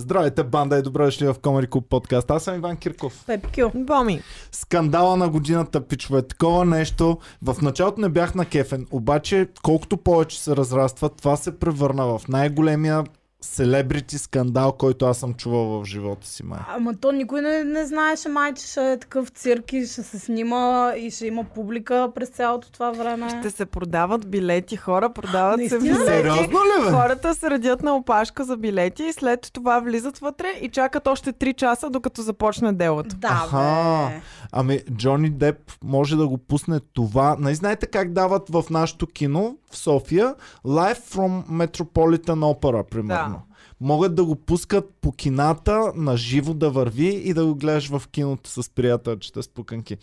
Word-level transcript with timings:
Здравейте, 0.00 0.44
банда 0.44 0.78
и 0.78 0.82
добре 0.82 1.04
дошли 1.04 1.26
в 1.26 1.36
Комари 1.42 1.66
Клуб 1.66 1.86
подкаст. 1.88 2.30
Аз 2.30 2.42
съм 2.42 2.54
Иван 2.54 2.76
Кирков. 2.76 3.24
Пепкю. 3.26 3.70
Боми. 3.74 4.20
Скандала 4.52 5.16
на 5.16 5.28
годината, 5.28 5.80
пичове. 5.80 6.22
Такова 6.22 6.64
нещо. 6.64 7.18
В 7.42 7.56
началото 7.62 8.00
не 8.00 8.08
бях 8.08 8.34
на 8.34 8.44
кефен, 8.44 8.86
обаче 8.90 9.48
колкото 9.62 9.96
повече 9.96 10.40
се 10.40 10.56
разраства, 10.56 11.08
това 11.08 11.36
се 11.36 11.58
превърна 11.58 12.06
в 12.06 12.28
най-големия 12.28 13.04
селебрити 13.40 14.18
скандал, 14.18 14.72
който 14.72 15.06
аз 15.06 15.18
съм 15.18 15.34
чувал 15.34 15.64
в 15.64 15.84
живота 15.84 16.26
си, 16.26 16.44
май. 16.44 16.58
Ама 16.68 16.94
то 16.94 17.12
никой 17.12 17.42
не, 17.42 17.64
не 17.64 17.86
знаеше, 17.86 18.28
май, 18.28 18.54
че 18.54 18.66
ще 18.66 18.92
е 18.92 18.98
такъв 18.98 19.28
цирк 19.28 19.72
и 19.72 19.86
ще 19.86 20.02
се 20.02 20.18
снима 20.18 20.92
и 20.96 21.10
ще 21.10 21.26
има 21.26 21.44
публика 21.44 22.10
през 22.14 22.28
цялото 22.28 22.72
това 22.72 22.90
време. 22.90 23.28
Ще 23.40 23.50
се 23.50 23.66
продават 23.66 24.30
билети, 24.30 24.76
хора 24.76 25.12
продават 25.12 25.54
се 25.54 25.78
Наистина 25.78 25.82
билети. 25.82 26.04
Сериозно 26.06 26.58
ли, 26.58 26.84
бе? 26.84 26.90
Хората 26.90 27.34
се 27.34 27.50
редят 27.50 27.82
на 27.82 27.96
опашка 27.96 28.44
за 28.44 28.56
билети 28.56 29.02
и 29.02 29.12
след 29.12 29.50
това 29.52 29.80
влизат 29.80 30.18
вътре 30.18 30.48
и 30.60 30.68
чакат 30.68 31.06
още 31.06 31.32
3 31.32 31.54
часа, 31.54 31.90
докато 31.90 32.22
започне 32.22 32.72
делото. 32.72 33.16
Да, 33.16 33.28
Аха. 33.28 34.08
бе. 34.10 34.20
Ами, 34.52 34.80
Джони 34.92 35.30
Деп 35.30 35.72
може 35.84 36.16
да 36.16 36.28
го 36.28 36.38
пусне 36.38 36.80
това. 36.92 37.36
Не 37.38 37.54
знаете 37.54 37.86
как 37.86 38.12
дават 38.12 38.48
в 38.50 38.64
нашото 38.70 39.06
кино 39.06 39.56
в 39.70 39.76
София 39.76 40.34
Live 40.66 40.98
from 40.98 41.46
Metropolitan 41.46 42.54
Opera, 42.54 42.82
примерно. 42.82 43.34
Да. 43.34 43.40
Могат 43.80 44.14
да 44.14 44.24
го 44.24 44.36
пускат 44.36 44.94
по 45.00 45.12
кината 45.12 45.92
на 45.96 46.16
живо 46.16 46.54
да 46.54 46.70
върви 46.70 47.22
и 47.24 47.34
да 47.34 47.46
го 47.46 47.54
гледаш 47.54 47.88
в 47.88 48.02
киното 48.12 48.50
с 48.50 48.70
приятелчета 48.70 49.42
с 49.42 49.48
пуканки. 49.48 49.96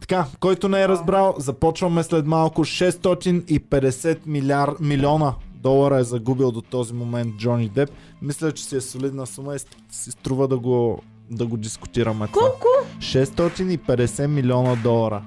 Така, 0.00 0.26
който 0.40 0.68
не 0.68 0.82
е 0.82 0.88
разбрал, 0.88 1.34
започваме 1.38 2.02
след 2.02 2.26
малко 2.26 2.64
650 2.64 4.18
милиар, 4.26 4.74
милиона 4.80 5.34
долара 5.54 5.98
е 5.98 6.04
загубил 6.04 6.50
до 6.50 6.62
този 6.62 6.94
момент 6.94 7.36
Джони 7.36 7.68
Деп. 7.68 7.90
Мисля, 8.22 8.52
че 8.52 8.64
си 8.64 8.76
е 8.76 8.80
солидна 8.80 9.26
сума 9.26 9.54
и 9.54 9.58
си 9.90 10.10
струва 10.10 10.48
да 10.48 10.58
го, 10.58 11.02
да 11.30 11.46
го 11.46 11.56
дискутираме. 11.56 12.26
Колко? 12.32 12.68
650 12.98 14.26
милиона 14.26 14.76
долара 14.82 15.22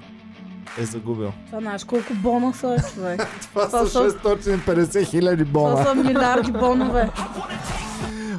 е 0.78 0.84
загубил. 0.84 1.32
Това 1.46 1.60
знаеш 1.60 1.84
колко 1.84 2.14
бонуса 2.14 2.76
е, 2.76 2.92
човек. 2.94 3.26
Това 3.44 3.66
Това 3.66 3.78
са 3.78 3.88
са- 3.88 4.10
650 4.10 5.04
хиляди 5.04 5.44
Това 5.44 5.60
бона. 5.62 5.84
са 5.84 5.94
милиарди 5.96 6.52
бонове. 6.52 7.10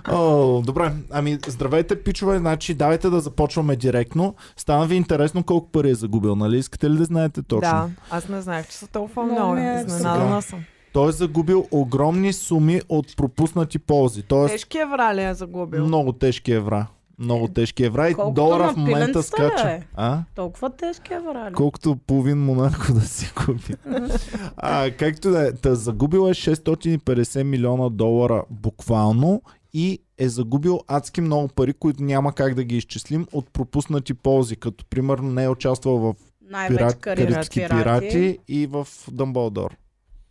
О, 0.08 0.61
добре, 0.61 0.91
ами 1.11 1.38
здравейте 1.47 2.03
пичове, 2.03 2.38
значи 2.38 2.73
давайте 2.73 3.09
да 3.09 3.19
започваме 3.19 3.75
директно. 3.75 4.36
Стана 4.58 4.86
ви 4.86 4.95
интересно 4.95 5.44
колко 5.44 5.67
пари 5.67 5.89
е 5.89 5.95
загубил, 5.95 6.36
нали? 6.36 6.58
Искате 6.58 6.89
ли 6.89 6.97
да 6.97 7.05
знаете 7.05 7.41
точно? 7.41 7.61
Да, 7.61 7.88
аз 8.09 8.30
не 8.30 8.41
знаех, 8.41 8.67
че 8.67 8.73
са 8.73 8.88
толкова 8.88 9.23
Много 9.23 9.55
е 9.55 9.83
Изненадана 9.88 10.41
съм. 10.41 10.59
Той 10.93 11.09
е 11.09 11.11
загубил 11.11 11.66
огромни 11.71 12.33
суми 12.33 12.81
от 12.89 13.16
пропуснати 13.17 13.80
ползи. 13.80 14.23
Тоест 14.23 14.53
Тежки 14.53 14.77
евра 14.77 15.16
ли 15.16 15.23
е 15.23 15.33
загубил? 15.33 15.86
много 15.86 16.14
тежки 16.14 16.52
евра. 16.52 16.88
Много 17.20 17.48
тежки 17.48 17.84
евра 17.84 18.09
и 18.09 18.14
Колкото 18.14 18.34
долара 18.34 18.73
в 18.73 18.75
момента 18.75 19.23
скача. 19.23 19.64
бе. 19.64 19.81
А? 19.95 20.23
Толкова 20.36 20.70
тежки 20.70 21.14
е, 21.14 21.20
врали. 21.20 21.53
Колкото 21.53 21.95
половин 22.08 22.38
Монако 22.38 22.94
да 22.94 23.02
си 23.02 23.34
купи. 23.34 23.73
а, 24.58 24.92
както 24.92 25.30
да 25.30 25.48
е, 25.48 25.52
та 25.52 25.76
загубил 25.76 26.20
е 26.20 26.34
650 26.34 27.44
милиона 27.44 27.89
долара 27.89 28.44
буквално 28.50 29.42
и 29.73 30.00
е 30.17 30.30
загубил 30.30 30.80
адски 30.88 31.22
много 31.22 31.48
пари, 31.48 31.73
които 31.73 32.03
няма 32.03 32.34
как 32.34 32.53
да 32.53 32.64
ги 32.64 32.78
изчислим 32.78 33.28
от 33.33 33.54
пропуснати 33.54 34.14
ползи, 34.14 34.56
като 34.56 34.86
примерно 34.86 35.31
не 35.31 35.44
е 35.44 35.50
участвал 35.50 35.98
в 35.98 36.14
Най-вече 36.42 36.78
пират, 36.78 37.00
Карибски 37.00 37.59
пирати. 37.59 37.76
пирати 37.83 38.38
и 38.48 38.67
в 38.67 38.88
Дъмбълдор. 39.11 39.76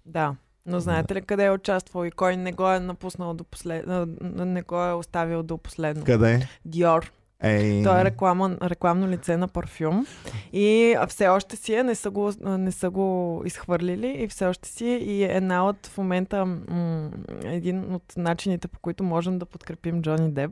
Да. 0.07 0.35
Но 0.69 0.81
знаете 0.81 1.15
ли 1.15 1.23
къде 1.23 1.45
е 1.45 1.51
участвал 1.51 2.05
и 2.05 2.11
кой 2.11 2.37
не 2.37 2.53
го 2.53 2.71
е 2.73 2.81
напуснал 2.81 3.35
до 3.35 3.45
последно, 3.45 4.07
не 4.21 4.63
го 4.63 4.85
е 4.85 4.93
оставил 4.93 5.43
до 5.43 5.59
последно? 5.59 6.05
Къде? 6.05 6.49
Диор. 6.65 7.13
Ей, 7.43 7.83
Той 7.85 8.01
е 8.01 8.05
реклама, 8.05 8.57
рекламно 8.63 9.09
лице 9.09 9.37
на 9.37 9.49
парфюм 9.49 10.07
и 10.53 10.97
все 11.09 11.29
още 11.29 11.57
си 11.57 11.75
е, 11.75 11.83
не 11.83 11.95
са, 11.95 12.11
го, 12.11 12.33
не 12.43 12.73
са 12.73 12.91
го 12.91 13.09
изхвърлили 13.45 14.17
и 14.19 14.29
все 14.29 14.47
още 14.47 14.69
си 14.69 14.87
е 14.87 14.97
и 14.97 15.25
една 15.25 15.67
от 15.67 15.87
в 15.87 15.99
момента 15.99 16.47
м- 16.47 17.11
един 17.45 17.95
от 17.95 18.03
начините 18.17 18.69
по 18.69 18.81
които 18.81 19.05
можем 19.05 19.39
да 19.39 19.47
подкрепим 19.47 20.03
Джони 20.03 20.31
Деп 20.31 20.51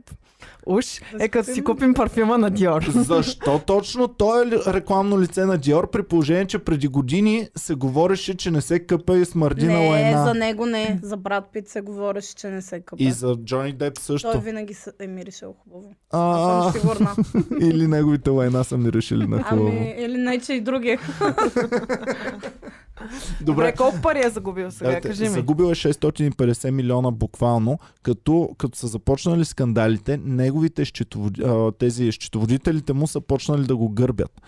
уж 0.65 0.85
Да 1.11 1.23
е 1.23 1.29
като 1.29 1.45
си 1.45 1.63
купим- 1.63 1.93
парфюма 1.93 2.37
на 2.37 2.49
Диор. 2.49 2.83
Защо 2.85 3.59
точно 3.59 4.07
той 4.07 4.41
е 4.43 4.51
рекламно 4.67 5.19
лице 5.19 5.45
на 5.45 5.57
Диор, 5.57 5.89
при 5.89 6.03
положение, 6.03 6.45
че 6.45 6.59
преди 6.59 6.87
години 6.87 7.47
се 7.55 7.75
говореше, 7.75 8.37
че 8.37 8.51
не 8.51 8.61
се 8.61 8.79
къпа 8.79 9.17
и 9.17 9.25
смърди 9.25 9.65
на 9.65 9.73
Не, 9.73 9.89
лайна. 9.89 10.25
за 10.25 10.33
него 10.33 10.65
не. 10.65 10.99
За 11.03 11.17
брат 11.17 11.43
Пит 11.53 11.67
се 11.67 11.81
говореше, 11.81 12.35
че 12.35 12.47
не 12.47 12.61
се 12.61 12.79
къпе. 12.79 13.03
И 13.03 13.11
за 13.11 13.35
Джони 13.35 13.73
Деп 13.73 13.97
също. 13.97 14.31
Той 14.31 14.41
винаги 14.41 14.73
се 14.73 14.91
е 14.99 15.07
миришел 15.07 15.53
хубаво. 15.55 15.93
А, 16.11 16.71
сигурна. 16.79 17.15
или 17.61 17.87
неговите 17.87 18.29
лайна 18.29 18.63
са 18.63 18.77
ми 18.77 18.93
решили 18.93 19.27
на 19.27 19.43
хубаво. 19.43 19.67
Ами, 19.67 19.95
или 19.97 20.17
не, 20.17 20.39
че 20.39 20.53
и 20.53 20.61
други. 20.61 20.97
Добре, 23.41 23.75
колко 23.75 24.01
пари 24.01 24.19
е 24.25 24.29
загубил 24.29 24.71
сега? 24.71 24.91
Дайте, 24.91 25.07
Кажи 25.07 25.23
ми. 25.23 25.29
Загубил 25.29 25.65
е 25.65 25.75
650 25.75 26.69
милиона 26.69 27.11
буквално, 27.11 27.79
като, 28.03 28.49
като 28.57 28.77
са 28.77 28.87
започнали 28.87 29.45
скандалите, 29.45 30.19
неговите 30.23 30.85
счетоводи, 30.85 31.43
а, 31.43 31.71
тези 31.71 32.11
счетоводителите 32.11 32.93
му 32.93 33.07
са 33.07 33.21
почнали 33.21 33.67
да 33.67 33.75
го 33.75 33.89
гърбят. 33.89 34.41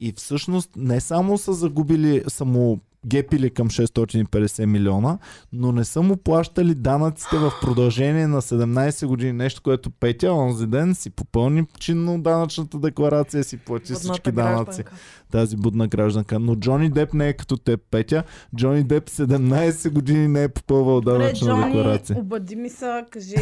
И 0.00 0.12
всъщност 0.16 0.70
не 0.76 1.00
само 1.00 1.38
са 1.38 1.52
загубили, 1.52 2.22
са 2.28 2.44
му 2.44 2.80
гепили 3.06 3.50
към 3.50 3.70
650 3.70 4.64
милиона, 4.64 5.18
но 5.52 5.72
не 5.72 5.84
са 5.84 6.02
му 6.02 6.16
плащали 6.16 6.74
данъците 6.74 7.38
в 7.38 7.52
продължение 7.62 8.26
на 8.26 8.42
17 8.42 9.06
години. 9.06 9.32
Нещо, 9.32 9.62
което 9.62 9.90
Петя 9.90 10.32
онзи 10.32 10.66
ден 10.66 10.94
си 10.94 11.10
попълни 11.10 11.66
чинно 11.78 12.22
данъчната 12.22 12.78
декларация, 12.78 13.44
си 13.44 13.56
плати 13.56 13.92
Будната 13.92 14.12
всички 14.12 14.32
данъци 14.32 14.64
гражданка. 14.64 14.92
тази 15.32 15.56
будна 15.56 15.88
гражданка. 15.88 16.38
Но 16.38 16.56
Джони 16.56 16.90
Деп 16.90 17.14
не 17.14 17.28
е 17.28 17.32
като 17.32 17.56
теб, 17.56 17.80
Петя. 17.90 18.22
Джони 18.56 18.84
Деп 18.84 19.10
17 19.10 19.90
години 19.90 20.28
не 20.28 20.42
е 20.42 20.48
попълвал 20.48 21.00
Добре, 21.00 21.18
данъчна 21.18 21.48
Джони, 21.48 21.64
декларация. 21.64 22.16
обади 22.18 22.56
ми 22.56 22.70
се, 22.70 23.04
кажи 23.10 23.34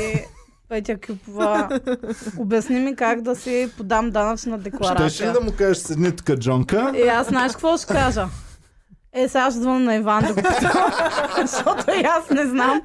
Петя 0.69 0.99
Кюпова, 1.07 1.81
обясни 2.39 2.81
ми 2.81 2.97
как 2.97 3.23
да 3.23 3.37
си 3.37 3.69
подам 3.77 4.11
данъчна 4.11 4.59
декларация. 4.59 5.11
Щеше 5.11 5.29
ли 5.29 5.33
да 5.33 5.41
му 5.41 5.53
кажеш 5.59 5.79
седни 5.79 6.13
тук, 6.13 6.39
Джонка? 6.39 6.93
И 6.97 7.09
аз 7.09 7.29
знаеш 7.29 7.53
какво 7.53 7.77
ще 7.77 7.87
кажа? 7.87 8.27
Е, 9.13 9.29
сега 9.29 9.51
ще 9.51 9.61
звъна 9.61 9.79
на 9.79 9.95
Иван 9.95 10.25
защото 11.41 11.85
и 11.91 12.05
аз 12.05 12.31
не 12.31 12.47
знам. 12.47 12.83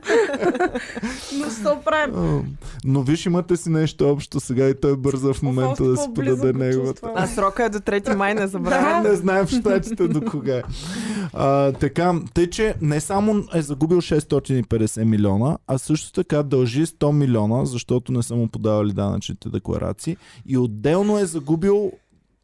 Но 1.33 1.49
ще. 1.49 1.63
А, 1.91 2.41
Но 2.85 3.01
виж, 3.01 3.25
имате 3.25 3.57
си 3.57 3.69
нещо 3.69 4.09
общо 4.09 4.39
сега 4.39 4.69
и 4.69 4.81
той 4.81 4.97
бърза 4.97 5.33
в 5.33 5.41
момента 5.41 5.83
да 5.83 5.97
си 5.97 6.07
подаде 6.15 6.51
го 6.51 6.59
неговата. 6.59 7.11
А 7.15 7.27
срока 7.27 7.63
е 7.65 7.69
до 7.69 7.79
3 7.79 8.15
май, 8.15 8.33
не 8.33 8.47
забравяй. 8.47 9.09
Не 9.09 9.15
знаем 9.15 9.45
в 9.45 9.49
щатите 9.49 10.07
до 10.07 10.21
кога. 10.21 10.55
е. 10.55 10.61
А, 11.33 11.71
така, 11.71 12.13
тъй, 12.33 12.49
че 12.49 12.75
не 12.81 12.99
само 12.99 13.43
е 13.53 13.61
загубил 13.61 14.01
650 14.01 15.03
милиона, 15.03 15.57
а 15.67 15.77
също 15.77 16.11
така 16.11 16.43
дължи 16.43 16.85
100 16.85 17.11
милиона, 17.11 17.65
защото 17.65 18.11
не 18.11 18.23
са 18.23 18.35
му 18.35 18.47
подавали 18.47 18.93
данъчните 18.93 19.49
декларации. 19.49 20.17
И 20.45 20.57
отделно 20.57 21.19
е 21.19 21.25
загубил 21.25 21.91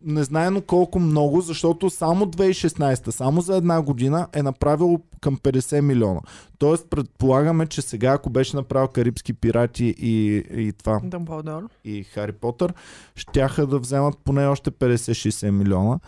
незнаено 0.02 0.62
колко 0.62 1.00
много, 1.00 1.42
защото 1.42 1.90
само 1.90 2.26
2016, 2.26 3.10
само 3.10 3.42
за 3.42 3.58
една 3.58 3.82
година 3.82 4.28
е 4.34 4.44
направил 4.44 5.00
към 5.22 5.38
50 5.38 5.82
милиона. 5.82 6.20
Тоест 6.58 6.90
предполагаме, 6.90 7.68
че 7.68 7.82
сега 7.82 8.12
ако 8.12 8.30
беше 8.30 8.56
направил 8.56 8.88
Карибски 8.88 9.34
пирати 9.34 9.96
и, 9.98 10.44
и 10.52 10.74
това, 10.74 11.00
Дъмбълдор. 11.04 11.70
и 11.84 12.04
Хари 12.04 12.32
Потър, 12.32 12.74
щяха 13.16 13.68
да 13.68 13.80
вземат 13.80 14.18
поне 14.24 14.48
още 14.48 14.72
50-60 14.72 15.50
милиона. 15.50 16.00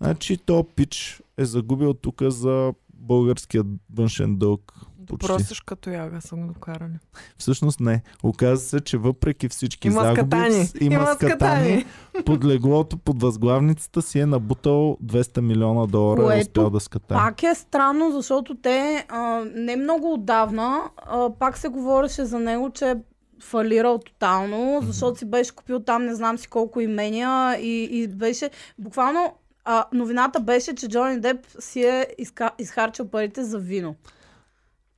Значи 0.00 0.36
то 0.36 0.66
пич 0.76 1.22
е 1.38 1.44
загубил 1.44 1.94
тук 1.94 2.22
за 2.22 2.72
българския 2.94 3.64
външен 3.94 4.36
дълг. 4.36 4.72
Просто 5.20 5.54
като 5.66 5.90
яга 5.90 6.20
са 6.20 6.36
го 6.36 6.46
докарали. 6.46 6.98
Всъщност 7.38 7.80
не. 7.80 8.02
Оказва 8.22 8.56
се, 8.56 8.80
че 8.80 8.96
въпреки 8.96 9.48
всички 9.48 9.88
Има 9.88 10.00
загуби, 10.00 10.36
скатани. 10.36 10.68
има, 10.80 10.94
Има 10.94 11.14
скатани, 11.14 11.80
скатани. 11.80 12.24
под 12.24 12.44
леглото, 12.44 12.96
под 12.96 13.22
възглавницата 13.22 14.02
си 14.02 14.18
е 14.18 14.26
набутал 14.26 14.96
200 15.04 15.40
милиона 15.40 15.86
долара 15.86 16.20
и 16.20 16.24
е 16.24 16.26
Което 16.26 16.40
успял 16.40 16.70
да 16.70 16.80
скатае. 16.80 17.18
Пак 17.18 17.42
е 17.42 17.54
странно, 17.54 18.10
защото 18.10 18.54
те 18.54 19.06
а, 19.08 19.44
не 19.54 19.76
много 19.76 20.12
отдавна 20.12 20.82
а, 20.96 21.30
пак 21.38 21.58
се 21.58 21.68
говореше 21.68 22.24
за 22.24 22.38
него, 22.38 22.70
че 22.70 22.90
е 22.90 22.96
фалирал 23.40 23.98
тотално, 23.98 24.80
защото 24.82 25.18
си 25.18 25.24
беше 25.24 25.54
купил 25.54 25.80
там 25.80 26.04
не 26.04 26.14
знам 26.14 26.38
си 26.38 26.48
колко 26.48 26.80
имения 26.80 27.58
и, 27.60 27.82
и 27.82 28.08
беше 28.08 28.50
буквално 28.78 29.34
а, 29.64 29.84
новината 29.92 30.40
беше, 30.40 30.74
че 30.74 30.88
Джони 30.88 31.20
Деп 31.20 31.46
си 31.58 31.82
е 31.82 32.06
изка, 32.18 32.50
изхарчил 32.58 33.08
парите 33.08 33.44
за 33.44 33.58
вино. 33.58 33.94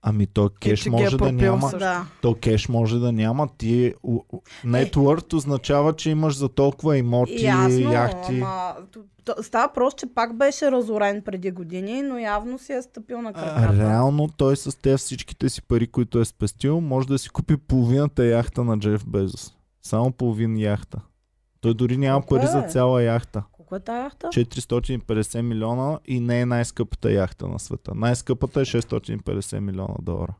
Ами 0.08 0.26
то 0.26 0.50
кеш 0.60 0.80
че 0.80 0.90
ги 0.90 0.96
е 0.96 0.98
може 0.98 1.16
да 1.18 1.32
няма. 1.32 1.70
Да. 1.70 2.06
То 2.22 2.34
кеш 2.34 2.68
може 2.68 2.98
да 2.98 3.12
няма. 3.12 3.48
Ти, 3.48 3.94
у- 4.02 4.24
у- 4.32 4.40
net 4.64 4.94
worth 4.94 5.34
означава, 5.34 5.92
че 5.92 6.10
имаш 6.10 6.36
за 6.36 6.48
толкова 6.48 6.96
имоти, 6.98 7.44
Ясно, 7.44 7.92
яхти. 7.92 8.34
ама 8.34 8.74
Става 9.42 9.72
просто, 9.72 9.98
че 9.98 10.14
пак 10.14 10.36
беше 10.36 10.70
разорен 10.70 11.22
преди 11.22 11.50
години, 11.50 12.02
но 12.02 12.18
явно 12.18 12.58
си 12.58 12.72
е 12.72 12.82
стъпил 12.82 13.22
на 13.22 13.32
краката. 13.32 13.78
реално 13.78 14.28
той 14.28 14.56
с 14.56 14.78
те 14.78 14.96
всичките 14.96 15.48
си 15.48 15.62
пари, 15.62 15.86
които 15.86 16.20
е 16.20 16.24
спестил, 16.24 16.80
може 16.80 17.08
да 17.08 17.18
си 17.18 17.30
купи 17.30 17.56
половината 17.58 18.24
яхта 18.24 18.64
на 18.64 18.78
Джеф 18.78 19.06
Безос. 19.06 19.54
Само 19.82 20.12
половин 20.12 20.56
яхта. 20.56 20.98
Той 21.60 21.74
дори 21.74 21.96
няма 21.96 22.20
Колко 22.20 22.34
пари 22.34 22.46
за 22.46 22.58
е? 22.58 22.68
цяла 22.68 23.02
яхта. 23.02 23.42
Колко 23.66 23.76
е 23.76 23.80
тая 23.80 24.04
яхта? 24.04 24.26
450 24.26 25.40
милиона 25.40 25.98
и 26.06 26.20
не 26.20 26.40
е 26.40 26.46
най-скъпата 26.46 27.12
яхта 27.12 27.48
на 27.48 27.58
света. 27.58 27.92
Най-скъпата 27.94 28.60
е 28.60 28.64
650 28.64 29.58
милиона 29.58 29.94
долара. 30.02 30.34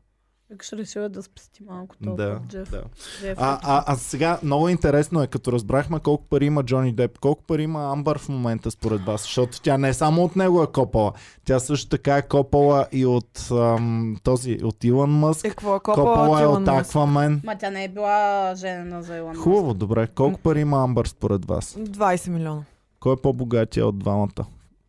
Викаш, 0.49 0.73
решил 0.73 0.99
е 0.99 1.09
да 1.09 1.23
спести 1.23 1.63
малко 1.63 1.95
толкова 2.03 2.25
Да, 2.25 2.39
Джеф. 2.49 2.69
да. 2.71 2.83
Джеф 3.21 3.37
А, 3.41 3.59
а, 3.63 3.83
а 3.87 3.95
сега 3.95 4.39
много 4.43 4.69
интересно 4.69 5.23
е, 5.23 5.27
като 5.27 5.51
разбрахме 5.51 5.99
колко 5.99 6.23
пари 6.23 6.45
има 6.45 6.63
Джони 6.63 6.91
Деп, 6.93 7.19
колко 7.19 7.43
пари 7.43 7.63
има 7.63 7.91
Амбър 7.91 8.17
в 8.19 8.29
момента 8.29 8.71
според 8.71 9.01
вас, 9.01 9.21
защото 9.21 9.61
тя 9.61 9.77
не 9.77 9.93
само 9.93 10.23
от 10.23 10.35
него 10.35 10.63
е 10.63 10.67
копала, 10.67 11.13
тя 11.45 11.59
също 11.59 11.89
така 11.89 12.17
е 12.17 12.27
копала 12.27 12.87
и 12.91 13.05
от 13.05 13.47
ам, 13.51 14.17
този, 14.23 14.59
от 14.63 14.83
Илон 14.83 15.11
Мъск, 15.11 15.45
Е, 15.45 15.49
какво 15.49 15.75
е 15.75 15.79
копала 15.79 16.05
копала 16.05 16.49
от 16.49 16.67
е 16.67 16.71
от? 16.71 16.77
Аквамен. 16.79 17.41
Ма 17.43 17.57
тя 17.57 17.69
не 17.69 17.83
е 17.83 17.87
била 17.87 18.53
женена 18.55 19.03
за 19.03 19.17
Илон 19.17 19.29
Мъск. 19.29 19.41
Хубаво, 19.41 19.73
добре. 19.73 20.07
Колко 20.07 20.39
пари 20.39 20.61
има 20.61 20.83
Амбър 20.83 21.05
според 21.05 21.45
вас? 21.45 21.75
20 21.75 22.29
милиона. 22.29 22.63
Кой 23.07 23.13
е 23.13 23.21
по-богатия 23.21 23.87
от 23.87 23.99
двамата 23.99 24.45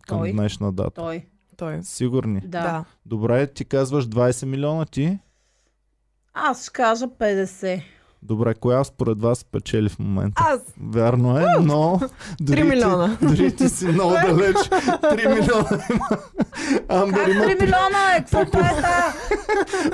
към 0.09 0.19
Той. 0.19 0.33
днешна 0.33 0.73
дата? 0.73 0.91
Той. 0.91 1.27
Той. 1.57 1.79
Сигурни. 1.83 2.41
Да. 2.41 2.61
Да. 2.63 2.85
Добре, 3.07 3.47
ти 3.47 3.65
казваш 3.65 4.07
20 4.09 4.45
милиона, 4.47 4.85
ти? 4.85 5.19
Аз 6.35 6.63
ще 6.63 6.73
кажа 6.73 7.07
50. 7.09 7.83
Добре, 8.23 8.55
коя 8.55 8.85
според 8.85 9.21
вас 9.21 9.45
печели 9.45 9.89
в 9.89 9.99
момента? 9.99 10.43
Аз! 10.47 10.61
Вярно 10.81 11.39
е, 11.39 11.47
но... 11.63 12.01
дори 12.41 12.57
3 12.57 12.63
ти- 12.63 12.69
милиона. 12.69 13.17
Дори 13.23 13.57
ти 13.57 13.69
си 13.69 13.87
много 13.87 14.11
далеч. 14.27 14.57
3 14.57 15.29
милиона 15.31 15.85
има. 15.91 16.09
Амбър 16.89 17.25
Как 17.25 17.35
има 17.35 17.45
3 17.45 17.61
милиона 17.61 18.17
е? 18.17 18.19
Какво 18.19 18.45
тая? 18.45 18.75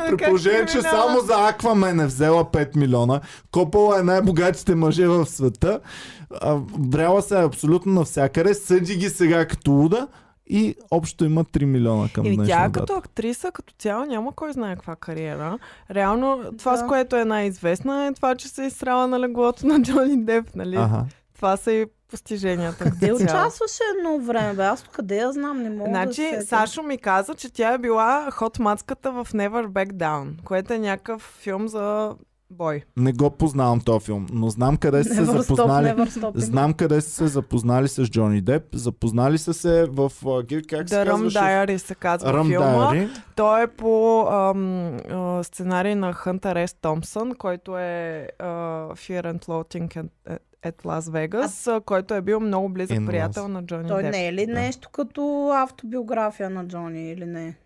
при 0.08 0.16
положение, 0.16 0.66
че 0.66 0.82
само 0.82 1.20
за 1.20 1.48
Аквамен 1.48 2.00
е 2.00 2.06
взела 2.06 2.44
5 2.44 2.76
милиона. 2.76 3.20
Копала 3.50 4.00
е 4.00 4.02
най-богатите 4.02 4.74
мъже 4.74 5.06
в 5.06 5.26
света. 5.26 5.80
Бряла 6.78 7.22
се 7.22 7.36
абсолютно 7.36 7.92
навсякъде. 7.92 8.54
Съди 8.54 8.96
ги 8.96 9.08
сега 9.08 9.46
като 9.46 9.70
луда. 9.70 10.08
И 10.46 10.74
общо 10.90 11.24
има 11.24 11.44
3 11.44 11.64
милиона 11.64 12.08
към 12.14 12.26
И 12.26 12.36
днешна 12.36 12.46
тя 12.46 12.68
дата. 12.68 12.80
като 12.80 12.96
актриса, 12.96 13.52
като 13.52 13.74
цяло 13.78 14.04
няма 14.04 14.32
кой 14.32 14.52
знае 14.52 14.74
каква 14.74 14.96
кариера. 14.96 15.58
Реално 15.90 16.40
това, 16.58 16.72
Да. 16.72 16.78
с 16.78 16.86
което 16.86 17.16
е 17.16 17.24
най-известна 17.24 18.06
е 18.06 18.12
това, 18.12 18.34
че 18.34 18.48
се 18.48 18.64
е 18.64 18.66
изсрала 18.66 19.06
на 19.06 19.20
леглото 19.20 19.66
на 19.66 19.82
Джони 19.82 20.24
Деп, 20.24 20.54
нали? 20.54 20.76
Ага. 20.76 21.04
Това 21.34 21.56
са 21.56 21.72
и 21.72 21.86
постиженията. 22.10 22.84
Къде 22.84 23.12
участваше 23.14 23.82
едно 23.98 24.18
време, 24.18 24.54
бе? 24.54 24.62
Аз 24.62 24.82
къде 24.82 25.16
я 25.16 25.32
знам, 25.32 25.62
не 25.62 25.70
мога 25.70 25.84
да 25.84 25.90
Значи, 25.90 26.14
се 26.14 26.30
сетя. 26.30 26.46
Сашо 26.46 26.82
ми 26.82 26.98
каза, 26.98 27.34
че 27.34 27.52
тя 27.52 27.72
е 27.72 27.78
била 27.78 28.30
хот 28.30 28.58
мацката 28.58 29.12
в 29.12 29.26
Never 29.26 29.66
Back 29.66 29.92
Down, 29.92 30.42
което 30.42 30.72
е 30.72 30.78
някакъв 30.78 31.36
филм 31.40 31.68
за 31.68 32.14
бой. 32.54 32.82
Не 32.96 33.12
го 33.12 33.30
познавам 33.30 33.80
този 33.80 34.04
филм, 34.04 34.26
но 34.32 34.48
знам 34.48 34.76
къде 34.76 35.04
са 35.04 35.14
се 35.14 35.20
Never 35.22 35.38
запознали. 35.38 35.86
Stop. 35.86 36.32
Знам 36.36 36.72
къде 36.74 37.00
са 37.00 37.10
се 37.10 37.26
запознали 37.26 37.88
с 37.88 38.04
Джони 38.04 38.40
Деп. 38.40 38.62
Запознали 38.74 39.38
са 39.38 39.54
се 39.54 39.86
в... 39.86 40.10
а, 40.26 40.42
ги- 40.42 40.62
Как 40.62 40.88
се 40.88 40.94
The 40.94 41.10
Rum? 41.10 41.28
Diary 41.30 41.76
се 41.76 41.94
казва 41.94 42.32
Ръм 42.32 42.46
филма. 42.46 42.66
Дайари. 42.88 43.08
Той 43.36 43.62
е 43.62 43.66
по 43.66 44.20
ам, 44.22 44.86
а, 45.10 45.44
сценарий 45.44 45.94
на 45.94 46.12
Хънтер 46.12 46.66
С. 46.66 46.74
Томпсън, 46.74 47.34
който 47.34 47.78
е 47.78 48.28
а, 48.38 48.44
Fear 48.88 49.22
and 49.24 49.44
Loathing 49.44 49.88
at, 49.96 50.38
at 50.64 50.84
Las 50.84 51.00
Vegas, 51.00 51.76
а... 51.76 51.80
който 51.80 52.14
е 52.14 52.20
бил 52.20 52.40
много 52.40 52.68
близък 52.68 52.98
In 52.98 53.06
приятел 53.06 53.44
Las- 53.44 53.46
на 53.46 53.62
Джони 53.62 53.88
Той 53.88 54.02
Деп. 54.02 54.12
не 54.12 54.26
е 54.26 54.32
ли 54.32 54.46
нещо 54.46 54.88
като 54.90 55.50
автобиография 55.54 56.50
на 56.50 56.66
Джони 56.66 57.10
или 57.10 57.24
не? 57.26 57.56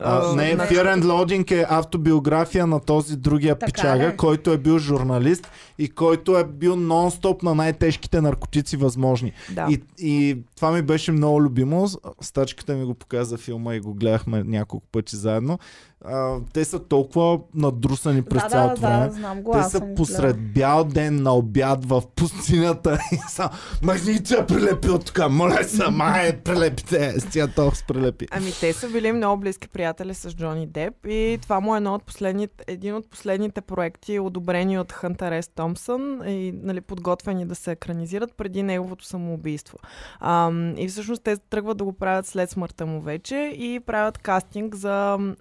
А, 0.00 0.20
А, 0.22 0.34
не, 0.34 0.52
значи- 0.52 0.74
Fear 0.74 0.96
and 0.96 1.02
Loading 1.02 1.50
е 1.52 1.66
автобиография 1.68 2.66
на 2.66 2.80
този 2.80 3.16
другия 3.16 3.54
Така 3.54 3.72
пичага, 3.72 4.08
ли? 4.08 4.16
който 4.16 4.50
е 4.50 4.58
бил 4.58 4.78
журналист 4.78 5.48
и 5.78 5.88
който 5.88 6.38
е 6.38 6.44
бил 6.44 6.76
нон-стоп 6.76 7.42
на 7.42 7.54
най-тежките 7.54 8.20
наркотици 8.20 8.76
възможни. 8.76 9.32
Да. 9.50 9.66
И, 9.70 9.80
и 9.98 10.38
това 10.56 10.70
ми 10.72 10.82
беше 10.82 11.12
много 11.12 11.42
любимо. 11.42 11.88
Стачката 12.20 12.74
ми 12.74 12.84
го 12.84 12.94
показа 12.94 13.36
филма 13.36 13.74
и 13.74 13.80
го 13.80 13.94
гледахме 13.94 14.42
няколко 14.44 14.86
пъти 14.92 15.16
заедно. 15.16 15.58
А, 16.06 16.36
те 16.52 16.64
са 16.64 16.78
толкова 16.78 17.40
надрусани 17.54 18.22
през 18.22 18.42
да, 18.42 18.48
цялото 18.48 18.80
да, 18.80 18.86
време. 18.86 19.06
да, 19.06 19.12
знам 19.12 19.42
го, 19.42 19.52
Те 19.52 19.62
са 19.62 19.94
посред 19.96 20.52
бял 20.52 20.84
ден 20.84 21.22
на 21.22 21.34
обяд 21.34 21.84
в 21.84 22.02
пустинята 22.16 22.98
и 23.12 23.16
са 23.28 23.50
махница 23.82 24.46
прилепи 24.46 24.90
от 24.90 25.04
тук, 25.06 25.30
моля 25.30 25.64
се, 25.64 25.90
май, 25.90 26.40
прилепите, 26.40 27.20
с 27.20 27.30
тия 27.30 27.48
толкова 27.54 27.76
с 27.76 27.82
прилепи. 27.86 28.26
Ами 28.30 28.52
те 28.60 28.72
са 28.72 28.88
били 28.88 29.12
много 29.12 29.40
близки 29.40 29.68
приятели 29.68 30.14
с 30.14 30.30
Джони 30.30 30.66
Деп 30.66 31.06
и 31.06 31.38
това 31.42 31.60
му 31.60 31.74
е 31.74 31.76
едно 31.76 31.94
от 31.94 32.04
последните, 32.04 32.64
един 32.66 32.94
от 32.94 33.10
последните 33.10 33.60
проекти, 33.60 34.18
одобрени 34.18 34.78
от 34.78 34.92
Хънтер 34.92 35.42
С. 35.42 35.48
Томпсън 35.48 36.20
и 36.26 36.52
нали, 36.62 36.80
подготвени 36.80 37.46
да 37.46 37.54
се 37.54 37.72
екранизират 37.72 38.34
преди 38.36 38.62
неговото 38.62 39.04
самоубийство. 39.04 39.78
Ам, 40.20 40.74
и 40.78 40.88
всъщност 40.88 41.22
те 41.22 41.36
тръгват 41.36 41.76
да 41.76 41.84
го 41.84 41.92
правят 41.92 42.26
след 42.26 42.50
смъртта 42.50 42.86
му 42.86 43.00
вече 43.00 43.36
и 43.56 43.80
правят 43.86 44.18
кастинг 44.18 44.74
за 44.74 45.16
м, 45.20 45.34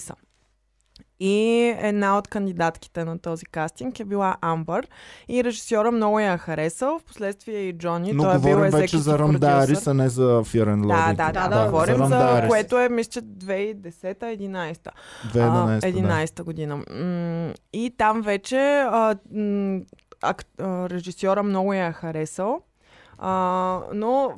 актриса. 0.00 0.14
И 1.22 1.74
една 1.78 2.18
от 2.18 2.28
кандидатките 2.28 3.04
на 3.04 3.18
този 3.18 3.46
кастинг 3.46 4.00
е 4.00 4.04
била 4.04 4.36
Амбър 4.40 4.88
и 5.28 5.44
режисьора 5.44 5.92
много 5.92 6.20
я 6.20 6.32
е 6.32 6.38
харесал. 6.38 6.98
Впоследствие 6.98 7.58
и 7.58 7.78
Джони, 7.78 8.12
Но 8.12 8.22
той 8.22 8.36
е 8.36 8.38
бил 8.38 8.58
вече 8.58 8.98
за. 8.98 9.18
Diaries, 9.18 9.90
а 9.90 9.94
не 9.94 10.08
за 10.08 10.22
Fear 10.22 10.74
and 10.74 10.86
Да, 10.88 11.12
да, 11.12 11.32
да, 11.32 11.40
Да, 11.40 11.48
да, 11.48 11.64
да, 11.64 11.70
говорим 11.70 11.96
за 11.96 12.06
за, 12.06 12.46
което 12.48 12.78
е, 12.78 12.88
мисля, 12.88 13.10
че 13.10 13.22
2010-11. 13.22 14.88
2011, 15.26 15.80
11 15.80 16.42
година. 16.42 16.84
И 17.72 17.94
там 17.98 18.22
вече 18.22 18.58
а, 18.90 19.16
ак, 20.22 20.44
а, 20.60 20.88
режисьора 20.90 21.42
много 21.42 21.72
я 21.72 21.86
е 21.86 21.92
харесал. 21.92 22.60
А, 23.18 23.80
но 23.94 24.34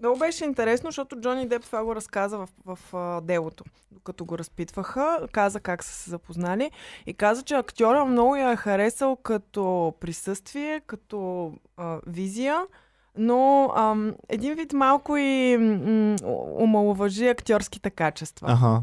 много 0.00 0.18
беше 0.18 0.44
интересно, 0.44 0.88
защото 0.88 1.20
Джони 1.20 1.48
Деп 1.48 1.62
това 1.62 1.84
го 1.84 1.94
разказа 1.94 2.38
в, 2.38 2.48
в 2.66 2.94
а, 2.94 3.20
делото. 3.20 3.64
Докато 3.92 4.24
го 4.24 4.38
разпитваха, 4.38 5.18
каза 5.32 5.60
как 5.60 5.84
са 5.84 5.92
се 5.92 6.10
запознали 6.10 6.70
и 7.06 7.14
каза, 7.14 7.42
че 7.42 7.54
актьора 7.54 8.04
много 8.04 8.36
я 8.36 8.50
е 8.50 8.56
харесал 8.56 9.16
като 9.16 9.94
присъствие, 10.00 10.80
като 10.86 11.52
а, 11.76 11.98
визия, 12.06 12.66
но 13.16 13.72
ам, 13.76 14.14
един 14.28 14.54
вид 14.54 14.72
малко 14.72 15.16
и 15.16 15.56
м- 15.56 16.16
омалуважи 16.58 17.28
актьорските 17.28 17.90
качества. 17.90 18.52
Аха. 18.52 18.82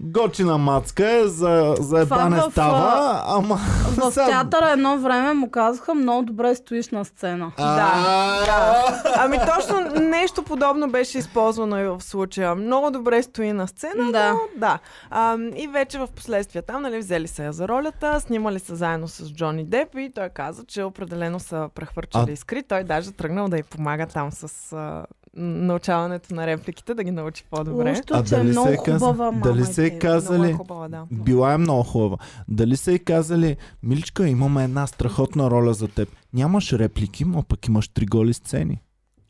Готина 0.00 0.58
мацка 0.58 1.10
е, 1.10 1.24
за, 1.24 1.74
за 1.80 2.00
ебане 2.00 2.36
в, 2.38 2.50
става, 2.50 3.22
ама... 3.26 3.56
В 3.90 4.10
сега- 4.12 4.26
театъра 4.26 4.70
едно 4.70 4.98
време 4.98 5.34
му 5.34 5.50
казаха 5.50 5.94
много 5.94 6.22
добре 6.22 6.54
стоиш 6.54 6.88
на 6.88 7.04
сцена. 7.04 7.52
А, 7.58 8.82
Ами 9.16 9.38
точно 9.48 9.80
нещо 10.00 10.42
подобно 10.42 10.88
беше 10.88 11.18
използвано 11.18 11.78
и 11.78 11.84
в 11.84 12.00
случая. 12.00 12.54
Много 12.54 12.90
добре 12.90 13.22
стои 13.22 13.52
на 13.52 13.68
сцена, 13.68 14.12
Да. 14.12 14.30
но 14.30 14.38
да. 14.56 14.78
А, 15.10 15.36
и 15.56 15.68
вече 15.68 15.98
в 15.98 16.08
последствие 16.08 16.62
там, 16.62 16.82
нали, 16.82 16.98
взели 16.98 17.28
се 17.28 17.44
я 17.44 17.52
за 17.52 17.68
ролята, 17.68 18.20
снимали 18.20 18.58
се 18.58 18.74
заедно 18.74 19.08
с 19.08 19.32
Джони 19.32 19.64
Деп 19.64 19.88
и 19.94 20.12
той 20.14 20.28
каза, 20.28 20.64
че 20.64 20.82
определено 20.82 21.40
са 21.40 21.68
прехвърчали 21.74 22.30
А- 22.30 22.32
искри. 22.32 22.62
Той 22.62 22.84
даже 22.84 23.12
тръгнал 23.12 23.48
да 23.48 23.58
й 23.58 23.62
помага 23.62 24.06
там 24.06 24.32
с 24.32 24.72
научаването 25.36 26.34
на 26.34 26.46
репликите, 26.46 26.94
да 26.94 27.04
ги 27.04 27.10
научи 27.10 27.44
по-добре. 27.44 27.88
Лошото, 27.90 28.14
А 28.14 28.24
че 28.24 28.34
е 28.34 28.38
дали 28.38 28.48
много 28.48 28.68
се 28.68 28.74
е 28.74 28.76
каза- 28.78 28.98
хубава 29.00 29.24
мама. 29.24 29.40
дали 29.42 29.64
се 29.64 29.86
е 29.86 29.98
казали- 29.98 30.38
Много 30.38 30.50
е 30.50 30.56
хубава, 30.56 30.88
да. 30.88 31.06
Била 31.12 31.52
е 31.52 31.58
много 31.58 31.82
хубава. 31.82 32.16
Дали 32.48 32.76
са 32.76 32.92
и 32.92 32.98
казали, 32.98 33.56
Миличка, 33.82 34.28
имаме 34.28 34.64
една 34.64 34.86
страхотна 34.86 35.50
роля 35.50 35.74
за 35.74 35.88
теб. 35.88 36.08
Нямаш 36.32 36.72
реплики, 36.72 37.24
но 37.24 37.42
пък 37.42 37.66
имаш 37.66 37.88
три 37.88 38.06
голи 38.06 38.34
сцени. 38.34 38.80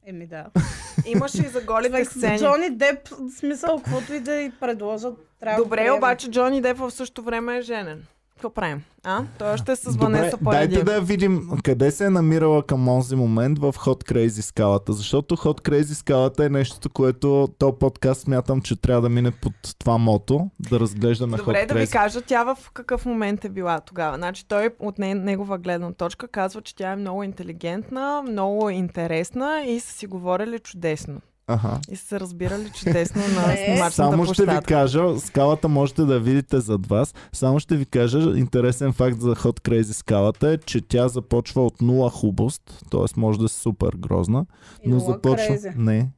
Еми 0.07 0.27
да. 0.27 0.45
Имаше 1.07 1.39
и 1.39 1.49
за 1.49 1.61
голите 1.63 2.05
сцени. 2.05 2.39
Джони 2.39 2.71
Деп, 2.71 3.09
в 3.09 3.31
смисъл, 3.31 3.77
каквото 3.77 4.15
и 4.15 4.21
да 4.21 4.35
й 4.35 4.53
предложат, 4.53 5.15
трябва 5.41 5.57
да 5.57 5.65
Добре, 5.65 5.77
приеме. 5.77 5.93
обаче 5.93 6.31
Джони 6.31 6.61
Деп 6.61 6.79
в 6.79 6.91
същото 6.91 7.23
време 7.23 7.57
е 7.57 7.63
женен. 7.63 8.03
Какво 8.45 8.55
правим? 8.55 8.83
А? 9.05 9.25
Той 9.39 9.49
още 9.53 9.73
е 9.73 9.77
с 9.77 9.97
Ванеса 9.97 10.23
дайте 10.23 10.45
Парадиев. 10.45 10.85
да 10.85 11.01
видим 11.01 11.51
къде 11.63 11.91
се 11.91 12.05
е 12.05 12.11
намирала 12.11 12.63
към 12.63 12.89
онзи 12.89 13.17
момент 13.17 13.59
в 13.59 13.73
Hot 13.73 14.13
Crazy 14.13 14.41
скалата, 14.41 14.93
защото 14.93 15.37
Hot 15.37 15.69
Crazy 15.69 15.93
скалата 15.93 16.45
е 16.45 16.49
нещо, 16.49 16.91
което 16.91 17.49
то 17.59 17.79
подкаст 17.79 18.21
смятам, 18.21 18.61
че 18.61 18.81
трябва 18.81 19.03
да 19.03 19.09
мине 19.09 19.31
под 19.31 19.53
това 19.79 19.99
мото, 19.99 20.51
да 20.71 20.81
разглеждаме 20.81 21.37
Добре, 21.37 21.53
Hot 21.53 21.69
да 21.69 21.75
ви 21.75 21.87
кажа 21.87 22.21
тя 22.21 22.55
в 22.55 22.71
какъв 22.75 23.07
момент 23.07 23.45
е 23.45 23.49
била 23.49 23.81
тогава. 23.81 24.17
Значи 24.17 24.49
той 24.49 24.71
от 24.79 24.99
не, 24.99 25.15
негова 25.15 25.59
гледна 25.59 25.93
точка 25.93 26.29
казва, 26.29 26.63
че 26.63 26.77
тя 26.77 26.93
е 26.93 26.97
много 26.97 27.23
интелигентна, 27.23 28.23
много 28.23 28.71
интересна 28.71 29.65
и 29.67 29.81
са 29.81 29.93
си 29.93 30.07
говорили 30.07 30.59
чудесно. 30.59 31.21
Аха. 31.47 31.81
И 31.91 31.97
са 31.97 32.07
се 32.07 32.21
разбирали 32.21 32.71
чудесно 32.71 33.23
на 33.23 33.53
Е, 33.53 33.57
снимачната 33.57 33.93
Само 33.93 34.25
ще 34.25 34.43
ви 34.43 34.47
площадка. 34.47 34.75
кажа, 34.75 35.21
скалата 35.21 35.69
можете 35.69 36.03
да 36.03 36.21
видите 36.21 36.61
зад 36.61 36.87
вас. 36.87 37.15
Само 37.33 37.61
ще 37.61 37.77
ви 37.77 37.87
кажа, 37.87 38.19
интересен 38.39 38.93
факт 38.93 39.21
за 39.21 39.35
Hot 39.35 39.61
Crazy 39.61 39.93
скалата 39.93 40.49
е, 40.51 40.59
че 40.59 40.81
тя 40.81 41.09
започва 41.09 41.67
от 41.67 41.81
нула 41.81 42.11
хубост, 42.11 42.63
т.е. 42.91 43.05
може 43.17 43.39
да 43.39 43.45
е 43.45 43.49
супер 43.49 43.91
грозна, 43.99 44.47
И 44.83 44.89
но 44.89 44.99
започва... 44.99 45.47
крейзи. 45.47 45.69
Не, 45.77 46.11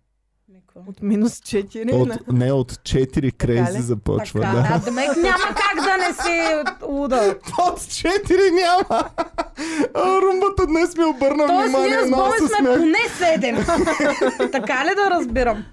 Никой. 0.76 0.90
От 0.90 1.02
минус 1.02 1.33
4 1.33 1.92
от, 1.92 2.09
на... 2.09 2.18
не 2.28 2.52
от 2.52 2.73
4 2.73 3.33
крейзи 3.33 3.78
ли? 3.78 3.83
започва. 3.83 4.40
Така, 4.40 4.52
Да. 4.52 4.68
а 4.71 4.78
демек 4.80 5.16
няма 5.16 5.45
как 5.47 5.76
да 5.76 5.97
не 5.99 6.14
си 6.14 6.40
луда. 6.85 7.37
От 7.61 7.78
4 7.80 8.50
няма! 8.52 9.04
А, 9.95 10.21
румбата 10.23 10.66
днес 10.66 10.97
ми 10.97 11.04
обърна 11.04 11.47
Тоест 11.47 11.68
ние 11.68 11.80
внимание, 11.80 11.99
с 12.00 12.06
много 12.06 12.23
Боми 12.23 12.38
се 12.38 12.54
сме 12.54 12.68
поне 12.71 12.99
7. 13.21 14.52
така 14.52 14.85
ли 14.85 14.95
да 14.97 15.11
разбирам? 15.11 15.64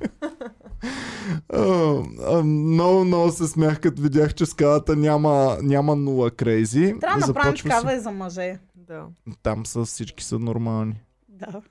Много, 2.43 3.05
много 3.05 3.31
се 3.31 3.47
смях, 3.47 3.79
като 3.79 4.01
видях, 4.01 4.33
че 4.33 4.45
скалата 4.45 4.95
няма, 4.95 5.57
няма 5.61 5.95
нула 5.95 6.31
крейзи. 6.31 6.95
Трябва 7.01 7.19
да 7.19 7.27
направим 7.27 7.45
Започва 7.47 7.69
такава 7.69 7.89
се- 7.89 7.95
и 7.95 7.99
за 7.99 8.11
мъже. 8.11 8.59
Да. 8.77 9.03
Там 9.43 9.65
са 9.65 9.85
всички 9.85 10.23
са 10.23 10.39
нормални. 10.39 11.01
Да. 11.29 11.61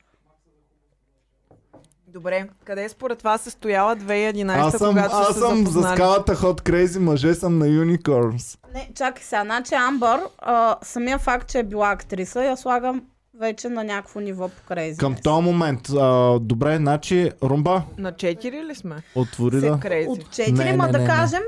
Добре, 2.13 2.49
къде 2.65 2.89
според 2.89 3.23
вас 3.23 3.47
е 3.47 3.51
стояла 3.51 3.97
2011, 3.97 4.59
Аз 4.59 4.73
съм, 4.73 4.89
когато 4.89 5.17
аз 5.17 5.35
се 5.35 5.41
съм 5.41 5.67
за 5.67 5.83
скалата 5.83 6.37
Hot 6.37 6.61
Crazy 6.61 6.99
мъже 6.99 7.35
съм 7.35 7.59
на 7.59 7.67
Unicorns. 7.67 8.59
Не, 8.75 8.91
чакай 8.95 9.23
сега. 9.25 9.43
Значи 9.45 9.75
Амбър, 9.75 10.21
а, 10.39 10.77
самия 10.83 11.19
факт, 11.19 11.49
че 11.51 11.59
е 11.59 11.63
била 11.63 11.91
актриса, 11.91 12.45
я 12.45 12.57
слагам 12.57 13.03
вече 13.41 13.69
на 13.69 13.85
някакво 13.85 14.21
ниво 14.21 14.49
по 14.49 14.63
крейзи. 14.69 14.99
Към 14.99 15.15
този 15.25 15.43
момент. 15.45 15.89
А, 15.91 16.39
добре, 16.41 16.77
значи, 16.77 17.31
Румба, 17.43 17.83
На 17.99 18.13
4 18.13 18.65
ли 18.65 18.75
сме? 18.75 18.97
отвори 19.15 19.61
Се 19.61 19.67
да. 19.67 19.75
От 19.75 19.81
4, 19.81 20.65
Не, 20.65 20.77
ма 20.77 20.87
не, 20.87 20.93
да 20.93 20.99
не, 20.99 21.05
не. 21.05 21.11
кажем 21.11 21.43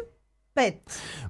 5. 0.56 0.74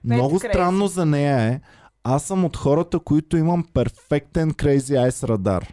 Много 0.05 0.41
crazy. 0.41 0.49
странно 0.49 0.87
за 0.87 1.07
нея 1.07 1.39
е. 1.41 1.61
Аз 2.05 2.23
съм 2.23 2.45
от 2.45 2.57
хората, 2.57 2.99
които 2.99 3.37
имам 3.37 3.65
перфектен 3.75 4.51
Crazy 4.51 5.09
Eyes 5.09 5.29
радар. 5.29 5.73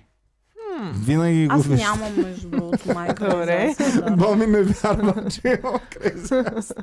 Винаги 0.94 1.48
го 1.48 1.54
Аз 1.54 1.66
виждам. 1.68 2.00
нямам, 2.00 2.16
между 2.18 2.50
другото, 2.50 2.94
майка. 2.94 3.30
Добре. 3.30 3.76
Боми 4.18 4.48
не 4.48 4.64
вярва, 4.64 5.30
че 5.30 5.42
имам 5.46 5.80
Crazy 5.92 6.54
Eyes. 6.54 6.74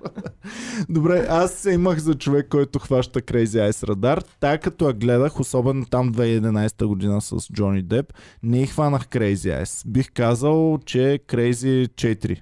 Добре, 0.88 1.26
аз 1.30 1.52
се 1.52 1.70
имах 1.72 1.98
за 1.98 2.14
човек, 2.14 2.46
който 2.50 2.78
хваща 2.78 3.20
Crazy 3.20 3.70
Eyes 3.70 3.88
радар. 3.88 4.22
Та 4.40 4.58
като 4.58 4.86
я 4.86 4.92
гледах, 4.92 5.40
особено 5.40 5.86
там 5.86 6.12
2011 6.14 6.86
година 6.86 7.20
с 7.20 7.52
Джони 7.52 7.82
Деп, 7.82 8.12
не 8.42 8.66
хванах 8.66 9.06
Crazy 9.08 9.62
Eyes. 9.62 9.88
Бих 9.88 10.12
казал, 10.12 10.78
че 10.86 11.12
е 11.12 11.18
Crazy 11.18 11.88
4. 11.88 12.40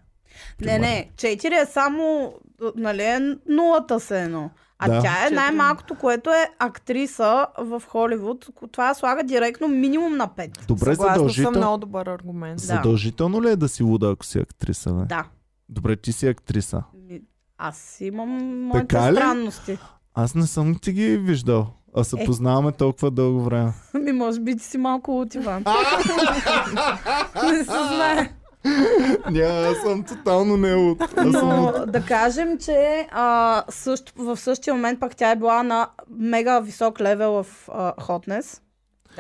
Не, 0.61 0.79
не, 0.79 1.11
4 1.17 1.63
е 1.63 1.67
само, 1.67 2.35
нали, 2.77 3.03
е 3.03 3.21
нулата 3.49 4.01
се 4.01 4.23
едно. 4.23 4.51
А 4.79 4.89
Да. 4.89 5.03
тя 5.03 5.27
е 5.27 5.31
най-малкото, 5.31 5.95
което 5.95 6.31
е 6.31 6.49
актриса 6.59 7.47
в 7.59 7.83
Холивуд. 7.89 8.47
Това 8.73 8.95
слага 8.95 9.23
директно 9.23 9.69
минимум 9.69 10.17
на 10.17 10.29
5. 10.29 10.67
Добре, 10.67 10.79
Съгласна 10.81 11.05
съм, 11.05 11.15
задължително. 11.15 11.59
много 11.59 11.79
добър 11.79 12.07
аргумент. 12.07 12.57
Да. 12.57 12.63
Задължително 12.65 13.43
ли 13.43 13.49
е 13.49 13.57
да 13.57 13.69
си 13.69 13.83
луда, 13.83 14.11
ако 14.11 14.25
си 14.25 14.39
актриса? 14.39 14.93
Бе? 14.93 15.05
Да. 15.05 15.25
Добре, 15.69 15.97
ти 15.97 16.13
си 16.13 16.27
актриса. 16.29 16.83
Аз 17.59 17.97
имам 18.01 18.29
моите 18.61 18.87
Така 18.89 19.13
ли? 19.13 19.17
странности. 19.17 19.79
Аз 20.15 20.35
не 20.35 20.47
съм 20.47 20.75
ти 20.75 20.93
ги 20.93 21.17
виждал. 21.17 21.67
А 21.97 22.05
се 22.05 22.17
Е. 22.19 22.25
познаваме 22.25 22.73
толкова 22.73 23.11
дълго 23.11 23.41
време. 23.41 23.73
Ми, 23.95 24.13
може 24.13 24.41
би 24.41 24.57
ти 24.57 24.65
си 24.65 24.79
малко 24.79 25.21
от 25.21 25.35
Иван. 25.35 25.65
не 27.45 27.59
се 27.59 27.65
знае. 27.65 28.33
Няма, 29.31 29.69
аз 29.69 29.77
съм 29.77 30.03
тотално 30.03 30.57
не 30.57 30.75
от. 30.75 30.99
Но 31.25 31.73
да 31.87 32.03
кажем, 32.03 32.59
че 32.59 33.07
а, 33.11 33.63
също, 33.69 34.13
в 34.17 34.37
същия 34.37 34.75
момент 34.75 35.01
пак 35.01 35.17
тя 35.17 35.31
е 35.31 35.37
била 35.37 35.63
на 35.63 35.89
мега 36.19 36.61
висок 36.61 37.01
левел 37.01 37.33
в 37.33 37.47
а, 37.73 37.93
хотнес. 38.01 38.61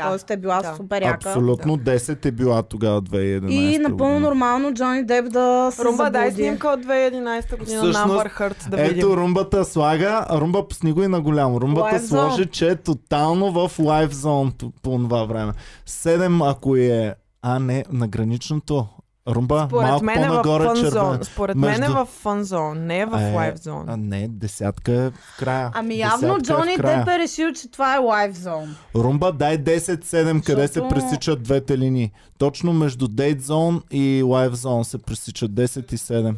Тоест 0.02 0.30
е 0.30 0.36
била 0.36 0.62
да. 0.62 0.74
супер 0.76 1.02
яка. 1.02 1.28
Абсолютно 1.28 1.78
10 1.78 2.26
е 2.26 2.30
била 2.30 2.62
тогава 2.62 3.02
2011 3.02 3.50
И 3.50 3.78
напълно 3.78 4.12
година. 4.14 4.28
нормално 4.28 4.74
Джони 4.74 5.04
Деп 5.04 5.28
да 5.28 5.70
се 5.72 5.84
Румба, 5.84 6.10
дай 6.10 6.30
заблуди. 6.30 6.42
снимка 6.48 6.68
от 6.68 6.80
2011 6.80 7.58
година 7.58 7.78
Всъщност, 7.78 7.98
на 7.98 8.02
Амбър 8.02 8.28
Хърт 8.28 8.66
да 8.70 8.76
видим. 8.76 8.98
Ето 8.98 9.16
румбата 9.16 9.64
слага, 9.64 10.26
румба 10.30 10.68
пусни 10.68 10.92
го 10.92 11.02
и 11.02 11.08
на 11.08 11.20
голямо. 11.20 11.60
Румбата 11.60 11.96
Live 11.96 12.06
сложи, 12.06 12.42
zone. 12.42 12.50
че 12.50 12.68
е 12.70 12.76
тотално 12.76 13.68
в 13.68 13.78
лайв 13.78 14.12
зон 14.14 14.52
по, 14.58 14.70
по 14.82 14.90
това 14.98 15.24
време. 15.24 15.52
7 15.88 16.50
ако 16.50 16.76
е... 16.76 17.14
А, 17.42 17.58
не, 17.58 17.84
на 17.92 18.08
граничното. 18.08 18.86
Румба, 19.28 19.64
Според 19.68 19.88
малко 19.88 20.04
мен 20.04 20.18
е 20.18 20.24
в 20.24 20.28
по-нагоре 20.28 20.74
червен. 20.74 20.90
зон. 20.90 21.18
Според 21.24 21.56
мен 21.56 21.74
е 21.74 21.78
Между- 21.78 21.94
в 21.94 22.06
фън 22.06 22.44
зон, 22.44 22.86
не 22.86 23.00
е 23.00 23.06
в 23.06 23.18
Е, 23.20 23.34
лайв 23.34 23.56
зон. 23.56 23.84
А 23.88 23.96
не, 23.96 24.28
десятка 24.28 24.92
е 24.92 25.10
в 25.10 25.36
края. 25.38 25.70
Ами 25.74 25.98
явно 25.98 26.28
е 26.28 26.32
в 26.32 26.42
Джони. 26.42 26.76
Деп 26.76 27.08
е 27.08 27.18
решил, 27.18 27.52
че 27.52 27.70
това 27.70 27.94
е 27.94 27.98
лайв 27.98 28.36
зон. 28.36 28.76
Румба, 28.94 29.32
дай 29.32 29.58
10-7, 29.58 30.40
къде 30.40 30.68
се 30.68 30.72
Защото- 30.72 30.94
пресичат 30.94 31.42
двете 31.42 31.78
линии. 31.78 32.12
Точно 32.38 32.72
между 32.72 33.08
Zone 33.36 33.82
и 33.90 34.22
Zone 34.52 34.82
се 34.82 34.98
пресичат 34.98 35.50
10 35.50 35.92
и 35.92 35.98
7. 35.98 36.34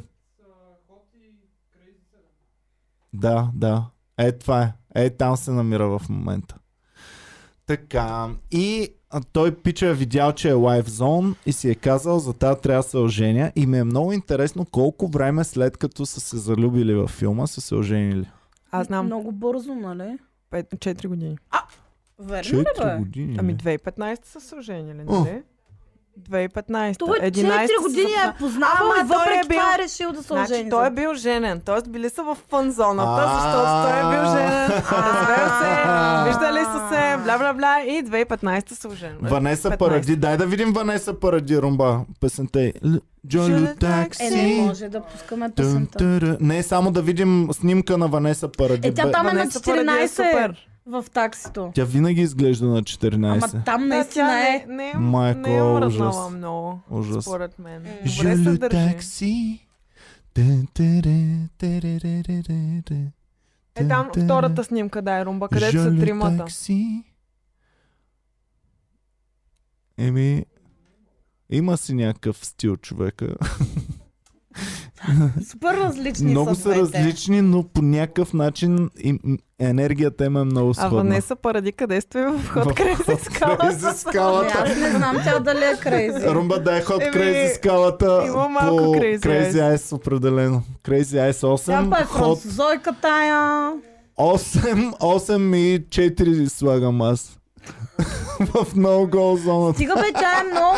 Да, 3.13 3.51
да. 3.55 3.85
Е, 4.19 4.33
това 4.33 4.63
е. 4.63 4.73
Е, 4.95 5.11
там 5.11 5.37
се 5.37 5.51
намира 5.51 5.89
в 5.89 6.09
момента. 6.09 6.55
Така. 7.67 8.29
И 8.51 8.89
а, 9.11 9.21
той 9.33 9.55
пича 9.55 9.87
е 9.87 9.95
видял, 9.95 10.33
че 10.33 10.51
е 10.51 10.55
Live 10.55 10.87
Zone 10.89 11.35
и 11.47 11.53
си 11.53 11.71
е 11.71 11.75
казал, 11.75 12.19
за 12.19 12.33
тази 12.33 12.61
трябва 12.61 12.83
да 12.83 12.89
се 12.89 12.97
оженя. 12.99 13.53
И 13.57 13.67
ми 13.67 13.79
е 13.79 13.85
много 13.85 14.13
интересно 14.13 14.65
колко 14.65 15.09
време 15.09 15.45
след 15.45 15.77
като 15.77 16.07
са 16.07 16.21
се 16.21 16.37
залюбили 16.37 16.95
във 16.95 17.11
филма, 17.11 17.47
са 17.47 17.61
се 17.61 17.75
оженили. 17.75 18.31
Аз 18.71 18.87
знам 18.87 19.07
Много 19.07 19.33
бързо, 19.33 19.75
нали? 19.75 20.19
4 20.53 21.07
години. 21.09 21.39
Верно 22.19 22.59
ли 22.59 22.65
4 22.65 22.85
бе? 22.93 22.99
години. 22.99 23.37
Ами 23.39 23.55
бе. 23.55 23.79
2015 23.79 24.25
са 24.27 24.41
се 24.41 24.57
оженили, 24.57 24.95
нали? 25.05 25.43
2015. 26.21 26.99
Той 26.99 27.09
11 27.11 27.31
4 27.31 27.67
са 27.69 27.83
години 27.83 28.11
е 28.13 28.33
познавал 28.39 28.77
Ама 28.93 29.05
въпреки 29.05 29.39
е 29.39 29.49
бил- 29.49 29.59
това 29.59 29.75
е 29.75 29.79
решил 29.79 30.13
да 30.13 30.23
се 30.23 30.27
Значи 30.27 30.53
ожени. 30.53 30.71
той 30.71 30.87
е 30.87 30.91
бил 30.91 31.15
женен, 31.17 31.61
т.е. 31.61 31.91
били 31.91 32.11
са 32.11 32.23
в 32.23 32.37
фън 32.51 32.71
зоната, 32.71 33.11
А. 33.19 33.35
защото 33.35 33.59
той 33.83 33.99
е 34.01 34.13
бил 34.13 34.31
женен. 34.31 34.69
Разбира 34.93 35.49
се, 35.53 35.71
виждали 36.25 36.65
са 36.67 36.89
се, 36.91 37.17
бла 37.19 37.39
бла 37.39 37.53
бла 37.55 37.81
и 37.83 38.03
2015 38.03 38.73
са 38.73 38.89
оженили. 38.89 39.19
Ванеса 39.23 39.71
15. 39.71 39.79
Паради. 39.79 40.17
Дай 40.17 40.37
да 40.37 40.47
видим 40.47 40.73
Ванеса 40.73 41.15
Паради, 41.15 41.59
румба. 41.59 42.01
Песента 42.21 42.61
е 42.61 42.73
Джолю 43.27 43.43
Жолю 43.45 43.57
Е, 43.57 43.61
не 43.61 43.75
такси. 43.77 44.61
може 44.61 44.89
да 44.89 45.01
пускаме 45.03 45.51
песента. 45.51 46.37
Не, 46.41 46.63
само 46.63 46.91
да 46.91 47.03
видим 47.03 47.49
снимка 47.53 47.99
на 47.99 48.09
Ванеса 48.09 48.49
Паради. 48.49 48.89
Е, 48.89 48.95
тя 48.95 49.11
там 49.11 49.29
е 49.29 49.33
на 49.33 49.39
Ванеса 49.39 49.63
Паради 49.63 49.81
е 49.81 49.85
14 49.85 50.07
супер. 50.09 50.67
В 50.89 51.05
таксито. 51.15 51.71
Тя 51.75 51.85
винаги 51.85 52.21
изглежда 52.21 52.67
на 52.67 52.73
Ама 52.73 52.83
14. 52.83 53.65
там 53.65 53.81
Да, 53.81 53.87
наистина 53.87 54.27
тя 54.29 54.49
е. 54.49 54.65
не, 54.69 54.75
не, 54.93 54.95
Майко, 54.95 55.41
не 55.41 55.57
е 55.57 55.63
ужас. 55.63 56.17
много, 56.31 56.81
Ужас. 56.91 57.25
според 57.25 57.59
мен. 57.59 57.87
Жолю 58.07 58.29
държи. 58.45 58.59
такси. 58.93 59.65
Е 63.77 63.89
там 63.89 64.11
втората 64.25 64.65
снимка, 64.65 65.03
дай 65.03 65.25
румба, 65.25 65.49
където 65.49 65.83
са 65.83 65.97
тримата. 65.97 66.37
такси. 66.37 67.05
Еми, 69.99 70.45
има 71.51 71.77
си 71.77 71.95
някакъв 71.95 72.47
стил 72.47 72.77
човека. 72.77 73.37
Супер 75.51 75.75
различни 75.75 76.31
Много 76.31 76.55
са 76.55 76.61
са 76.63 76.69
двете. 76.69 76.81
различни, 76.81 77.43
но 77.43 77.65
по 77.65 77.83
някакъв 77.83 78.33
начин 78.33 78.91
им, 78.99 79.19
енергията 79.61 80.25
им 80.25 80.37
е 80.37 80.45
много 80.45 80.71
А 80.71 80.75
сходна. 80.75 80.97
Ванеса 80.99 81.37
Паради 81.37 81.73
къде 81.73 82.01
стои 82.01 82.23
в 82.23 82.49
ход 82.49 82.75
край 82.75 82.95
Hot 82.95 83.25
скала? 83.25 83.57
Crazy 83.57 83.85
Ами 83.85 83.97
скалата. 83.97 84.59
аз 84.59 84.77
не 84.77 84.91
знам 84.91 85.17
тя 85.25 85.39
дали 85.39 85.65
е 85.65 85.77
крейзи. 85.81 86.27
Румба 86.27 86.59
дай 86.59 86.83
ход 86.83 87.03
Еми, 87.03 87.13
Crazy 87.13 87.57
скалата 87.57 88.25
има 88.27 88.49
малко 88.49 88.83
Crazy 88.83 89.75
Ice 89.75 89.93
определено. 89.93 90.63
Ice 91.31 91.41
Тя 91.41 91.47
8, 91.47 91.91
па 91.91 92.01
е 92.01 92.05
ход 92.05 92.39
французойка 92.41 92.93
тая. 93.03 93.73
8, 94.19 94.93
8 94.93 95.57
и 95.57 95.81
4 95.81 96.49
слагам 96.49 97.03
аз. 97.03 97.38
в 98.41 98.77
много 98.77 99.07
гол 99.09 99.37
зоната. 99.37 99.75
Стига 99.75 99.95
бе, 99.95 100.13
тя 100.13 100.41
е 100.41 100.45
много, 100.53 100.77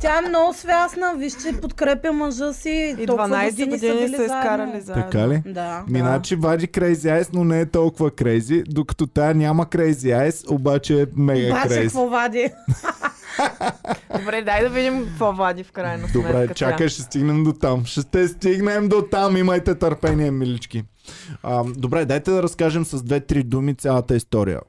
тя 0.00 0.18
е 0.18 0.28
много 0.28 0.54
свясна. 0.54 1.14
Виж, 1.16 1.32
че 1.32 1.60
подкрепя 1.60 2.12
мъжа 2.12 2.52
си. 2.52 2.96
И 2.98 3.06
Толкова 3.06 3.28
12 3.28 3.50
години, 3.50 3.70
години 3.70 4.08
са 4.08 4.16
са 4.16 4.22
изкарали 4.22 4.80
заедно. 4.80 5.02
Така 5.02 5.28
ли? 5.28 5.42
Да. 5.46 5.82
Миначи 5.88 6.36
вади 6.36 6.68
Crazy 6.68 7.22
Ice, 7.22 7.28
но 7.32 7.44
не 7.44 7.60
е 7.60 7.66
толкова 7.66 8.10
крейзи, 8.10 8.62
докато 8.68 9.06
тая 9.06 9.34
няма 9.34 9.66
Crazy 9.66 10.28
Ice, 10.28 10.50
обаче 10.50 11.02
е 11.02 11.06
мега 11.16 11.48
Обаче 11.48 11.68
крейзи. 11.68 11.86
какво 11.86 12.08
вади? 12.08 12.50
Добре, 14.18 14.42
дай 14.42 14.62
да 14.62 14.68
видим 14.68 15.04
какво 15.06 15.32
вади 15.32 15.64
в 15.64 15.72
крайна 15.72 16.08
сметка. 16.08 16.32
Добре, 16.32 16.48
тя. 16.48 16.54
чакай, 16.54 16.88
ще 16.88 17.02
стигнем 17.02 17.44
до 17.44 17.52
там. 17.52 17.84
Ще 17.84 18.02
те 18.04 18.28
стигнем 18.28 18.88
до 18.88 19.02
там, 19.02 19.36
имайте 19.36 19.74
търпение, 19.74 20.30
милички. 20.30 20.84
А, 21.42 21.64
добре, 21.76 22.04
дайте 22.04 22.30
да 22.30 22.42
разкажем 22.42 22.84
с 22.84 23.02
две-три 23.02 23.42
думи 23.42 23.74
цялата 23.74 24.16
история. 24.16 24.60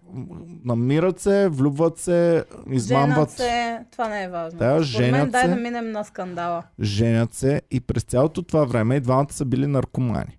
Намират 0.65 1.19
се, 1.19 1.49
влюбват 1.49 1.97
се, 1.97 2.43
измамват, 2.71 3.31
се, 3.31 3.79
това 3.91 4.09
не 4.09 4.23
е 4.23 4.29
важно. 4.29 4.59
Да, 4.59 4.83
женят 4.83 5.21
мен, 5.21 5.29
дай 5.31 5.41
се. 5.41 5.47
да 5.47 5.55
минем 5.55 5.91
на 5.91 6.03
скандала. 6.03 6.63
женят 6.81 7.33
се 7.33 7.61
и 7.71 7.79
през 7.79 8.03
цялото 8.03 8.41
това 8.43 8.65
време 8.65 8.95
и 8.95 8.99
двамата 8.99 9.31
са 9.31 9.45
били 9.45 9.67
наркомани. 9.67 10.37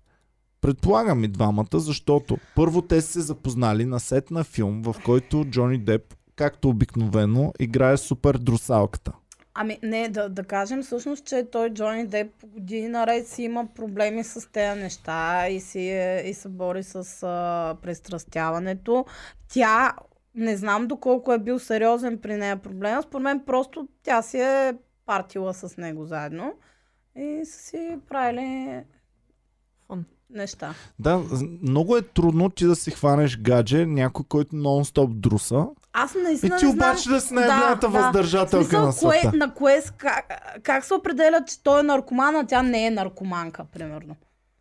Предполагам 0.61 1.23
и 1.23 1.27
двамата, 1.27 1.79
защото 1.79 2.37
първо 2.55 2.81
те 2.81 3.01
са 3.01 3.11
се 3.11 3.21
запознали 3.21 3.85
на 3.85 3.99
сет 3.99 4.31
на 4.31 4.43
филм, 4.43 4.81
в 4.81 4.95
който 5.05 5.45
Джони 5.45 5.77
Деп, 5.77 6.15
както 6.35 6.69
обикновено, 6.69 7.53
играе 7.59 7.97
супер 7.97 8.37
друсалката. 8.37 9.11
Ами 9.57 9.79
не, 9.83 10.09
да, 10.09 10.29
да 10.29 10.43
кажем 10.43 10.83
всъщност, 10.83 11.25
че 11.25 11.47
той 11.51 11.69
Джони 11.69 12.07
Деп 12.07 12.45
години 12.45 12.87
наред 12.87 13.27
си 13.27 13.43
има 13.43 13.67
проблеми 13.75 14.23
с 14.23 14.51
тези 14.51 14.79
неща 14.79 15.47
и, 15.49 15.59
си 15.59 15.89
е, 15.89 16.23
и 16.25 16.33
се 16.33 16.49
бори 16.49 16.83
с 16.83 17.23
а, 17.23 17.75
пристрастяването. 17.81 19.05
Тя, 19.49 19.93
не 20.35 20.57
знам 20.57 20.87
доколко 20.87 21.33
е 21.33 21.39
бил 21.39 21.59
сериозен 21.59 22.17
при 22.17 22.37
нея 22.37 22.57
проблема, 22.57 23.01
според 23.01 23.23
мен 23.23 23.43
просто 23.45 23.87
тя 24.03 24.21
си 24.21 24.37
е 24.39 24.73
партила 25.05 25.53
с 25.53 25.77
него 25.77 26.05
заедно 26.05 26.53
и 27.15 27.41
са 27.45 27.59
си 27.59 27.97
правили 28.09 28.79
Фън. 29.87 30.05
неща. 30.29 30.73
Да, 30.99 31.23
много 31.61 31.97
е 31.97 32.01
трудно 32.01 32.49
ти 32.49 32.65
да 32.65 32.75
си 32.75 32.91
хванеш 32.91 33.39
гадже, 33.39 33.85
някой, 33.85 34.25
който 34.29 34.55
нон-стоп 34.55 35.13
друса. 35.13 35.67
Аз 35.97 36.15
И 36.15 36.17
наистина 36.17 36.57
ти 36.57 36.65
не 36.65 36.71
знам... 36.71 36.89
обаче 36.89 37.09
да 37.09 37.21
си 37.21 37.33
най-голямата 37.33 37.79
Да, 37.81 37.87
да. 37.89 37.99
въздържателка 37.99 38.65
Смисъл, 38.65 38.81
на 38.81 38.93
кое, 38.93 39.19
света. 39.19 39.37
на 39.37 39.53
кое, 39.53 39.81
как, 39.97 40.25
как 40.63 40.85
се 40.85 40.93
определя, 40.93 41.43
че 41.47 41.63
той 41.63 41.79
е 41.79 41.83
наркоман, 41.83 42.35
а 42.35 42.45
тя 42.45 42.61
не 42.61 42.85
е 42.85 42.91
наркоманка, 42.91 43.65
примерно? 43.65 44.15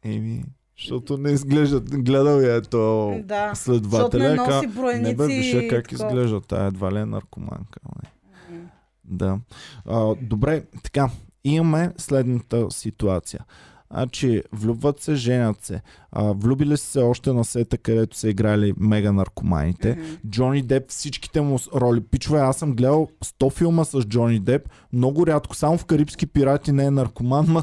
Еми, 0.04 0.44
защото 0.78 1.18
не 1.18 1.30
изглежда. 1.30 1.80
Гледал 1.80 2.40
я 2.40 2.56
е 2.56 2.60
то 2.60 3.14
Да. 3.24 3.54
следователя. 3.54 4.22
Не 4.22 4.34
и 4.34 4.36
носи 4.36 4.66
броеници 4.66 5.10
Не 5.10 5.14
бе, 5.16 5.26
виша 5.26 5.56
и 5.56 5.68
как 5.68 5.88
такова. 5.88 6.08
изглежда. 6.08 6.40
Тая 6.40 6.66
едва 6.66 6.92
ли 6.92 6.98
е 6.98 7.06
наркоманка. 7.06 7.80
Не. 8.50 8.58
Да. 9.04 9.38
А, 9.86 10.14
добре, 10.22 10.62
така. 10.82 11.08
Имаме 11.44 11.92
следната 11.98 12.70
ситуация. 12.70 13.44
Значи, 13.94 14.42
влюбват 14.52 15.00
се, 15.00 15.14
женят 15.14 15.64
се. 15.64 15.80
А, 16.12 16.32
влюбили 16.32 16.76
се 16.76 16.98
още 17.00 17.32
на 17.32 17.44
сета, 17.44 17.78
където 17.78 18.16
са 18.16 18.28
играли 18.28 18.74
мега 18.76 19.12
наркоманите. 19.12 19.90
Мгм. 19.92 20.04
Джони 20.30 20.62
Деп, 20.62 20.90
всичките 20.90 21.40
му 21.40 21.58
роли. 21.74 22.00
Пичове, 22.00 22.38
аз 22.40 22.56
съм 22.56 22.72
гледал 22.72 23.08
100 23.24 23.52
филма 23.52 23.84
с 23.84 24.00
Джони 24.00 24.40
Деп. 24.40 24.68
Много 24.92 25.26
рядко. 25.26 25.56
Само 25.56 25.78
в 25.78 25.84
Карибски 25.84 26.26
пирати 26.26 26.72
не 26.72 26.84
е 26.84 26.90
наркоман, 26.90 27.46
ма 27.48 27.62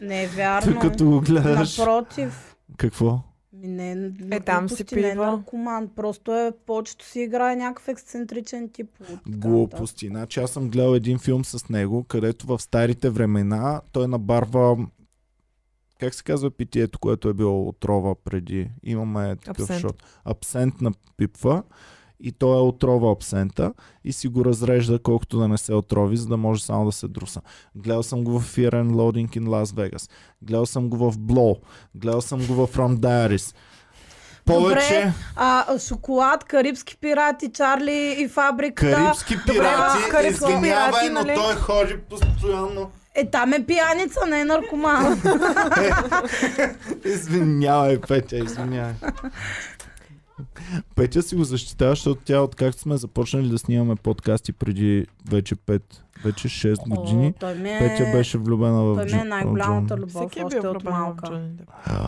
Не 0.00 0.24
е 0.24 0.26
вярно. 0.26 0.80
като 0.80 1.04
го 1.04 1.20
гледаш. 1.20 1.78
Напротив. 1.78 2.56
Какво? 2.76 3.20
Ми 3.52 3.68
не, 3.68 3.94
на 3.94 4.36
Е, 4.36 4.40
там 4.40 4.68
си 4.68 4.74
глупости, 4.74 4.94
не 4.94 5.08
е 5.08 5.12
пива. 5.12 5.26
наркоман. 5.26 5.88
Просто 5.96 6.34
е, 6.34 6.52
повечето 6.66 7.04
си 7.04 7.20
играе 7.20 7.56
някакъв 7.56 7.88
ексцентричен 7.88 8.68
тип. 8.72 8.88
от. 9.12 9.18
Глупости. 9.28 10.06
Значи 10.08 10.40
аз 10.40 10.50
съм 10.50 10.68
гледал 10.68 10.94
един 10.94 11.18
филм 11.18 11.44
с 11.44 11.68
него, 11.68 12.04
където 12.04 12.46
в 12.46 12.58
старите 12.62 13.10
времена 13.10 13.80
той 13.92 14.08
набарва 14.08 14.76
как 16.00 16.14
се 16.14 16.22
казва 16.22 16.50
питието, 16.50 16.98
което 16.98 17.28
е 17.28 17.34
било 17.34 17.68
отрова 17.68 18.14
преди? 18.24 18.70
Имаме 18.82 19.36
такъв 19.36 19.60
Абсент. 19.60 19.80
шот. 19.80 20.02
Абсент 20.24 20.80
на 20.80 20.92
пипва 21.16 21.62
и 22.20 22.32
той 22.32 22.56
е 22.56 22.60
отрова 22.60 23.12
абсента 23.12 23.72
и 24.04 24.12
си 24.12 24.28
го 24.28 24.44
разрежда 24.44 24.98
колкото 24.98 25.38
да 25.38 25.48
не 25.48 25.58
се 25.58 25.74
отрови, 25.74 26.16
за 26.16 26.26
да 26.26 26.36
може 26.36 26.64
само 26.64 26.84
да 26.84 26.92
се 26.92 27.08
друса. 27.08 27.40
Гледал 27.74 28.02
съм 28.02 28.24
го 28.24 28.40
в 28.40 28.56
Fear 28.56 28.72
and 28.72 28.90
Loading 28.90 29.38
in 29.38 29.48
Las 29.48 29.64
Vegas. 29.64 30.10
Гледал 30.42 30.66
съм 30.66 30.88
го 30.88 30.96
в 30.96 31.16
Blow. 31.16 31.60
Гледал 31.94 32.20
съм 32.20 32.46
го 32.46 32.54
в 32.54 32.76
From 32.76 32.96
Diaries. 32.96 33.54
Повече 34.44 34.94
Добре, 34.94 35.12
а, 35.36 35.78
шоколад, 35.78 36.44
карибски 36.44 36.96
пирати, 36.96 37.52
Чарли 37.52 38.16
и 38.18 38.28
фабриката. 38.28 38.96
карибски 38.96 39.36
пирати, 39.46 40.02
а, 40.06 40.10
карибски 40.10 40.44
извинявай, 40.44 40.90
пирати, 40.90 41.08
но 41.08 41.20
нали? 41.20 41.34
той 41.34 41.54
ходи 41.54 41.98
постоянно. 42.10 42.90
Е, 43.16 43.30
там 43.30 43.52
е 43.52 43.66
пияница, 43.66 44.20
не 44.28 44.40
е 44.40 44.44
наркоман. 44.44 45.22
Извинявай, 47.04 48.00
Петя, 48.00 48.36
извинявай. 48.36 48.94
Петя 50.94 51.22
си 51.22 51.36
го 51.36 51.44
защитава, 51.44 51.90
защото 51.90 52.20
тя, 52.24 52.40
откакто 52.40 52.80
сме 52.80 52.96
започнали 52.96 53.48
да 53.48 53.58
снимаме 53.58 53.96
подкасти 53.96 54.52
преди 54.52 55.06
вече 55.30 55.56
5, 55.56 55.82
вече 56.24 56.48
6 56.48 56.88
години, 56.88 57.26
О, 57.36 57.38
той 57.40 57.54
ми 57.54 57.70
е... 57.70 57.78
Петя 57.78 58.12
беше 58.12 58.38
влюбена 58.38 58.82
в 58.84 58.96
Той 58.96 59.04
ми 59.04 59.20
е 59.20 59.24
най-голямата 59.24 59.94
Джон. 59.94 59.98
любов, 59.98 60.22
Всеки 60.22 60.40
е 60.40 60.44
още 60.44 60.60
бил 60.60 60.70
от 60.70 60.84
малка. 60.84 61.30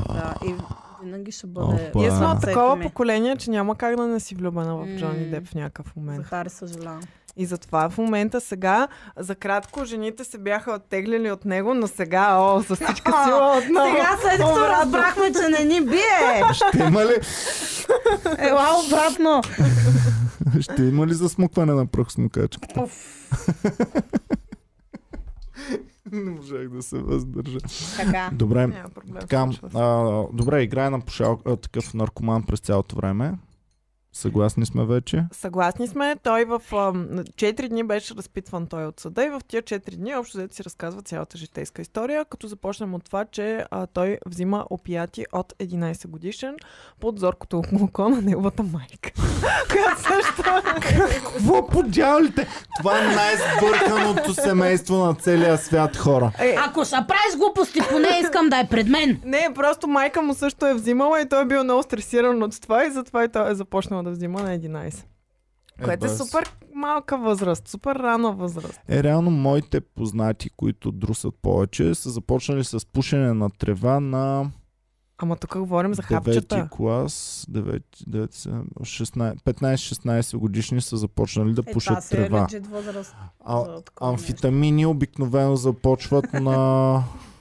Да, 0.08 0.34
и 0.46 0.54
винаги 1.02 1.32
ще 1.32 1.46
бъде... 1.46 1.66
Опа. 1.66 1.98
Ние 1.98 2.10
сме 2.10 2.26
от 2.26 2.40
такова 2.40 2.80
поколение, 2.80 3.36
че 3.36 3.50
няма 3.50 3.76
как 3.76 3.96
да 3.96 4.06
не 4.06 4.20
си 4.20 4.34
влюбена 4.34 4.76
в 4.76 4.98
Джони. 4.98 5.30
Деп 5.30 5.46
в 5.46 5.54
някакъв 5.54 5.96
момент. 5.96 6.22
Захари 6.22 6.50
съжалявам. 6.50 7.00
И 7.38 7.46
затова 7.46 7.90
в 7.90 7.98
момента 7.98 8.40
сега, 8.40 8.88
за 9.16 9.34
кратко, 9.34 9.84
жените 9.84 10.24
се 10.24 10.38
бяха 10.38 10.72
оттеглили 10.72 11.30
от 11.30 11.44
него, 11.44 11.74
но 11.74 11.86
сега, 11.86 12.34
о, 12.34 12.62
с 12.62 12.76
всичка 12.76 13.12
сила 13.24 13.58
отново. 13.58 13.90
Сега 13.90 14.16
след 14.20 14.32
като 14.32 14.60
разбрахме, 14.60 15.32
че 15.32 15.48
не 15.50 15.64
ни 15.64 15.80
бие, 15.80 16.42
Ще 16.52 16.78
има 16.78 17.04
ли, 17.04 17.14
ела 18.38 18.66
обратно. 18.86 19.42
ще 20.60 20.82
има 20.82 21.06
ли 21.06 21.14
засмукване 21.14 21.72
на 21.72 21.86
пръх 21.86 22.12
смукачката? 22.12 22.84
Не 26.12 26.30
можах 26.30 26.68
да 26.68 26.82
се 26.82 26.98
въздържа. 26.98 27.58
така. 27.96 28.30
Добре, 28.32 28.66
Няма 28.66 28.88
проблем. 28.88 29.20
така, 29.20 29.46
а, 29.74 30.22
добре, 30.32 30.62
играе 30.62 30.90
на 30.90 31.00
пошал, 31.00 31.38
а, 31.46 31.56
такъв 31.56 31.94
наркоман 31.94 32.42
през 32.42 32.60
цялото 32.60 32.96
време. 32.96 33.34
Съгласни 34.12 34.66
сме 34.66 34.84
вече. 34.84 35.24
Съгласни 35.32 35.88
сме. 35.88 36.16
Той 36.22 36.44
в 36.44 36.62
4 36.70 37.68
дни 37.68 37.84
беше 37.84 38.14
разпитван 38.14 38.66
той 38.66 38.86
от 38.86 39.00
съда 39.00 39.24
и 39.24 39.28
в 39.28 39.40
тия 39.48 39.62
4 39.62 39.96
дни 39.96 40.16
общо 40.16 40.38
взето 40.38 40.54
си 40.54 40.64
разказва 40.64 41.02
цялата 41.02 41.38
житейска 41.38 41.82
история, 41.82 42.24
като 42.24 42.46
започнем 42.46 42.94
от 42.94 43.04
това, 43.04 43.24
че 43.24 43.64
а, 43.70 43.86
той 43.86 44.18
взима 44.26 44.66
опияти 44.70 45.24
от 45.32 45.52
11 45.52 46.06
годишен 46.06 46.56
под 47.00 47.18
зоркото 47.18 47.62
око 47.82 48.08
на 48.08 48.22
неговата 48.22 48.62
майка. 48.62 49.10
която 49.70 50.00
също 50.02 50.42
Какво 51.22 51.66
по 51.66 51.82
дяволите? 51.82 52.48
Това 52.78 52.98
е 52.98 53.14
най-сбърканото 53.14 54.34
семейство 54.34 54.96
на 54.96 55.14
целия 55.14 55.58
свят 55.58 55.96
хора. 55.96 56.32
е, 56.38 56.54
Ако 56.58 56.84
ще 56.84 56.96
правиш 56.96 57.36
глупости, 57.36 57.80
поне 57.90 58.08
искам 58.22 58.48
да 58.48 58.58
е 58.58 58.68
пред 58.68 58.88
мен. 58.88 59.20
Не, 59.24 59.48
просто 59.54 59.88
майка 59.88 60.22
му 60.22 60.34
също 60.34 60.66
е 60.66 60.74
взимала 60.74 61.20
и 61.20 61.28
той 61.28 61.42
е 61.42 61.46
бил 61.46 61.64
много 61.64 61.82
стресиран 61.82 62.42
от 62.42 62.60
това 62.60 62.84
и 62.86 62.90
затова 62.90 63.24
и 63.24 63.28
той 63.28 63.50
е 63.50 63.54
започнал 63.54 63.97
да 64.04 64.10
взима 64.10 64.42
на 64.42 64.58
11. 64.58 65.04
Което 65.84 66.06
е 66.06 66.08
супер 66.08 66.56
малка 66.74 67.18
възраст, 67.18 67.68
супер 67.68 67.96
рана 67.96 68.32
възраст. 68.32 68.80
Е, 68.88 69.02
реално 69.02 69.30
моите 69.30 69.80
познати, 69.80 70.50
които 70.50 70.92
друсат 70.92 71.34
повече, 71.42 71.94
са 71.94 72.10
започнали 72.10 72.64
с 72.64 72.86
пушене 72.86 73.32
на 73.32 73.50
трева 73.50 74.00
на 74.00 74.50
Ама 75.18 75.36
тук 75.36 75.58
говорим 75.58 75.94
за 75.94 76.02
9 76.02 76.06
хапчета. 76.06 76.68
клас, 76.72 77.46
9, 77.50 77.82
9, 78.10 78.64
16, 78.80 79.42
15-16 79.42 80.36
годишни 80.36 80.80
са 80.80 80.96
започнали 80.96 81.52
да 81.52 81.60
Е, 81.60 81.64
това 81.64 81.72
пушат 81.72 82.04
си 82.04 82.14
е 82.14 82.18
трева. 82.18 82.42
легит 82.42 82.66
възраст. 82.66 83.16
А, 83.44 83.58
нещо. 83.58 83.92
амфитамини 84.00 84.86
обикновено 84.86 85.56
започват 85.56 86.32
на 86.32 87.02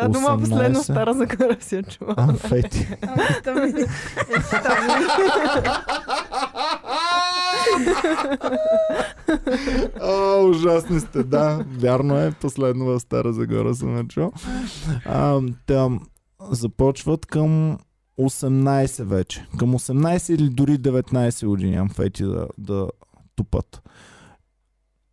Та 0.00 0.08
дума 0.08 0.28
18. 0.28 0.40
последно 0.40 0.82
стара 0.82 1.14
загора 1.14 1.56
си 1.60 1.76
я 1.76 1.82
чува. 1.82 2.14
амфети. 2.16 2.88
О, 10.02 10.48
ужасни 10.48 11.00
сте, 11.00 11.22
да. 11.22 11.64
Вярно 11.68 12.18
е, 12.18 12.32
последно 12.32 12.84
в 12.84 13.00
Стара 13.00 13.32
Загора 13.32 13.74
съм 13.74 13.96
я 13.96 14.04
чул. 14.04 14.32
Там, 15.66 16.00
започват 16.50 17.26
към 17.26 17.78
18 18.20 19.04
вече. 19.04 19.46
Към 19.58 19.72
18 19.72 20.34
или 20.34 20.48
дори 20.48 20.78
19 20.78 21.46
години 21.46 21.76
амфети 21.76 22.24
да, 22.24 22.46
да 22.58 22.88
тупат. 23.36 23.82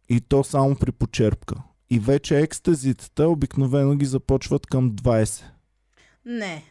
И 0.10 0.22
то 0.22 0.44
само 0.44 0.76
при 0.76 0.92
почерпка. 0.92 1.56
И 1.90 2.00
вече 2.00 2.40
екстазитата 2.40 3.28
обикновено 3.28 3.96
ги 3.96 4.06
започват 4.06 4.68
към 4.68 4.92
20. 4.92 5.44
Не. 6.26 6.64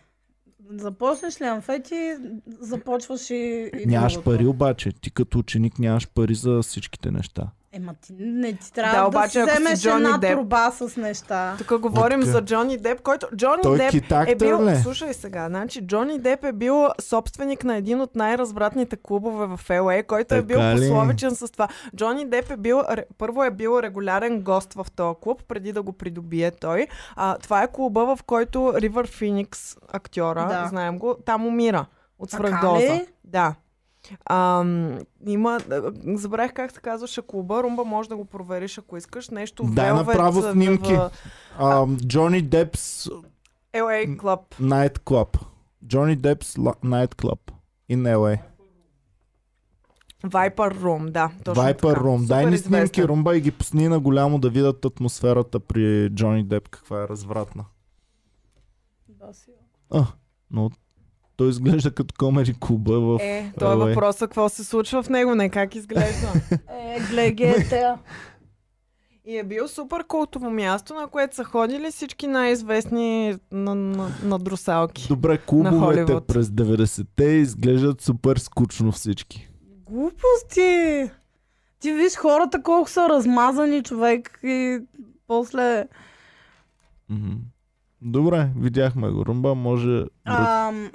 Започнеш 0.70 1.40
ли 1.40 1.44
амфети, 1.44 2.16
започваш 2.61 3.31
и, 3.31 3.70
и 3.81 3.87
Нямаш 3.87 4.12
другото. 4.12 4.31
пари 4.31 4.46
обаче. 4.46 4.92
Ти 4.92 5.11
като 5.11 5.38
ученик 5.38 5.79
нямаш 5.79 6.09
пари 6.09 6.35
за 6.35 6.62
всичките 6.62 7.11
неща. 7.11 7.50
Ема 7.76 7.94
ти 7.96 8.12
не 8.18 8.52
ти 8.52 8.72
трябва 8.72 8.94
Да, 8.94 9.00
да, 9.00 9.08
обаче, 9.08 9.40
ако 9.40 9.50
си 9.50 9.54
вземеш 9.54 9.84
една 9.84 10.08
Деп- 10.10 10.32
труба 10.32 10.70
с 10.70 10.96
неща. 10.96 11.54
Тук 11.58 11.80
говорим 11.80 12.20
Така. 12.20 12.32
за 12.32 12.42
Джони 12.42 12.78
Деп, 12.78 13.02
който... 13.02 13.26
Джони 13.37 13.62
Той 13.62 13.78
Деп 13.78 13.90
китактор 13.90 14.32
е 14.32 14.37
бил... 14.37 14.66
ли? 14.66 14.70
е? 14.70 14.76
Слушай 14.76 15.14
сега, 15.14 15.46
значи 15.48 15.80
Джони 15.80 16.18
Деп 16.18 16.44
е 16.44 16.52
бил 16.52 16.88
собственик 17.00 17.64
на 17.64 17.76
един 17.76 18.00
от 18.00 18.16
най-развратните 18.16 18.96
клубове 18.96 19.46
в 19.46 19.60
ЛА, 19.72 20.02
който 20.02 20.34
е 20.34 20.42
бил 20.42 20.56
Така 20.56 20.74
ли? 20.74 20.80
пословичен 20.80 21.30
с 21.30 21.50
това. 21.52 21.68
Джони 21.96 22.26
Деп 22.26 22.50
е 22.50 22.56
бил... 22.56 22.82
Първо 23.18 23.44
е 23.44 23.50
бил 23.50 23.80
регулярен 23.82 24.40
гост 24.40 24.74
в 24.74 24.87
този 24.90 25.16
клуб, 25.20 25.42
преди 25.48 25.72
да 25.72 25.82
го 25.82 25.92
придобие 25.92 26.50
той. 26.50 26.87
А, 27.16 27.38
това 27.38 27.62
е 27.62 27.68
клуба, 27.68 28.06
в 28.06 28.22
който 28.22 28.72
Ривър 28.76 29.06
Феникс, 29.08 29.76
актьора, 29.88 30.46
Да. 30.46 30.66
знаем 30.68 30.98
го, 30.98 31.16
там 31.26 31.46
умира 31.46 31.87
от 32.18 32.30
Така 32.30 32.46
свръхдоза. 32.48 33.00
Да. 33.24 33.54
Ам, 34.30 34.98
има, 35.26 35.60
а, 35.70 35.92
забравих 36.16 36.52
как 36.52 36.72
се 36.72 36.80
казваше 36.80 37.22
клуба, 37.26 37.62
Румба 37.62 37.84
може 37.84 38.08
да 38.08 38.16
го 38.16 38.24
провериш, 38.24 38.78
ако 38.78 38.96
искаш. 38.96 39.28
Нещо 39.30 39.62
Дай 39.62 39.90
Velvet 39.90 40.06
направо 40.06 40.52
снимки. 40.52 40.98
Johnny 41.58 42.42
Depp's 42.42 43.12
LA 43.72 44.16
Club. 44.16 44.40
Night 44.60 44.98
Club. 44.98 45.38
Johnny 45.86 46.16
Depp's 46.16 46.58
La- 46.58 46.84
Night 46.84 47.14
Club 47.14 47.38
in 47.90 48.16
LA. 48.16 48.38
Viper 50.24 50.74
Room, 50.74 51.10
да. 51.10 51.30
Точно 51.44 51.62
Viper 51.62 51.76
така. 51.76 52.00
Room. 52.00 52.26
Дай 52.26 52.44
Супер 52.44 52.50
ни 52.52 52.58
снимки. 52.58 53.04
Румба, 53.04 53.36
и 53.36 53.40
ги 53.40 53.50
пусни 53.50 53.88
на 53.88 54.00
голямо 54.00 54.38
да 54.38 54.50
видят 54.50 54.84
атмосферата 54.84 55.60
при 55.60 56.10
Джони 56.14 56.44
Деп, 56.44 56.68
каква 56.68 57.02
е 57.02 57.08
развратна. 57.08 57.64
А, 59.90 60.06
но 60.50 60.70
той 61.37 61.49
изглежда 61.49 61.90
като 61.90 62.14
комери 62.18 62.55
клуба 62.61 63.01
в... 63.01 63.18
Е, 63.20 63.53
той 63.59 63.73
е 63.73 63.77
въпросът 63.77 64.20
какво 64.20 64.49
се 64.49 64.64
случва 64.64 65.03
в 65.03 65.09
него, 65.09 65.35
не 65.35 65.49
как 65.49 65.75
изглежда. 65.75 66.33
Е, 66.53 67.01
глегете. 67.11 67.94
И 69.27 69.38
е 69.38 69.44
бил 69.44 69.68
супер 69.68 70.05
култово 70.05 70.51
място, 70.51 70.94
на 70.94 71.07
което 71.07 71.37
са 71.37 71.44
ходили 71.44 71.90
всички 71.90 72.27
най-известни 72.27 73.37
на, 73.53 73.75
на, 73.75 74.09
на 74.23 74.38
друсалки. 74.38 75.09
Добре, 75.09 75.38
клубовете 75.38 76.20
през 76.27 76.47
90-те 76.47 77.25
изглеждат 77.25 78.01
супер 78.01 78.37
скучно 78.37 78.92
всички. 78.92 79.49
Глупости! 79.87 81.11
Ти 81.81 81.92
виж 81.92 82.16
хората 82.16 82.62
колко 82.62 82.90
са 82.90 83.09
размазани 83.09 83.83
човек 83.83 84.40
и 84.42 84.79
после... 85.27 85.87
Добре, 88.03 88.49
видяхме 88.57 89.11
го. 89.11 89.27
Румба 89.27 89.55
може... 89.55 90.05
Ам, 90.25 90.90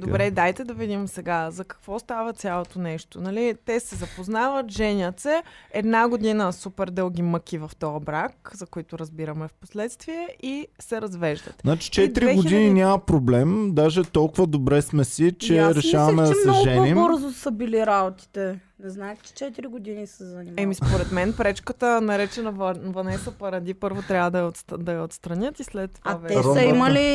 Добре, 0.00 0.30
дайте 0.30 0.64
да 0.64 0.74
видим 0.74 1.08
сега 1.08 1.50
за 1.50 1.64
какво 1.64 1.98
става 1.98 2.32
цялото 2.32 2.78
нещо. 2.78 3.20
Нали? 3.20 3.54
Те 3.64 3.80
се 3.80 3.96
запознават, 3.96 4.70
женят 4.70 5.20
се, 5.20 5.42
една 5.70 6.08
година 6.08 6.52
супер 6.52 6.90
дълги 6.90 7.22
мъки 7.22 7.58
в 7.58 7.70
този 7.78 8.04
брак, 8.04 8.50
за 8.54 8.66
които 8.66 8.98
разбираме 8.98 9.48
в 9.48 9.52
последствие, 9.60 10.28
и 10.42 10.66
се 10.78 11.00
развеждат. 11.00 11.54
Значи 11.64 12.02
И 12.02 12.12
4 12.12 12.34
години 12.36 12.70
2000 12.70 12.72
няма 12.72 12.98
проблем. 12.98 13.70
Даже 13.74 14.04
толкова 14.04 14.46
добре 14.46 14.82
сме 14.82 15.04
си, 15.04 15.32
че 15.38 15.54
и 15.54 15.58
аз 15.58 15.76
решаваме 15.76 16.22
да 16.22 16.34
се 16.34 16.48
много 16.48 16.64
женим. 16.64 16.94
по-бързо 16.94 17.32
са 17.32 17.50
били 17.50 17.86
работите. 17.86 18.60
Не 18.78 18.90
знаех, 18.90 19.18
че 19.20 19.32
4 19.34 19.68
години 19.68 20.06
се 20.06 20.24
занимават. 20.24 20.60
Еми, 20.60 20.74
според 20.74 21.12
мен, 21.12 21.32
пречката, 21.32 22.00
наречена 22.00 22.52
Ва- 22.52 22.74
Ванеса 22.84 23.30
Паради, 23.30 23.74
първо 23.74 24.02
трябва 24.02 24.30
да 24.30 24.38
я, 24.38 24.46
отст... 24.46 24.72
да 24.78 24.92
я 24.92 25.02
отстранят 25.02 25.60
и 25.60 25.64
след 25.64 25.90
това 25.92 26.10
А 26.10 26.16
вече. 26.16 26.34
те 26.34 26.42
са 26.44 26.62
имали 26.62 27.06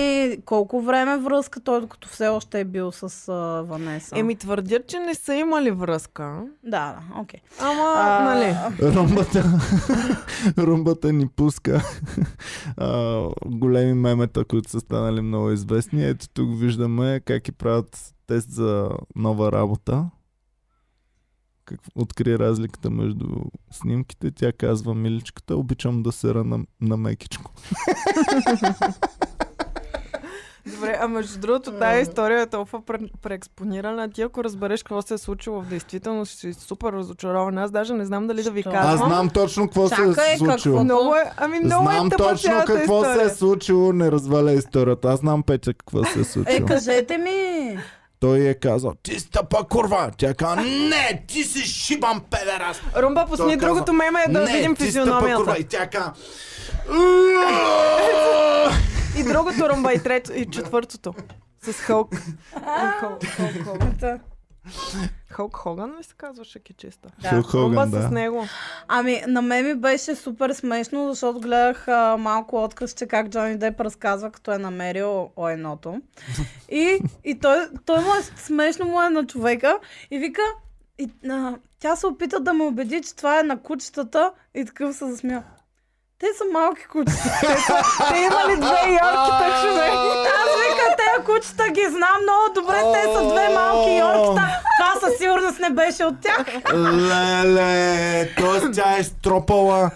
колко 0.46 0.82
време 0.82 1.18
връзка, 1.18 1.60
той 1.60 1.82
докато 1.82 2.10
все 2.10 2.28
още 2.28 2.60
е 2.60 2.66
бил 2.66 2.92
с 2.92 3.04
а, 3.30 3.34
Ванеса? 3.64 4.20
Еми, 4.20 4.36
твърдят, 4.36 4.88
че 4.88 5.00
не 5.00 5.16
са 5.16 5.34
имали 5.36 5.72
връзка. 5.72 6.24
Да, 6.64 6.70
да, 6.88 7.22
окей. 7.22 7.40
Ама, 7.60 7.94
А, 7.96 8.24
нали? 8.26 8.56
Румбата, 8.96 9.44
румбата 10.58 11.14
ни 11.14 11.28
пуска 11.28 11.82
а, 12.78 13.22
големи 13.46 13.94
мемета, 13.94 14.46
които 14.46 14.70
са 14.70 14.80
станали 14.80 15.22
много 15.22 15.52
известни. 15.52 16.06
Ето 16.06 16.30
тук 16.30 16.50
виждаме 16.52 17.20
как 17.20 17.48
и 17.48 17.52
правят 17.52 17.98
тест 18.28 18.52
за 18.52 18.90
нова 19.16 19.52
работа. 19.52 20.06
Как 21.72 21.80
открие 21.96 22.40
разликата 22.40 22.90
между 22.90 23.26
снимките. 23.72 24.32
Тя 24.32 24.52
казва, 24.52 24.94
миличката, 24.96 25.56
обичам 25.56 26.04
да 26.04 26.12
сера 26.12 26.44
на, 26.44 26.60
на 26.82 26.98
мекичко. 26.98 27.52
Добре, 30.68 30.98
а 31.02 31.08
между 31.08 31.40
другото, 31.40 31.72
тази 31.72 32.02
история 32.02 32.42
е 32.42 32.48
толкова 32.48 32.82
пре- 32.82 33.12
преекспонирана. 33.22 34.10
Ти 34.10 34.22
ако 34.22 34.44
разбереш 34.44 34.84
какво 34.84 35.02
се 35.02 35.14
е 35.14 35.18
случило 35.18 35.62
в 35.62 35.68
действителност, 35.68 36.32
ще 36.32 36.54
си 36.54 36.60
супер 36.60 36.92
разочарован. 36.92 37.58
Аз 37.58 37.72
даже 37.72 37.94
не 37.94 38.06
знам 38.06 38.28
дали 38.28 38.44
да 38.44 38.52
ви 38.52 38.64
казвам. 38.64 38.86
Аз 38.86 38.98
знам 39.00 39.30
точно 39.30 39.64
какво 39.64 39.88
се 39.88 39.96
Чакай, 39.96 40.34
е 40.34 40.38
случило. 40.38 40.56
какво? 40.76 40.84
Много 40.84 41.16
е, 41.16 41.32
ами 41.38 41.60
много 41.60 41.84
Знам 41.86 42.08
е 42.08 42.10
тъпа 42.10 42.24
точно 42.24 42.52
какво 42.58 42.80
история. 42.98 43.16
се 43.20 43.34
е 43.34 43.38
случило, 43.38 43.94
не 43.94 44.12
разваля 44.12 44.52
историята. 44.52 45.08
Аз 45.08 45.20
знам 45.20 45.44
Петя 45.44 45.74
какво 45.74 46.04
се 46.04 46.20
е 46.20 46.22
Е, 46.22 46.26
случило. 46.26 46.68
кажете 46.68 47.18
ми! 47.18 47.78
Той 48.22 48.40
е 48.40 48.54
казал, 48.54 48.94
ти 49.04 49.20
стъпа 49.20 49.64
курва. 49.70 50.12
Тя 50.18 50.34
каза, 50.34 50.62
не, 50.62 51.24
ти 51.28 51.44
си 51.44 51.60
шибан 51.60 52.22
педерас. 52.30 52.82
Румба, 52.98 53.26
пусни 53.26 53.58
другото 53.58 53.94
меме 53.94 54.24
е 54.28 54.32
да 54.32 54.40
не, 54.40 54.54
видим 54.54 54.76
физиономията. 54.76 55.36
курва. 55.38 55.58
И 55.60 55.64
тя 55.64 55.88
каза, 55.88 56.14
И 59.18 59.24
другото 59.24 59.70
румба, 59.70 59.94
и 59.94 60.04
трето, 60.04 60.34
и 60.34 60.46
четвъртото. 60.46 61.14
С 61.62 61.74
Хълк. 61.74 62.16
Хълк, 63.00 63.26
Хълк, 63.26 63.64
Хълк. 63.64 64.22
Хълк 65.30 65.56
Хоган 65.56 65.98
ли 66.00 66.04
се 66.04 66.14
казваше 66.18 66.60
кичиста? 66.60 67.10
Хил 67.22 67.44
Румба 67.54 67.82
Хоган, 67.82 67.90
с 67.90 67.92
да. 67.92 68.10
него. 68.10 68.46
Ами, 68.88 69.24
на 69.28 69.42
мен 69.42 69.66
ми 69.66 69.76
беше 69.76 70.16
супер 70.16 70.54
смешно, 70.54 71.10
защото 71.10 71.40
гледах 71.40 71.88
а, 71.88 72.18
малко 72.18 72.64
отказ, 72.64 72.94
че 72.94 73.08
как 73.08 73.30
Джони 73.30 73.58
Деп 73.58 73.80
разказва, 73.80 74.32
като 74.32 74.52
е 74.52 74.58
намерил 74.58 75.30
ойното. 75.36 76.02
И, 76.72 77.00
и 77.24 77.40
той, 77.40 77.70
той 77.86 78.00
му 78.00 78.16
е 78.16 78.22
смешно 78.22 78.86
му 78.86 79.02
е 79.02 79.10
на 79.10 79.28
човека 79.28 79.80
и 80.12 80.20
вика, 80.20 80.42
и, 80.98 81.10
а, 81.30 81.58
тя 81.80 81.96
се 81.96 82.08
опита 82.08 82.40
да 82.40 82.54
ме 82.54 82.64
убеди, 82.64 83.02
че 83.02 83.16
това 83.16 83.40
е 83.40 83.44
на 83.44 83.62
кучетата 83.62 84.32
и 84.56 84.66
такъв 84.66 84.96
се 84.96 85.06
засмя. 85.06 85.44
Те 86.22 86.28
са 86.38 86.44
малки 86.54 86.86
кучета. 86.88 87.24
Те 88.12 88.18
имали 88.18 88.56
две 88.56 88.82
йорките, 88.98 89.46
човек. 89.62 89.94
Аз 90.40 90.50
вика, 90.62 90.96
те 90.98 91.24
кучета 91.26 91.70
ги 91.70 91.86
знам 91.90 92.18
много 92.24 92.54
добре, 92.56 92.82
те 92.94 93.04
са 93.14 93.28
две 93.28 93.50
малки 93.50 93.92
йоркита. 93.92 94.61
Със 95.02 95.18
сигурност 95.18 95.60
не 95.60 95.70
беше 95.70 96.04
от 96.06 96.16
тях. 96.22 96.46
Леле, 96.74 98.30
т.е. 98.38 98.72
тя 98.72 98.98
е 98.98 99.04
стропала 99.04 99.92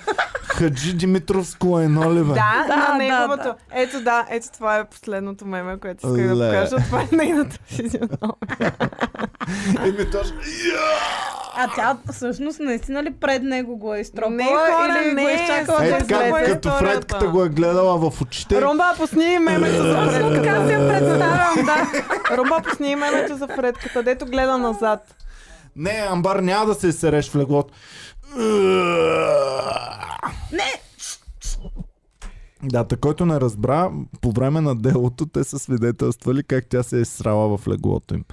Хаджи 0.47 0.93
Димитровско 0.93 1.79
едно 1.79 2.13
ли 2.13 2.19
бе? 2.19 2.33
Да, 2.33 2.65
Да, 2.67 2.75
на 2.75 2.87
да, 2.87 2.93
неговото. 2.93 3.43
да. 3.43 3.55
Ето 3.73 4.01
да, 4.01 4.25
ето 4.29 4.47
това 4.53 4.77
е 4.77 4.85
последното 4.85 5.45
меме, 5.45 5.77
което 5.79 6.07
исках 6.07 6.27
да 6.27 6.35
Ле. 6.35 6.47
покажа. 6.47 6.85
Това 6.85 7.01
е 7.01 7.15
нейната 7.15 7.57
физиономия. 7.65 8.73
Еми 9.79 10.11
точно. 10.11 10.35
А 11.57 11.67
тя 11.75 11.97
всъщност 12.11 12.59
наистина 12.59 13.03
ли 13.03 13.11
пред 13.11 13.43
него 13.43 13.77
го 13.77 13.93
е 13.93 13.99
изтропала 13.99 14.31
Не, 14.31 14.43
хора, 14.45 14.99
или 14.99 15.09
го 15.09 15.15
не, 15.15 15.23
е 15.23 15.35
изчакала 15.35 15.85
Е 15.85 15.87
е 15.87 15.91
да 15.91 15.97
така, 15.97 16.43
като. 16.45 16.69
Фредката 16.69 17.27
го 17.27 17.43
е 17.43 17.49
гледала 17.49 17.97
в 17.99 18.21
очите. 18.21 18.61
Румба, 18.61 18.93
пусни 18.97 19.39
мемето 19.39 19.75
за 19.77 19.95
Фредката. 19.95 20.33
така 20.33 20.67
си 20.67 20.73
я 20.73 20.87
представям, 20.87 21.65
да. 21.65 21.87
Румба, 22.37 22.61
пусни 22.63 22.95
мемето 22.95 23.35
за 23.35 23.47
Фредката, 23.47 24.03
дето 24.03 24.25
гледа 24.25 24.57
назад. 24.57 24.94
Не, 25.75 26.07
Амбар 26.09 26.39
няма 26.39 26.65
да 26.65 26.75
се 26.75 26.91
сереш 26.91 27.29
в 27.29 27.35
леглото. 27.35 27.73
Не, 30.51 30.73
Да, 32.63 32.83
та 32.83 32.97
който 32.97 33.25
не 33.25 33.39
разбра, 33.39 33.91
по 34.21 34.31
време 34.31 34.61
на 34.61 34.75
делото 34.75 35.25
те 35.25 35.43
са 35.43 35.59
свидетелствали 35.59 36.43
как 36.43 36.65
тя 36.69 36.83
се 36.83 36.99
е 36.99 37.05
срала 37.05 37.57
в 37.57 37.67
леглото 37.67 38.13
им. 38.13 38.25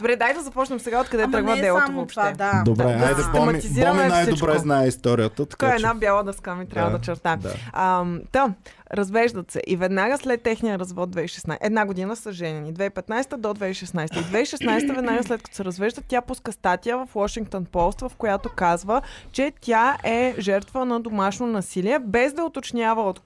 Добре, 0.00 0.16
дай 0.16 0.34
да 0.34 0.40
започнем 0.40 0.80
сега, 0.80 1.00
откъде 1.00 1.22
ама 1.22 1.32
тръгва 1.32 1.52
не 1.52 1.58
е 1.58 1.62
делото 1.62 1.86
само 1.86 1.96
въобще. 1.98 2.14
това, 2.14 2.32
да. 2.32 2.62
Добре, 2.64 2.84
да 2.84 2.90
айде, 2.90 3.04
Боми, 3.04 3.16
систематизираме 3.16 3.98
Боми 3.98 4.08
най-добре 4.08 4.36
всичко. 4.36 4.58
знае 4.58 4.86
историята. 4.88 5.46
Така, 5.46 5.66
е 5.66 5.70
че... 5.70 5.76
една 5.76 5.94
бяла 5.94 6.24
дъска, 6.24 6.54
ми 6.54 6.68
трябва 6.68 6.90
да, 6.90 6.98
Да, 6.98 7.04
черта. 7.04 7.36
да. 7.36 7.54
Ам, 7.72 8.20
та, 8.32 8.48
развеждат 8.94 9.50
се 9.50 9.62
и 9.66 9.76
веднага 9.76 10.18
след 10.18 10.42
техния 10.42 10.78
развод 10.78 11.10
2016, 11.10 11.56
една 11.60 11.86
година 11.86 12.16
са 12.16 12.32
женени, 12.32 12.74
2015 12.74 13.36
до 13.36 13.54
2016. 13.54 14.20
И 14.20 14.46
2016 14.46 14.94
веднага 14.94 15.22
след 15.22 15.42
като 15.42 15.56
се 15.56 15.64
развеждат, 15.64 16.04
тя 16.08 16.20
пуска 16.20 16.52
статия 16.52 16.96
в 16.98 17.06
Washington 17.14 17.66
Post, 17.68 18.08
в 18.08 18.16
която 18.16 18.48
казва, 18.48 19.02
че 19.32 19.52
тя 19.60 19.96
е 20.04 20.34
жертва 20.38 20.84
на 20.84 21.00
домашно 21.00 21.46
насилие, 21.46 21.98
без 21.98 22.32
да 22.32 22.44
уточнява 22.44 23.02
от 23.02 23.22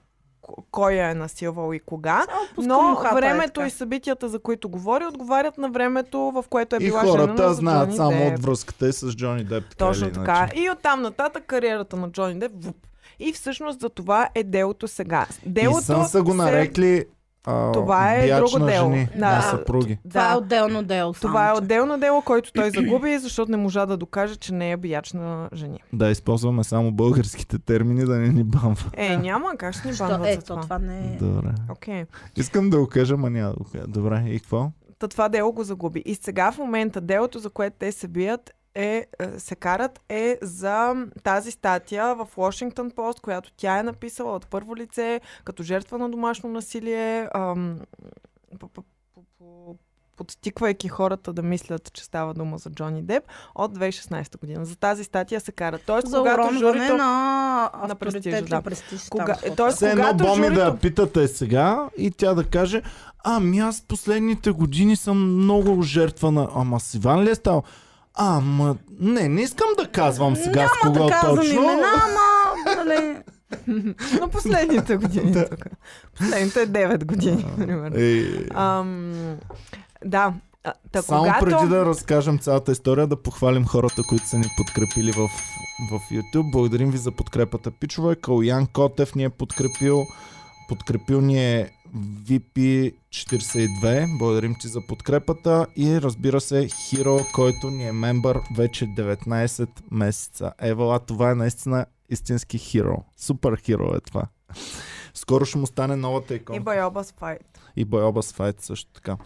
кой 0.71 0.93
я 0.93 1.09
е 1.09 1.15
насилвал 1.15 1.73
и 1.73 1.79
кога. 1.79 2.25
Но 2.57 2.81
мухата, 2.81 3.09
е 3.09 3.15
времето 3.15 3.61
и 3.61 3.69
събитията, 3.69 4.29
за 4.29 4.39
които 4.39 4.69
говори, 4.69 5.05
отговарят 5.05 5.57
на 5.57 5.69
времето, 5.69 6.19
в 6.19 6.45
което 6.49 6.75
е 6.75 6.79
И 6.79 6.81
била 6.81 6.99
женена 7.01 7.17
хората 7.19 7.47
за 7.47 7.53
знаят 7.53 7.85
Джони 7.85 7.97
само 7.97 8.11
Деп. 8.19 8.33
от 8.33 8.43
връзката 8.43 8.87
и 8.87 8.93
с 8.93 9.11
Джони 9.11 9.43
Деп. 9.43 9.63
Така 9.63 9.75
Точно 9.77 10.07
или 10.07 10.13
така. 10.13 10.49
И 10.55 10.69
оттам 10.69 11.01
нататък 11.01 11.43
кариерата 11.45 11.95
на 11.95 12.11
Джони 12.11 12.39
Деп. 12.39 12.51
Вуп. 12.55 12.75
И 13.19 13.33
всъщност 13.33 13.79
за 13.79 13.89
това 13.89 14.29
е 14.35 14.43
делото 14.43 14.87
сега. 14.87 15.25
И 15.45 15.49
Делото 15.49 15.81
сън 15.81 16.05
са 16.05 16.21
го 16.21 16.31
се- 16.31 16.37
нарекли 16.37 17.05
а, 17.45 17.71
Това 17.71 18.13
е 18.13 18.35
друго 18.35 18.59
на 18.59 18.65
дело. 18.65 18.91
жени, 18.91 19.09
Да. 19.15 19.35
на 19.35 19.41
съпруги. 19.41 19.97
Това 20.09 20.31
е 20.31 20.35
отделно 20.35 20.83
дело. 20.83 21.13
Това 21.13 21.49
е 21.49 21.53
отделно 21.53 21.97
дело, 21.97 22.21
който 22.21 22.51
той 22.53 22.71
загуби, 22.75 23.19
защото 23.19 23.51
не 23.51 23.57
можа 23.57 23.85
да 23.85 23.97
докаже, 23.97 24.35
че 24.35 24.53
не 24.53 24.71
е 24.71 24.77
бияч 24.77 25.13
на 25.13 25.49
жени. 25.53 25.79
Да, 25.93 26.09
използваме 26.09 26.63
само 26.63 26.91
българските 26.91 27.59
термини, 27.59 28.05
да 28.05 28.15
не 28.15 28.27
ни 28.27 28.43
бамва. 28.43 28.89
Е, 28.93 29.17
няма, 29.17 29.53
как 29.57 29.73
ще 29.73 29.87
ни 29.87 29.93
Що, 29.93 30.03
банват 30.03 30.27
е, 30.27 30.33
за 30.33 30.39
то 30.39 30.45
това? 30.45 30.61
това 30.61 30.79
не 30.79 30.97
е... 30.97 31.17
Добре. 31.17 31.49
Окей. 31.71 32.05
Искам 32.35 32.69
да 32.69 32.79
го 32.79 32.87
кажа, 32.87 33.17
ма 33.17 33.29
няма 33.29 33.49
да 33.49 33.55
го 33.55 33.65
кажа. 33.65 33.87
Добре, 33.87 34.23
и 34.27 34.39
какво? 34.39 34.71
Та 34.99 35.07
това 35.07 35.29
дело 35.29 35.51
го 35.51 35.63
загуби. 35.63 36.03
И 36.05 36.15
сега 36.15 36.51
в 36.51 36.57
момента 36.57 37.01
делото, 37.01 37.39
за 37.39 37.49
което 37.49 37.75
те 37.79 37.91
се 37.91 38.07
бият, 38.07 38.51
е, 38.75 38.85
е, 39.19 39.39
се 39.39 39.55
карат 39.55 40.01
е 40.09 40.37
за 40.41 40.93
тази 41.23 41.51
статия 41.51 42.15
в 42.15 42.27
Washington 42.35 42.93
Post, 42.93 43.21
която 43.21 43.51
тя 43.57 43.79
е 43.79 43.83
написала 43.83 44.35
от 44.35 44.47
първо 44.47 44.75
лице, 44.75 45.21
като 45.45 45.63
жертва 45.63 45.97
на 45.97 46.09
домашно 46.09 46.49
насилие, 46.49 47.29
ам, 47.35 47.79
подстиквайки 50.17 50.87
хората 50.87 51.33
да 51.33 51.41
мислят, 51.41 51.93
че 51.93 52.03
става 52.03 52.33
дума 52.33 52.57
за 52.57 52.69
Джони 52.69 53.03
Деп 53.03 53.23
от 53.55 53.77
2016 53.77 54.39
година. 54.39 54.65
За 54.65 54.75
тази 54.75 55.03
статия 55.03 55.41
се 55.41 55.51
карат. 55.51 55.81
Тоест, 55.85 56.07
За 56.07 56.17
когато 56.17 56.53
журито... 56.53 56.97
на 56.97 57.71
на 57.87 57.95
престижа, 57.95 58.41
да. 58.41 58.61
престиж. 58.61 59.09
Кога- 59.09 59.25
там, 59.35 59.51
е, 59.51 59.55
тоест, 59.55 59.75
Все 59.75 59.89
едно 59.89 60.13
Боми 60.13 60.43
журито- 60.43 60.53
да 60.55 60.61
я 60.61 60.77
питате 60.77 61.27
сега 61.27 61.89
и 61.97 62.11
тя 62.11 62.33
да 62.33 62.43
каже 62.43 62.81
Ами 63.23 63.59
аз 63.59 63.81
последните 63.81 64.51
години 64.51 64.95
съм 64.95 65.37
много 65.37 65.81
жертва 65.81 66.31
на... 66.31 66.49
Ама 66.55 66.79
с 66.79 66.93
Иван 66.93 67.23
ли 67.23 67.29
е 67.29 67.35
стал? 67.35 67.63
Ама, 68.17 68.75
не, 68.99 69.27
не 69.27 69.41
искам 69.41 69.67
да 69.77 69.87
казвам 69.87 70.35
сега 70.35 70.51
с 70.67 70.83
Няма 70.83 70.95
кого 70.95 71.05
да 71.05 71.11
казвам 71.11 71.35
точно. 71.35 71.53
имена, 71.53 71.87
ама... 72.05 72.85
Нали, 72.85 73.17
на 74.19 74.27
последните 74.27 74.97
години. 74.97 75.33
тук. 75.33 75.65
Последните 76.17 76.67
9 76.67 77.05
години, 77.05 77.45
примерно. 77.57 77.97
Ам, 78.53 79.37
да. 80.05 80.33
Та, 80.91 81.01
Само 81.01 81.23
когато... 81.23 81.45
преди 81.45 81.67
да 81.69 81.85
разкажем 81.85 82.39
цялата 82.39 82.71
история, 82.71 83.07
да 83.07 83.21
похвалим 83.21 83.65
хората, 83.65 84.03
които 84.09 84.27
са 84.27 84.37
ни 84.37 84.45
подкрепили 84.57 85.11
в, 85.11 85.27
в 85.91 85.99
YouTube. 86.11 86.51
Благодарим 86.51 86.91
ви 86.91 86.97
за 86.97 87.11
подкрепата, 87.11 87.71
пичове. 87.71 88.15
Калян 88.15 88.67
Котев 88.67 89.15
ни 89.15 89.23
е 89.23 89.29
подкрепил. 89.29 90.05
Подкрепил 90.69 91.21
ни 91.21 91.53
е 91.53 91.69
VP42. 91.95 94.17
Благодарим 94.17 94.55
ти 94.59 94.67
за 94.67 94.81
подкрепата. 94.87 95.65
И 95.75 96.01
разбира 96.01 96.41
се, 96.41 96.67
Хиро, 96.67 97.19
който 97.33 97.69
ни 97.69 97.87
е 97.87 97.91
мембър 97.91 98.39
вече 98.57 98.85
19 98.85 99.69
месеца. 99.91 100.51
Евала, 100.61 100.99
това 100.99 101.31
е 101.31 101.35
наистина 101.35 101.85
истински 102.09 102.57
хиро. 102.57 103.03
Супер 103.17 103.57
хиро 103.57 103.95
е 103.95 103.99
това. 103.99 104.23
Скоро 105.13 105.45
ще 105.45 105.57
му 105.57 105.67
стане 105.67 105.95
новата 105.95 106.33
И 106.33 106.37
икона. 106.37 106.59
Байобас 106.59 107.13
файт. 107.17 107.59
И 107.75 107.85
Байобас 107.85 108.33
Файт 108.33 108.61
също 108.61 108.91
така. 108.93 109.17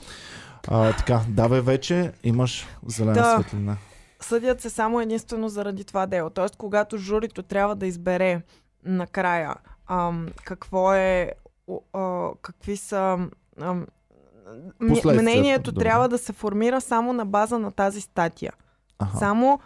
А, 0.68 0.98
така, 0.98 1.22
давай 1.28 1.62
вече, 1.62 2.12
имаш 2.24 2.68
зелена 2.88 3.14
Да. 3.14 3.34
светлина. 3.40 3.78
Съдят 4.22 4.62
се 4.62 4.70
само 4.70 5.02
единствено 5.02 5.50
заради 5.50 5.84
това 5.84 6.06
дело. 6.06 6.30
Тоест, 6.30 6.56
когато 6.56 6.98
журито 6.98 7.44
трябва 7.44 7.76
да 7.76 7.88
избере 7.88 8.42
накрая 8.86 9.56
ам, 9.90 10.28
какво 10.44 10.94
е, 10.94 11.32
а, 11.94 12.30
какви 12.42 12.78
са... 12.78 13.18
Последствията, 14.80 15.22
мнението 15.22 15.72
трябва 15.72 16.10
да 16.10 16.18
се 16.18 16.34
формира 16.34 16.82
само 16.82 17.14
на 17.14 17.26
база 17.26 17.60
на 17.60 17.72
тази 17.72 18.02
статия. 18.02 18.54
Аха. 19.00 19.18
Само 19.18 19.60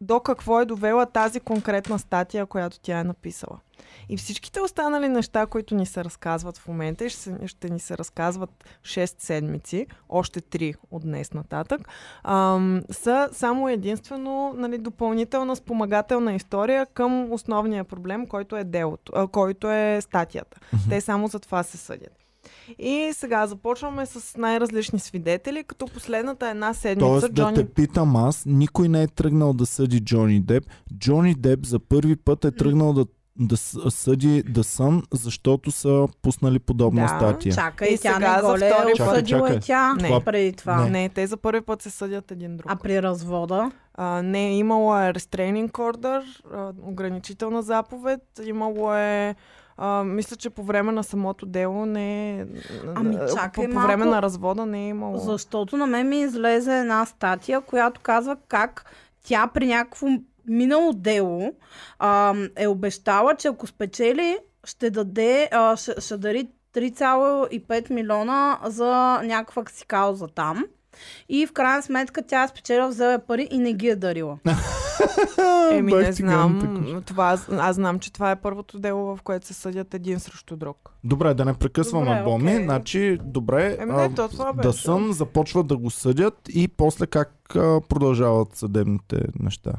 до 0.00 0.20
какво 0.20 0.60
е 0.60 0.64
довела 0.64 1.06
тази 1.06 1.40
конкретна 1.40 1.98
статия, 1.98 2.46
която 2.46 2.80
тя 2.80 2.98
е 2.98 3.04
написала. 3.04 3.58
И 4.08 4.16
всичките 4.16 4.60
останали 4.60 5.08
неща, 5.08 5.46
които 5.46 5.74
ни 5.74 5.86
се 5.86 6.04
разказват 6.04 6.58
в 6.58 6.68
момента, 6.68 7.04
и 7.04 7.08
ще, 7.08 7.48
ще 7.48 7.70
ни 7.70 7.80
се 7.80 7.98
разказват 7.98 8.64
6 8.82 9.14
седмици, 9.22 9.86
още 10.08 10.40
3 10.40 10.74
от 10.90 11.02
днес 11.02 11.32
нататък, 11.32 11.80
ам, 12.24 12.82
са 12.90 13.28
само 13.32 13.68
единствено 13.68 14.54
нали, 14.56 14.78
допълнителна 14.78 15.56
спомагателна 15.56 16.34
история 16.34 16.86
към 16.86 17.32
основния 17.32 17.84
проблем, 17.84 18.26
който 18.26 18.56
е 18.56 18.64
делото, 18.64 19.12
а, 19.14 19.26
който 19.26 19.70
е 19.70 20.00
статията. 20.00 20.60
Мгм. 20.72 20.82
Те 20.88 21.00
само 21.00 21.28
за 21.28 21.38
това 21.38 21.62
се 21.62 21.76
съдят. 21.76 22.25
И 22.78 23.10
сега 23.12 23.46
започваме 23.46 24.06
с 24.06 24.36
най-различни 24.36 24.98
свидетели, 24.98 25.64
като 25.64 25.86
последната 25.86 26.48
една 26.48 26.74
седмица 26.74 27.06
Тоест 27.06 27.22
да 27.24 27.32
Джони 27.34 27.54
те 27.54 27.64
питам 27.66 28.16
аз, 28.16 28.42
никой 28.46 28.88
не 28.88 29.02
е 29.02 29.06
тръгнал 29.06 29.52
да 29.52 29.66
съди 29.66 30.00
Джони 30.00 30.40
Деп. 30.40 30.64
Джони 30.94 31.34
Деп 31.34 31.66
за 31.66 31.78
първи 31.78 32.16
път 32.16 32.44
е 32.44 32.50
тръгнал 32.50 32.92
да, 32.92 33.06
да 33.38 33.56
съди 33.56 34.44
The 34.44 34.60
Sun, 34.60 35.02
защото 35.12 35.70
са 35.70 36.08
пуснали 36.22 36.58
подобна 36.58 37.02
Да, 37.02 37.08
статия. 37.08 37.54
Чакай, 37.54 37.88
И 37.88 37.98
тя 37.98 38.14
сега 38.14 38.40
за 38.42 38.54
е 38.56 38.70
втори 38.70 38.92
път- 38.98 39.08
осъдила 39.08 39.40
Чакай, 39.40 39.56
и 39.56 39.60
тя 39.60 39.94
Не. 39.94 40.20
преди 40.20 40.52
това. 40.52 40.76
Не. 40.76 40.90
Не, 40.90 41.08
те 41.08 41.26
за 41.26 41.36
първи 41.36 41.60
път 41.60 41.82
се 41.82 41.90
съдят 41.90 42.30
един 42.30 42.56
друг. 42.56 42.72
А 42.72 42.76
при 42.76 43.02
развода? 43.02 43.70
А, 43.94 44.22
не, 44.22 44.58
имало 44.58 44.98
е 44.98 45.12
restraining 45.12 45.70
order, 45.70 46.22
ограничителна 46.82 47.62
заповед, 47.62 48.20
имало 48.44 48.94
е 48.94 49.34
а, 49.76 50.04
мисля, 50.04 50.36
че 50.36 50.50
по 50.50 50.62
време 50.62 50.92
на 50.92 51.04
самото 51.04 51.46
дело 51.46 51.86
не 51.86 52.38
е... 52.40 52.46
Ами, 52.94 53.16
чакай 53.34 53.66
по, 53.66 53.72
по 53.72 53.80
време 53.80 54.04
малко. 54.04 54.14
на 54.14 54.22
развода 54.22 54.66
не 54.66 54.84
е 54.84 54.88
имало. 54.88 55.18
Защото 55.18 55.76
на 55.76 55.86
мен 55.86 56.08
ми 56.08 56.20
излезе 56.20 56.78
една 56.78 57.06
статия, 57.06 57.60
която 57.60 58.00
казва 58.00 58.36
как 58.48 58.84
тя 59.24 59.46
при 59.54 59.66
някакво 59.66 60.06
минало 60.48 60.92
дело 60.92 61.52
а, 61.98 62.34
е 62.56 62.66
обещала, 62.66 63.34
че 63.34 63.48
ако 63.48 63.66
спечели, 63.66 64.38
ще 64.64 64.90
даде, 64.90 65.48
а, 65.52 65.76
ще, 65.76 66.00
ще 66.00 66.16
дари 66.16 66.48
3,5 66.74 67.90
милиона 67.90 68.58
за 68.64 69.20
някаква 69.24 69.64
си 69.66 69.86
кауза 69.86 70.28
там. 70.28 70.64
И 71.28 71.46
в 71.46 71.52
крайна 71.52 71.82
сметка 71.82 72.22
тя 72.22 72.42
е 72.42 72.48
спечелила, 72.48 72.88
взела 72.88 73.18
пари 73.18 73.48
и 73.50 73.58
не 73.58 73.72
ги 73.72 73.88
е 73.88 73.96
дарила. 73.96 74.38
Еми, 75.72 75.90
Бах 75.90 76.02
не 76.06 76.12
знам. 76.12 77.02
Това, 77.06 77.26
аз, 77.26 77.48
аз 77.52 77.76
знам, 77.76 77.98
че 77.98 78.12
това 78.12 78.30
е 78.30 78.36
първото 78.36 78.78
дело, 78.78 79.16
в 79.16 79.22
което 79.22 79.46
се 79.46 79.54
съдят 79.54 79.94
един 79.94 80.20
срещу 80.20 80.56
друг. 80.56 80.90
Добре, 81.04 81.34
да 81.34 81.44
не 81.44 81.54
прекъсваме 81.54 82.06
Добре, 82.06 82.22
Боми. 82.24 82.52
окей. 82.52 82.64
Значи, 82.64 83.18
добре, 83.24 83.76
Еми, 83.80 83.92
не, 83.92 84.14
то 84.14 84.28
това 84.28 84.52
да. 84.52 84.72
Сън 84.72 85.12
започват 85.12 85.66
да 85.66 85.76
го 85.76 85.90
съдят 85.90 86.34
и 86.48 86.68
после 86.68 87.06
как 87.06 87.56
а, 87.56 87.80
продължават 87.88 88.56
съдебните 88.56 89.20
неща. 89.40 89.72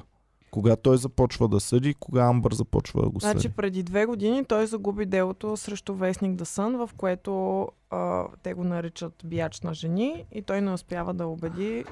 Кога 0.52 0.76
той 0.76 0.98
започва 0.98 1.48
да 1.48 1.60
съди, 1.60 1.94
кога 1.94 2.24
Амбър 2.24 2.54
започва 2.54 3.02
да 3.02 3.10
го 3.10 3.20
Значи 3.20 3.42
съди. 3.42 3.54
преди 3.54 3.84
две 3.84 4.06
години 4.06 4.46
той 4.46 4.68
загуби 4.68 5.06
делото 5.06 5.58
срещу 5.58 5.94
вестник 5.94 6.36
Да 6.36 6.46
Сън, 6.46 6.78
в 6.78 6.90
което 6.98 7.62
а, 7.90 8.24
те 8.44 8.54
го 8.54 8.64
наричат 8.64 9.14
бияч 9.26 9.62
на 9.62 9.74
жени 9.74 10.26
и 10.32 10.42
той 10.42 10.62
не 10.62 10.72
успява 10.72 11.14
да 11.14 11.28
убеди 11.28 11.86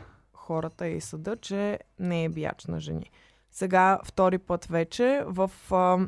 хората 0.46 0.88
и 0.88 1.02
съда, 1.02 1.36
че 1.36 1.80
не 2.00 2.24
е 2.24 2.30
бияч 2.30 2.66
на 2.66 2.80
жени. 2.80 3.12
Сега 3.52 4.00
втори 4.04 4.38
път 4.38 4.66
вече 4.66 5.24
в 5.28 5.52
а, 5.72 6.08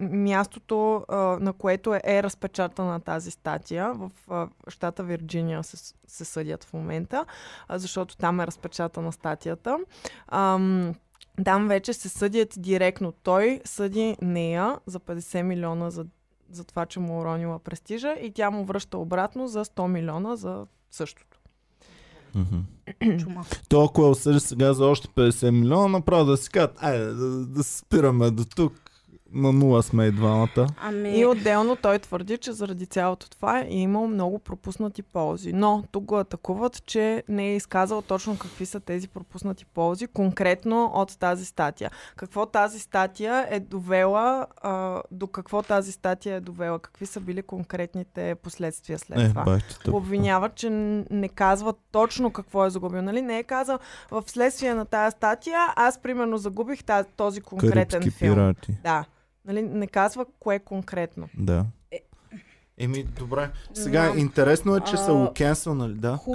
мястото, 0.00 1.04
а, 1.08 1.16
на 1.16 1.52
което 1.52 1.94
е, 1.94 2.00
е 2.04 2.22
разпечатана 2.22 3.00
тази 3.00 3.30
статия, 3.30 3.92
в 3.92 4.10
а, 4.28 4.48
щата 4.68 5.02
Вирджиния 5.02 5.62
се, 5.64 5.94
се 6.06 6.24
съдят 6.24 6.64
в 6.64 6.72
момента, 6.72 7.24
а, 7.68 7.78
защото 7.78 8.16
там 8.16 8.40
е 8.40 8.46
разпечатана 8.46 9.12
статията. 9.12 9.78
Ам, 10.28 10.94
там 11.44 11.68
вече 11.68 11.92
се 11.92 12.08
съдят 12.08 12.54
директно. 12.56 13.12
Той 13.12 13.60
съди 13.64 14.16
нея 14.22 14.78
за 14.86 15.00
50 15.00 15.42
милиона 15.42 15.90
за, 15.90 16.06
за 16.50 16.64
това, 16.64 16.86
че 16.86 17.00
му 17.00 17.14
е 17.14 17.20
уронила 17.20 17.58
престижа 17.58 18.12
и 18.12 18.30
тя 18.30 18.50
му 18.50 18.64
връща 18.64 18.98
обратно 18.98 19.48
за 19.48 19.64
100 19.64 19.86
милиона 19.86 20.36
за 20.36 20.66
същото. 20.90 21.40
Мгм. 22.34 22.56
Чума. 23.18 23.44
То 23.68 23.84
ако 23.84 24.02
е 24.02 24.08
осъди 24.08 24.40
сега 24.40 24.72
за 24.72 24.86
още 24.86 25.08
50 25.08 25.50
милиона, 25.50 25.88
направо 25.88 26.24
да 26.24 26.36
си 26.36 26.50
кажат, 26.50 26.76
айде 26.78 27.04
да, 27.04 27.46
да 27.46 27.64
спираме 27.64 28.30
до 28.30 28.44
тук. 28.44 28.89
На 29.32 29.52
нула 29.52 29.82
сме 29.82 30.04
и 30.04 30.10
двамата. 30.10 30.66
Ами, 30.78 31.10
И 31.10 31.26
отделно 31.26 31.76
той 31.76 31.98
твърди, 31.98 32.38
че 32.38 32.52
заради 32.52 32.86
цялото 32.86 33.30
това 33.30 33.58
е 33.60 33.66
имал 33.68 34.06
много 34.06 34.38
пропуснати 34.38 35.02
ползи. 35.04 35.52
Но 35.52 35.84
тук 35.90 36.04
го 36.04 36.16
атакуват, 36.16 36.86
че 36.86 37.22
не 37.28 37.46
е 37.46 37.56
изказал 37.56 38.02
точно 38.02 38.38
какви 38.38 38.66
са 38.66 38.80
тези 38.80 39.08
пропуснати 39.08 39.64
ползи, 39.64 40.06
конкретно 40.06 40.90
от 40.94 41.18
тази 41.18 41.44
статия. 41.44 41.90
Какво 42.16 42.46
тази 42.46 42.78
статия 42.78 43.46
е 43.50 43.60
довела, 43.60 44.46
а, 44.56 45.02
до 45.10 45.26
какво 45.26 45.62
тази 45.62 45.92
статия 45.92 46.36
е 46.36 46.40
довела, 46.40 46.78
какви 46.78 47.06
са 47.06 47.20
били 47.20 47.42
конкретните 47.42 48.34
последствия 48.34 48.98
след 48.98 49.18
Е, 49.18 49.28
това. 49.28 49.44
бах 49.44 49.68
ти 49.68 49.74
Го 49.74 49.82
тъп. 49.82 49.94
обвиняват, 49.94 50.54
че 50.54 50.70
не 51.10 51.28
казва 51.28 51.74
точно 51.92 52.30
какво 52.30 52.66
е 52.66 52.70
загубил. 52.70 53.02
Нали? 53.02 53.22
Не 53.22 53.38
е 53.38 53.42
казал 53.44 53.78
в 54.10 54.22
следствие 54.26 54.74
на 54.74 54.84
тази 54.84 55.12
статия, 55.12 55.58
аз 55.76 55.98
примерно 55.98 56.38
загубих 56.38 56.84
тази, 56.84 57.08
този 57.08 57.40
конкретен 57.40 58.00
Карибски 58.00 58.10
филм. 58.10 58.34
пирати. 58.34 58.72
Да. 58.82 59.04
Нали? 59.44 59.62
Не 59.62 59.86
казва 59.86 60.26
кое 60.40 60.58
конкретно. 60.58 61.28
Да. 61.38 61.66
Еми, 62.82 63.04
добре. 63.18 63.50
Сега, 63.74 64.04
знам. 64.04 64.18
интересно 64.18 64.76
е, 64.76 64.80
че 64.80 64.96
са 64.96 65.10
А, 65.10 65.14
го 65.14 65.32
кенсълнали, 65.34 65.94
да? 65.94 66.16
Ху... 66.16 66.34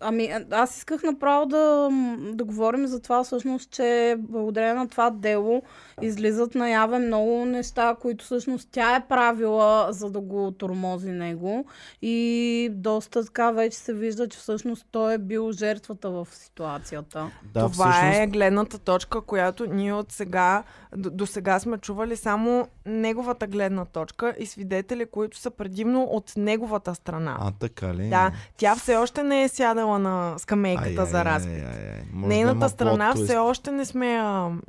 Ами, 0.00 0.30
аз 0.50 0.76
исках 0.76 1.02
направо 1.02 1.46
да, 1.46 1.88
да 2.32 2.44
говорим 2.44 2.86
за 2.86 3.00
това 3.00 3.24
всъщност, 3.24 3.70
че 3.70 4.16
благодарение 4.18 4.74
на 4.74 4.88
това 4.88 5.10
дело 5.10 5.62
излизат 6.02 6.54
наяве 6.54 6.98
много 6.98 7.44
неща, 7.44 7.96
които 8.00 8.24
всъщност 8.24 8.68
тя 8.72 8.96
е 8.96 9.06
правила, 9.08 9.88
за 9.90 10.10
да 10.10 10.20
го 10.20 10.50
тормози 10.50 11.10
него. 11.10 11.66
И 12.02 12.68
доста 12.72 13.24
така 13.24 13.50
вече 13.50 13.78
се 13.78 13.94
вижда, 13.94 14.28
че 14.28 14.38
всъщност 14.38 14.86
той 14.90 15.14
е 15.14 15.18
бил 15.18 15.52
жертвата 15.52 16.10
в 16.10 16.28
ситуацията. 16.30 17.30
Да, 17.54 17.60
Това 17.60 17.90
всъщност, 17.92 18.18
е 18.18 18.26
гледната 18.26 18.78
точка, 18.78 19.20
която 19.20 19.66
ние 19.66 19.92
от 19.92 20.12
сега, 20.12 20.62
до, 20.96 21.10
до 21.10 21.26
сега 21.26 21.58
сме 21.58 21.78
чували 21.78 22.16
само 22.16 22.68
неговата 22.86 23.46
гледна 23.46 23.84
точка 23.84 24.34
и 24.38 24.46
свидетели, 24.46 25.06
които 25.06 25.38
са 25.38 25.50
предимно 25.86 26.02
от 26.04 26.32
неговата 26.36 26.94
страна. 26.94 27.36
А, 27.40 27.52
така 27.52 27.94
ли? 27.94 28.08
Да, 28.08 28.30
тя 28.56 28.76
все 28.76 28.96
още 28.96 29.22
не 29.22 29.42
е 29.42 29.48
сядала 29.48 29.98
на 29.98 30.38
скамейката 30.38 31.00
Ай, 31.00 31.06
за 31.06 31.24
разпит. 31.24 31.52
ай, 31.52 31.60
ай, 31.60 31.88
ай. 31.88 32.02
Може 32.12 32.22
да 32.22 32.28
Нейната 32.28 32.56
има 32.56 32.68
страна 32.68 33.14
все 33.14 33.36
още 33.36 33.70
не 33.70 33.84
сме 33.84 34.12
я, 34.12 34.22
м- 34.22 34.60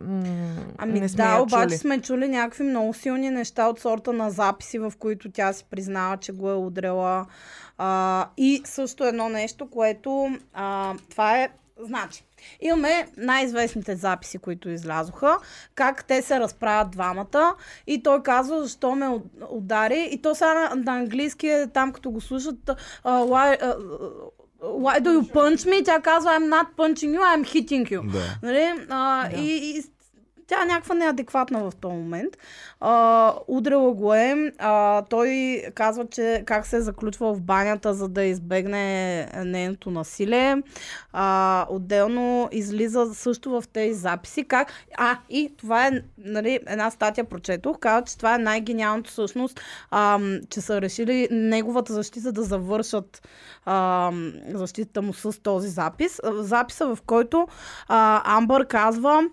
Ами 0.77 0.99
не 0.99 1.09
сме 1.09 1.23
да, 1.23 1.35
я 1.35 1.41
обаче 1.41 1.63
чули. 1.63 1.77
сме 1.77 2.01
чули 2.01 2.27
някакви 2.27 2.63
много 2.63 2.93
силни 2.93 3.29
неща 3.29 3.67
от 3.67 3.79
сорта 3.79 4.13
на 4.13 4.29
записи, 4.31 4.79
в 4.79 4.93
които 4.99 5.31
тя 5.31 5.53
си 5.53 5.65
признава, 5.69 6.17
че 6.17 6.31
го 6.31 6.49
е 6.49 6.55
удрела. 6.55 7.25
А, 7.77 8.25
и 8.37 8.61
също 8.65 9.03
едно 9.03 9.29
нещо, 9.29 9.69
което 9.69 10.29
а, 10.53 10.93
това 11.09 11.37
е, 11.37 11.49
значи, 11.79 12.23
имаме 12.61 13.07
най-известните 13.17 13.95
записи, 13.95 14.37
които 14.37 14.69
излязоха, 14.69 15.37
как 15.75 16.05
те 16.05 16.21
се 16.21 16.39
разправят 16.39 16.91
двамата 16.91 17.55
и 17.87 18.03
той 18.03 18.23
казва, 18.23 18.63
защо 18.63 18.95
ме 18.95 19.05
уд- 19.05 19.21
удари 19.49 20.09
и 20.11 20.21
то 20.21 20.35
сега 20.35 20.53
на, 20.53 20.75
на 20.75 20.99
английски 20.99 21.47
е 21.47 21.67
там, 21.67 21.93
като 21.93 22.11
го 22.11 22.21
слушат, 22.21 22.69
а, 22.69 22.75
why, 23.21 23.57
а, 23.63 23.75
why 24.61 25.01
do 25.01 25.19
you 25.19 25.33
punch 25.33 25.69
me? 25.69 25.85
Тя 25.85 26.01
казва, 26.01 26.29
I'm 26.31 26.47
not 26.49 26.67
punching 26.77 27.17
you, 27.17 27.21
I'm 27.21 27.43
hitting 27.45 27.91
you. 27.91 28.11
Да. 28.11 28.39
Нали? 28.43 28.85
А, 28.89 29.29
Да. 29.29 29.37
и, 29.41 29.77
и 29.77 29.83
тя 30.47 30.61
е 30.63 30.65
някаква 30.65 30.95
неадекватна 30.95 31.59
в 31.61 31.75
този 31.81 31.95
момент. 31.95 32.37
А, 32.79 33.33
удрила 33.47 33.93
го 33.93 34.13
е. 34.13 34.51
А, 34.57 35.01
той 35.01 35.61
казва, 35.75 36.07
че 36.07 36.43
как 36.45 36.67
се 36.67 36.77
е 36.77 36.81
заключвал 36.81 37.35
в 37.35 37.41
банята, 37.41 37.93
за 37.93 38.07
да 38.07 38.23
избегне 38.23 39.25
нейното 39.45 39.91
насилие. 39.91 40.57
А, 41.13 41.65
отделно 41.69 42.49
излиза 42.51 43.13
също 43.13 43.51
в 43.51 43.63
тези 43.73 43.93
записи. 43.93 44.43
Как... 44.43 44.71
А, 44.97 45.17
и 45.29 45.53
това 45.57 45.87
е 45.87 45.91
нали, 46.17 46.59
една 46.67 46.91
статия 46.91 47.23
прочетох. 47.23 47.79
Казва, 47.79 48.05
че 48.05 48.17
това 48.17 48.35
е 48.35 48.37
най-гениалното 48.37 49.09
всъщност, 49.09 49.61
а, 49.91 50.19
че 50.49 50.61
са 50.61 50.81
решили 50.81 51.27
неговата 51.31 51.93
защита 51.93 52.31
да 52.31 52.43
завършат 52.43 53.27
а, 53.65 54.11
защитата 54.53 55.01
му 55.01 55.13
с 55.13 55.41
този 55.41 55.69
запис. 55.69 56.19
Записа, 56.33 56.95
в 56.95 56.97
който 57.05 57.47
а, 57.87 58.21
Амбър 58.37 58.67
казва 58.67 59.23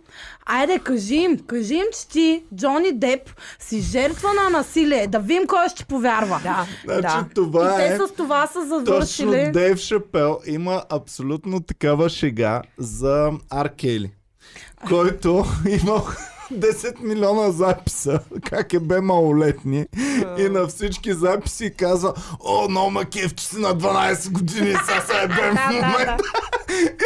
Айде, 0.47 0.79
кажи 0.79 1.15
им, 1.15 1.39
кажи 1.39 1.75
им, 1.75 1.85
че 1.93 2.09
ти, 2.09 2.45
Джони 2.55 2.93
Деп, 2.93 3.34
си 3.59 3.81
жертва 3.81 4.29
на 4.35 4.59
насилие. 4.59 5.07
Да 5.07 5.18
видим 5.18 5.47
кой 5.47 5.68
ще 5.68 5.85
повярва. 5.85 6.40
Да, 6.42 6.66
Значи 6.85 7.16
да. 7.16 7.27
това 7.35 7.83
И 7.83 7.85
е... 7.85 7.88
те 7.88 7.97
с 7.97 8.12
това 8.16 8.47
са 8.47 8.53
Точно 8.53 8.85
завършили. 8.85 9.51
Дейв 9.53 9.79
Шапел 9.79 10.38
има 10.47 10.83
абсолютно 10.90 11.61
такава 11.61 12.09
шега 12.09 12.62
за 12.79 13.31
Аркели, 13.51 14.11
който 14.88 15.44
има 15.68 16.03
10 16.53 17.01
милиона 17.01 17.51
записа, 17.51 18.21
как 18.51 18.73
е 18.73 18.81
бе 18.81 19.01
малолетни 19.01 19.87
и 20.39 20.49
на 20.49 20.67
всички 20.67 21.13
записи 21.13 21.75
казва 21.77 22.15
О, 22.41 22.67
но 22.71 22.91
макев, 22.91 23.35
че 23.35 23.47
си 23.47 23.57
на 23.59 23.69
12 23.77 24.33
години, 24.33 24.77
сега 24.87 25.01
се 25.01 25.25
е 25.25 25.29
бе 25.29 25.51
в 25.51 25.71
момента. 25.73 26.25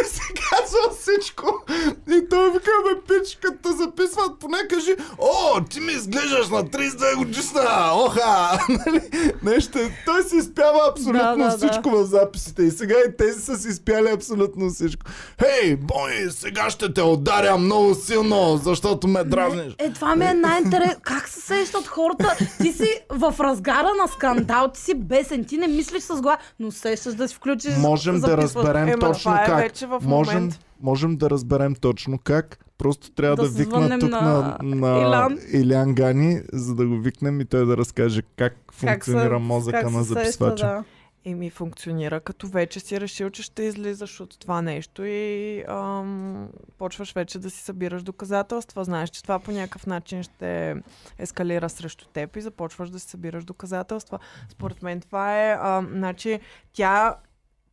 И 0.02 0.06
се 0.06 0.22
казва 0.50 0.78
всичко. 1.00 1.64
И 2.10 2.28
той 2.30 2.50
вика, 2.52 2.70
бе, 2.84 3.00
пич, 3.08 3.38
като 3.42 3.56
те 3.62 3.76
записват, 3.76 4.38
поне 4.40 4.58
кажи, 4.70 4.94
о, 5.18 5.60
ти 5.70 5.80
ми 5.80 5.92
изглеждаш 5.92 6.48
на 6.48 6.64
32 6.64 7.16
годишна, 7.16 7.90
оха! 7.94 8.58
Нали? 8.68 9.00
Нещо, 9.42 9.78
той 10.06 10.22
си 10.22 10.36
изпява 10.36 10.80
абсолютно 10.90 11.36
Да, 11.36 11.36
да, 11.36 11.56
да. 11.56 11.56
всичко 11.56 11.90
в 11.90 12.04
записите. 12.04 12.62
И 12.62 12.70
сега 12.70 12.94
и 13.08 13.16
тези 13.16 13.40
са 13.40 13.56
си 13.56 13.68
изпяли 13.68 14.10
абсолютно 14.10 14.70
всичко. 14.70 15.06
Хей, 15.40 15.76
Бони, 15.76 16.30
сега 16.30 16.70
ще 16.70 16.94
те 16.94 17.02
ударя 17.02 17.58
много 17.58 17.94
силно, 17.94 18.60
защото 18.64 19.08
ме 19.08 19.24
дразниш. 19.28 19.74
Е, 19.78 19.90
това 19.90 20.16
ми 20.16 20.24
е 20.24 20.34
най-интересно. 20.34 21.00
Как 21.02 21.28
се 21.28 21.40
сещат 21.40 21.86
хората? 21.86 22.36
Ти 22.58 22.72
си 22.72 22.88
в 23.10 23.34
разгара 23.40 23.88
на 23.96 24.08
скандал, 24.08 24.68
ти 24.68 24.80
си 24.80 24.94
бесен, 24.96 25.44
ти 25.44 25.56
не 25.56 25.68
мислиш 25.68 26.02
с 26.02 26.20
глава, 26.20 26.38
но 26.58 26.70
сещаш 26.70 27.14
да 27.14 27.28
си 27.28 27.34
включиш. 27.34 27.76
Можем 27.76 28.20
да 28.20 28.36
разберем 28.36 28.88
Ема, 28.88 28.98
точно 28.98 29.18
това 29.22 29.42
е 29.42 29.46
как. 29.46 29.58
вече 29.58 29.86
в 29.86 30.00
можем, 30.02 30.34
момент. 30.34 30.60
можем 30.80 31.16
да 31.16 31.30
разберем 31.30 31.74
точно 31.74 32.18
как. 32.18 32.58
Просто 32.78 33.10
трябва 33.10 33.36
да, 33.36 33.42
Да 33.42 33.48
да 33.48 33.54
викна 33.54 33.98
тук 33.98 34.10
на 34.10 34.20
на, 34.22 34.56
на 34.62 34.98
Илян. 34.98 35.38
Илян 35.52 35.94
Гани, 35.94 36.40
за 36.52 36.74
да 36.74 36.86
го 36.86 36.96
викнем 36.96 37.40
и 37.40 37.44
той 37.44 37.66
да 37.66 37.76
разкаже 37.76 38.22
как 38.22 38.36
Как 38.36 38.72
функционира 38.72 39.28
се- 39.30 39.42
мозъка 39.42 39.80
как 39.80 39.90
на 39.90 39.98
се 39.98 40.04
сеща, 40.04 40.20
записвача. 40.20 40.84
Да. 41.24 41.30
Еми 41.30 41.50
функционира, 41.50 42.20
като 42.20 42.48
вече 42.48 42.80
си 42.80 43.00
решил, 43.00 43.30
че 43.30 43.42
ще 43.42 43.62
излизаш 43.62 44.20
от 44.20 44.38
това 44.38 44.62
нещо 44.62 45.04
и 45.04 45.64
ам, 45.68 46.48
почваш 46.78 47.12
вече 47.12 47.38
да 47.38 47.50
си 47.50 47.62
събираш 47.62 48.02
доказателства. 48.02 48.84
Знаеш, 48.84 49.10
че 49.10 49.22
това 49.22 49.38
по 49.38 49.50
някакъв 49.50 49.86
начин 49.86 50.22
ще 50.22 50.76
ескалира 51.18 51.68
срещу 51.68 52.06
теб 52.06 52.36
и 52.36 52.40
започваш 52.40 52.90
да 52.90 53.00
си 53.00 53.08
събираш 53.08 53.44
доказателства. 53.44 54.18
Според 54.48 54.82
мен 54.82 55.00
това 55.00 55.50
е, 55.50 55.58
ам, 55.62 55.88
значи, 55.92 56.40
тя 56.72 57.16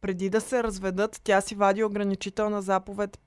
преди 0.01 0.29
да 0.29 0.41
се 0.41 0.63
разведат, 0.63 1.21
тя 1.23 1.41
си 1.41 1.55
вади 1.55 1.83
ограничителна 1.83 2.61
заповед 2.61 3.19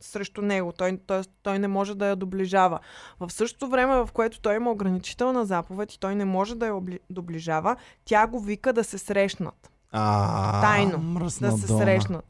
срещу 0.00 0.42
него. 0.42 0.72
Той, 0.72 0.98
той, 1.06 1.22
той 1.42 1.58
не 1.58 1.68
може 1.68 1.94
да 1.94 2.06
я 2.06 2.16
доближава. 2.16 2.78
В 3.20 3.32
същото 3.32 3.68
време, 3.68 3.96
в 3.96 4.08
което 4.12 4.40
той 4.40 4.56
има 4.56 4.70
ограничителна 4.70 5.46
заповед 5.46 5.92
и 5.92 6.00
той 6.00 6.14
не 6.14 6.24
може 6.24 6.54
да 6.54 6.66
я 6.66 6.74
обли... 6.74 7.00
доближава, 7.10 7.76
тя 8.04 8.26
го 8.26 8.40
вика 8.40 8.72
да 8.72 8.84
се 8.84 8.98
срещнат. 8.98 9.70
А, 9.92 10.60
Тайно, 10.60 10.98
мръсна 10.98 11.50
да 11.50 11.58
се 11.58 11.66
Дона. 11.66 11.84
срещнат. 11.84 12.24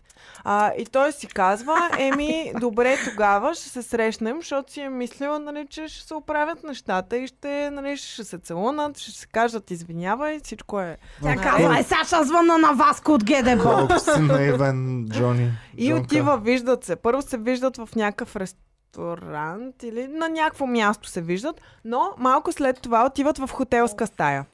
А, 0.45 0.73
и 0.79 0.85
той 0.87 1.13
си 1.13 1.27
казва, 1.27 1.91
еми, 1.99 2.53
добре, 2.61 2.97
тогава 3.11 3.55
ще 3.55 3.69
се 3.69 3.83
срещнем, 3.83 4.37
защото 4.37 4.73
си 4.73 4.81
е 4.81 4.89
мислила, 4.89 5.39
нали, 5.39 5.67
че 5.71 5.89
ще 5.89 6.07
се 6.07 6.15
оправят 6.15 6.65
нещата 6.65 7.17
и 7.17 7.27
ще, 7.27 7.71
нали, 7.71 7.97
ще 7.97 8.25
се 8.25 8.39
целунат, 8.39 8.99
ще 8.99 9.11
се 9.13 9.27
кажат 9.27 9.71
извинявай, 9.71 10.41
всичко 10.45 10.81
е. 10.81 10.97
Тя 11.23 11.33
Е, 11.33 11.37
казва, 11.37 11.79
е, 11.79 11.83
сега 11.83 12.05
ще 12.05 12.25
звънна 12.25 12.59
на 12.59 12.73
Васко 12.73 13.13
от 13.13 13.25
ГДБ. 13.25 13.63
Колко 13.63 13.99
си 13.99 14.21
наивен, 14.21 15.07
Джони. 15.11 15.53
И 15.77 15.89
Джонка. 15.89 16.03
отива, 16.05 16.39
виждат 16.39 16.85
се. 16.85 16.97
Първо 16.97 17.23
се 17.23 17.39
виждат 17.39 17.77
в 17.77 17.89
някакъв 17.97 18.37
ресторант 18.37 19.83
или 19.83 20.07
на 20.07 20.29
някакво 20.29 20.67
място 20.67 21.09
се 21.09 21.21
виждат, 21.21 21.61
но 21.85 22.11
малко 22.19 22.53
след 22.53 22.81
това 22.81 23.07
отиват 23.07 23.39
в 23.39 23.51
хотелска 23.53 24.07
стая. 24.07 24.47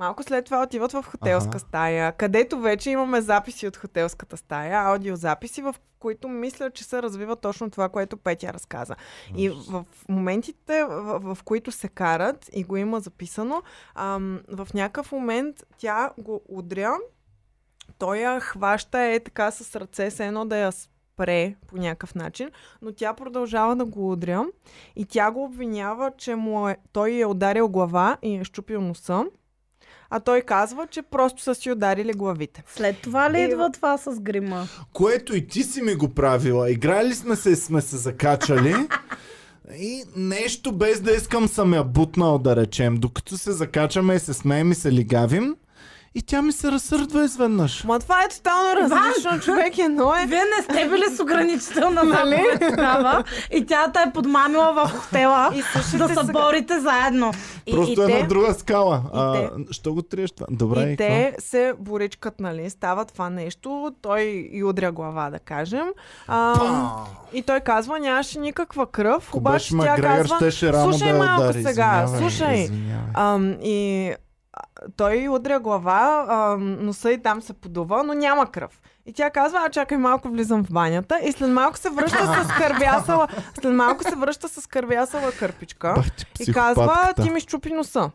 Малко 0.00 0.22
след 0.22 0.44
това 0.44 0.62
отиват 0.62 0.92
в 0.92 1.02
хотелска 1.02 1.48
Аха. 1.48 1.58
стая, 1.58 2.12
където 2.12 2.60
вече 2.60 2.90
имаме 2.90 3.20
записи 3.20 3.66
от 3.66 3.76
хотелската 3.76 4.36
стая, 4.36 4.78
аудиозаписи, 4.78 5.62
в 5.62 5.74
които 5.98 6.28
мисля, 6.28 6.70
че 6.70 6.84
се 6.84 7.02
развива 7.02 7.36
точно 7.36 7.70
това, 7.70 7.88
което 7.88 8.16
Петя 8.16 8.52
разказа. 8.52 8.96
И 9.36 9.48
в 9.48 9.84
моментите, 10.08 10.84
в, 10.84 11.34
в 11.34 11.42
които 11.44 11.72
се 11.72 11.88
карат 11.88 12.50
и 12.52 12.64
го 12.64 12.76
има 12.76 13.00
записано, 13.00 13.62
ам, 13.94 14.40
в 14.48 14.68
някакъв 14.74 15.12
момент 15.12 15.56
тя 15.78 16.10
го 16.18 16.40
удря, 16.48 16.94
той 17.98 18.18
я 18.18 18.40
хваща 18.40 19.00
е 19.00 19.20
така 19.20 19.50
с 19.50 19.76
ръце, 19.76 20.10
се 20.10 20.26
едно 20.26 20.44
да 20.44 20.56
я 20.56 20.72
спре 20.72 21.54
по 21.66 21.76
някакъв 21.76 22.14
начин, 22.14 22.50
но 22.82 22.92
тя 22.92 23.14
продължава 23.14 23.76
да 23.76 23.84
го 23.84 24.12
удря 24.12 24.44
и 24.96 25.04
тя 25.04 25.30
го 25.30 25.44
обвинява, 25.44 26.12
че 26.16 26.34
му 26.34 26.68
е, 26.68 26.76
той 26.92 27.18
е 27.18 27.26
ударил 27.26 27.68
глава 27.68 28.16
и 28.22 28.36
е 28.36 28.44
щупил 28.44 28.80
носа, 28.80 29.24
а 30.10 30.20
той 30.20 30.40
казва, 30.40 30.86
че 30.86 31.02
просто 31.02 31.42
са 31.42 31.54
си 31.54 31.70
ударили 31.70 32.12
главите. 32.12 32.62
След 32.66 32.96
това 32.98 33.30
ли 33.30 33.40
И- 33.40 33.44
идва 33.44 33.70
това 33.70 33.98
с 33.98 34.20
грима? 34.20 34.66
Което 34.92 35.36
и 35.36 35.46
ти 35.46 35.62
си 35.62 35.82
ми 35.82 35.94
го 35.94 36.08
правила. 36.08 36.70
Играли 36.70 37.14
сме 37.14 37.36
се, 37.36 37.56
сме 37.56 37.80
се 37.80 37.96
закачали. 37.96 38.74
И 39.72 40.04
нещо 40.16 40.72
без 40.72 41.00
да 41.00 41.12
искам 41.12 41.48
съм 41.48 41.74
я 41.74 41.84
бутнал, 41.84 42.38
да 42.38 42.56
речем. 42.56 42.96
Докато 42.96 43.38
се 43.38 43.52
закачаме 43.52 44.14
и 44.14 44.18
се 44.18 44.34
смеем 44.34 44.72
и 44.72 44.74
се 44.74 44.92
лигавим. 44.92 45.56
И 46.14 46.22
тя 46.22 46.42
ми 46.42 46.52
се 46.52 46.72
разсърдва 46.72 47.24
изведнъж. 47.24 47.84
Ма 47.84 47.98
това 47.98 48.22
е 48.22 48.28
тотално 48.28 48.76
различно, 48.76 49.40
човек 49.40 49.78
е, 49.78 49.88
но 49.88 50.14
е... 50.14 50.26
Вие 50.26 50.42
не 50.56 50.62
сте 50.64 50.88
били 50.88 51.04
с 51.06 51.20
ограничителна 51.20 52.04
Нали? 52.04 52.42
тогава 52.60 53.24
и 53.50 53.66
тя 53.66 53.92
те 53.92 53.98
е 54.00 54.12
подмамила 54.12 54.72
в 54.74 54.90
хотела 54.90 55.50
И 55.54 55.62
да 55.96 56.08
се 56.08 56.14
сега. 56.16 56.22
борите 56.24 56.80
заедно. 56.80 57.32
И, 57.66 57.72
Просто 57.72 58.00
и 58.00 58.04
е 58.04 58.06
те, 58.06 58.22
на 58.22 58.28
друга 58.28 58.54
скала. 58.54 59.02
и 59.04 59.08
А, 59.14 59.32
те- 59.34 59.48
що 59.70 59.94
го 59.94 60.02
триеш 60.02 60.30
това? 60.30 60.46
Добре, 60.50 60.80
и 60.80 60.92
и 60.92 60.96
те 60.96 61.36
се 61.38 61.74
боричкат, 61.78 62.40
нали? 62.40 62.70
Става 62.70 63.04
това 63.04 63.30
нещо, 63.30 63.92
той 64.02 64.20
и 64.52 64.64
удря 64.64 64.92
глава, 64.92 65.30
да 65.30 65.38
кажем. 65.38 65.86
А, 66.28 66.52
какво? 66.54 67.06
и 67.32 67.42
той 67.42 67.60
казва, 67.60 67.98
нямаше 67.98 68.38
никаква 68.38 68.86
кръв, 68.86 69.28
Ако 69.28 69.38
обаче 69.38 69.68
тя 69.70 69.76
Макгрегор, 69.76 70.28
казва, 70.28 70.38
слушай 70.82 71.12
да 71.12 71.18
малко 71.18 71.42
удари. 71.42 71.62
сега, 71.62 72.02
Извинявай, 72.04 72.18
слушай. 72.20 72.54
извинявай. 72.54 73.04
Ам, 73.14 73.56
и 73.62 74.12
той 74.96 75.28
удря 75.28 75.60
глава, 75.60 76.26
а, 76.28 76.56
носа 76.58 77.10
и 77.12 77.22
там 77.22 77.42
се 77.42 77.52
подува, 77.52 78.02
но 78.02 78.14
няма 78.14 78.46
кръв. 78.46 78.80
И 79.06 79.12
тя 79.12 79.30
казва, 79.30 79.58
а 79.66 79.70
чакай 79.70 79.98
малко 79.98 80.28
влизам 80.28 80.64
в 80.64 80.72
банята 80.72 81.20
и 81.24 81.32
след 81.32 81.50
малко 81.50 81.78
се 81.78 81.90
връща 81.90 82.44
с 82.44 82.48
кървясала, 82.58 83.28
след 83.60 83.74
малко 83.74 84.04
се 84.04 84.16
връща 84.16 84.48
с 84.48 84.66
кървясала 84.66 85.32
кърпичка 85.32 85.92
Бах 85.96 86.12
ти 86.12 86.50
и 86.50 86.52
казва, 86.52 87.12
ти 87.22 87.30
ми 87.30 87.40
щупи 87.40 87.72
носа. 87.72 88.10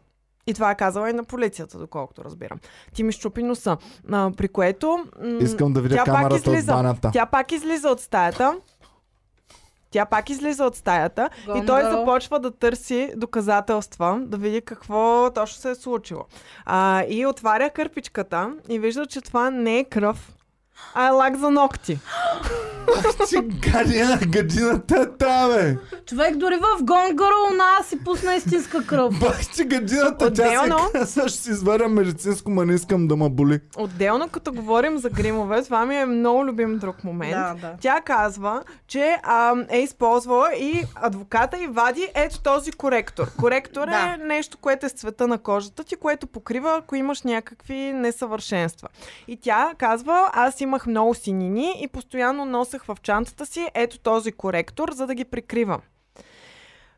И 0.48 0.54
това 0.54 0.72
е 0.72 0.76
казала 0.76 1.10
и 1.10 1.14
на 1.14 1.24
полицията, 1.24 1.78
доколкото 1.80 2.24
разбирам. 2.24 2.60
Ти 2.94 3.04
ми 3.04 3.12
щупи 3.12 3.44
носа. 3.44 3.78
А, 4.12 4.32
при 4.38 4.48
което... 4.48 4.98
м, 5.24 5.38
Искам 5.42 5.74
да 5.74 5.82
видя 5.82 5.96
тя 5.96 6.06
пак 6.06 6.14
камерата 6.16 6.36
от 6.36 6.48
излиза. 6.48 6.74
банята. 6.74 7.10
Тя 7.14 7.26
пак 7.26 7.52
излиза 7.52 7.90
от 7.90 8.02
стаята. 8.02 8.56
Тя 9.96 10.06
пак 10.06 10.30
излиза 10.30 10.66
от 10.66 10.76
стаята 10.76 11.30
и 11.56 11.66
той 11.66 11.84
започва 11.84 12.40
да 12.40 12.52
търси 12.52 13.12
доказателства, 13.16 14.20
да 14.22 14.38
види 14.38 14.62
какво 14.62 15.32
точно 15.36 15.62
се 15.62 15.70
е 15.70 15.76
случило. 15.76 16.26
А, 16.66 17.04
и 17.10 17.26
отваря 17.26 17.70
кърпичката 17.70 18.54
и 18.70 18.80
вижда, 18.80 19.06
че 19.06 19.22
това 19.22 19.50
не 19.50 19.80
е 19.80 19.84
кръв, 19.84 20.32
а 20.94 21.08
е 21.08 21.10
лак 21.10 21.38
за 21.38 21.52
ногти. 21.52 22.00
Гадина, 23.72 24.20
гадината 24.28 24.96
е 24.98 25.18
та, 25.18 25.48
бе. 25.48 25.78
Човек 26.06 26.36
дори 26.36 26.56
в 26.56 26.84
Гонгъра 26.84 27.34
у 27.52 27.56
нас 27.56 27.88
си 27.88 28.04
пусна 28.04 28.36
истинска 28.36 28.86
кръв. 28.86 29.14
Бах, 29.20 29.50
че 29.50 29.64
гадината, 29.64 30.18
тя 30.26 30.44
Отделно- 30.44 30.80
се 30.80 30.92
казва, 30.94 31.30
ще 31.30 31.40
си 31.40 31.50
изваря 31.50 31.88
медицинско, 31.90 32.52
ма 32.52 32.66
не 32.66 32.74
искам 32.74 33.08
да 33.08 33.16
ма 33.16 33.30
боли. 33.30 33.60
Отделно, 33.78 34.30
като 34.30 34.54
говорим 34.54 34.98
за 34.98 35.10
гримове, 35.10 35.64
това 35.64 35.86
ми 35.86 35.96
е 35.96 36.06
много 36.06 36.46
любим 36.46 36.78
друг 36.78 37.04
момент. 37.04 37.32
Да, 37.32 37.56
да. 37.62 37.74
Тя 37.82 38.02
казва, 38.02 38.64
че 38.88 39.18
а, 39.24 39.54
е 39.70 39.80
използвала 39.80 40.54
и 40.54 40.84
адвоката 40.96 41.64
и 41.64 41.68
вади 41.68 42.08
ето 42.16 42.42
този 42.42 42.72
коректор. 42.72 43.36
Коректор 43.36 43.88
Да. 43.88 43.98
е 44.14 44.26
нещо, 44.26 44.58
което 44.58 44.86
е 44.86 44.90
с 44.90 44.94
цвета 44.94 45.28
на 45.28 45.38
кожата 45.38 45.84
ти, 45.84 45.96
което 45.96 46.28
покрива, 46.28 46.76
ако 46.78 46.96
имаш 46.96 47.22
някакви 47.22 47.76
несъвършенства. 47.76 48.88
И 49.28 49.38
тя 49.38 49.74
казва, 49.78 50.30
аз 50.34 50.62
имах 50.62 50.86
много 50.88 51.14
синини 51.14 51.74
и 51.80 51.88
постоянно 51.88 52.46
носех 52.46 52.85
в 52.88 52.98
чантата 53.02 53.46
си 53.46 53.68
ето 53.74 54.00
този 54.00 54.32
коректор, 54.32 54.92
за 54.92 55.08
да 55.08 55.16
ги 55.16 55.26
прикривам. 55.26 55.82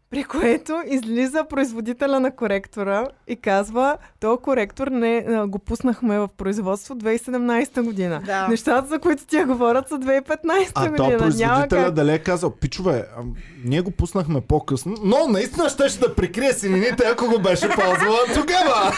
При 0.09 0.23
което 0.23 0.81
излиза 0.87 1.43
производителя 1.43 2.19
на 2.19 2.35
коректора 2.35 3.07
и 3.27 3.35
казва, 3.35 3.97
този 4.19 4.41
коректор 4.41 4.87
не, 4.87 5.25
а, 5.27 5.47
го 5.47 5.59
пуснахме 5.59 6.19
в 6.19 6.29
производство 6.37 6.95
2017 6.95 7.81
година. 7.81 8.21
Да. 8.25 8.47
Нещата, 8.47 8.87
за 8.87 8.99
които 8.99 9.23
тя 9.27 9.45
говорят, 9.45 9.89
са 9.89 9.99
2015 9.99 10.71
А 10.75 10.85
то 10.85 10.89
година. 10.89 11.07
Няма 11.07 11.17
производителя 11.17 11.85
как. 11.85 11.93
дали 11.93 12.11
е 12.11 12.19
казал, 12.19 12.51
пичове, 12.51 13.05
а, 13.17 13.21
ние 13.65 13.81
го 13.81 13.91
пуснахме 13.91 14.41
по-късно, 14.41 14.95
но 15.03 15.27
наистина 15.27 15.69
ще, 15.69 15.89
ще 15.89 15.99
да 15.99 16.15
прикрие 16.15 16.53
синините, 16.53 17.03
ако 17.11 17.25
го 17.27 17.39
беше 17.39 17.69
ползвала 17.69 18.19
тогава. 18.33 18.91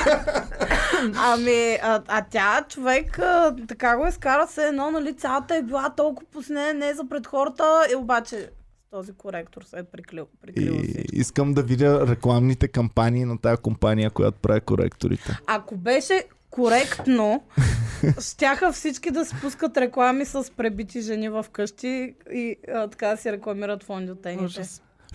Ами, 1.16 1.78
а, 1.84 2.01
а 2.07 2.26
тя 2.32 2.64
човек 2.70 3.20
а, 3.20 3.55
така 3.68 3.97
го 3.97 4.07
изкара 4.07 4.47
се 4.47 4.68
едно, 4.68 4.91
нали, 4.91 5.14
цялата 5.14 5.55
е 5.55 5.62
била 5.62 5.89
толкова 5.89 6.28
пусне, 6.34 6.74
не 6.74 6.93
за 6.93 7.03
пред 7.10 7.28
хората, 7.28 7.88
и 7.91 7.95
обаче 7.95 8.49
този 8.91 9.13
коректор 9.13 9.61
се 9.63 9.79
е 9.79 9.83
приклил, 9.83 10.27
прикрил 10.41 10.73
И 10.73 10.83
всичко. 10.83 11.03
искам 11.13 11.53
да 11.53 11.63
видя 11.63 12.07
рекламните 12.07 12.67
кампании 12.67 13.25
на 13.25 13.37
тая 13.37 13.57
компания, 13.57 14.09
която 14.09 14.39
прави 14.39 14.61
коректорите. 14.61 15.37
Ако 15.47 15.77
беше 15.77 16.23
коректно, 16.49 17.43
щяха 18.21 18.71
всички 18.71 19.11
да 19.11 19.25
спускат 19.25 19.77
реклами 19.77 20.25
с 20.25 20.51
пребити 20.57 21.01
жени 21.01 21.29
в 21.29 21.45
къщи 21.51 22.15
и 22.33 22.55
а, 22.73 22.87
така 22.87 23.07
да 23.07 23.17
си 23.17 23.31
рекламират 23.31 23.83
фондиотените. 23.83 24.61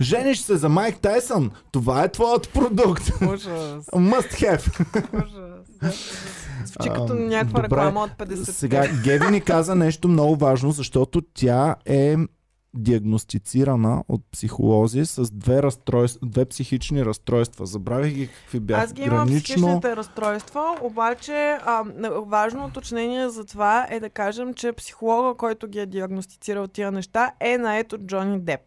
Жениш 0.01 0.39
се 0.39 0.55
за 0.55 0.69
Майк 0.69 0.99
Тайсън, 0.99 1.51
това 1.71 2.03
е 2.03 2.11
твоят 2.11 2.53
продукт. 2.53 3.03
Ужас. 3.33 3.85
Must 3.93 4.31
have. 4.31 4.85
Ужас. 5.13 5.95
Звучи 6.65 6.89
като 6.89 7.13
някаква 7.13 7.63
реклама 7.63 8.01
от 8.01 8.27
50 8.27 8.35
Сега 8.35 8.87
Геви 9.03 9.31
ни 9.31 9.41
каза 9.41 9.75
нещо 9.75 10.07
много 10.07 10.35
важно, 10.35 10.71
защото 10.71 11.21
тя 11.21 11.75
е 11.85 12.17
диагностицирана 12.75 14.03
от 14.07 14.21
психолози 14.31 15.05
с 15.05 15.31
две, 15.31 15.63
разстройства, 15.63 16.27
две 16.27 16.45
психични 16.45 17.05
разстройства. 17.05 17.65
Забравих 17.65 18.13
ги 18.13 18.27
какви 18.27 18.59
бяха. 18.59 18.83
Аз 18.83 18.93
ги 18.93 19.01
имам 19.01 19.27
психичните 19.27 19.95
разстройства, 19.95 20.77
обаче 20.81 21.57
а, 21.65 21.83
важно 22.25 22.65
уточнение 22.65 23.29
за 23.29 23.45
това 23.45 23.87
е 23.89 23.99
да 23.99 24.09
кажем, 24.09 24.53
че 24.53 24.73
психолога, 24.73 25.37
който 25.37 25.67
ги 25.67 25.79
е 25.79 25.85
диагностицирал 25.85 26.67
тия 26.67 26.91
неща, 26.91 27.31
е 27.39 27.57
наед 27.57 27.93
от 27.93 28.01
Джони 28.01 28.39
Деп. 28.39 28.61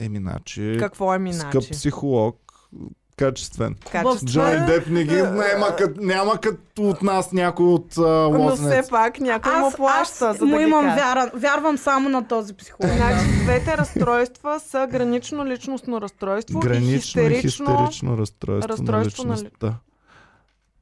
Еми, 0.00 0.18
значи, 0.18 0.76
Какво 0.78 1.14
е 1.14 1.18
ми 1.18 1.32
скъп 1.32 1.54
начи? 1.54 1.70
психолог, 1.70 2.68
качествен. 3.16 3.74
Качество. 3.90 4.26
Джони 4.26 4.66
Деп 4.66 4.86
не 4.86 5.04
ги 5.04 5.22
няма, 5.22 5.76
кът, 5.76 5.96
няма 5.96 6.40
като 6.40 6.82
от 6.82 7.02
нас 7.02 7.32
някой 7.32 7.66
от 7.66 7.98
а, 7.98 8.02
Но 8.02 8.56
все 8.56 8.82
пак 8.90 9.20
някой 9.20 9.56
му 9.56 9.72
плаща, 9.76 10.26
аз 10.26 10.38
за 10.38 10.38
да 10.38 10.46
му 10.46 10.56
ги 10.56 10.62
имам 10.62 10.84
вяра, 10.84 11.30
вярвам 11.34 11.78
само 11.78 12.08
на 12.08 12.28
този 12.28 12.54
психолог. 12.54 12.92
Значи 12.92 13.26
двете 13.42 13.76
разстройства 13.76 14.60
са 14.60 14.88
гранично 14.90 15.46
личностно 15.46 16.00
разстройство 16.00 16.60
Гранично 16.60 16.88
и 16.88 16.94
и 16.94 17.00
хистерично. 17.00 17.66
хистерично 17.66 18.18
разстройство, 18.18 18.68
разстройство 18.68 19.24
на 19.24 19.28
на 19.28 19.36
личността. 19.36 19.74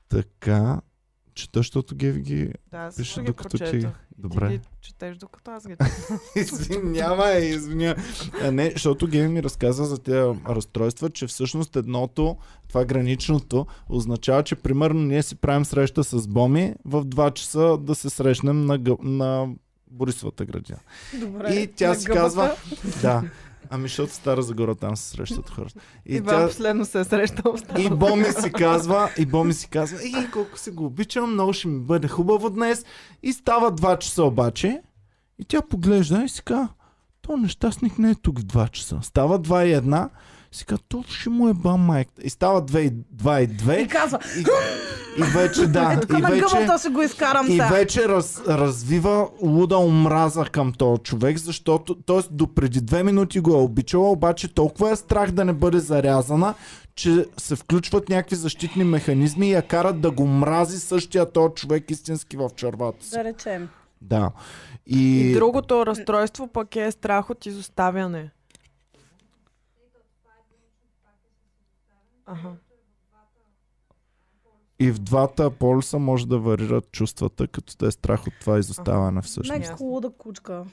Така, 0.09 0.80
чета, 1.35 1.59
защото 1.59 1.95
Геви 1.95 2.20
ги 2.20 2.53
Да, 2.70 2.78
аз 2.78 2.97
пише 2.97 3.20
ги 3.20 3.26
докато 3.26 3.59
че... 3.59 3.64
прочетох. 3.64 3.91
Добре. 4.18 4.49
Ти 4.49 4.59
ги 4.59 4.64
четеш 4.80 5.16
докато 5.16 5.51
аз 5.51 5.66
ги 5.66 5.72
чета. 5.72 6.18
Извинявай, 6.37 7.39
извиня. 7.41 7.97
А, 8.43 8.51
Не, 8.51 8.70
защото 8.70 9.07
Геви 9.07 9.28
ми 9.28 9.43
разказа 9.43 9.85
за 9.85 9.99
тези 9.99 10.18
разстройства, 10.49 11.11
че 11.11 11.26
всъщност 11.26 11.76
едното, 11.76 12.37
това 12.68 12.85
граничното, 12.85 13.66
означава, 13.89 14.43
че 14.43 14.55
примерно 14.55 15.01
ние 15.01 15.22
си 15.22 15.37
правим 15.37 15.64
среща 15.64 16.05
с 16.05 16.26
Боми 16.26 16.74
в 16.85 17.05
2 17.05 17.32
часа 17.32 17.78
да 17.78 17.95
се 17.95 18.11
срещнем 18.11 18.66
на, 18.66 18.80
гъ- 18.80 19.03
на 19.03 19.49
Борисовата 19.91 20.45
градина. 20.45 20.78
Добре. 21.20 21.55
И 21.55 21.66
тя 21.66 21.95
си 21.95 22.07
гъбата. 22.07 22.22
казва, 22.22 22.57
да, 23.03 23.22
ами 23.70 23.82
защото 23.82 24.12
в 24.12 24.14
Стара 24.14 24.42
Загора 24.42 24.74
там 24.74 24.96
се 24.96 25.08
срещат 25.08 25.50
хората. 25.50 25.80
И 26.06 26.16
Иван 26.16 26.40
тя, 26.40 26.46
последно 26.46 26.84
се 26.84 27.00
е 27.00 27.04
срещал 27.04 27.56
с 27.56 27.82
и 27.82 27.90
Боми 27.90 28.24
си 28.24 28.52
казва, 28.52 29.10
и 29.18 29.26
Боми 29.26 29.54
си 29.54 29.68
казва, 29.68 30.02
и 30.02 30.30
колко 30.32 30.58
се 30.58 30.70
го 30.70 30.84
обичам, 30.84 31.32
много 31.32 31.52
ще 31.52 31.68
ми 31.68 31.80
бъде 31.80 32.08
хубаво 32.08 32.50
днес. 32.50 32.84
И 33.22 33.32
става 33.32 33.72
2 33.72 33.98
часа 33.98 34.24
обаче, 34.24 34.82
и 35.38 35.44
тя 35.44 35.62
поглежда 35.62 36.22
и 36.24 36.28
си 36.28 36.42
казва, 36.42 36.68
то 37.22 37.36
нещастник 37.36 37.98
не 37.98 38.10
е 38.10 38.14
тук 38.14 38.38
в 38.38 38.44
2 38.44 38.70
часа. 38.70 38.98
Става 39.02 39.38
2 39.38 39.64
и 39.64 39.74
1, 39.74 40.08
си 40.57 40.64
казва, 40.64 40.84
то 40.88 41.05
ще 41.09 41.30
му 41.30 41.48
е 41.48 41.52
ба 41.55 41.76
майк. 41.76 42.09
И 42.22 42.30
става 42.30 42.62
2 42.62 42.78
и 42.78 42.90
2 42.90 43.44
и 43.44 43.48
2. 43.48 43.76
И 43.84 43.88
казва, 43.88 44.18
И, 44.38 44.44
и 45.20 45.22
вече 45.22 45.66
да, 45.66 46.00
тук 46.09 46.18
и 46.18 46.22
на 46.22 46.28
вече, 46.28 46.44
гъбата 46.44 46.78
ще 46.78 46.88
го 46.88 47.02
изкарам 47.02 47.46
и 47.46 47.50
сега. 47.50 47.66
вече 47.66 48.09
раз, 48.09 48.42
развива 48.48 49.28
луда 49.42 49.78
омраза 49.78 50.44
към 50.44 50.72
този 50.72 51.02
човек, 51.02 51.38
защото 51.38 51.94
т.е. 51.94 52.18
до 52.30 52.55
преди 52.55 52.80
две 52.80 53.02
минути 53.02 53.40
го 53.40 53.50
е 53.50 53.62
обичала, 53.62 54.11
обаче 54.11 54.55
толкова 54.55 54.90
е 54.90 54.96
страх 54.96 55.30
да 55.30 55.44
не 55.44 55.52
бъде 55.52 55.78
зарязана, 55.78 56.55
че 56.94 57.26
се 57.36 57.57
включват 57.57 58.09
някакви 58.09 58.36
защитни 58.36 58.84
механизми 58.84 59.48
и 59.48 59.52
я 59.52 59.62
карат 59.62 60.00
да 60.00 60.11
го 60.11 60.26
мрази 60.26 60.80
същия 60.80 61.32
този 61.32 61.55
човек 61.55 61.90
истински 61.90 62.36
в 62.36 62.50
червата 62.57 63.05
си. 63.07 63.11
Да 63.11 63.24
речем. 63.24 63.68
Да. 64.02 64.30
И, 64.86 65.20
И 65.20 65.32
другото 65.32 65.86
разстройство 65.86 66.46
пък 66.46 66.76
е 66.76 66.90
страх 66.90 67.30
от 67.30 67.46
изоставяне. 67.46 68.30
Ага. 72.26 72.56
и 74.78 74.90
в 74.90 74.98
двата 74.98 75.50
полюса 75.50 75.98
може 75.98 76.28
да 76.28 76.38
варират 76.38 76.92
чувствата, 76.92 77.48
като 77.48 77.74
да 77.78 77.86
е 77.86 77.90
страх 77.90 78.26
от 78.26 78.32
това 78.40 78.58
изоставане 78.58 79.22
всъщност. 79.22 79.60
Нека 79.60 79.84
луда 79.84 80.10
кучка. 80.10 80.64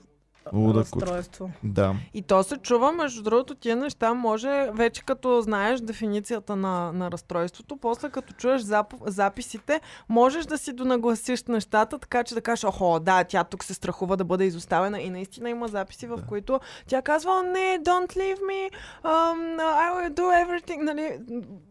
Луда 0.54 0.80
разстройство. 0.80 1.52
Да. 1.64 1.96
И 2.14 2.22
то 2.22 2.44
се 2.44 2.58
чува, 2.58 2.92
между 2.92 3.24
другото, 3.24 3.56
тия 3.56 3.76
неща 3.76 4.14
може, 4.14 4.70
вече 4.74 5.04
като 5.06 5.42
знаеш 5.42 5.80
дефиницията 5.80 6.56
на, 6.56 6.92
на 6.92 7.12
разстройството, 7.12 7.78
после 7.78 8.10
като 8.10 8.34
чуеш 8.34 8.62
зап, 8.62 8.94
записите, 9.06 9.82
можеш 10.10 10.46
да 10.46 10.58
си 10.58 10.74
донагласиш 10.74 11.44
нещата, 11.44 12.00
така 12.00 12.24
че 12.24 12.36
да 12.36 12.42
кажеш, 12.42 12.64
охо, 12.64 13.00
да, 13.00 13.24
тя 13.24 13.44
тук 13.44 13.64
се 13.64 13.74
страхува 13.74 14.18
да 14.18 14.24
бъде 14.24 14.46
изоставена 14.46 15.02
и 15.02 15.10
наистина 15.10 15.50
има 15.50 15.68
записи, 15.68 16.08
в 16.08 16.18
Да. 16.18 16.26
които 16.26 16.60
тя 16.88 17.02
казва, 17.02 17.44
не, 17.44 17.80
don't 17.84 18.18
leave 18.18 18.40
me, 18.40 18.72
um, 19.04 19.58
I 19.58 19.92
will 19.96 20.14
do 20.14 20.46
everything, 20.46 20.82
нали, 20.82 21.20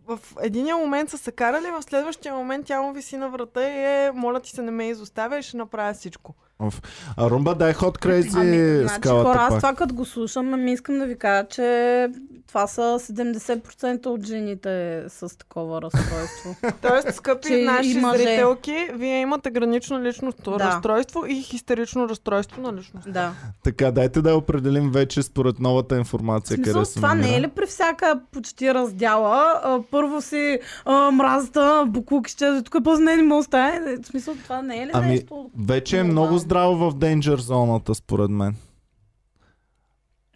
в 0.07 0.19
единия 0.43 0.77
момент 0.77 1.11
са 1.11 1.19
се 1.19 1.33
карали, 1.33 1.71
в 1.71 1.83
следващия 1.83 2.35
момент 2.35 2.67
тя 2.67 2.83
му 2.83 2.93
виси 2.93 3.17
на 3.17 3.29
врата 3.29 3.63
и 3.63 4.07
е, 4.07 4.13
моля 4.15 4.41
ти 4.41 4.51
се 4.51 4.63
не 4.63 4.71
ме 4.71 4.89
изоставя 4.89 5.39
и 5.39 5.43
ще 5.43 5.57
направя 5.57 5.95
всичко. 5.95 6.35
Оф. 6.61 6.83
А 7.17 7.31
Румба 7.31 7.55
дай 7.55 7.73
ход 7.73 7.99
крейзи 7.99 8.31
Ами, 8.35 8.79
значи, 8.79 8.95
скалата 8.95 9.29
хора, 9.29 9.39
аз 9.41 9.49
пак. 9.49 9.59
това 9.59 9.75
като 9.75 9.95
го 9.95 10.05
слушам, 10.05 10.55
ами 10.55 10.73
искам 10.73 10.99
да 10.99 11.07
ви 11.07 11.19
кажа, 11.19 11.47
че 11.49 12.09
Това 12.51 12.67
са 12.67 12.81
70% 13.01 14.07
от 14.07 14.27
жените 14.27 14.71
с 15.09 15.39
такова 15.39 15.83
разстройство. 15.83 16.57
Тоест, 16.83 17.13
скъпи 17.13 17.49
Че 17.49 17.57
наши 17.57 17.95
мъже. 17.95 18.19
зрителки, 18.19 18.89
вие 18.93 19.21
имате 19.21 19.51
гранично 19.51 20.03
личностно 20.03 20.53
Да. 20.53 20.59
разстройство 20.61 21.27
и 21.27 21.43
хистерично 21.43 22.09
разстройство 22.09 22.63
на 22.63 22.73
личността. 22.73 23.11
да. 23.11 23.33
Така, 23.63 23.91
дайте 23.91 24.23
да 24.23 24.35
определим 24.35 24.91
вече 24.91 25.23
според 25.23 25.59
новата 25.61 25.95
В 25.95 25.99
информация 25.99 26.57
смисъл, 26.57 26.75
къде 26.75 26.85
се 26.85 26.95
това 26.95 27.09
намира. 27.09 27.27
не 27.27 27.37
е 27.37 27.41
ли 27.41 27.49
при 27.49 27.67
всяка 27.67 28.21
почти 28.33 28.75
раздяла? 28.75 29.61
А, 29.65 29.79
първо 29.91 30.21
си 30.21 30.59
а, 30.85 31.11
мразата, 31.11 31.85
буклук 31.89 32.29
ще 32.29 32.63
тук 32.63 32.85
после 32.85 33.05
не, 33.05 33.17
не 33.17 33.23
мога 33.23 33.39
да 33.39 33.45
стане. 33.45 33.97
В 33.97 34.07
смисъл, 34.07 34.35
това 34.35 34.63
не 34.63 34.83
е 34.83 34.87
ли 34.87 34.91
Ами, 34.93 35.07
нещо? 35.09 35.51
Вече 35.59 35.99
е 35.99 36.03
много 36.03 36.39
здраво 36.39 36.91
в 36.91 36.95
Danger 36.95 37.37
зоната, 37.37 37.95
според 37.95 38.31
мен. 38.31 38.55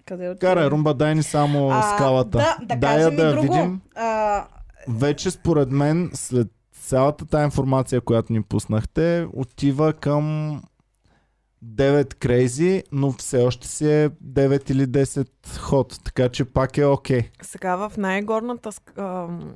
Къде 0.07 0.29
отива? 0.29 0.39
Карай, 0.41 0.67
Румба, 0.67 0.95
дай 0.95 1.15
ни 1.15 1.23
само 1.23 1.71
А, 1.71 1.83
скалата. 1.95 2.39
Да, 2.39 2.57
да 2.63 2.77
дай 2.77 2.97
кажем 2.97 3.17
да 3.17 3.23
и 3.23 3.31
друго. 3.31 3.43
видим. 3.43 3.81
А, 3.95 4.47
Вече 4.89 5.31
според 5.31 5.71
мен, 5.71 6.11
след 6.15 6.49
цялата 6.75 7.27
тази 7.27 7.45
информация, 7.45 8.01
която 8.01 8.33
ни 8.33 8.43
пуснахте, 8.43 9.27
отива 9.33 9.93
към 9.93 10.63
9 11.65 12.15
крейзи, 12.15 12.83
но 12.93 13.13
все 13.13 13.39
още 13.39 13.69
си 13.69 13.93
е 13.93 14.11
9 14.11 14.71
или 14.71 14.87
10 14.87 15.29
ход, 15.59 16.01
така 16.05 16.29
че 16.29 16.45
пак 16.45 16.79
е 16.79 16.85
окей. 16.85 17.23
Сега 17.43 17.77
в 17.77 17.93
най-горната 17.97 18.71
ам, 18.99 19.53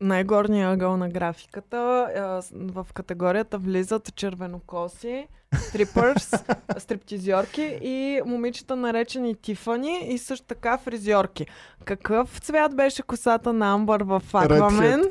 най-горния 0.00 0.70
ъгъл 0.70 0.96
на 0.96 1.08
графиката 1.08 2.08
в 2.52 2.86
категорията 2.94 3.58
влизат 3.58 4.14
червенокоси, 4.14 5.26
стрипърс, 5.58 6.30
стриптизьорки 6.78 7.78
и 7.82 8.20
момичета 8.26 8.76
наречени 8.76 9.34
Тифани 9.34 9.98
и 10.08 10.18
също 10.18 10.46
така 10.46 10.78
фризьорки. 10.78 11.46
Какъв 11.84 12.38
цвят 12.38 12.76
беше 12.76 13.02
косата 13.02 13.52
на 13.52 13.72
Амбър 13.74 14.02
в 14.02 14.22
Аквамен? 14.32 15.04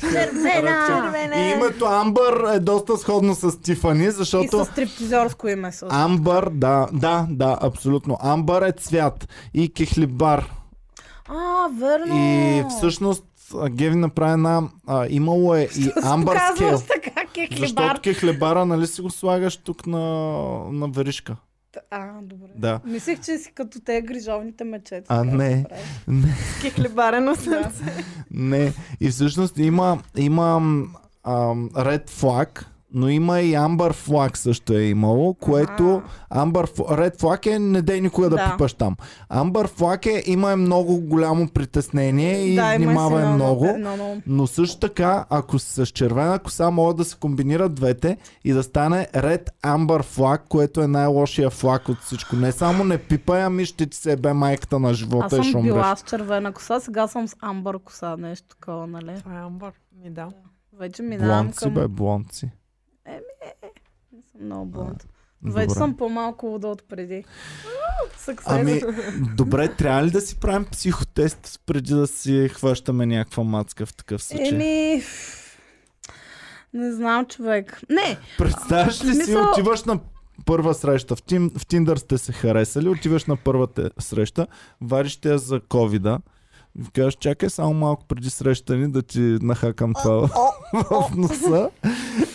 Червена! 0.00 1.12
И 1.36 1.50
името 1.50 1.84
Амбър 1.84 2.54
е 2.54 2.60
доста 2.60 2.96
сходно 2.96 3.34
с 3.34 3.60
Тифани, 3.60 4.04
И 4.04 4.10
защото 4.10 4.64
с 4.64 4.68
стриптизорско 4.68 5.48
име 5.48 5.72
също. 5.72 5.94
Амбър, 5.94 6.50
да, 6.50 6.88
да, 6.92 7.26
да, 7.30 7.58
абсолютно. 7.60 8.18
Амбър 8.20 8.62
е 8.62 8.72
цвят 8.72 9.28
и 9.54 9.72
кехлибар. 9.72 10.50
А, 11.28 11.68
верно. 11.80 12.14
И 12.16 12.64
всъщност 12.70 13.24
Геви 13.70 13.96
направи 13.96 14.32
една... 14.32 14.62
А, 14.86 15.06
имало 15.10 15.54
е 15.54 15.68
и 15.78 15.90
Амбър 16.02 16.38
скел. 16.54 16.82
Защото 17.58 18.00
кехлебара, 18.02 18.66
нали 18.66 18.86
си 18.86 19.00
го 19.02 19.10
слагаш 19.10 19.56
тук 19.56 19.86
на, 19.86 19.98
на 20.72 20.88
веришка? 20.88 21.36
А, 21.90 22.12
добре. 22.22 22.46
Да. 22.56 22.80
Мислех, 22.84 23.20
че 23.20 23.38
си 23.38 23.52
като 23.54 23.80
те 23.80 24.02
грижовните 24.02 24.64
мечета. 24.64 25.04
А, 25.08 25.24
не. 25.24 25.64
Не, 26.08 26.34
Кихлебарено 26.60 27.32
Да. 27.34 27.40
сърце. 27.40 28.04
не. 28.30 28.72
И 29.00 29.10
всъщност 29.10 29.58
има, 29.58 29.98
има 30.16 30.56
ам, 30.56 31.70
Red 31.70 32.10
Flag, 32.10 32.64
но 32.96 33.08
има 33.08 33.40
и 33.40 33.52
Amber 33.52 33.92
Flag 33.92 34.36
също 34.36 34.72
е 34.72 34.82
имало, 34.82 35.34
което 35.34 36.02
Amber, 36.32 36.66
F- 36.68 36.90
Red 36.90 37.16
Flag 37.16 37.46
е 37.46 37.58
не 37.58 37.82
дей 37.82 38.00
никога 38.00 38.30
да, 38.30 38.36
Да. 38.36 38.50
пипаш 38.50 38.74
там. 38.74 38.96
Amber 39.30 39.68
Flag 39.70 40.06
е 40.08 40.22
има 40.26 40.52
е 40.52 40.56
много 40.56 41.00
голямо 41.00 41.48
притеснение 41.48 42.36
и 42.36 42.54
да, 42.54 42.74
има 42.74 42.76
внимава 42.78 43.22
е 43.22 43.26
много. 43.26 43.64
едно- 43.66 44.22
Но 44.26 44.46
също 44.46 44.78
така, 44.78 45.26
ако 45.30 45.58
с 45.58 45.86
червена 45.86 46.38
коса, 46.38 46.70
могат 46.70 46.96
да 46.96 47.04
се 47.04 47.16
комбинират 47.16 47.74
двете 47.74 48.16
и 48.44 48.52
да 48.52 48.62
стане 48.62 49.06
Red 49.06 49.48
Amber 49.62 50.02
Flag, 50.04 50.40
което 50.40 50.82
е 50.82 50.86
най-лошия 50.88 51.50
флаг 51.50 51.88
от 51.88 51.98
всичко. 51.98 52.36
Не 52.36 52.52
само 52.52 52.84
не 52.84 52.98
пипай, 52.98 53.42
ами 53.42 53.64
ще 53.66 53.86
ти 53.86 53.96
се 53.96 54.12
ебе 54.12 54.32
майката 54.32 54.78
на 54.78 54.90
Аз 54.90 54.96
живота 54.96 55.36
и 55.36 55.42
ще 55.42 55.50
съм 55.50 55.60
умреш. 55.60 55.72
била 55.74 55.96
с 55.96 56.02
червена 56.02 56.52
коса, 56.52 56.80
сега 56.80 57.06
съм 57.06 57.28
с 57.28 57.36
амбър 57.40 57.78
коса, 57.78 58.16
нещо 58.16 58.46
такова, 58.50 58.86
нали? 58.86 59.14
Това 59.18 59.34
е 59.34 59.38
Амбър. 59.38 59.72
Ми 59.94 60.10
да. 60.10 60.28
Вече 60.72 61.02
минавам 61.02 61.28
Блонд 61.38 61.54
си, 61.54 61.60
към... 61.60 61.74
бе, 61.74 61.88
блонд 61.88 62.32
си. 63.06 63.20
Не 64.12 64.22
съм 64.32 64.44
много 64.44 64.66
блонд. 64.66 65.06
Добре. 65.42 65.60
Вече 65.60 65.74
съм 65.74 65.96
по-малко 65.96 66.46
луда 66.46 66.68
от 66.68 66.88
преди. 66.88 67.24
Ами, 68.44 68.80
добре, 69.36 69.74
трябва 69.74 70.02
ли 70.02 70.10
да 70.10 70.20
си 70.20 70.40
правим 70.40 70.64
психотест 70.64 71.60
преди 71.66 71.94
да 71.94 72.06
си 72.06 72.48
хващаме 72.52 73.06
някаква 73.06 73.44
мацка 73.44 73.86
в 73.86 73.94
такъв 73.94 74.22
случай? 74.22 74.48
Еми... 74.48 75.02
Не 76.74 76.92
знам, 76.92 77.26
човек. 77.26 77.80
Не, 77.90 78.18
Представяш 78.38 79.04
ли 79.04 79.10
в 79.10 79.14
си, 79.14 79.22
смисъл- 79.22 79.50
отиваш 79.52 79.84
на 79.84 80.00
първа 80.46 80.74
среща, 80.74 81.16
в, 81.16 81.22
тим, 81.22 81.50
в 81.58 81.66
Тиндър 81.66 81.96
сте 81.96 82.18
се 82.18 82.32
харесали, 82.32 82.88
отиваш 82.88 83.24
на 83.24 83.36
първата 83.36 83.90
среща, 83.98 84.46
вариш 84.80 85.16
те 85.16 85.38
за 85.38 85.60
ковида, 85.60 86.18
и 86.78 86.90
казваш, 86.94 87.14
чакай 87.14 87.50
само 87.50 87.74
малко 87.74 88.04
преди 88.08 88.30
среща 88.30 88.76
ни 88.76 88.90
да 88.90 89.02
ти 89.02 89.20
нахакам 89.20 89.92
това 90.02 90.28
в 90.72 91.16
носа, 91.16 91.70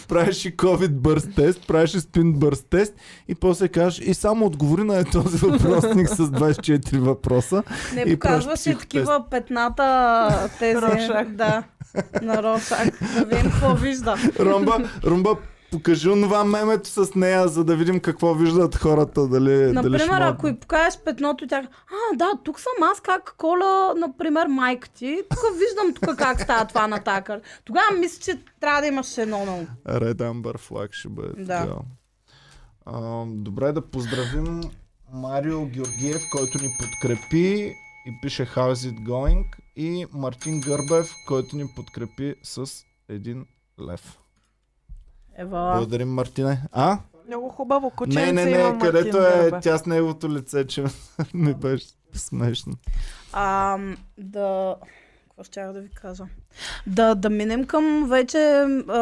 правиш 0.07 0.45
и 0.45 0.57
COVID 0.57 0.89
бърз 0.89 1.27
тест, 1.35 1.67
правиш 1.67 1.93
и 1.93 1.99
спин 1.99 2.33
бърз 2.33 2.63
тест 2.63 2.93
и 3.27 3.35
после 3.35 3.67
кажеш 3.67 3.99
и 3.99 4.13
само 4.13 4.45
отговори 4.45 4.83
на 4.83 5.05
този 5.05 5.37
въпросник 5.37 6.09
с 6.09 6.17
24 6.17 6.97
въпроса. 6.97 7.63
не 7.95 8.01
И 8.01 8.19
показваш 8.19 8.65
и 8.65 8.77
такива 8.77 9.23
петната 9.31 10.49
тези. 10.59 10.81
Рошак. 10.81 11.35
Да, 11.35 11.63
на 12.21 12.43
Рошак. 12.43 12.87
Да 13.15 13.25
видим 13.25 13.51
какво 13.51 13.75
вижда. 13.75 14.15
Румба, 14.39 14.89
Румба, 15.03 15.35
покажи 15.71 16.09
онова 16.09 16.43
мемето 16.43 16.89
с 16.89 17.15
нея, 17.15 17.47
за 17.47 17.63
да 17.63 17.75
видим 17.75 17.99
какво 17.99 18.33
виждат 18.33 18.75
хората. 18.75 19.27
Дали, 19.27 19.45
дали 19.53 19.73
Например, 19.73 20.07
могат- 20.09 20.33
ако 20.33 20.47
и 20.47 20.55
покажеш 20.55 20.99
петното, 20.99 21.47
тя 21.47 21.59
а, 21.59 22.17
да, 22.17 22.31
тук 22.43 22.59
съм 22.59 22.83
аз 22.83 22.99
как 22.99 23.35
кола, 23.37 23.93
например, 23.97 24.47
майка 24.47 24.89
ти. 24.89 25.21
Тук 25.29 25.39
виждам 25.53 25.93
тук 25.95 26.17
как 26.17 26.41
става 26.41 26.65
това 26.65 26.87
на 26.87 26.99
такър. 26.99 27.41
Тогава 27.65 27.97
мисля, 27.97 28.21
че 28.21 28.39
трябва 28.59 28.81
да 28.81 28.87
имаш 28.87 29.17
едно 29.17 29.45
на 29.45 29.55
ум. 29.55 29.67
Red 29.87 30.15
Amber 30.15 30.57
Flag 30.59 30.91
ще 30.91 31.09
бъде 31.09 31.43
Да. 31.43 31.59
така. 31.59 31.73
А, 32.85 33.01
добре 33.27 33.71
да 33.71 33.81
поздравим 33.81 34.61
Марио 35.13 35.65
Георгиев, 35.65 36.21
който 36.31 36.57
ни 36.57 36.69
подкрепи 36.79 37.73
и 38.05 38.19
пише 38.21 38.45
How's 38.45 38.91
it 38.91 39.03
going 39.03 39.43
и 39.75 40.05
Мартин 40.13 40.61
Гърбев, 40.61 41.11
който 41.27 41.55
ни 41.55 41.65
подкрепи 41.75 42.35
с 42.43 42.71
един 43.09 43.45
лев. 43.81 44.17
Ева. 45.37 45.73
Благодарим, 45.77 46.09
Мартине. 46.13 46.61
А? 46.71 46.97
Много 47.27 47.49
хубаво 47.49 47.89
кученце 47.89 48.31
не, 48.31 48.45
не, 48.45 48.51
има 48.51 48.73
не, 48.73 48.79
където 48.79 49.17
Мартин 49.17 49.39
е 49.39 49.43
Гърбев. 49.43 49.63
тя 49.63 49.77
с 49.77 49.85
неговото 49.85 50.29
лице, 50.29 50.67
че 50.67 50.83
ми 51.33 51.53
беше 51.53 51.87
смешно. 52.13 52.73
А, 53.33 53.77
да... 54.17 54.75
Какво 55.29 55.43
ще 55.43 55.61
да 55.61 55.81
ви 55.81 55.89
кажа? 55.89 56.23
Да, 56.87 57.15
да 57.15 57.29
минем 57.29 57.65
към 57.65 58.05
вече 58.09 58.37
а, 58.87 58.99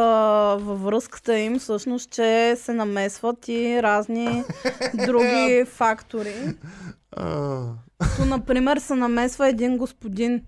във 0.60 0.82
връзката 0.82 1.38
им, 1.38 1.58
всъщност, 1.58 2.10
че 2.10 2.56
се 2.56 2.72
намесват 2.72 3.48
и 3.48 3.82
разни 3.82 4.44
други 5.06 5.64
фактори. 5.66 6.34
Като, 7.98 8.24
например, 8.26 8.78
се 8.78 8.94
намесва 8.94 9.48
един 9.48 9.78
господин. 9.78 10.44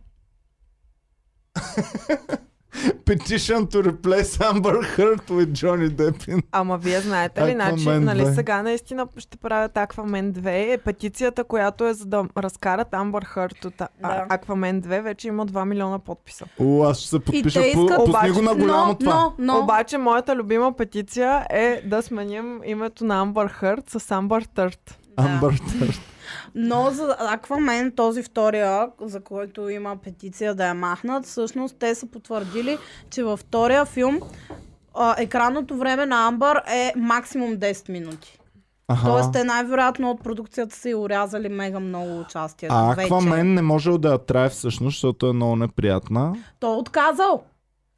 Petition 3.05 3.67
to 3.67 3.83
replace 3.85 4.39
Amber 4.43 4.77
Heard 4.89 5.25
with 5.29 5.51
Johnny 5.53 5.91
Depp. 5.91 6.43
Ама 6.53 6.79
вие 6.79 7.01
знаете 7.01 7.47
ли, 7.47 7.53
значи, 7.53 7.89
нали 7.89 8.21
2. 8.21 8.35
сега 8.35 8.63
наистина 8.63 9.07
ще 9.17 9.37
правят 9.37 9.77
Аквамен 9.77 10.33
2. 10.33 10.47
Е 10.75 10.79
петицията, 10.79 11.45
която 11.45 11.87
е 11.87 11.95
за 11.95 12.07
да 12.07 12.25
разкарат 12.39 12.95
Амбър 12.95 13.25
Хърт 13.25 13.65
от 13.65 13.75
Да. 13.79 13.89
да. 14.01 14.27
Аквамен 14.29 14.83
2, 14.83 15.01
вече 15.01 15.29
има 15.29 15.47
2 15.47 15.65
милиона 15.65 15.99
подписа. 15.99 16.45
О, 16.61 16.85
аз 16.85 16.99
ще 16.99 17.09
се 17.09 17.19
подпиша. 17.21 17.61
те 17.63 17.73
По, 17.75 17.81
искат- 17.81 18.09
Обаче- 18.09 18.31
го 18.31 18.43
на 18.43 18.55
голямо 18.55 18.87
но, 18.87 18.95
това. 18.95 19.15
но, 19.15 19.35
но, 19.39 19.59
Обаче 19.59 19.99
моята 19.99 20.37
любима 20.37 20.73
петиция 20.73 21.47
е 21.51 21.83
да 21.85 22.03
сменим 22.03 22.61
името 22.65 23.05
на 23.05 23.21
Амбър 23.21 23.49
Хърт 23.49 23.91
с 23.91 24.11
Амбър 24.11 24.43
Търт. 24.45 24.99
да. 25.17 25.23
Amber 25.23 25.53
Heard. 25.53 25.99
Но 26.55 26.91
за 26.91 27.17
Аквамен, 27.19 27.93
този 27.97 28.23
втория, 28.23 28.89
за 29.01 29.21
който 29.21 29.69
има 29.69 29.97
петиция 29.97 30.55
да 30.55 30.67
я 30.67 30.75
махнат, 30.75 31.27
всъщност 31.27 31.77
те 31.79 31.95
са 31.95 32.07
потвърдили, 32.07 32.79
че 33.11 33.25
във 33.25 33.41
втория 33.41 33.85
филм 33.85 34.21
а, 34.95 35.15
екранното 35.19 35.77
време 35.77 36.07
на 36.07 36.27
Амбър 36.27 36.63
е 36.73 36.93
максимум 36.97 37.51
10 37.51 37.89
минути. 37.89 38.39
Аха. 38.89 39.07
Тоест 39.07 39.33
те 39.33 39.45
най-вероятно 39.45 40.11
от 40.11 40.23
продукцията 40.23 40.77
са 40.77 40.89
и 40.89 40.95
урязали 40.95 41.49
мега 41.49 41.81
много 41.81 42.21
участие. 42.21 42.69
А. 42.73 42.93
Аквамен 42.93 43.55
не 43.55 43.63
можел 43.63 43.99
да 43.99 44.13
я 44.13 44.19
трае 44.19 44.49
всъщност, 44.49 44.95
защото 44.95 45.27
е 45.27 45.33
много 45.33 45.57
неприятна. 45.57 46.35
Той 46.61 46.75
е 46.75 46.79
отказал. 46.79 47.43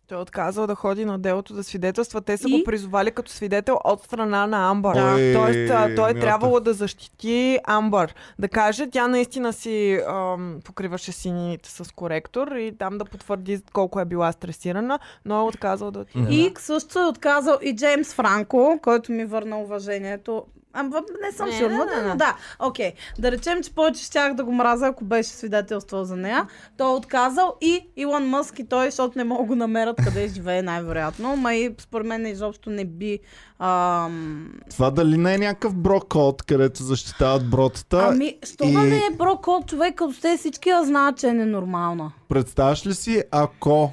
Той 0.08 0.18
е 0.18 0.20
отказал 0.20 0.66
да 0.66 0.74
ходи 0.74 1.04
на 1.04 1.18
делото 1.18 1.54
да 1.54 1.64
свидетелства. 1.64 2.20
Те 2.20 2.36
са 2.36 2.48
И? 2.48 2.58
го 2.58 2.64
призовали 2.64 3.10
като 3.10 3.30
свидетел 3.30 3.78
от 3.84 4.02
страна 4.02 4.46
на 4.46 4.70
Амбър. 4.70 4.94
Да. 4.94 5.04
Ой, 5.04 5.32
Тоест, 5.34 5.70
а, 5.70 5.94
той 5.94 6.10
е 6.10 6.20
трябвало 6.20 6.60
да 6.60 6.72
защити 6.72 7.58
Амбър. 7.64 8.14
Да 8.38 8.48
каже, 8.48 8.90
тя 8.90 9.08
наистина 9.08 9.52
си 9.52 10.00
ам, 10.08 10.60
покриваше 10.64 11.12
сините 11.12 11.70
с 11.70 11.94
коректор 11.94 12.48
и 12.56 12.76
там 12.78 12.98
да 12.98 13.04
потвърди 13.04 13.60
колко 13.72 14.00
е 14.00 14.04
била 14.04 14.32
стресирана, 14.32 14.98
но 15.24 15.40
е 15.40 15.42
отказал 15.42 15.90
да 15.90 15.98
отиде. 15.98 16.34
И 16.34 16.52
също 16.58 16.98
е 16.98 17.04
отказал 17.04 17.58
и 17.62 17.76
Джеймс 17.76 18.14
Франко, 18.14 18.78
който 18.82 19.12
ми 19.12 19.24
върна 19.24 19.58
уважението. 19.58 20.44
Ама 20.74 21.02
не 21.22 21.32
съм 21.32 21.48
Не, 21.48 21.52
сигурна, 21.52 21.84
не, 21.84 21.96
не, 21.96 22.02
не. 22.02 22.08
но 22.08 22.16
да. 22.16 22.36
Окей. 22.58 22.92
Да 23.18 23.30
речем, 23.30 23.62
че 23.62 23.74
повече 23.74 24.04
щях 24.04 24.34
да 24.34 24.44
го 24.44 24.52
мразя, 24.52 24.86
ако 24.86 25.04
беше 25.04 25.30
свидетелство 25.30 26.04
за 26.04 26.16
нея. 26.16 26.48
Той 26.76 26.86
е 26.90 26.94
отказал 26.94 27.56
и 27.60 27.88
Илон 27.96 28.28
Мъск 28.28 28.58
и 28.58 28.68
той, 28.68 28.84
защото 28.86 29.18
не 29.18 29.24
могат 29.24 29.46
го 29.46 29.54
намерят 29.54 29.96
къде 30.04 30.28
живее 30.28 30.62
най-вероятно. 30.62 31.36
Ма 31.36 31.54
и 31.54 31.74
според 31.78 32.06
мен 32.06 32.26
изобщо 32.26 32.70
не 32.70 32.84
би... 32.84 33.18
Ам... 33.58 34.52
Това 34.70 34.90
дали 34.90 35.16
не 35.16 35.34
е 35.34 35.38
някакъв 35.38 35.74
брокод, 35.76 36.42
където 36.42 36.82
защитават 36.82 37.50
бротата? 37.50 38.06
Ами, 38.10 38.38
що 38.44 38.64
и- 38.64 38.72
да 38.72 38.82
не 38.82 38.96
е 38.96 39.16
брокод 39.16 39.66
човек, 39.66 39.94
като 39.94 40.20
те 40.20 40.36
всички 40.36 40.68
я 40.68 40.84
знаят, 40.84 41.18
че 41.18 41.28
е 41.28 41.32
ненормална. 41.32 42.12
Представяш 42.28 42.86
ли 42.86 42.94
си, 42.94 43.22
ако 43.30 43.92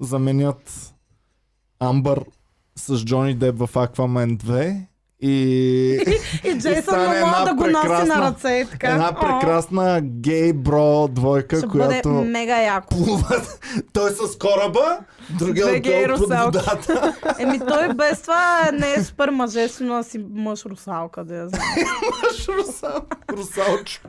заменят 0.00 0.94
Амбър 1.80 2.24
с 2.76 3.04
Джони 3.04 3.34
Деп 3.34 3.58
в 3.58 3.70
Аквамен 3.76 4.38
2 4.38 4.86
и 5.24 5.92
И 6.44 6.58
Джейсън 6.58 6.98
Момо 6.98 7.12
една 7.12 7.44
да 7.44 7.54
го 7.54 7.62
носи 7.62 7.72
прекрасна- 7.74 8.06
на 8.08 8.20
ръце 8.22 8.48
и 8.50 8.66
така. 8.66 8.86
една 8.86 9.12
прекрасна 9.12 10.00
гей 10.02 10.52
бро 10.52 11.08
двойка, 11.08 11.56
Ще 11.56 11.68
която 11.68 12.08
бъде 12.10 12.24
мега 12.24 12.56
яко. 12.58 12.88
плуват. 12.88 13.60
Той 13.92 14.10
с 14.10 14.38
кораба, 14.38 14.98
другия 15.30 15.66
отдолу 15.66 15.82
под 16.08 16.20
русалки. 16.20 16.58
водата. 16.58 17.16
Еми 17.38 17.58
той 17.60 17.88
без 17.90 18.22
това 18.22 18.40
не 18.72 18.92
е 18.92 19.02
супер 19.02 19.28
мъжествено 19.28 19.94
да 19.94 20.04
си 20.04 20.24
мъж 20.30 20.64
русалка, 20.64 21.24
да 21.24 21.34
я 21.34 21.48
знам. 21.48 21.62
Мъж 22.24 22.48
русал. 22.50 23.00
Русалчо. 23.30 24.00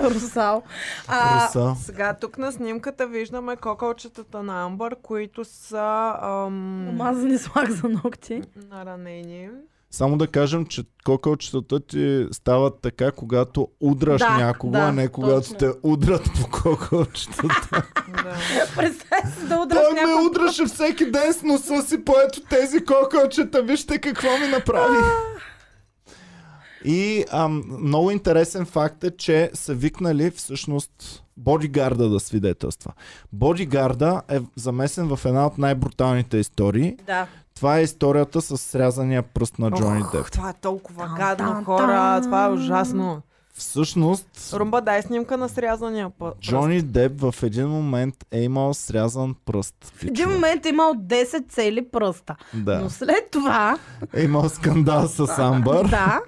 Русал. 0.00 0.62
А, 1.08 1.46
Русал. 1.46 1.76
Сега 1.76 2.14
тук 2.14 2.38
на 2.38 2.52
снимката 2.52 3.06
виждаме 3.06 3.56
кокалчетата 3.56 4.42
на 4.42 4.64
Амбър, 4.64 4.96
които 4.96 5.44
са 5.44 6.14
ам, 6.22 6.88
Омазани 6.88 7.38
с 7.38 7.50
лак 7.56 7.70
за 7.70 7.88
ногти. 7.88 8.42
наранени. 8.70 9.48
Само 9.94 10.18
да 10.18 10.26
кажем, 10.26 10.66
че 10.66 10.82
кокълчетата 11.04 11.80
ти 11.80 12.26
стават 12.32 12.74
така, 12.82 13.12
когато 13.12 13.68
удраш 13.80 14.18
Да, 14.18 14.36
някого, 14.36 14.72
да, 14.72 14.78
а 14.78 14.92
не 14.92 15.08
когато 15.08 15.40
точно. 15.40 15.56
те 15.58 15.70
удрят 15.82 16.22
по 16.24 16.50
кокълчетата. 16.62 17.48
Да. 18.12 18.36
Представи 18.76 19.32
си 19.40 19.48
да 19.48 19.56
удраш 19.56 19.78
Той 19.78 20.06
ме 20.06 20.28
удраше 20.30 20.64
всеки 20.64 21.10
ден 21.10 21.32
с 21.32 21.42
носа 21.42 21.82
си, 21.82 22.04
поето 22.04 22.40
тези 22.50 22.84
кокълчета. 22.84 23.62
Вижте 23.62 23.98
какво 23.98 24.38
ми 24.38 24.46
направи. 24.46 24.98
И 26.84 27.24
ам, 27.32 27.62
много 27.80 28.10
интересен 28.10 28.66
факт 28.66 29.04
е, 29.04 29.10
че 29.16 29.50
са 29.54 29.74
викнали 29.74 30.30
всъщност 30.30 31.22
бодигарда 31.36 32.08
да 32.08 32.20
свидетелства. 32.20 32.92
Бодигарда 33.32 34.22
е 34.28 34.38
замесен 34.56 35.16
в 35.16 35.24
една 35.24 35.46
от 35.46 35.58
най-бруталните 35.58 36.36
истории. 36.36 36.96
Да. 37.06 37.26
Това 37.62 37.78
е 37.78 37.82
историята 37.82 38.40
с 38.40 38.58
срязания 38.58 39.22
пръст 39.24 39.58
на 39.58 39.70
Джони 39.70 40.02
Ох, 40.02 40.12
Деп. 40.12 40.30
Това 40.32 40.50
е 40.50 40.54
толкова 40.54 41.04
Тан, 41.06 41.14
гадно, 41.14 41.46
тан, 41.46 41.64
хора. 41.64 41.86
тан. 41.86 42.22
Това 42.22 42.44
е 42.44 42.50
ужасно. 42.50 43.22
Всъщност, 43.54 44.50
Румба, 44.52 44.80
дай 44.80 45.02
снимка 45.02 45.36
на 45.36 45.48
срязания 45.48 46.10
път. 46.10 46.40
Джони 46.40 46.82
Деп 46.82 47.20
в 47.20 47.34
един 47.42 47.68
момент 47.68 48.14
е 48.30 48.40
имал 48.40 48.74
срязан 48.74 49.34
пръст. 49.46 49.74
В 49.84 50.04
един 50.04 50.30
момент 50.30 50.66
е 50.66 50.68
имал 50.68 50.94
10 50.94 51.48
цели 51.48 51.88
пръста. 51.88 52.36
Да. 52.54 52.78
Но 52.78 52.90
след 52.90 53.28
това, 53.30 53.78
Е 54.14 54.22
имал 54.22 54.48
скандал 54.48 55.08
с 55.08 55.28
Амбър. 55.38 55.88
да, 55.88 56.20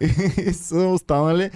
и 0.38 0.52
са 0.52 0.76
останали 0.78 1.50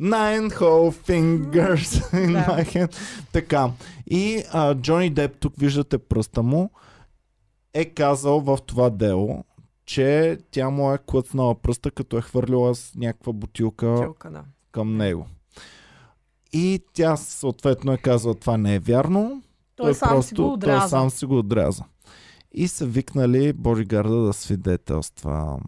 Nine 0.00 0.50
whole 0.50 1.08
fingers 1.08 2.12
in 2.14 2.32
Да. 2.32 2.52
my 2.52 2.66
hand. 2.66 2.96
Така. 3.32 3.70
И 4.06 4.42
а, 4.52 4.74
Джони 4.74 5.10
Деп, 5.10 5.36
тук 5.36 5.52
виждате 5.58 5.98
пръста 5.98 6.42
му, 6.42 6.70
е 7.80 7.84
казал 7.84 8.40
в 8.40 8.58
това 8.66 8.90
дело, 8.90 9.44
че 9.86 10.38
тя 10.50 10.70
му 10.70 10.92
е 10.92 10.98
клъцнала 11.06 11.54
пръста, 11.54 11.90
като 11.90 12.18
е 12.18 12.20
хвърлила 12.20 12.74
с 12.74 12.94
някаква 12.94 13.32
бутилка 13.32 13.96
Тилка, 14.00 14.30
да. 14.30 14.44
към 14.72 14.96
него. 14.96 15.26
И 16.52 16.84
тя 16.92 17.16
съответно 17.16 17.92
е 17.92 17.98
казала, 17.98 18.34
това 18.34 18.56
не 18.56 18.74
е 18.74 18.78
вярно. 18.78 19.42
той 19.76 19.94
сам 19.94 20.22
си 20.22 20.34
го 20.34 20.42
той 20.42 20.50
отряза. 20.50 20.88
сам 20.88 21.10
си 21.10 21.26
го 21.26 21.38
отряза. 21.38 21.84
И 22.52 22.68
са 22.68 22.86
викнали 22.86 23.52
бодигарда 23.52 24.16
да 24.16 24.32
свидетелства. 24.32 25.58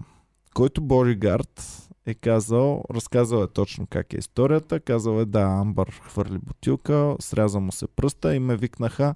Който 0.54 0.80
бодигард 0.80 1.86
е 2.06 2.14
казал, 2.14 2.82
разказал 2.94 3.42
е 3.42 3.46
точно 3.46 3.86
как 3.86 4.12
е 4.12 4.18
историята, 4.18 4.80
казал 4.80 5.20
е 5.20 5.24
да, 5.24 5.40
Амбър 5.40 6.00
хвърли 6.04 6.38
бутилка, 6.38 7.16
сряза 7.20 7.60
му 7.60 7.72
се 7.72 7.86
пръста 7.86 8.34
и 8.34 8.38
ме 8.38 8.56
викнаха 8.56 9.14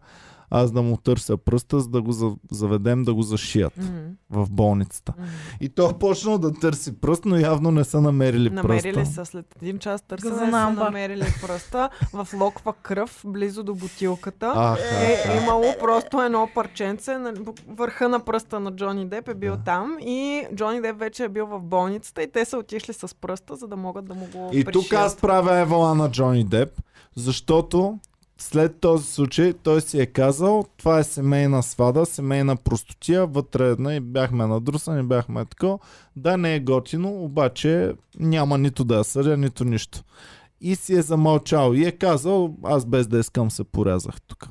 аз 0.55 0.73
да 0.73 0.83
му 0.83 0.97
търся 0.97 1.37
пръста, 1.37 1.81
за 1.81 1.89
да 1.89 2.03
го 2.03 2.13
за- 2.13 2.33
заведем 2.51 3.03
да 3.03 3.15
го 3.15 3.23
зашият 3.23 3.73
Мгм, 3.77 3.99
в 4.31 4.51
болницата. 4.51 5.13
мгм. 5.19 5.29
И 5.61 5.69
той 5.69 5.91
е 5.91 5.95
почнал 5.95 6.39
да 6.39 6.53
търси 6.53 6.93
пръст, 6.93 7.25
но 7.25 7.37
явно 7.37 7.71
не 7.71 7.85
са 7.85 8.01
намерили, 8.01 8.51
Намерили 8.51 8.95
пръста. 8.95 9.15
са 9.15 9.25
след 9.25 9.47
един 9.57 9.79
час 9.79 10.03
търсене 10.03 10.35
са 10.37 10.71
намерили 10.71 11.25
пръста 11.43 11.91
в 12.13 12.29
локва 12.35 12.73
кръв 12.75 13.23
близо 13.27 13.63
до 13.63 13.75
бутилката. 13.75 14.47
Аха, 14.49 14.81
е 15.03 15.23
аха. 15.25 15.37
имало 15.37 15.65
просто 15.81 16.23
едно 16.23 16.49
парченце, 16.55 17.19
на 17.19 17.35
върха 17.69 18.09
на 18.09 18.21
пръста 18.21 18.61
на 18.61 18.73
Джони 18.73 19.07
Деп 19.07 19.29
е 19.29 19.35
бил 19.35 19.53
Да. 19.53 19.63
там 19.63 19.97
и 20.01 20.25
Джони 20.55 20.81
Деп 20.81 20.99
вече 20.99 21.25
е 21.25 21.29
бил 21.29 21.47
в 21.49 21.61
болницата 21.61 22.23
и 22.23 22.33
те 22.33 22.45
са 22.45 22.59
отишли 22.59 22.93
с 22.93 23.15
пръста, 23.17 23.57
за 23.57 23.67
да 23.67 23.77
могат 23.77 24.05
да 24.05 24.15
му 24.15 24.27
го 24.27 24.51
И 24.53 24.65
тук 24.65 24.73
пришият. 24.75 24.93
аз 24.97 25.17
правя 25.17 25.55
евала 25.57 25.95
на 25.95 26.11
Джони 26.11 26.45
Деп, 26.45 26.71
защото 27.17 27.99
след 28.39 28.81
този 28.81 29.07
случай 29.07 29.53
той 29.53 29.81
си 29.81 30.01
е 30.01 30.07
казал, 30.07 30.65
това 30.77 30.99
е 30.99 31.05
семейна 31.05 31.63
свада, 31.63 32.07
семейна 32.07 32.57
простотия, 32.57 33.27
вътре 33.27 33.69
една 33.69 33.95
и 33.95 34.01
бяхме 34.01 34.47
надрусани, 34.47 35.03
бяхме 35.03 35.45
тако. 35.45 35.81
Да, 36.17 36.37
не 36.37 36.55
е 36.55 36.61
готино, 36.61 37.25
обаче 37.25 37.95
няма 38.19 38.59
нито 38.59 38.85
да 38.85 38.97
я 38.97 39.05
съдя, 39.05 39.37
нито 39.37 39.65
нищо. 39.65 40.03
И 40.61 40.77
си 40.77 40.95
е 40.95 41.03
замълчал 41.03 41.73
и 41.75 41.85
е 41.85 41.93
казал, 41.93 42.57
аз 42.63 42.87
без 42.87 43.07
да 43.07 43.19
искам 43.19 43.51
се 43.51 43.65
порязах 43.65 44.21
тук. 44.21 44.49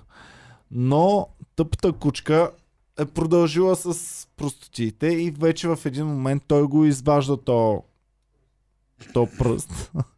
Но 0.71 1.27
тъпата 1.55 1.91
кучка 1.91 2.51
е 2.99 3.05
продължила 3.05 3.75
с 3.75 4.27
простотиите 4.37 5.07
и 5.07 5.31
вече 5.31 5.67
в 5.67 5.79
един 5.85 6.05
момент 6.05 6.43
той 6.47 6.63
го 6.63 6.85
изважда 6.85 7.37
то, 7.37 7.83
то 9.13 9.27
пръст. 9.37 9.91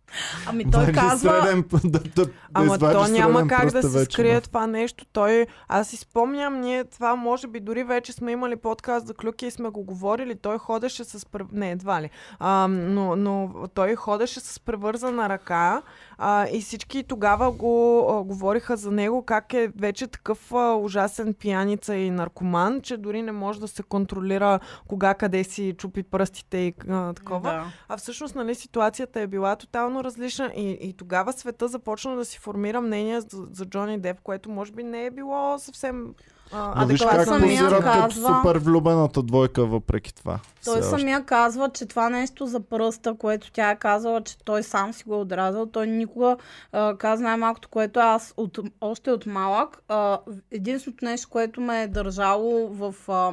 Ами 0.47 0.65
той 0.71 0.85
Вали 0.85 0.93
казва, 0.93 1.41
Среден, 1.41 1.63
да, 1.83 1.99
да, 1.99 2.25
да 2.25 2.31
Ама 2.53 2.79
то 2.79 3.07
няма 3.07 3.47
как 3.47 3.71
да 3.71 3.83
се 3.83 4.05
скрие 4.05 4.41
това 4.41 4.67
нещо. 4.67 5.05
Той, 5.13 5.47
аз 5.67 5.87
си 5.87 5.97
спомням, 5.97 6.61
ние 6.61 6.83
това 6.83 7.15
може 7.15 7.47
би 7.47 7.59
дори 7.59 7.83
вече 7.83 8.13
сме 8.13 8.31
имали 8.31 8.55
подкаст 8.55 9.07
за 9.07 9.13
клюки 9.13 9.45
и 9.45 9.51
сме 9.51 9.69
го 9.69 9.83
говорили. 9.83 10.35
Той 10.35 10.57
ходеше 10.57 11.03
с... 11.03 11.25
Не, 11.51 11.71
едва 11.71 12.01
ли. 12.01 12.09
А, 12.39 12.67
но, 12.67 13.15
но 13.15 13.53
той 13.73 13.95
ходеше 13.95 14.39
с 14.39 14.59
превързана 14.59 15.29
ръка 15.29 15.81
а, 16.17 16.47
и 16.51 16.61
всички 16.61 17.03
тогава 17.03 17.51
го 17.51 18.07
а, 18.09 18.23
говориха 18.23 18.77
за 18.77 18.91
него 18.91 19.23
как 19.23 19.53
е 19.53 19.71
вече 19.77 20.07
такъв 20.07 20.53
а, 20.53 20.75
ужасен 20.75 21.33
пияница 21.33 21.95
и 21.95 22.11
наркоман, 22.11 22.81
че 22.81 22.97
дори 22.97 23.21
не 23.21 23.31
може 23.31 23.59
да 23.59 23.67
се 23.67 23.83
контролира 23.83 24.59
кога 24.87 25.13
къде 25.13 25.43
си 25.43 25.75
чупи 25.77 26.03
пръстите 26.03 26.57
и 26.57 26.73
а, 26.89 27.13
такова. 27.13 27.51
Да. 27.51 27.65
А 27.89 27.97
всъщност, 27.97 28.35
нали, 28.35 28.55
ситуацията 28.55 29.21
е 29.21 29.27
била 29.27 29.55
тотално 29.55 30.03
различна 30.05 30.51
и, 30.55 30.77
и 30.81 30.93
тогава 30.93 31.33
света 31.33 31.67
започна 31.67 32.15
да 32.15 32.25
си 32.25 32.39
формира 32.39 32.81
мнение 32.81 33.21
за, 33.21 33.47
за 33.51 33.65
Джони 33.65 33.99
Деп, 33.99 34.17
което 34.23 34.49
може 34.49 34.71
би 34.71 34.83
не 34.83 35.05
е 35.05 35.11
било 35.11 35.59
съвсем 35.59 36.05
а, 36.51 36.81
Но 36.81 36.87
виж 36.87 37.01
как 37.01 37.23
самия 37.23 37.41
позират 37.41 37.83
като 37.83 37.99
казва- 37.99 38.35
супер 38.37 38.57
влюбената 38.57 39.23
двойка 39.23 39.65
въпреки 39.65 40.15
това. 40.15 40.39
Той 40.65 40.81
Все 40.81 40.87
още. 40.87 40.99
самия 40.99 41.23
казва, 41.25 41.69
че 41.69 41.85
това 41.85 42.09
нещо 42.09 42.45
за 42.45 42.59
пръста, 42.59 43.17
което 43.17 43.51
тя 43.51 43.71
е 43.71 43.79
казала, 43.79 44.21
че 44.21 44.37
той 44.37 44.63
сам 44.63 44.93
си 44.93 45.03
го 45.03 45.13
е 45.13 45.17
отрязал, 45.17 45.65
той 45.65 45.87
никога 45.87 46.37
а, 46.71 46.97
каза 46.97 47.23
най-малкото, 47.23 47.69
което 47.69 47.99
аз 47.99 48.33
от, 48.37 48.59
още 48.81 49.11
от 49.11 49.25
малък. 49.25 49.77
А, 49.87 50.19
единственото 50.51 51.05
нещо, 51.05 51.29
което 51.29 51.61
ме 51.61 51.83
е 51.83 51.87
държало 51.87 52.67
в 52.67 52.95
а, 53.07 53.31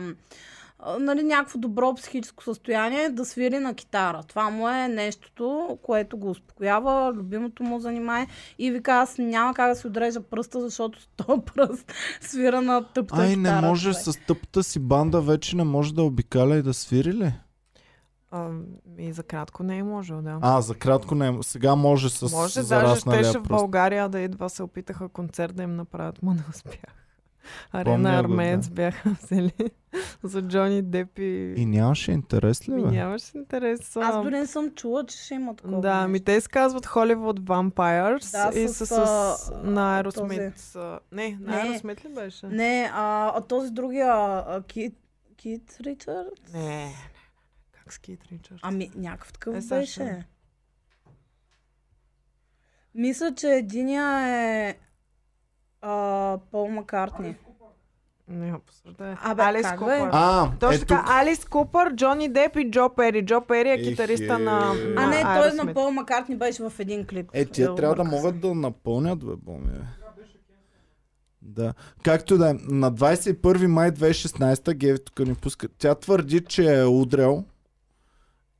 нали, 1.01 1.23
някакво 1.23 1.59
добро 1.59 1.95
психическо 1.95 2.45
състояние 2.45 3.03
е 3.03 3.11
да 3.11 3.25
свири 3.25 3.59
на 3.59 3.75
китара. 3.75 4.23
Това 4.29 4.51
му 4.51 4.69
е 4.69 4.89
нещото, 4.89 5.79
което 5.83 6.17
го 6.17 6.31
успокоява, 6.31 7.13
любимото 7.13 7.63
му 7.63 7.79
занимание. 7.79 8.27
И 8.59 8.71
вика, 8.71 8.93
аз 8.93 9.19
няма 9.19 9.55
как 9.55 9.69
да 9.69 9.77
си 9.77 9.87
отрежа 9.87 10.21
пръста, 10.21 10.61
защото 10.61 10.99
този 11.17 11.41
пръст 11.55 11.93
свира 12.21 12.63
на 12.63 12.85
тъпта 12.85 13.21
Ай, 13.21 13.35
китара. 13.35 13.61
не 13.61 13.69
може 13.69 13.91
човек. 13.93 14.05
с 14.05 14.27
тъпата 14.27 14.63
си 14.63 14.79
банда 14.79 15.21
вече 15.21 15.57
не 15.57 15.65
може 15.65 15.95
да 15.95 16.03
обикаля 16.03 16.57
и 16.57 16.63
да 16.63 16.75
свири 16.75 17.13
ли? 17.13 17.33
а, 18.33 18.51
и 18.99 19.13
за 19.13 19.23
кратко 19.23 19.63
не 19.63 19.79
е 19.79 19.83
можел, 19.83 20.23
да. 20.23 20.39
А, 20.41 20.61
за 20.61 20.75
кратко 20.75 21.15
не. 21.15 21.39
Сега 21.43 21.75
може 21.75 22.11
с 22.11 22.33
може, 22.33 22.63
даже 22.63 23.01
щеше 23.01 23.39
в. 23.39 23.43
България 23.43 24.09
да 24.09 24.21
идва, 24.21 24.51
се 24.51 24.63
опитаха 24.63 25.09
концерт 25.09 25.57
да 25.57 25.63
им 25.63 25.77
направят, 25.77 26.23
му 26.23 26.35
не 26.35 26.43
успях. 26.51 27.02
Арена 27.73 28.19
Армеец 28.19 28.69
да. 28.69 28.75
бяха 28.75 29.11
взели 29.23 29.53
за 30.23 30.43
Джони 30.43 30.83
Деп 30.83 31.19
и... 31.19 31.55
И 31.57 31.67
нямаше 31.67 32.13
интерес 32.13 32.69
ли, 32.69 32.75
бе? 32.75 32.81
нямаше 32.83 33.39
интерес. 33.39 33.97
Аз 33.97 34.15
а, 34.15 34.23
дори 34.23 34.31
не 34.31 34.47
съм 34.47 34.71
чула, 34.71 35.07
че 35.07 35.19
ще 35.19 35.35
има 35.35 35.57
такова. 35.57 35.81
Да, 35.81 36.09
ми 36.09 36.21
те 36.21 36.41
се 36.41 36.49
казват 36.49 36.87
Hollywood 36.87 37.41
Vampires 37.41 38.33
Да, 38.33 38.59
и 38.59 38.69
с, 38.69 38.87
с, 38.87 38.93
а, 38.93 39.61
на 39.63 39.99
а, 39.99 40.03
Aerosmith. 40.05 40.77
а, 40.77 41.01
Не, 41.13 41.39
на 41.41 41.57
Не. 41.57 41.79
Aerosmith 41.79 42.05
ли 42.05 42.15
беше? 42.15 42.47
Не, 42.47 42.91
а, 42.95 43.33
а 43.35 43.41
този 43.41 43.71
другия, 43.71 44.09
а, 44.09 44.63
Кит, 44.69 44.95
Кит 45.37 45.77
Ричард? 45.81 46.53
Не. 46.55 46.95
Как 47.73 47.93
с 47.93 47.99
Кейт 47.99 48.21
Ричардс? 48.33 48.61
Ами, 48.63 48.91
някакъв 48.97 49.33
такъв 49.33 49.55
Е, 49.57 49.69
беше. 49.69 50.25
Мисля, 52.95 53.35
че 53.35 53.49
единия 53.49 54.19
е 54.21 54.75
а, 55.83 56.39
Пол 56.51 56.69
Маккартни. 56.69 57.35
Не, 58.29 58.55
посъждай. 58.67 59.15
Абе, 59.23 59.43
Алис 59.43 59.63
как 59.63 59.79
бе? 59.81 59.99
Купър. 59.99 60.11
А, 60.13 60.51
Точно 60.61 60.77
е 60.77 60.79
така, 60.79 61.01
тук. 61.01 61.11
Алис 61.11 61.45
Купър, 61.45 61.95
Джони 61.95 62.29
Деп 62.29 62.57
и 62.57 62.71
Джо 62.71 62.91
Пери. 62.97 63.27
Джо 63.27 63.41
Пери 63.41 63.71
е 63.71 63.83
китариста 63.83 64.35
е. 64.35 64.39
на, 64.39 64.75
А 64.97 65.07
на 65.07 65.07
не, 65.07 65.23
той 65.23 65.65
на 65.65 65.75
Пол 65.75 65.91
Маккартни 65.91 66.37
беше 66.37 66.63
в 66.63 66.73
един 66.79 67.07
клип. 67.07 67.31
Е, 67.33 67.45
тия 67.45 67.75
трябва 67.75 67.95
да 67.95 68.05
могат 68.05 68.41
да 68.41 68.55
напълнят, 68.55 69.25
бе, 69.25 69.33
Боми. 69.37 69.71
Да. 71.43 71.75
Както 72.03 72.39
да 72.39 72.51
е, 72.51 72.55
на 72.69 72.93
21 72.93 73.67
май 73.67 73.91
2016 73.91 74.75
Геви 74.75 75.05
тук 75.05 75.19
ни 75.19 75.35
пуска. 75.35 75.69
Тя 75.79 75.95
твърди, 75.95 76.45
че 76.45 76.81
е 76.81 76.85
удрял 76.85 77.45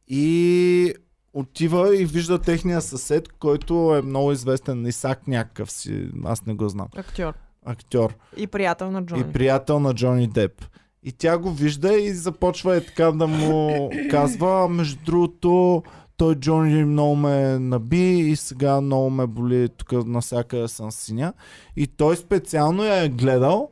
и 0.09 0.95
отива 1.33 1.97
и 1.97 2.05
вижда 2.05 2.39
техния 2.39 2.81
съсед, 2.81 3.29
който 3.29 3.97
е 3.97 4.03
много 4.03 4.33
известен, 4.33 4.87
Исак 4.87 5.27
някакъв 5.27 5.71
си, 5.71 6.09
аз 6.25 6.47
не 6.47 6.55
го 6.55 6.69
знам, 6.69 6.89
Актьор. 6.97 7.35
актьор 7.65 8.15
И 8.37 8.47
приятел 8.47 8.91
на 8.91 9.07
Джони. 9.07 9.21
и 9.21 9.33
приятел 9.33 9.81
на 9.81 9.95
Джони 9.95 10.29
Деп. 10.29 10.65
И 11.03 11.13
тя 11.13 11.39
го 11.39 11.51
вижда 11.51 11.95
и 11.95 12.13
започва 12.13 12.77
е 12.77 12.85
така 12.85 13.13
да 13.13 13.27
му 13.27 13.91
казва, 14.11 14.65
«А, 14.65 14.69
между 14.69 15.05
другото, 15.05 15.83
той 16.17 16.35
Джони 16.35 16.85
много 16.85 17.17
ме 17.17 17.59
наби 17.59 18.19
и 18.19 18.37
сега 18.37 18.81
много 18.81 19.11
ме 19.11 19.27
боли, 19.27 19.69
тук 19.69 20.07
насякъде 20.07 20.69
съм 20.69 20.93
синя. 20.93 21.33
И 21.77 21.87
той 21.87 22.17
специално 22.17 22.85
я 22.85 23.05
е 23.05 23.09
гледал 23.09 23.71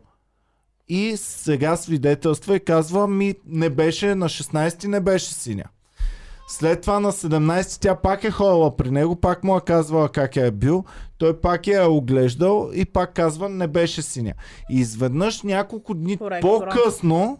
и 0.88 1.16
сега 1.16 1.76
свидетелства 1.76 2.56
и 2.56 2.60
казва, 2.60 3.08
ми 3.08 3.34
не 3.46 3.70
беше, 3.70 4.14
на 4.14 4.28
16 4.28 4.86
не 4.86 5.00
беше 5.00 5.34
синя. 5.34 5.64
След 6.50 6.80
това 6.80 7.00
на 7.00 7.12
17 7.12 7.80
тя 7.80 7.94
пак 7.96 8.24
е 8.24 8.30
ходила 8.30 8.76
при 8.76 8.90
него, 8.90 9.16
пак 9.16 9.44
му 9.44 9.56
е 9.56 9.60
казвала 9.60 10.08
как 10.08 10.36
я 10.36 10.46
е 10.46 10.50
бил, 10.50 10.84
той 11.18 11.40
пак 11.40 11.66
я 11.66 11.82
е 11.82 11.86
оглеждал 11.86 12.70
и 12.74 12.84
пак 12.84 13.14
казва 13.14 13.48
не 13.48 13.66
беше 13.66 14.02
синя. 14.02 14.34
И 14.70 14.76
изведнъж 14.76 15.42
няколко 15.42 15.94
дни 15.94 16.16
Коректора. 16.16 16.40
по-късно 16.40 17.38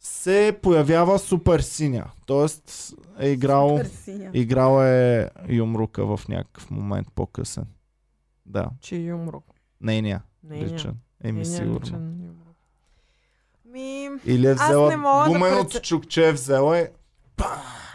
се 0.00 0.58
появява 0.62 1.18
супер 1.18 1.60
синя. 1.60 2.04
Тоест 2.26 2.94
е 3.18 3.28
играл, 3.28 3.80
играл 4.32 4.84
е 4.84 5.30
Юмрука 5.48 6.06
в 6.06 6.28
някакъв 6.28 6.70
момент 6.70 7.06
по-късен. 7.14 7.64
Да, 8.46 8.70
Че 8.80 8.96
юмрук. 8.96 9.44
нейния. 9.80 10.22
Нейния. 10.44 10.68
Личен. 10.68 10.94
Еми 11.24 11.32
Нейния 11.32 11.56
сигурно. 11.56 11.80
личен. 11.80 12.30
Ми... 13.64 14.08
Или 14.26 14.46
е 14.46 14.50
Аз 14.50 14.64
взела 14.64 14.88
не 14.88 14.96
мога 14.96 15.24
да 15.24 15.30
гуменото 15.30 15.70
прецen- 15.70 15.82
чукче, 15.82 16.28
е 16.28 16.32
взела 16.32 16.78
е... 16.78 16.88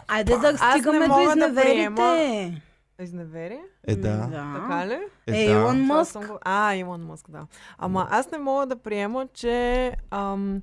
Айде 0.08 0.32
да 0.34 0.58
стигаме 0.58 1.08
до 1.08 1.20
изневерите. 1.22 2.62
Изневери? 3.00 3.58
Е, 3.84 3.96
да. 3.96 4.16
да. 4.16 4.56
Така 4.56 4.86
ли? 4.86 4.98
Е, 5.28 5.42
Е, 5.42 5.46
да. 5.46 5.52
Илон 5.52 5.80
Мъск. 5.80 6.12
съм 6.12 6.22
го- 6.22 6.38
А, 6.42 6.74
Илон 6.74 7.02
Мъск, 7.02 7.30
да. 7.30 7.46
Ама 7.78 8.08
аз 8.10 8.30
не 8.30 8.38
мога 8.38 8.66
да 8.66 8.76
приема, 8.76 9.26
че 9.28 9.92
ам, 10.10 10.62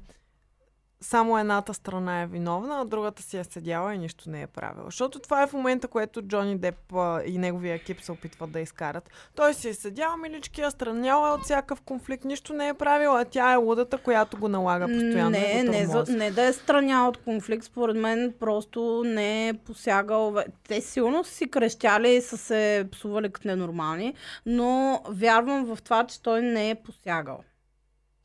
само 1.02 1.38
едната 1.38 1.74
страна 1.74 2.22
е 2.22 2.28
виновна, 2.28 2.82
а 2.82 2.86
другата 2.86 3.24
си 3.24 3.38
е 3.38 3.44
седяла 3.44 3.96
и 3.96 3.98
нищо 3.98 4.30
не 4.30 4.42
е 4.42 4.48
правила. 4.48 4.86
Защото 4.86 5.20
това 5.20 5.44
е 5.44 5.48
в 5.48 5.54
момента, 5.54 5.88
което 5.88 6.22
Джони 6.22 6.58
Деп 6.58 6.94
а, 6.94 7.22
и 7.26 7.38
неговия 7.38 7.76
екип 7.76 8.02
се 8.02 8.12
опитват 8.12 8.52
да 8.52 8.60
изкарат. 8.60 9.10
Той 9.36 9.54
си 9.54 9.70
е 9.70 9.74
седял, 9.74 10.18
милички, 10.18 10.62
е 10.62 10.72
страняла 10.72 11.30
е 11.30 11.32
от 11.32 11.44
всякакъв 11.44 11.82
конфликт, 11.82 12.26
нищо 12.26 12.54
не 12.54 12.68
е 12.68 12.74
правила, 12.74 13.22
а 13.22 13.26
тя 13.26 13.54
е 13.54 13.56
лудата, 13.56 13.98
която 13.98 14.38
го 14.38 14.48
налага 14.48 14.88
постоянно. 14.88 15.30
Не, 15.30 15.64
не, 15.64 15.86
за, 15.86 16.06
не 16.10 16.32
да 16.32 16.42
е 16.42 16.54
страня 16.54 17.08
от 17.08 17.18
конфликт, 17.18 17.64
според 17.64 17.98
мен 17.98 18.34
просто 18.40 19.04
не 19.06 19.48
е 19.48 19.54
посягал. 19.54 20.36
Те 20.68 20.82
силно 20.82 21.24
си 21.24 21.52
крещяли 21.52 22.10
и 22.10 22.22
са 22.22 22.38
се 22.38 22.88
псували 22.92 23.30
като 23.30 23.48
ненормални, 23.48 24.14
но 24.46 25.02
вярвам 25.10 25.66
в 25.66 25.82
това, 25.82 26.08
че 26.08 26.22
той 26.22 26.42
не 26.42 26.70
е 26.70 26.76
посягал. 26.76 27.40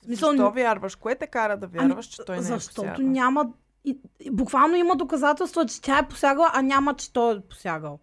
В 0.06 0.08
смисъл, 0.08 0.30
Защо 0.30 0.50
вярваш? 0.50 0.94
Кое 0.94 1.14
те 1.14 1.26
кара 1.26 1.56
да 1.56 1.66
вярваш, 1.66 2.06
че 2.06 2.22
той 2.26 2.36
не 2.36 2.42
е 2.42 2.44
Защото 2.44 3.02
няма... 3.02 3.52
И, 3.84 3.98
и, 4.20 4.30
буквално 4.30 4.76
има 4.76 4.96
доказателства, 4.96 5.66
че 5.66 5.82
тя 5.82 5.98
е 5.98 6.08
посягала, 6.08 6.50
а 6.54 6.62
няма, 6.62 6.94
че 6.94 7.12
той 7.12 7.36
е 7.36 7.40
посягал. 7.40 7.98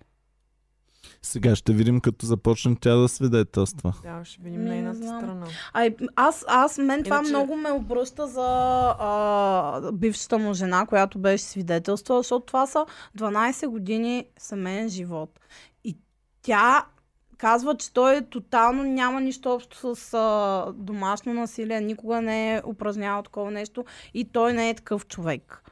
Сега 1.21 1.55
ще 1.55 1.73
видим 1.73 2.01
като 2.01 2.25
започне 2.25 2.75
тя 2.81 2.95
да 2.95 3.07
свидетелства. 3.09 3.93
Да, 4.03 4.25
ще 4.25 4.41
видим 4.43 4.61
Ми, 4.61 4.69
не 4.69 4.75
нейната 4.75 5.07
страна. 5.07 5.47
А, 5.73 5.85
и 5.85 5.95
аз, 6.15 6.45
аз, 6.47 6.77
мен 6.77 7.03
това 7.03 7.15
Иначе- 7.15 7.29
много 7.29 7.55
ме 7.55 7.71
обръща 7.71 8.27
за 8.27 8.47
а, 8.99 9.91
бившата 9.91 10.37
му 10.37 10.53
жена, 10.53 10.85
която 10.85 11.19
беше 11.19 11.43
свидетелства, 11.43 12.17
защото 12.17 12.45
това 12.45 12.67
са 12.67 12.85
12 13.17 13.67
години 13.67 14.25
семейен 14.37 14.89
живот. 14.89 15.39
И 15.83 15.97
тя 16.41 16.85
казва, 17.43 17.77
че 17.77 17.93
той 17.93 18.21
тотално 18.21 18.83
няма 18.83 19.21
нищо 19.21 19.53
общо 19.53 19.95
с 19.95 20.13
а, 20.13 20.71
домашно 20.75 21.33
насилие, 21.33 21.81
никога 21.81 22.21
не 22.21 22.55
е 22.55 22.61
упражнявал 22.65 23.23
такова 23.23 23.51
нещо 23.51 23.85
и 24.13 24.25
той 24.25 24.53
не 24.53 24.69
е 24.69 24.73
такъв 24.73 25.07
човек. 25.07 25.63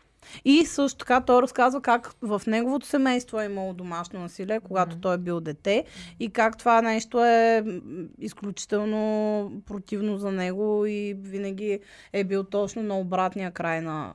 И 0.45 0.65
също 0.65 0.97
така 0.97 1.21
той 1.21 1.41
разказва 1.41 1.81
как 1.81 2.13
в 2.21 2.41
неговото 2.47 2.85
семейство 2.87 3.39
е 3.39 3.45
имало 3.45 3.73
домашно 3.73 4.19
насилие, 4.19 4.59
когато 4.59 4.91
Мгм. 4.91 5.01
той 5.01 5.15
е 5.15 5.17
бил 5.17 5.39
дете 5.39 5.85
и 6.19 6.29
как 6.29 6.57
това 6.57 6.81
нещо 6.81 7.25
е 7.25 7.63
изключително 8.19 9.51
противно 9.65 10.17
за 10.17 10.31
него 10.31 10.85
и 10.85 11.13
винаги 11.13 11.79
е 12.13 12.23
бил 12.23 12.43
точно 12.43 12.83
на 12.83 12.99
обратния 12.99 13.51
край 13.51 13.81
на, 13.81 14.13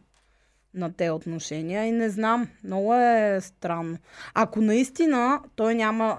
на 0.76 0.92
те 0.92 1.10
отношения. 1.10 1.86
И 1.86 1.92
не 1.92 2.10
знам, 2.10 2.48
много 2.64 2.94
е 2.94 3.38
странно. 3.40 3.98
Ако 4.34 4.60
наистина 4.60 5.40
той 5.56 5.74
няма 5.74 6.18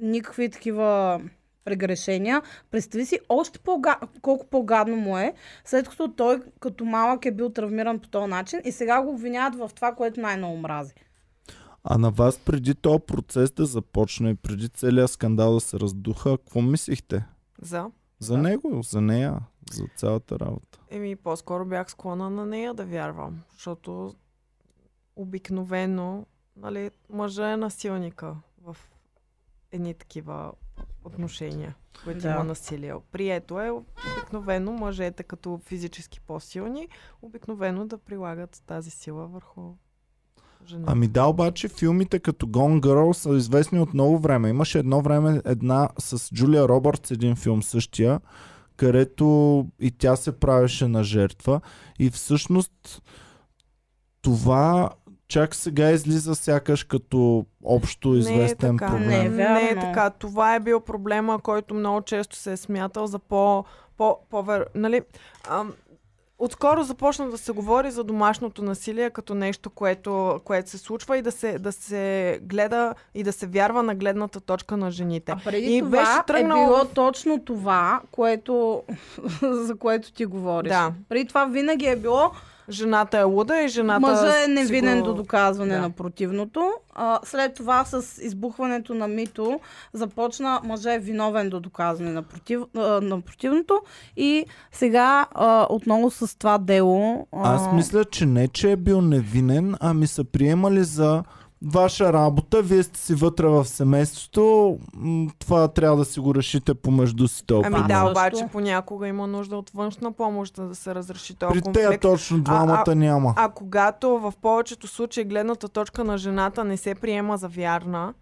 никакви 0.00 0.50
такива 0.50 1.20
прегрешения, 1.64 2.42
представи 2.70 3.06
си 3.06 3.18
още 3.28 3.58
по 3.58 3.82
колко 4.22 4.46
по-гадно 4.46 4.96
му 4.96 5.18
е, 5.18 5.34
след 5.64 5.88
като 5.88 6.08
той 6.08 6.42
като 6.60 6.84
малък 6.84 7.26
е 7.26 7.30
бил 7.30 7.50
травмиран 7.50 7.98
по 7.98 8.08
този 8.08 8.30
начин 8.30 8.60
и 8.64 8.72
сега 8.72 9.02
го 9.02 9.10
обвиняват 9.10 9.54
в 9.54 9.70
това, 9.74 9.94
което 9.94 10.20
най-много 10.20 10.56
мрази. 10.56 10.94
А 11.84 11.98
на 11.98 12.10
вас 12.10 12.38
преди 12.38 12.74
този 12.74 13.02
процес 13.06 13.50
да 13.50 13.66
започне, 13.66 14.34
преди 14.34 14.68
целият 14.68 15.10
скандал 15.10 15.54
да 15.54 15.60
се 15.60 15.80
раздуха, 15.80 16.38
какво 16.38 16.60
мислихте? 16.60 17.24
За? 17.62 17.86
За 18.18 18.34
Да. 18.34 18.42
него, 18.42 18.82
за 18.82 19.00
нея, 19.00 19.40
за 19.72 19.84
цялата 19.96 20.38
работа. 20.40 20.78
Еми, 20.90 21.16
по-скоро 21.16 21.64
бях 21.66 21.90
склонна 21.90 22.30
на 22.30 22.46
нея 22.46 22.74
да 22.74 22.84
вярвам, 22.84 23.42
защото 23.52 24.14
обикновено, 25.16 26.26
нали, 26.56 26.90
мъжа 27.10 27.52
е 27.52 27.56
насилника 27.56 28.36
в 28.58 28.76
едни 29.72 29.94
такива 29.94 30.52
отношения, 31.04 31.74
които 32.04 32.20
Да. 32.20 32.30
има 32.30 32.44
насилие. 32.44 32.94
Прието 33.12 33.60
е 33.60 33.70
обикновено 33.70 34.72
мъжете 34.72 35.22
като 35.22 35.58
физически 35.58 36.20
по-силни, 36.20 36.88
обикновено 37.22 37.86
да 37.86 37.98
прилагат 37.98 38.62
тази 38.66 38.90
сила 38.90 39.26
върху 39.26 39.74
жената. 40.68 40.92
Ами 40.92 41.08
да, 41.08 41.24
обаче 41.26 41.68
филмите 41.68 42.18
като 42.18 42.46
Gone 42.46 42.80
Girl 42.80 43.12
са 43.12 43.30
известни 43.36 43.80
от 43.80 43.94
много 43.94 44.18
време. 44.18 44.48
Имаше 44.48 44.78
едно 44.78 45.00
време 45.00 45.40
една 45.44 45.88
с 45.98 46.34
Джулия 46.34 46.68
Робъртс, 46.68 47.10
един 47.10 47.36
филм 47.36 47.62
същия, 47.62 48.20
където 48.76 49.66
и 49.80 49.90
тя 49.90 50.16
се 50.16 50.40
правеше 50.40 50.88
на 50.88 51.04
жертва. 51.04 51.60
И 51.98 52.10
всъщност 52.10 53.02
това 54.22 54.90
чак 55.28 55.54
сега 55.54 55.90
излиза 55.90 56.34
сякаш 56.34 56.84
като 56.84 57.46
общо 57.64 58.14
известен 58.14 58.70
не 58.70 58.76
е 58.76 58.78
така. 58.78 58.92
проблем. 58.92 59.08
Не 59.08 59.24
е 59.24 59.28
Не 59.28 59.70
е 59.70 59.74
вярно. 59.74 59.80
така. 59.80 60.10
Това 60.10 60.54
е 60.54 60.60
бил 60.60 60.80
проблема, 60.80 61.38
който 61.38 61.74
много 61.74 62.02
често 62.02 62.36
се 62.36 62.52
е 62.52 62.56
смятал 62.56 63.06
за 63.06 63.18
по... 63.18 63.64
по, 63.96 64.18
по 64.30 64.44
нали, 64.74 65.00
ам, 65.48 65.72
Отскоро 66.38 66.82
започна 66.82 67.30
да 67.30 67.38
се 67.38 67.52
говори 67.52 67.90
за 67.90 68.04
домашното 68.04 68.62
насилие 68.62 69.10
като 69.10 69.34
нещо, 69.34 69.70
което, 69.70 70.40
което 70.44 70.70
се 70.70 70.78
случва 70.78 71.18
и 71.18 71.22
да 71.22 71.32
се, 71.32 71.58
да 71.58 71.72
се 71.72 72.38
гледа 72.42 72.94
и 73.14 73.22
да 73.22 73.32
се 73.32 73.46
вярва 73.46 73.82
на 73.82 73.94
гледната 73.94 74.40
точка 74.40 74.76
на 74.76 74.90
жените. 74.90 75.32
А 75.32 75.40
преди 75.44 75.76
И 75.76 75.80
това 75.80 75.90
беше 75.90 76.10
е 76.12 76.26
тръгнало 76.26 76.66
било 76.66 76.78
в- 76.78 76.88
точно 76.88 77.40
това, 77.40 78.00
което, 78.10 78.82
за 79.42 79.76
което 79.76 80.12
ти 80.12 80.24
говориш. 80.24 80.68
Да. 80.68 80.92
Преди 81.08 81.24
това 81.26 81.44
винаги 81.44 81.86
е 81.86 81.96
било 81.96 82.30
Жената 82.70 83.18
е 83.18 83.22
луда 83.22 83.58
и 83.58 83.68
жената... 83.68 84.00
мъжа 84.00 84.44
е 84.44 84.48
невинен 84.48 84.98
го- 84.98 85.04
до 85.04 85.14
доказване 85.14 85.74
Да. 85.74 85.80
на 85.80 85.90
противното. 85.90 86.70
А, 86.94 87.18
след 87.24 87.54
това 87.54 87.84
с 87.84 88.22
избухването 88.22 88.94
на 88.94 89.08
мито 89.08 89.60
започна 89.92 90.60
мъжа 90.64 90.92
е 90.92 90.98
виновен 90.98 91.48
до 91.48 91.60
доказване 91.60 92.12
на, 92.12 92.22
против, 92.22 92.60
а, 92.76 92.80
на 92.80 93.20
противното 93.20 93.80
и 94.16 94.44
сега 94.72 95.26
а, 95.32 95.66
отново 95.70 96.10
с 96.10 96.38
това 96.38 96.58
дело... 96.58 97.26
А, 97.34 97.54
Аз 97.54 97.72
мисля, 97.72 98.04
че 98.04 98.26
не, 98.26 98.48
че 98.48 98.70
е 98.70 98.76
бил 98.76 99.00
невинен, 99.00 99.74
ами 99.80 100.06
са 100.06 100.24
приемали 100.24 100.84
за 100.84 101.22
ваша 101.62 102.12
работа, 102.12 102.62
вие 102.62 102.82
сте 102.82 103.00
си 103.00 103.14
вътре 103.14 103.46
в 103.46 103.64
семейството, 103.64 104.78
м, 104.94 105.30
това 105.38 105.68
трябва 105.68 105.96
да 105.96 106.04
си 106.04 106.20
го 106.20 106.34
решите 106.34 106.74
помежду 106.74 107.28
си 107.28 107.46
този 107.46 107.66
Ами 107.66 107.88
да, 107.88 108.10
обаче 108.10 108.48
понякога 108.52 109.08
има 109.08 109.26
нужда 109.26 109.56
от 109.56 109.70
външна 109.70 110.12
помощ, 110.12 110.56
за 110.56 110.68
да 110.68 110.74
се 110.74 110.94
разреши 110.94 111.34
този 111.34 111.52
При 111.52 111.60
конфликт. 111.62 111.88
тея 111.88 112.00
точно 112.00 112.40
двамата 112.40 112.84
а- 112.86 112.94
няма. 112.94 113.34
А 113.36 113.48
когато 113.48 114.18
в 114.18 114.32
повечето 114.42 114.86
случаи 114.86 115.24
гледната 115.24 115.68
точка 115.68 116.04
на 116.04 116.18
жената 116.18 116.64
не 116.64 116.76
се 116.76 116.94
приема 116.94 117.36
за 117.36 117.48
вярна, 117.48 118.14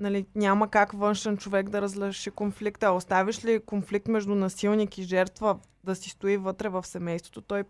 нали, 0.00 0.26
няма 0.34 0.68
как 0.68 0.92
външен 0.92 1.36
човек 1.36 1.68
да 1.68 1.82
разреши 1.82 2.30
конфликта. 2.30 2.92
Оставиш 2.92 3.44
ли 3.44 3.60
конфликт 3.66 4.08
между 4.08 4.34
насилник 4.34 4.98
и 4.98 5.02
жертва 5.02 5.56
да 5.84 5.94
си 5.94 6.10
стои 6.10 6.36
вътре 6.36 6.68
в 6.68 6.86
семейството, 6.86 7.40
той 7.40 7.64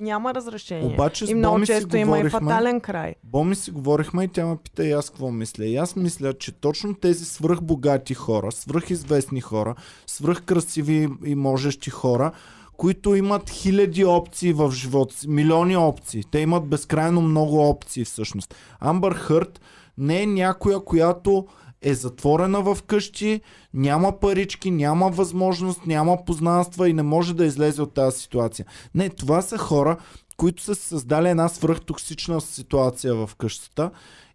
няма 0.00 0.34
разрешение. 0.34 0.94
Обаче 0.94 1.24
и 1.28 1.34
много 1.34 1.64
често 1.64 1.96
има 1.96 2.18
и 2.18 2.30
фатален 2.30 2.80
край. 2.80 3.14
Боми 3.24 3.54
си 3.54 3.70
говорихме 3.70 4.24
и 4.24 4.28
тя 4.28 4.46
ме 4.46 4.56
пита 4.56 4.84
и 4.84 4.92
аз 4.92 5.10
какво 5.10 5.30
мисля. 5.30 5.64
И 5.64 5.76
аз 5.76 5.96
мисля, 5.96 6.34
че 6.34 6.52
точно 6.52 6.94
тези 6.94 7.24
свръхбогати 7.24 8.14
хора, 8.14 8.52
свръхизвестни 8.52 9.40
хора, 9.40 9.74
свръхкрасиви 10.06 11.08
и 11.24 11.34
можещи 11.34 11.90
хора, 11.90 12.32
които 12.76 13.14
имат 13.14 13.50
хиляди 13.50 14.04
опции 14.04 14.52
в 14.52 14.70
живота 14.70 15.14
си, 15.14 15.28
милиони 15.28 15.76
опции. 15.76 16.24
Те 16.30 16.38
имат 16.38 16.66
безкрайно 16.66 17.20
много 17.20 17.68
опции 17.68 18.04
всъщност. 18.04 18.54
Амбър 18.80 19.14
Хърт 19.14 19.60
не 19.98 20.22
е 20.22 20.26
някоя, 20.26 20.80
която 20.80 21.46
е 21.82 21.94
затворена 21.94 22.60
в 22.60 22.78
къщи, 22.82 23.40
няма 23.74 24.20
парички, 24.20 24.70
няма 24.70 25.10
възможност, 25.10 25.86
няма 25.86 26.24
познанства 26.24 26.88
и 26.88 26.92
не 26.92 27.02
може 27.02 27.34
да 27.34 27.44
излезе 27.46 27.82
от 27.82 27.94
тази 27.94 28.18
ситуация. 28.18 28.66
Не, 28.94 29.08
това 29.08 29.42
са 29.42 29.58
хора, 29.58 29.96
които 30.36 30.62
са 30.62 30.74
създали 30.74 31.28
една 31.28 31.48
свръхтоксична 31.48 32.40
ситуация 32.40 33.14
в 33.14 33.30
къщата 33.38 33.90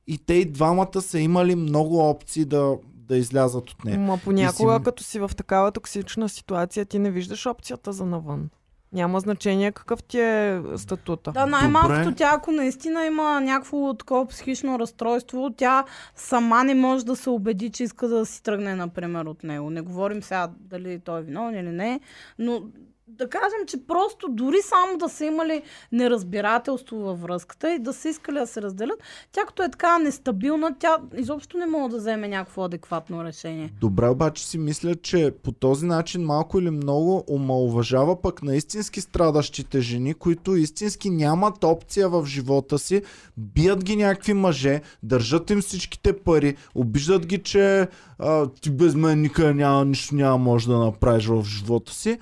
и 0.08 0.18
те 0.18 0.34
и 0.34 0.46
двамата 0.46 1.02
са 1.02 1.20
имали 1.20 1.56
много 1.56 2.10
опции 2.10 2.46
да, 2.46 2.74
да 2.96 3.18
излязат 3.18 3.70
от 3.70 3.86
нея. 3.86 4.00
Ма 4.00 4.20
понякога, 4.24 4.78
си- 4.78 4.84
като 4.84 5.04
си 5.04 5.20
в 5.20 5.32
такава 5.38 5.72
токсична 5.72 6.30
ситуация, 6.30 6.86
ти 6.86 7.00
не 7.00 7.12
виждаш 7.12 7.46
опцията 7.46 7.94
за 7.94 8.06
навън. 8.06 8.50
Няма 8.94 9.20
значение 9.20 9.72
какъв 9.72 10.04
ти 10.04 10.20
е 10.20 10.62
статута. 10.76 11.32
Да, 11.32 11.46
най-малкото 11.46 12.16
тя, 12.16 12.32
ако 12.36 12.52
наистина 12.52 13.06
има 13.06 13.40
някакво 13.42 13.94
такова 13.94 14.28
психично 14.28 14.80
разстройство, 14.80 15.50
тя 15.58 15.84
сама 16.16 16.64
не 16.64 16.76
може 16.76 17.06
да 17.06 17.16
се 17.16 17.30
убеди, 17.30 17.70
че 17.70 17.84
иска 17.84 18.08
да 18.08 18.26
си 18.26 18.44
тръгне, 18.44 18.76
например, 18.76 19.26
от 19.26 19.44
него. 19.44 19.70
Не 19.70 19.82
говорим 19.82 20.24
сега 20.24 20.50
дали 20.60 21.00
той 21.00 21.20
е 21.20 21.24
виновен 21.24 21.60
или 21.60 21.72
не, 21.72 22.00
но 22.40 22.64
да 23.18 23.30
кажем, 23.30 23.66
че 23.68 23.88
просто 23.88 24.28
дори 24.30 24.58
само 24.62 24.98
да 24.98 25.10
са 25.10 25.26
имали 25.26 25.62
неразбирателство 25.92 26.98
във 26.98 27.22
връзката 27.22 27.74
и 27.74 27.80
да 27.80 27.94
са 27.94 28.10
искали 28.10 28.40
да 28.40 28.48
се 28.48 28.62
разделят, 28.62 29.04
тя 29.32 29.46
като 29.46 29.64
е 29.64 29.72
така 29.72 29.98
нестабилна, 29.98 30.76
тя 30.80 30.98
изобщо 31.18 31.58
не 31.58 31.66
може 31.66 31.92
да 31.92 31.98
вземе 31.98 32.28
някакво 32.28 32.64
адекватно 32.64 33.24
решение. 33.24 33.74
Добре, 33.82 34.10
обаче 34.10 34.48
си 34.48 34.58
мисля, 34.58 34.96
че 34.96 35.34
по 35.44 35.52
този 35.52 35.86
начин 35.86 36.24
малко 36.24 36.60
или 36.60 36.70
много 36.70 37.24
омалуважава 37.30 38.22
пък 38.22 38.44
на 38.44 38.56
истински 38.56 39.02
страдащите 39.02 39.82
жени, 39.82 40.14
които 40.14 40.56
истински 40.56 41.10
нямат 41.10 41.64
опция 41.64 42.10
в 42.10 42.26
живота 42.26 42.80
си, 42.80 43.02
бият 43.38 43.84
ги 43.84 43.96
някакви 43.96 44.34
мъже, 44.34 44.82
държат 45.04 45.50
им 45.50 45.62
всичките 45.62 46.14
пари, 46.14 46.56
обиждат 46.76 47.26
ги, 47.26 47.38
че 47.38 47.88
а, 48.20 48.48
ти 48.48 48.70
без 48.70 48.96
мен 48.96 49.22
никъде 49.22 49.54
няма 49.54 49.86
нищо 49.86 50.16
няма 50.16 50.38
може 50.38 50.68
да 50.68 50.78
направиш 50.78 51.28
в 51.28 51.44
живота 51.44 51.94
си. 51.94 52.18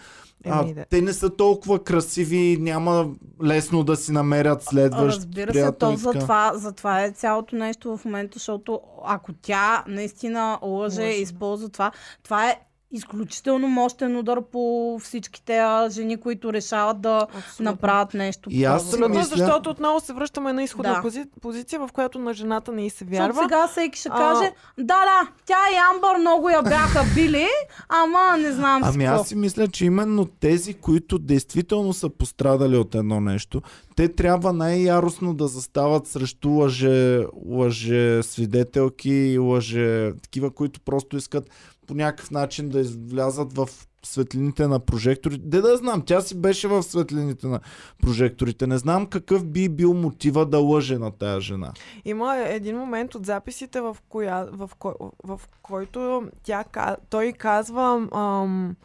А, 0.46 0.62
Еми, 0.62 0.74
да. 0.74 0.86
те 0.86 1.02
не 1.02 1.14
са 1.14 1.36
толкова 1.36 1.84
красиви, 1.84 2.58
няма 2.60 3.10
лесно 3.44 3.84
да 3.84 3.96
си 3.96 4.12
намерят 4.12 4.64
следващ 4.64 5.18
Разбира 5.18 5.54
се, 5.54 5.72
то 5.72 5.96
за 5.96 6.12
това, 6.12 6.52
за 6.56 6.72
това 6.72 7.04
е 7.04 7.12
цялото 7.12 7.56
нещо 7.56 7.98
в 7.98 8.06
момента, 8.06 8.40
защото 8.40 8.82
ако 9.06 9.34
тя 9.42 9.84
наистина 9.88 10.60
лъже, 10.62 11.02
да. 11.02 11.08
използва 11.08 11.70
това, 11.70 11.92
това 12.24 12.50
е 12.50 12.60
изключително 12.92 13.68
мощен 13.68 14.18
удар 14.18 14.40
по 14.44 14.60
всичките 15.00 15.62
жени, 15.90 16.18
които 16.18 16.54
решават 16.54 17.02
да 17.02 17.28
Абсолютно. 17.30 17.64
направят 17.64 18.14
нещо. 18.14 18.50
И 18.52 18.64
аз. 18.64 18.84
Абсолютно, 18.84 19.16
мисля- 19.16 19.38
защото 19.38 19.70
отново 19.70 20.00
се 20.00 20.14
връщаме 20.14 20.54
на 20.54 20.64
изходна 20.64 20.94
Да. 20.94 21.02
пози... 21.02 21.24
позиция, 21.42 21.80
в 21.80 21.90
която 21.90 22.20
на 22.20 22.34
жената 22.34 22.72
не 22.72 22.86
й 22.86 22.90
се 22.90 22.96
Защото 22.98 23.12
вярва. 23.14 23.42
сега 23.42 23.68
всеки 23.68 24.00
ще 24.00 24.10
А- 24.10 24.18
каже, 24.18 24.46
да, 24.78 24.84
да, 25.00 25.28
тя 25.46 25.58
и 25.74 25.96
Амбър 25.96 26.18
много 26.18 26.50
я 26.50 26.62
бяха 26.62 27.04
били, 27.16 27.48
ама 27.90 28.38
не 28.38 28.52
знам 28.52 28.82
Ами 28.86 29.06
аз 29.06 29.28
си 29.28 29.36
мисля, 29.36 29.68
че 29.68 29.86
именно 29.86 30.26
тези, 30.26 30.74
които 30.74 31.20
действително 31.20 31.94
са 31.94 32.10
пострадали 32.10 32.78
от 32.78 32.96
едно 32.96 33.22
нещо, 33.22 33.62
те 33.96 34.08
трябва 34.10 34.54
най-яростно 34.54 35.34
да 35.34 35.48
застават 35.48 36.08
срещу 36.08 36.50
лъже, 36.50 37.24
лъже 37.48 38.24
свидетелки 38.24 39.10
и 39.10 39.38
лъже 39.38 40.12
такива, 40.14 40.52
които 40.52 40.82
просто 40.82 41.18
искат 41.18 41.50
по 41.90 41.96
някакъв 41.96 42.32
начин 42.32 42.70
да 42.70 42.80
излязат 42.80 43.54
в 43.54 43.70
светлините 44.04 44.68
на 44.68 44.80
прожекторите. 44.80 45.42
Де 45.46 45.62
да 45.62 45.78
знам, 45.78 46.04
тя 46.06 46.22
си 46.22 46.42
беше 46.42 46.68
в 46.68 46.84
светлините 46.84 47.48
на 47.48 47.60
прожекторите. 48.02 48.68
Не 48.68 48.78
знам 48.78 49.06
какъв 49.06 49.46
би 49.46 49.70
бил 49.70 49.94
мотива 49.94 50.46
да 50.46 50.60
лъже 50.60 50.98
на 50.98 51.12
тая 51.12 51.42
жена. 51.42 51.74
Има 52.06 52.38
един 52.38 52.78
момент 52.78 53.16
от 53.16 53.26
записите, 53.26 53.82
в, 53.82 53.98
коя, 54.10 54.46
в, 54.52 54.70
кой, 54.80 54.94
в 55.24 55.42
който 55.62 56.24
тя, 56.44 56.66
той 57.10 57.32
казва 57.32 58.08
ам, 58.16 58.76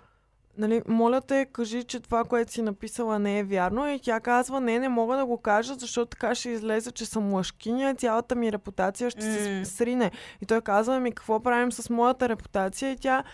нали, 0.59 0.82
моля 0.88 1.20
те, 1.20 1.46
кажи, 1.52 1.84
че 1.84 2.00
това, 2.00 2.24
което 2.24 2.52
си 2.52 2.62
написала 2.62 3.18
не 3.18 3.38
е 3.38 3.44
вярно. 3.44 3.90
И 3.90 3.98
тя 3.98 4.20
казва, 4.20 4.61
не, 4.61 4.78
не 4.78 4.88
мога 4.88 5.16
да 5.16 5.26
го 5.26 5.36
кажа, 5.36 5.74
защото 5.74 6.07
така 6.07 6.34
ще 6.34 6.48
излезе, 6.48 6.92
че 6.92 7.07
съм 7.07 7.32
лъжкиня 7.32 7.90
и 7.90 7.94
цялата 7.94 8.34
ми 8.34 8.52
репутация 8.52 9.11
ще 9.11 9.22
се 9.22 9.64
срине. 9.64 10.11
И 10.42 10.46
той 10.46 10.61
казва, 10.61 11.00
ми 11.00 11.12
какво 11.12 11.40
правим 11.40 11.72
с 11.72 11.90
моята 11.90 12.28
репутация? 12.28 12.92
И 12.92 12.96
тя 12.96 13.24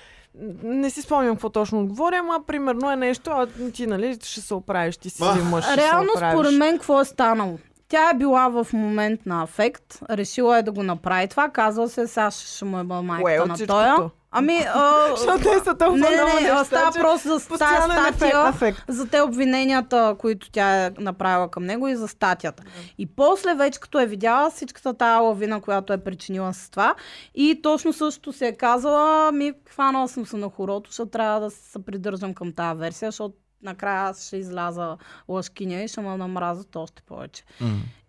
не 0.62 0.91
си 0.91 1.03
спомням 1.03 1.35
какво 1.35 1.49
точно 1.49 1.81
отговоря, 1.81 2.16
ама 2.16 2.41
примерно 2.47 2.91
е 2.91 2.97
нещо, 2.97 3.31
а 3.31 3.47
ти, 3.73 3.87
нали, 3.87 4.18
ще 4.23 4.41
се 4.41 4.55
оправиш, 4.55 4.97
ти 4.97 5.11
си 5.11 5.23
А, 5.23 5.35
мъж, 5.35 5.64
ще 5.64 5.77
Реално, 5.77 6.09
се 6.12 6.18
оправиш. 6.18 6.35
според 6.35 6.59
мен, 6.59 6.75
какво 6.75 7.01
е 7.01 7.05
станало? 7.05 7.59
Тя 7.91 8.11
е 8.11 8.14
била 8.14 8.49
в 8.49 8.66
момент 8.72 9.20
на 9.26 9.43
афект, 9.43 9.99
решила 10.11 10.59
е 10.59 10.62
да 10.62 10.72
го 10.72 10.82
направи 10.82 11.28
това, 11.28 11.49
казва 11.49 11.88
се, 11.88 12.07
сега 12.07 12.30
ще 12.30 12.64
му 12.64 12.78
е 12.78 12.86
Кое 12.88 13.03
майката 13.03 13.43
от 13.43 13.61
на 13.61 13.66
тоя. 13.66 14.11
Ами, 14.30 14.59
а, 14.74 15.09
Защото 15.16 15.38
те 15.38 15.59
са 15.59 15.74
толкова 15.78 15.99
не, 15.99 16.11
не, 16.11 16.55
не, 16.55 16.64
става 16.64 16.93
просто 16.93 17.28
за 17.28 17.49
тази 17.49 17.93
статия, 17.93 18.49
ефект. 18.49 18.82
за 18.88 19.07
те 19.09 19.20
обвиненията, 19.20 20.16
които 20.18 20.51
тя 20.51 20.86
е 20.86 20.91
направила 20.99 21.49
към 21.49 21.64
него 21.64 21.88
и 21.88 21.97
за 21.97 22.09
статията. 22.09 22.62
И 22.99 23.07
после 23.07 23.55
вече 23.55 23.80
като 23.80 24.01
е 24.01 24.07
видяла 24.07 24.51
всичката 24.51 24.95
тая 24.95 25.20
лавина, 25.20 25.61
която 25.61 25.93
е 25.93 26.05
причинила 26.05 26.55
с 26.55 26.70
това 26.70 26.95
и 27.34 27.61
точно 27.62 27.93
същото 27.93 28.32
се 28.32 28.47
е 28.47 28.57
казала, 28.57 29.32
ми 29.32 29.53
хванала 29.70 30.09
съм 30.09 30.26
се 30.26 30.36
на 30.36 30.51
хорото, 30.51 30.93
ще 30.93 31.07
трябва 31.07 31.41
да 31.41 31.51
се 31.51 31.84
придържам 31.84 32.34
към 32.34 32.53
тази 32.53 32.78
версия, 32.78 33.09
защото 33.11 33.34
накрая 33.63 34.01
аз 34.03 34.27
ще 34.27 34.37
изляза 34.37 34.97
лъжкиня 35.29 35.83
и 35.83 35.89
ще 35.89 36.01
ме 36.01 36.17
намразят 36.17 36.77
още 36.77 37.03
повече. 37.03 37.45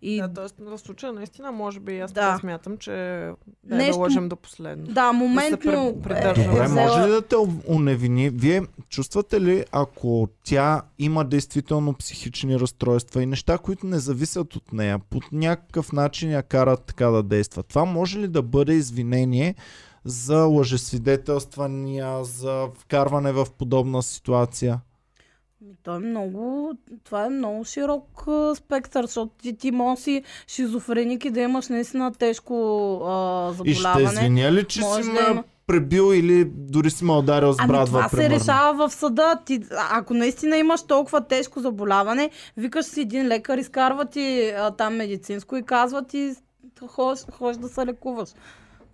И 0.02 0.16
Да, 0.18 0.28
т.е. 0.28 0.46
в 0.60 0.78
случая 0.78 1.12
наистина, 1.12 1.52
може 1.52 1.80
би 1.80 1.98
аз 1.98 2.12
Да. 2.12 2.36
смятам, 2.40 2.78
че 2.78 2.90
да, 3.64 3.74
Нещо- 3.76 3.92
да 3.92 3.98
лъжем 3.98 4.28
до 4.28 4.36
последно. 4.36 4.84
да, 4.86 5.12
моментно 5.12 5.58
при- 5.94 6.02
придържаме. 6.02 6.44
е, 6.44 6.48
Добре, 6.48 6.64
е 6.64 6.68
може 6.68 7.00
ли 7.00 7.10
да 7.10 7.22
те 7.22 7.36
уневини? 7.68 8.30
Вие 8.30 8.62
чувствате 8.88 9.40
ли, 9.40 9.64
ако 9.72 10.28
тя 10.44 10.82
има 10.98 11.24
действително 11.24 11.94
психични 11.94 12.60
разстройства 12.60 13.22
и 13.22 13.26
неща, 13.26 13.58
които 13.58 13.86
не 13.86 13.98
зависят 13.98 14.56
от 14.56 14.72
нея, 14.72 14.98
по 15.00 15.20
някакъв 15.32 15.92
начин 15.92 16.30
я 16.30 16.42
карат 16.42 16.82
така 16.82 17.06
да 17.06 17.22
действа? 17.22 17.62
Това 17.62 17.84
може 17.84 18.18
ли 18.18 18.28
да 18.28 18.42
бъде 18.42 18.72
извинение 18.72 19.54
за 20.04 20.36
лъжесвидетелствания, 20.36 22.24
за 22.24 22.68
вкарване 22.74 23.32
в 23.32 23.46
подобна 23.58 24.02
ситуация? 24.02 24.80
Ми, 25.62 25.74
Той 25.82 25.96
е 25.96 26.00
много, 26.00 26.72
това 27.04 27.24
е 27.24 27.30
много 27.30 27.64
широк 27.64 28.24
а, 28.28 28.54
спектър, 28.54 29.04
защото 29.04 29.32
ти, 29.32 29.56
ти 29.56 29.70
може 29.70 30.00
си 30.02 30.22
шизофреник 30.46 31.24
и 31.24 31.30
да 31.30 31.40
имаш 31.40 31.68
наистина 31.68 32.12
тежко 32.12 32.54
а, 32.96 33.50
И 33.64 33.74
ще 33.74 33.82
заболяване. 33.82 34.04
извиня 34.12 34.52
ли, 34.52 34.64
че 34.64 34.80
Може 34.80 35.02
си 35.02 35.12
да 35.12 35.30
има. 35.30 35.44
пребил 35.66 36.14
или 36.14 36.44
дори 36.46 36.90
си 36.90 37.04
ме 37.04 37.12
ударил 37.12 37.52
с 37.52 37.56
Ами 37.58 37.68
брадва, 37.68 37.86
това 37.88 38.08
се 38.08 38.16
примерно? 38.16 38.36
решава 38.36 38.88
в 38.88 38.94
съда. 38.94 39.36
Ти, 39.36 39.60
ако 39.90 40.14
наистина 40.14 40.56
имаш 40.56 40.82
толкова 40.82 41.20
тежко 41.20 41.60
заболяване, 41.60 42.30
викаш 42.56 42.84
си 42.84 43.00
един 43.00 43.26
лекар, 43.26 43.58
изкарва 43.58 44.04
ти 44.04 44.50
а, 44.50 44.70
там 44.70 44.96
медицинско 44.96 45.56
и 45.56 45.62
казва 45.62 46.04
ти 46.04 46.32
ходиш, 46.86 47.24
ходиш 47.32 47.56
да 47.56 47.68
се 47.68 47.86
лекуваш. 47.86 48.28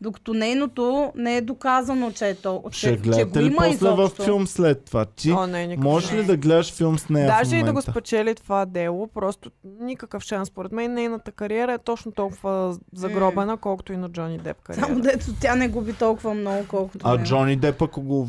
Докато 0.00 0.34
нейното 0.34 1.12
не 1.16 1.36
е 1.36 1.40
доказано, 1.40 2.12
че 2.12 2.28
е 2.28 2.34
то. 2.34 2.62
Ще 2.70 2.90
че 2.90 2.96
гледате 2.96 3.40
го 3.40 3.46
ли 3.46 3.54
после 3.56 3.70
изобщо. 3.70 4.22
в 4.22 4.24
филм 4.24 4.46
след 4.46 4.84
това? 4.84 5.04
Ти 5.04 5.32
О, 5.32 5.46
не, 5.46 5.66
никакъв 5.66 5.84
можеш 5.84 6.10
не. 6.10 6.18
ли 6.18 6.24
да 6.24 6.36
гледаш 6.36 6.72
филм 6.72 6.98
с 6.98 7.08
нея 7.08 7.26
в 7.26 7.38
Даже 7.38 7.56
и 7.56 7.62
да 7.62 7.72
го 7.72 7.82
спечели 7.82 8.34
това 8.34 8.66
дело, 8.66 9.06
просто 9.14 9.50
никакъв 9.80 10.22
шанс. 10.22 10.48
Според 10.48 10.72
мен 10.72 10.94
нейната 10.94 11.32
кариера 11.32 11.72
е 11.72 11.78
точно 11.78 12.12
толкова 12.12 12.76
загробена, 12.94 13.56
колкото 13.56 13.92
и 13.92 13.96
на 13.96 14.08
Джони 14.08 14.38
Деп 14.38 14.56
Само 14.72 14.86
кариера. 14.86 15.00
дето 15.00 15.26
тя 15.40 15.54
не 15.56 15.68
губи 15.68 15.92
толкова 15.92 16.34
много, 16.34 16.64
колкото 16.68 16.98
А 17.08 17.12
него. 17.12 17.24
Джони 17.24 17.56
Деп, 17.56 17.82
ако 17.82 18.02
го 18.02 18.28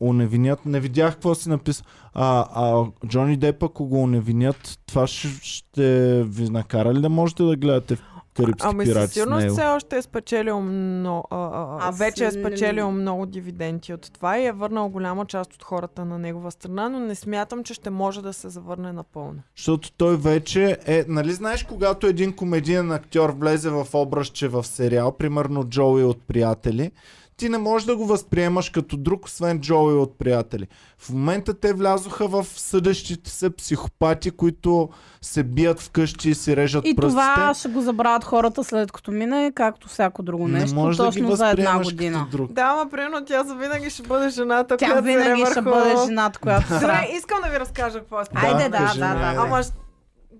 уневинят, 0.00 0.66
не 0.66 0.80
видях 0.80 1.14
какво 1.14 1.34
си 1.34 1.48
написа. 1.48 1.84
А, 2.14 2.46
а 2.54 2.84
Джони 3.06 3.36
Деп, 3.36 3.62
ако 3.62 3.86
го 3.86 4.02
уневинят, 4.02 4.78
това 4.86 5.06
ще, 5.06 5.28
ще 5.42 6.22
ви 6.22 6.48
накара 6.50 6.94
ли 6.94 7.00
да 7.00 7.08
можете 7.08 7.42
да 7.42 7.56
гледате 7.56 7.96
карибски 8.34 8.66
Ами 8.66 8.86
със 8.86 8.94
пирати 8.94 9.08
с 9.08 9.12
сигурност 9.12 9.42
него. 9.42 9.54
все 9.54 9.64
още 9.64 9.96
е 9.96 10.02
спечелил 10.02 10.60
много, 10.60 11.24
а, 11.30 11.36
а, 11.36 11.50
а, 11.76 11.88
Аз 11.88 11.98
вече 11.98 12.24
е 12.24 12.26
не- 12.26 12.32
спечелил 12.32 12.90
много 12.90 13.26
дивиденти 13.26 13.94
от 13.94 14.10
това 14.12 14.38
и 14.38 14.46
е 14.46 14.52
върнал 14.52 14.88
голяма 14.88 15.26
част 15.26 15.54
от 15.54 15.62
хората 15.62 16.04
на 16.04 16.18
негова 16.18 16.50
страна, 16.50 16.88
но 16.88 17.00
не 17.00 17.14
смятам, 17.14 17.64
че 17.64 17.74
ще 17.74 17.90
може 17.90 18.22
да 18.22 18.32
се 18.32 18.48
завърне 18.48 18.92
напълно. 18.92 19.38
Защото 19.56 19.92
той 19.92 20.16
вече 20.16 20.78
е... 20.86 21.04
Нали 21.08 21.32
знаеш, 21.32 21.64
когато 21.64 22.06
един 22.06 22.32
комедиен 22.32 22.92
актьор 22.92 23.30
влезе 23.30 23.70
в 23.70 23.86
образче 23.94 24.48
в 24.48 24.64
сериал, 24.64 25.12
примерно 25.12 25.64
Джоуи 25.64 26.04
от 26.04 26.22
Приятели, 26.22 26.90
ти 27.36 27.48
не 27.48 27.58
можеш 27.58 27.86
да 27.86 27.96
го 27.96 28.06
възприемаш 28.06 28.70
като 28.70 28.96
друг, 28.96 29.26
освен 29.26 29.60
Джоуи 29.60 29.94
от 29.94 30.18
Приятели. 30.18 30.66
В 30.98 31.10
момента 31.10 31.54
те 31.54 31.72
влязоха 31.72 32.28
в 32.28 32.46
съдещите 32.46 33.30
се 33.30 33.50
психопати, 33.50 34.30
които 34.30 34.88
се 35.22 35.42
бият 35.42 35.80
вкъщи 35.80 36.30
и 36.30 36.34
си 36.34 36.56
режат 36.56 36.84
И 36.86 36.96
пръстите. 36.96 37.22
това 37.34 37.54
ще 37.54 37.68
го 37.68 37.80
забравят 37.80 38.24
хората 38.24 38.64
след 38.64 38.92
като 38.92 39.10
мине, 39.10 39.52
както 39.54 39.88
всяко 39.88 40.22
друго 40.22 40.48
не 40.48 40.58
нещо, 40.58 40.74
можеш 40.76 40.96
да 40.96 41.04
ги 41.04 41.20
точно 41.20 41.36
за 41.36 41.48
една 41.50 41.78
година. 41.78 42.18
като 42.18 42.36
друг. 42.36 42.52
Да, 42.52 42.74
ма 42.74 42.90
примерно 42.90 43.24
тя 43.24 43.44
завинаги 43.44 43.90
ще 43.90 44.02
бъде 44.02 44.28
жената, 44.28 44.76
Тя 44.76 44.86
която 44.86 45.04
винаги 45.04 45.44
се 45.44 45.50
ще 45.50 45.60
върху... 45.60 45.78
бъде 45.78 45.94
жената, 46.06 46.38
която 46.38 46.66
Добре, 46.68 47.08
искам 47.16 47.38
да 47.44 47.50
ви 47.50 47.60
разкажа 47.60 47.98
какво 47.98 48.20
е 48.20 48.24
Айде, 48.34 48.62
да, 48.62 48.68
да, 48.68 48.94
да. 48.98 49.04
айде. 49.06 49.40
Ама 49.40 49.62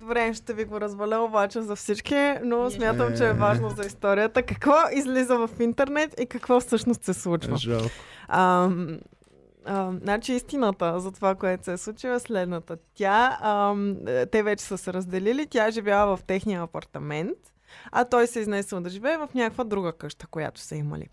Добре, 0.04 0.34
ще 0.34 0.54
ви 0.54 0.64
го 0.64 0.80
разваля 0.80 1.20
обаче 1.20 1.62
за 1.62 1.76
всички, 1.76 2.34
но 2.42 2.70
смятам, 2.70 3.16
че 3.16 3.26
е 3.26 3.32
важно 3.32 3.70
за 3.70 3.82
историята. 3.82 4.42
Какво 4.42 4.72
излиза 4.92 5.36
в 5.36 5.50
интернет 5.60 6.14
и 6.20 6.26
какво 6.26 6.60
всъщност 6.60 7.04
се 7.04 7.14
случва? 7.14 7.56
Жалко. 7.56 7.88
Ам, 8.28 8.98
ам, 9.64 9.98
значи 10.02 10.32
истината 10.32 11.00
за 11.00 11.12
това, 11.12 11.34
което 11.34 11.64
се 11.64 11.72
е 11.72 11.76
случило 11.76 12.14
е 12.14 12.18
следната. 12.18 12.76
Тя, 12.94 13.38
ам, 13.42 13.96
е, 14.06 14.26
те 14.26 14.42
вече 14.42 14.64
са 14.64 14.78
се 14.78 14.92
разделили, 14.92 15.46
тя 15.46 15.70
живява 15.70 16.16
в 16.16 16.22
техния 16.22 16.62
апартамент, 16.62 17.38
а 17.92 18.04
той 18.04 18.26
се 18.26 18.38
е 18.38 18.42
изнесъл 18.42 18.80
да 18.80 18.90
живее 18.90 19.16
в 19.16 19.28
някаква 19.34 19.64
друга 19.64 19.92
къща, 19.92 20.26
която 20.26 20.60
са 20.60 20.76
имали. 20.76 21.08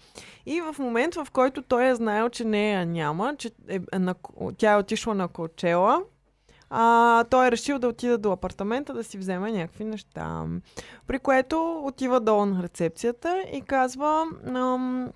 И 0.45 0.61
в 0.61 0.75
момент, 0.79 1.15
в 1.15 1.27
който 1.33 1.61
той 1.61 1.87
е 1.87 1.95
знаел, 1.95 2.29
че 2.29 2.45
нея 2.45 2.85
няма, 2.85 3.35
че 3.37 3.51
е, 3.67 3.79
е 3.93 3.99
на, 3.99 4.15
тя 4.57 4.71
е 4.71 4.77
отишла 4.77 5.15
на 5.15 5.27
Колчела, 5.27 6.01
а, 6.74 7.24
той 7.24 7.47
е 7.47 7.51
решил 7.51 7.80
да 7.80 7.88
отида 7.88 8.17
до 8.17 8.32
апартамента 8.32 8.93
да 8.93 9.03
си 9.03 9.17
вземе 9.17 9.51
някакви 9.51 9.84
неща. 9.84 10.45
При 11.07 11.19
което 11.19 11.82
отива 11.86 12.19
долу 12.19 12.45
на 12.45 12.63
рецепцията 12.63 13.43
и 13.53 13.61
казва, 13.61 14.26
ам, 14.47 15.09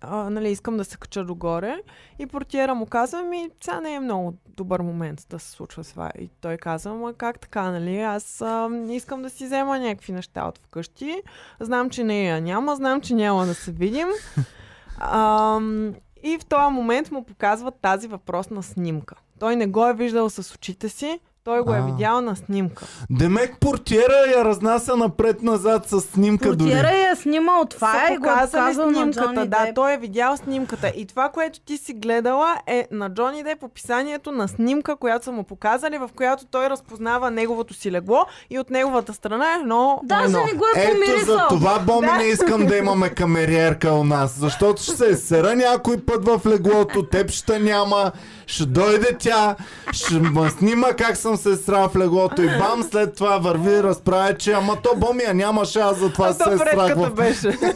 а, 0.00 0.30
нали, 0.30 0.50
искам 0.50 0.76
да 0.76 0.84
се 0.84 0.96
кача 0.96 1.24
догоре. 1.24 1.82
И 2.18 2.26
портиера 2.26 2.74
му 2.74 2.86
казва, 2.86 3.22
ми, 3.22 3.50
сега 3.64 3.80
не 3.80 3.94
е 3.94 4.00
много 4.00 4.34
добър 4.56 4.80
момент 4.80 5.26
да 5.30 5.38
се 5.38 5.50
случва 5.50 5.84
това. 5.84 6.10
И 6.18 6.30
той 6.40 6.56
казва, 6.56 6.94
ма 6.94 7.14
как 7.14 7.40
така, 7.40 7.70
нали, 7.70 8.00
аз 8.00 8.40
а, 8.40 8.68
искам 8.90 9.22
да 9.22 9.30
си 9.30 9.44
взема 9.44 9.78
някакви 9.78 10.12
неща 10.12 10.44
от 10.44 10.58
вкъщи. 10.58 11.22
Знам, 11.60 11.90
че 11.90 12.04
не 12.04 12.24
я 12.24 12.40
няма, 12.40 12.76
знам, 12.76 13.00
че 13.00 13.14
няма 13.14 13.46
да 13.46 13.54
се 13.54 13.72
видим. 13.72 14.08
Ам, 15.00 15.94
и 16.22 16.38
в 16.38 16.44
този 16.44 16.72
момент 16.72 17.10
му 17.10 17.24
показват 17.24 17.74
тази 17.82 18.08
въпросна 18.08 18.62
снимка. 18.62 19.14
Той 19.38 19.56
не 19.56 19.66
го 19.66 19.86
е 19.86 19.94
виждал 19.94 20.30
с 20.30 20.54
очите 20.54 20.88
си, 20.88 21.20
той 21.50 21.60
го 21.60 21.74
е 21.74 21.78
А. 21.78 21.82
видял 21.82 22.20
на 22.20 22.36
снимка. 22.36 22.84
Демек 23.10 23.56
портиера 23.60 24.12
я 24.36 24.44
разнася 24.44 24.96
напред-назад 24.96 25.88
с 25.88 26.00
снимка 26.00 26.48
дори. 26.48 26.58
Портиера 26.58 26.90
я 26.90 27.10
е 27.10 27.16
снимал 27.16 27.64
това 27.64 27.92
са 27.98 28.12
и 28.12 28.16
го 28.16 28.24
е 28.24 28.28
показали 28.28 28.62
показал 28.64 28.86
на 28.86 28.92
снимката. 28.94 29.22
Джони 29.24 29.48
да, 29.48 29.64
Деп. 29.64 29.74
той 29.74 29.92
е 29.92 29.98
видял 29.98 30.36
снимката. 30.36 30.88
И 30.88 31.06
това, 31.06 31.28
което 31.28 31.60
ти 31.60 31.76
си 31.76 31.92
гледала 31.92 32.56
е 32.66 32.86
на 32.90 33.10
Джони 33.10 33.42
Деп 33.42 33.62
описанието 33.62 34.32
на 34.32 34.48
снимка, 34.48 34.96
която 34.96 35.24
са 35.24 35.32
му 35.32 35.44
показали, 35.44 35.98
в 35.98 36.10
която 36.16 36.44
той 36.46 36.70
разпознава 36.70 37.30
неговото 37.30 37.74
си 37.74 37.92
легло 37.92 38.20
и 38.50 38.58
от 38.58 38.70
неговата 38.70 39.14
страна 39.14 39.46
е 39.46 39.56
едно 39.56 40.00
Даже 40.04 40.24
едно. 40.24 40.38
не 40.44 40.52
го 40.52 40.64
е 40.66 40.80
Ето 40.80 40.92
помирисал. 40.92 41.36
за 41.36 41.46
това, 41.48 41.78
Боми, 41.78 42.06
Да. 42.06 42.14
не 42.14 42.24
искам 42.24 42.66
да 42.66 42.76
имаме 42.76 43.08
камериерка 43.08 43.92
у 43.92 44.04
нас, 44.04 44.38
защото 44.38 44.82
ще 44.82 44.92
се 44.92 45.16
сера 45.16 45.56
някой 45.56 45.96
път 45.98 46.24
в 46.24 46.40
леглото, 46.46 47.02
теб 47.02 47.30
ще 47.30 47.58
няма, 47.58 48.12
ще 48.46 48.66
дойде 48.66 49.16
тя, 49.18 49.56
ще 49.92 50.14
ме 50.14 50.50
снима 50.50 50.86
как 50.88 51.16
съм 51.16 51.36
се 51.40 51.56
срал 51.56 51.88
в 51.88 51.96
леглото 51.96 52.42
и 52.42 52.58
бам, 52.58 52.82
след 52.90 53.14
това 53.14 53.38
върви, 53.38 53.82
разправя, 53.82 54.36
че 54.36 54.52
ама 54.52 54.76
то 54.82 54.90
Боми 54.96 55.22
я 55.22 55.34
нямаше, 55.34 55.78
аз 55.78 55.98
затова 55.98 56.28
А 56.28 56.32
се 56.34 56.56
в... 56.94 57.10
беше. 57.14 57.58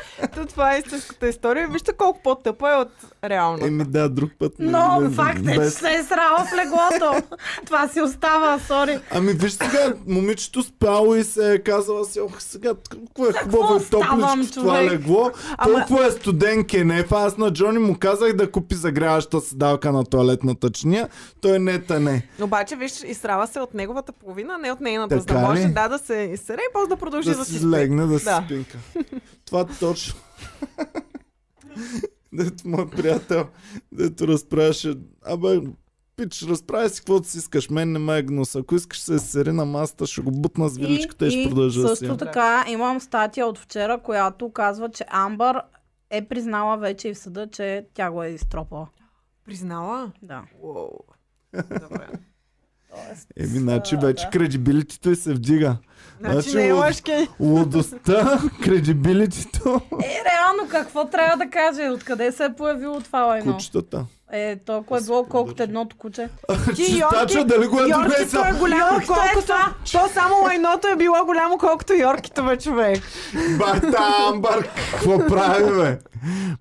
То 0.34 0.46
това 0.46 0.74
е 0.74 0.78
истинската 0.78 1.28
история. 1.28 1.68
Вижте 1.68 1.92
колко 1.92 2.20
по-тъпа 2.22 2.70
е 2.70 2.76
от 2.76 2.88
реалната. 3.24 3.66
Еми 3.66 3.84
да, 3.84 4.08
друг 4.08 4.30
път. 4.38 4.58
не- 4.58 4.70
Но 4.70 5.00
не- 5.00 5.10
факт 5.10 5.38
е, 5.38 5.52
че 5.52 5.58
без- 5.58 5.74
се 5.74 5.90
е 5.90 6.02
срала 6.04 6.38
в 6.38 6.56
леглото. 6.56 7.26
Това 7.66 7.88
си 7.88 8.00
остава, 8.00 8.58
сори. 8.58 8.98
Ами 9.10 9.32
виж 9.32 9.52
сега, 9.52 9.92
момичето 10.08 10.62
спало 10.62 11.14
и 11.14 11.24
се 11.24 11.52
е 11.52 11.58
казала 11.58 12.04
си, 12.04 12.20
ох 12.20 12.42
сега, 12.42 12.72
колко 12.90 13.26
е 13.28 13.32
хубаво 13.34 13.76
и 13.76 13.84
топличко 13.84 14.52
това 14.52 14.82
легло, 14.82 15.30
Ама- 15.58 15.74
толкова 15.78 16.06
е 16.06 16.10
студен 16.10 16.64
кенеф, 16.64 17.12
аз 17.12 17.36
на 17.36 17.52
Джони 17.52 17.78
му 17.78 17.96
казах 17.96 18.32
да 18.32 18.50
купи 18.50 18.74
загряваща 18.74 19.40
седалка 19.40 19.92
на 19.92 20.04
туалетната 20.04 20.70
чиния, 20.70 21.08
той 21.40 21.58
не 21.58 21.78
тъне. 21.78 22.26
Обаче, 22.40 22.76
виж, 22.76 23.02
изстрава 23.02 23.46
се 23.46 23.60
от 23.60 23.74
неговата 23.74 24.12
половина, 24.14 24.58
не 24.58 24.72
от 24.72 24.80
нейната, 24.80 25.18
за 25.18 25.26
Така 25.26 25.40
да 25.40 25.46
може 25.46 25.64
да, 25.64 25.88
да 25.88 25.98
се 25.98 26.30
изсере 26.32 26.60
и 26.60 26.72
после 26.72 26.88
да 26.88 26.96
продължи 26.96 27.30
да, 27.30 27.36
да 27.36 27.44
си 27.44 27.52
си 27.52 27.58
спи. 27.58 27.66
легне, 27.66 28.06
да 28.06 28.18
си 28.18 28.24
Да. 28.24 28.42
спинка. 28.44 28.78
Това 29.48 29.66
точно. 29.80 30.14
Дето 32.32 32.68
моят 32.68 32.90
приятел, 32.90 33.48
дето 33.92 34.28
разправяше, 34.28 34.94
абе, 35.24 35.60
пич, 36.16 36.42
разправя 36.42 36.88
си 36.88 37.00
каквото 37.00 37.28
си 37.28 37.38
искаш, 37.38 37.70
мен 37.70 37.92
не 37.92 37.98
ме 37.98 38.18
е 38.18 38.22
гнус. 38.22 38.56
Ако 38.56 38.74
искаш 38.74 39.00
се 39.00 39.18
сери 39.18 39.52
на 39.52 39.64
масата, 39.64 40.06
ще 40.06 40.20
го 40.20 40.30
бутна 40.30 40.68
с 40.68 40.76
виличката 40.78 41.26
и, 41.26 41.30
ще 41.30 41.48
продължа 41.48 41.82
да 41.82 41.88
си. 41.88 41.96
също 41.96 42.16
така 42.16 42.64
имам 42.68 43.00
статия 43.00 43.46
от 43.46 43.58
вчера, 43.58 44.02
която 44.02 44.52
казва, 44.52 44.88
че 44.90 45.04
Амбър 45.08 45.62
е 46.10 46.28
признала 46.28 46.76
вече 46.76 47.08
и 47.08 47.14
в 47.14 47.18
съда, 47.18 47.50
че 47.50 47.86
тя 47.94 48.10
го 48.10 48.22
е 48.22 48.28
изтропала. 48.28 48.88
Признала? 49.44 50.12
Да. 50.22 50.42
Уоу. 50.62 50.88
Добре. 51.54 52.08
Еми, 53.36 53.58
значи 53.58 53.96
вече 53.96 54.24
да. 54.24 54.30
кредибилитито 54.30 55.14
се 55.14 55.34
вдига. 55.34 55.76
Значи 56.20 56.32
Значи, 56.50 56.56
не 56.56 56.66
е 56.66 56.72
лъжки. 56.72 57.28
Лудостта, 57.40 58.40
кредибилитито, 58.62 59.80
Е, 60.02 60.22
реално 60.32 60.68
какво 60.70 61.04
трябва 61.04 61.36
да 61.36 61.50
каже? 61.50 61.88
Откъде 61.88 62.32
се 62.32 62.44
е 62.44 62.52
появило 62.56 63.00
това 63.00 63.22
лайно? 63.24 63.52
кучетата. 63.52 64.06
Е, 64.32 64.56
толкова 64.56 64.98
е 64.98 65.02
било 65.02 65.24
колкото 65.24 65.62
едното 65.62 65.96
куче. 65.96 66.28
Чистача, 66.76 67.44
дали 67.44 67.66
го 67.66 67.80
е 67.80 67.88
Йоркито 67.88 68.38
е 68.38 68.52
голямо, 68.58 68.94
Йоркито 68.94 69.12
е 69.12 69.16
колкото... 69.16 69.42
това. 69.42 69.74
То 69.92 70.08
само 70.14 70.34
лайното 70.44 70.88
е 70.88 70.96
било 70.96 71.24
голямо, 71.24 71.58
колкото 71.58 71.94
Йоркито, 71.94 72.44
бе, 72.44 72.58
човек. 72.62 73.02
Бата 73.58 73.98
Амбър, 74.32 74.68
какво 74.90 75.18
прави, 75.18 75.82
бе? 75.82 75.98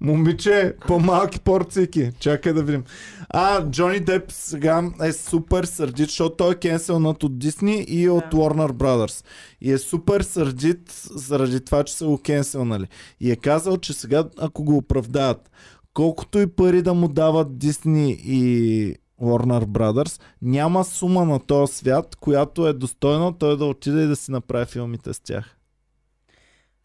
Момиче, 0.01 0.73
по-малки 0.87 1.39
порцийки. 1.39 2.11
Чакай 2.19 2.53
да 2.53 2.63
видим. 2.63 2.83
А, 3.29 3.69
Джони 3.69 3.99
Деп 3.99 4.31
сега 4.31 4.83
е 5.03 5.11
супер 5.11 5.63
сърдит, 5.63 6.09
защото 6.09 6.35
той 6.35 6.51
е 6.51 6.55
кенселнат 6.55 7.23
от 7.23 7.39
Дисни 7.39 7.85
и 7.87 8.09
от 8.09 8.23
Да. 8.31 8.37
Warner 8.37 8.71
Brothers. 8.71 9.25
И 9.61 9.71
е 9.71 9.77
супер 9.77 10.21
сърдит 10.21 10.91
заради 11.15 11.65
това, 11.65 11.83
че 11.83 11.93
са 11.93 12.05
го 12.05 12.17
кенселнали. 12.17 12.87
И 13.19 13.31
е 13.31 13.35
казал, 13.35 13.77
че 13.77 13.93
сега, 13.93 14.23
ако 14.37 14.63
го 14.63 14.77
оправдаят, 14.77 15.49
колкото 15.97 16.39
и 16.39 16.47
пари 16.47 16.81
да 16.81 16.93
му 16.93 17.07
дават 17.07 17.57
Дисни 17.57 18.11
и 18.11 18.95
Warner 19.21 19.65
Brothers, 19.65 20.21
няма 20.41 20.83
сума 20.83 21.25
на 21.25 21.39
този 21.39 21.73
свят, 21.73 22.15
която 22.15 22.67
е 22.67 22.73
достойна 22.73 23.37
той 23.37 23.57
да 23.57 23.65
отиде 23.65 24.03
и 24.03 24.07
да 24.07 24.15
си 24.15 24.31
направи 24.31 24.65
филмите 24.65 25.13
с 25.13 25.19
тях. 25.19 25.57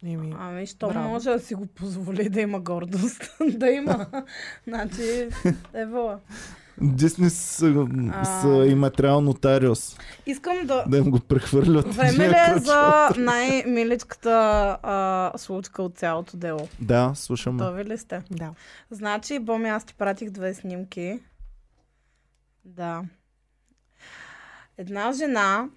Еми, 0.05 0.35
Ами, 0.39 0.67
що 0.67 0.89
Браво. 0.89 1.09
може 1.09 1.31
да 1.31 1.39
си 1.39 1.55
го 1.55 1.67
позволи 1.67 2.29
да 2.29 2.41
има 2.41 2.61
гордост? 2.61 3.37
да 3.57 3.71
има. 3.71 4.07
значи, 4.67 5.29
евала. 5.75 6.19
Дисни 6.81 7.31
са, 7.31 7.87
А. 8.13 8.25
са 8.25 8.49
иматериал 8.67 9.21
нотариус. 9.21 9.97
Искам 10.27 10.67
да... 10.67 10.85
Да 10.89 10.99
им 10.99 11.11
го 11.11 11.21
прехвърлят. 11.21 11.95
Време 11.95 12.29
ли 12.29 12.35
е 12.35 12.59
за 12.59 13.09
най-миличката 13.19 14.31
а, 14.83 15.33
случка 15.37 15.83
от 15.83 15.99
цялото 15.99 16.37
дело? 16.37 16.69
Да, 16.81 17.13
слушам. 17.15 17.57
Готови 17.57 17.85
ли 17.85 17.99
сте? 17.99 18.23
да. 18.31 18.51
Значи, 18.91 19.39
Боми, 19.39 19.69
аз 19.69 19.85
ти 19.85 19.95
пратих 19.95 20.31
две 20.31 20.55
снимки. 20.55 21.21
Да. 22.65 23.03
Една 24.79 25.13
жена, 25.13 25.69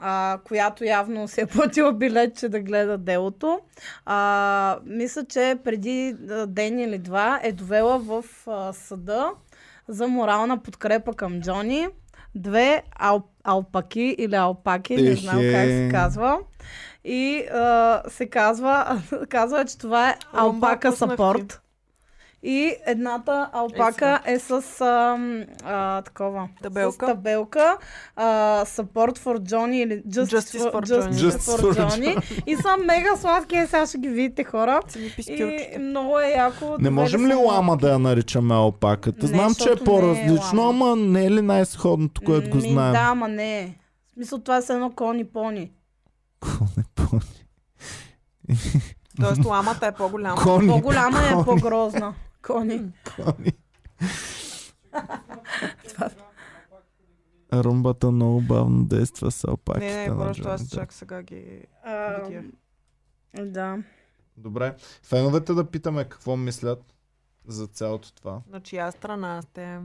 а, 0.00 0.38
която 0.44 0.84
явно 0.84 1.28
се 1.28 1.40
е 1.40 1.46
платила 1.46 1.92
билетче 1.92 2.48
да 2.48 2.60
гледа 2.60 2.98
делото, 2.98 3.60
а, 4.06 4.78
мисля, 4.84 5.24
че 5.24 5.58
преди 5.64 6.16
ден 6.46 6.78
или 6.78 6.98
два 6.98 7.40
е 7.42 7.52
довела 7.52 7.98
в 7.98 8.24
а, 8.46 8.72
съда 8.72 9.30
за 9.88 10.08
морална 10.08 10.58
подкрепа 10.58 11.14
към 11.14 11.40
Джони 11.40 11.88
две 12.34 12.82
ал, 12.98 13.22
алпаки 13.44 14.14
или 14.18 14.34
алпаки, 14.34 14.96
не 14.96 15.14
знам 15.16 15.38
Ехе. 15.38 15.52
как 15.52 15.68
се 15.68 15.88
казва. 15.92 16.38
И 17.04 17.46
а, 17.52 18.02
се 18.08 18.26
казва, 18.26 19.02
казва, 19.28 19.64
че 19.64 19.78
това 19.78 20.10
е 20.10 20.16
алпака 20.32 20.92
сапорт. 20.92 21.62
И 22.48 22.74
едната 22.86 23.50
алпака 23.52 24.20
е 24.24 24.38
с 24.38 24.80
ам, 24.80 25.44
а, 25.64 26.02
такова. 26.02 26.48
Табелка. 26.62 27.06
С 27.06 27.08
табелка. 27.08 27.76
А, 28.16 28.26
support 28.64 29.18
for 29.18 29.38
Johnny 29.38 29.74
или 29.74 30.02
Just, 30.02 30.36
Justice 30.36 30.72
for 30.72 30.86
Justice 30.86 31.10
Johnny. 31.10 31.30
Justice 31.30 31.56
for 31.56 31.72
for 31.72 31.88
Johnny. 31.90 32.42
И 32.46 32.56
са 32.56 32.76
мега 32.86 33.16
сладки, 33.16 33.56
е, 33.56 33.66
сега 33.66 33.86
ще 33.86 33.98
ги 33.98 34.08
видите 34.08 34.44
хора. 34.44 34.80
И 35.18 35.78
много 35.80 36.20
е 36.20 36.28
яко. 36.28 36.76
Не 36.78 36.90
можем 36.90 37.26
ли 37.26 37.34
лама 37.34 37.76
да 37.76 37.90
я 37.90 37.98
наричаме 37.98 38.54
алпаката? 38.54 39.22
Не, 39.22 39.28
Знам, 39.28 39.54
че 39.54 39.68
е 39.68 39.72
е 39.72 39.84
по-различно, 39.84 40.62
лама. 40.62 40.90
ама 40.90 40.96
не 40.96 41.26
е 41.26 41.30
ли 41.30 41.42
най-сходното, 41.42 42.20
което 42.24 42.50
го 42.50 42.56
Ми, 42.56 42.72
знаем? 42.72 42.92
Да, 42.92 42.98
ама 43.02 43.28
не. 43.28 43.74
В 44.06 44.12
смисъл 44.12 44.38
това 44.38 44.62
са 44.62 44.72
едно 44.72 44.90
кони-пони. 44.90 45.70
Коне, 46.40 46.84
пони. 46.94 47.20
Тоест 49.20 49.44
ламата 49.44 49.86
е 49.86 49.92
по-голяма. 49.92 50.42
Кони, 50.42 50.68
По-голяма 50.68 51.18
е 51.18 51.32
кони, 51.32 51.44
по-грозна. 51.44 52.14
Кони. 52.46 52.92
кони. 53.16 53.52
Румбата 57.52 58.10
много 58.10 58.40
бавно 58.40 58.84
действа 58.84 59.30
с 59.30 59.44
алпаките. 59.44 59.86
Не, 59.86 60.02
не, 60.02 60.08
на 60.08 60.16
просто 60.24 60.48
аз 60.48 60.68
чак 60.68 60.92
сега 60.92 61.22
ги 61.22 61.64
А, 61.82 62.22
видя. 62.22 62.42
да. 63.44 63.78
Добре. 64.36 64.76
Феновете 65.02 65.54
да 65.54 65.70
питаме 65.70 66.04
какво 66.04 66.36
мислят 66.36 66.94
за 67.46 67.66
цялото 67.66 68.14
това. 68.14 68.42
На 68.48 68.60
чия 68.60 68.92
страна 68.92 69.42
сте? 69.42 69.80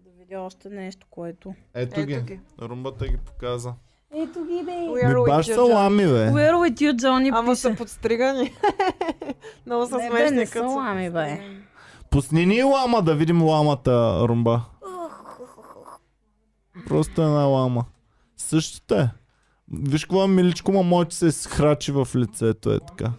Да 0.00 0.10
видя 0.18 0.40
още 0.40 0.70
нещо, 0.70 1.06
което... 1.10 1.54
Ето, 1.74 2.04
ги. 2.06 2.12
Ето 2.12 2.24
ги. 2.24 2.40
Румбата 2.60 3.08
ги 3.08 3.16
показа. 3.16 3.74
Ето 4.14 4.44
ги, 4.44 4.62
бе. 4.64 4.70
Are 4.72 5.26
баш 5.26 5.46
са 5.46 5.62
лами, 5.62 6.02
бе. 6.04 6.30
Where 6.30 6.52
with 6.52 6.74
you, 6.74 6.94
Johnny, 6.94 7.30
Ама 7.34 7.52
пише. 7.52 7.60
са 7.60 7.74
подстригани. 7.74 8.54
Много 9.66 9.86
са 9.86 9.96
Не, 9.96 10.10
бе, 10.10 10.16
смешни. 10.16 10.36
не 10.36 10.46
като 10.46 10.68
са 10.68 10.74
лами, 10.76 11.10
бе. 11.10 11.40
Пусни 12.10 12.46
ни 12.46 12.62
лама 12.62 13.02
да 13.02 13.14
видим 13.14 13.42
ламата, 13.42 14.18
Румба. 14.20 14.64
Просто 16.86 17.22
една 17.22 17.44
лама. 17.44 17.84
Същата 18.36 18.96
е. 18.96 19.08
Виж 19.72 20.04
какво 20.04 20.24
е 20.24 20.28
миличко, 20.28 20.72
ма 20.72 20.82
моето 20.82 21.14
се 21.14 21.32
схрачи 21.32 21.92
в 21.92 22.08
лицето, 22.16 22.72
е 22.72 22.80
така. 22.80 23.12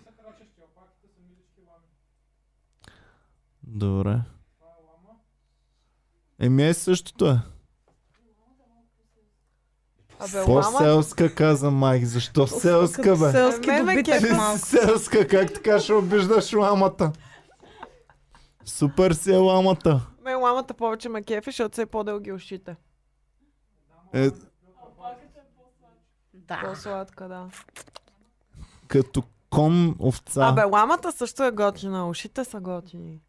Добре. 3.63 4.19
Еми 6.39 6.67
е 6.67 6.73
същото 6.73 7.27
е. 7.27 7.39
Абе, 10.19 10.45
По 10.45 10.51
лама... 10.51 10.77
селска 10.77 11.35
каза 11.35 11.71
майк. 11.71 12.05
Защо 12.05 12.47
селска, 12.47 13.11
бе? 13.11 13.31
Селски 13.31 13.69
Е, 13.69 13.73
ме, 13.73 13.83
ме 13.83 13.93
добитък 13.93 14.13
кефи. 14.13 14.33
малко. 14.33 14.57
Селска, 14.59 15.27
как 15.27 15.53
така 15.53 15.79
ще 15.79 15.93
обиждаш 15.93 16.53
ламата? 16.53 17.11
Супер 18.65 19.11
си 19.11 19.31
е 19.31 19.37
ламата. 19.37 20.07
Ме 20.23 20.35
ламата 20.35 20.73
повече 20.73 21.09
ме 21.09 21.23
кефи, 21.23 21.45
защото 21.45 21.75
са 21.75 21.81
и 21.81 21.85
по-дълги 21.85 22.31
ушите. 22.31 22.75
Е, 24.13 24.29
Да. 26.33 26.61
По-сладка, 26.63 27.27
да. 27.27 27.47
като 28.87 29.23
кон 29.49 29.95
овца. 29.99 30.41
Абе, 30.43 30.63
ламата 30.63 31.11
също 31.11 31.43
е 31.43 31.51
готина. 31.51 32.09
Ушите 32.09 32.43
са 32.43 32.59
готини. 32.59 33.19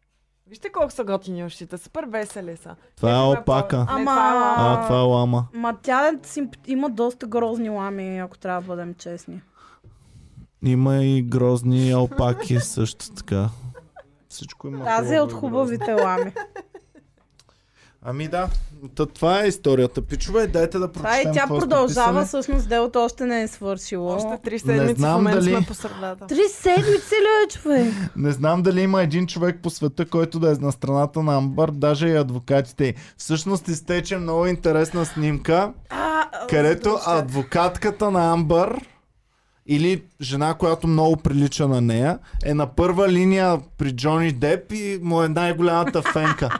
Вижте 0.51 0.71
колко 0.71 0.91
са 0.91 1.03
готини 1.03 1.45
ушите. 1.45 1.77
Супер 1.77 2.03
весели 2.03 2.57
са. 2.57 2.75
Това 2.97 3.11
е 3.11 3.15
Ама- 3.89 4.01
това 4.01 4.29
е 4.29 4.33
лама. 4.33 4.55
А, 4.57 4.83
това 4.83 4.97
е 4.97 5.03
лама. 5.03 5.45
Ма 5.53 5.77
тя 5.81 6.07
е 6.07 6.11
симп... 6.23 6.55
има 6.67 6.89
доста 6.89 7.27
грозни 7.27 7.69
лами, 7.69 8.19
ако 8.19 8.37
трябва 8.37 8.61
да 8.61 8.67
бъдем 8.67 8.93
честни. 8.93 9.41
Има 10.65 10.95
и 10.95 11.21
грозни 11.21 11.91
алпаки 11.91 12.59
също 12.59 13.11
така. 13.11 13.49
Всичко 14.29 14.67
има. 14.67 14.85
Тази 14.85 15.15
е 15.15 15.21
от 15.21 15.33
хубавите 15.33 15.93
лами. 15.93 16.33
Ами 18.03 18.27
да, 18.27 18.47
Та, 18.95 19.05
това 19.05 19.43
е 19.43 19.47
историята. 19.47 20.01
Пичове, 20.01 20.47
дайте 20.47 20.79
да 20.79 20.87
Това 20.87 21.09
и 21.11 21.23
прочетем 21.23 21.33
тя 21.33 21.45
сте 21.45 21.59
продължава, 21.59 22.11
писали. 22.13 22.27
всъщност 22.27 22.69
делото 22.69 22.99
още 22.99 23.25
не 23.25 23.41
е 23.41 23.47
свършило. 23.47 24.07
Още 24.07 24.39
три 24.43 24.53
Не 24.53 24.59
седмици 24.59 24.93
в 24.93 24.97
знам 24.97 25.13
момента 25.13 25.39
дали- 25.39 25.49
сме 25.51 25.65
по 25.65 25.73
средата. 25.73 26.27
Три 26.27 26.41
седмици 26.51 26.87
ли 27.13 27.45
е, 27.45 27.49
човек? 27.51 27.93
Не 28.15 28.31
знам 28.31 28.61
дали 28.61 28.81
има 28.81 29.01
един 29.01 29.27
човек 29.27 29.59
по 29.63 29.69
света, 29.69 30.05
който 30.05 30.39
да 30.39 30.51
е 30.51 30.55
на 30.55 30.71
страната 30.71 31.23
на 31.23 31.37
Амбър, 31.37 31.71
даже 31.71 32.07
и 32.07 32.15
адвокатите. 32.15 32.93
Всъщност 33.17 33.67
изтече 33.67 34.17
много 34.17 34.45
интересна 34.45 35.05
снимка, 35.05 35.73
А, 35.89 35.95
а, 36.33 36.47
където 36.47 36.97
адвокатката 37.07 38.11
на 38.11 38.33
Амбър 38.33 38.85
или 39.67 40.03
жена, 40.21 40.53
която 40.53 40.87
много 40.87 41.17
прилича 41.17 41.67
на 41.67 41.81
нея, 41.81 42.19
е 42.45 42.53
на 42.53 42.67
първа 42.67 43.09
линия 43.09 43.59
при 43.77 43.91
Джони 43.91 44.31
Деп 44.31 44.71
и 44.71 44.99
му 45.03 45.23
е 45.23 45.29
най-голямата 45.29 46.01
фенка. 46.03 46.59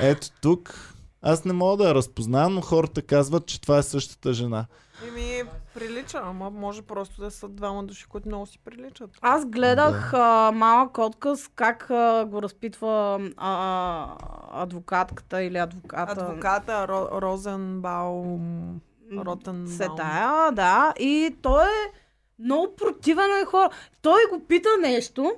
Ето 0.00 0.30
тук. 0.42 0.92
Аз 1.22 1.44
не 1.44 1.52
мога 1.52 1.76
да 1.76 1.88
я 1.88 1.94
разпознавам, 1.94 2.54
но 2.54 2.60
хората 2.60 3.02
казват, 3.02 3.46
че 3.46 3.60
това 3.60 3.78
е 3.78 3.82
същата 3.82 4.32
жена. 4.32 4.66
Еми, 5.08 5.42
прилича, 5.74 6.20
ама 6.24 6.50
може 6.50 6.82
просто 6.82 7.20
да 7.20 7.30
са 7.30 7.48
двама 7.48 7.84
души, 7.84 8.06
които 8.06 8.28
много 8.28 8.46
си 8.46 8.58
приличат. 8.64 9.10
Аз 9.20 9.46
гледах 9.46 10.14
а, 10.14 10.52
малък 10.54 10.98
отказ 10.98 11.50
как 11.54 11.90
а, 11.90 12.26
го 12.28 12.42
разпитва 12.42 13.20
а, 13.36 14.16
адвокатката 14.52 15.42
или 15.42 15.58
адвоката. 15.58 16.12
Адвоката 16.12 16.88
Ро, 16.88 17.22
Розенбаум, 17.22 18.80
Ротенбаум. 19.12 19.76
Се 19.76 19.88
тая, 19.96 20.52
да. 20.52 20.94
И 20.98 21.36
той 21.42 21.64
е 21.64 21.92
много 22.38 22.76
противен 22.76 23.30
на 23.40 23.46
хора. 23.46 23.70
Той 24.02 24.20
го 24.32 24.44
пита 24.48 24.68
нещо 24.80 25.32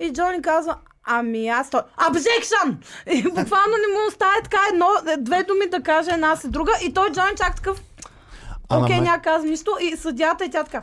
и 0.00 0.12
Джони 0.12 0.42
казва, 0.42 0.76
ами 1.04 1.48
аз 1.48 1.70
той, 1.70 1.80
обжекшън! 2.08 2.78
И 3.08 3.22
буквално 3.22 3.44
не 3.78 3.94
му 3.94 4.06
оставя 4.08 4.42
така 4.44 4.58
едно, 4.72 4.86
две 5.18 5.42
думи 5.42 5.70
да 5.70 5.80
каже 5.80 6.10
една 6.10 6.36
след 6.36 6.52
друга 6.52 6.72
и 6.84 6.92
той 6.92 7.10
Джони 7.10 7.36
чак 7.36 7.56
такъв, 7.56 7.82
на 8.70 8.78
окей, 8.78 8.94
мен- 8.94 9.04
няма 9.04 9.22
казва 9.22 9.48
нищо 9.48 9.70
и 9.82 9.96
съдята 9.96 10.44
и 10.44 10.50
тя 10.50 10.64
така, 10.64 10.82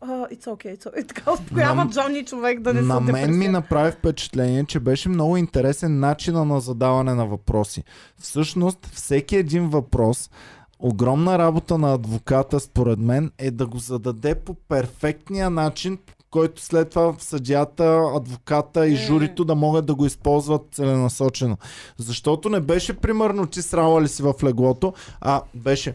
Uh, 0.00 0.08
it's 0.30 0.44
okay, 0.46 0.76
it's 0.76 0.86
okay. 0.86 1.00
И 1.00 1.06
така 1.06 1.32
успокоява 1.32 1.74
На- 1.74 1.90
Джони 1.90 2.24
човек 2.24 2.60
да 2.60 2.74
не 2.74 2.80
на 2.82 2.94
се 2.96 3.00
мен 3.02 3.14
ми 3.14 3.20
депресира. 3.22 3.52
направи 3.52 3.92
впечатление, 3.92 4.64
че 4.64 4.80
беше 4.80 5.08
много 5.08 5.36
интересен 5.36 6.00
начина 6.00 6.44
на 6.44 6.60
задаване 6.60 7.14
на 7.14 7.26
въпроси. 7.26 7.84
Всъщност, 8.18 8.86
всеки 8.86 9.36
един 9.36 9.68
въпрос, 9.68 10.30
огромна 10.78 11.38
работа 11.38 11.78
на 11.78 11.94
адвоката, 11.94 12.60
според 12.60 12.98
мен, 12.98 13.32
е 13.38 13.50
да 13.50 13.66
го 13.66 13.78
зададе 13.78 14.34
по 14.36 14.54
перфектния 14.54 15.50
начин, 15.50 15.98
който 16.30 16.62
след 16.62 16.90
това 16.90 17.14
съдята, 17.18 18.02
адвоката 18.16 18.86
и 18.86 18.96
журито 18.96 19.44
да 19.44 19.54
могат 19.54 19.86
да 19.86 19.94
го 19.94 20.06
използват 20.06 20.62
целенасочено. 20.72 21.56
Защото 21.98 22.48
не 22.48 22.60
беше 22.60 22.96
примерно 22.96 23.46
ти 23.46 23.62
срала 23.62 24.02
ли 24.02 24.08
си 24.08 24.22
в 24.22 24.34
леглото, 24.44 24.92
а 25.20 25.42
беше 25.54 25.94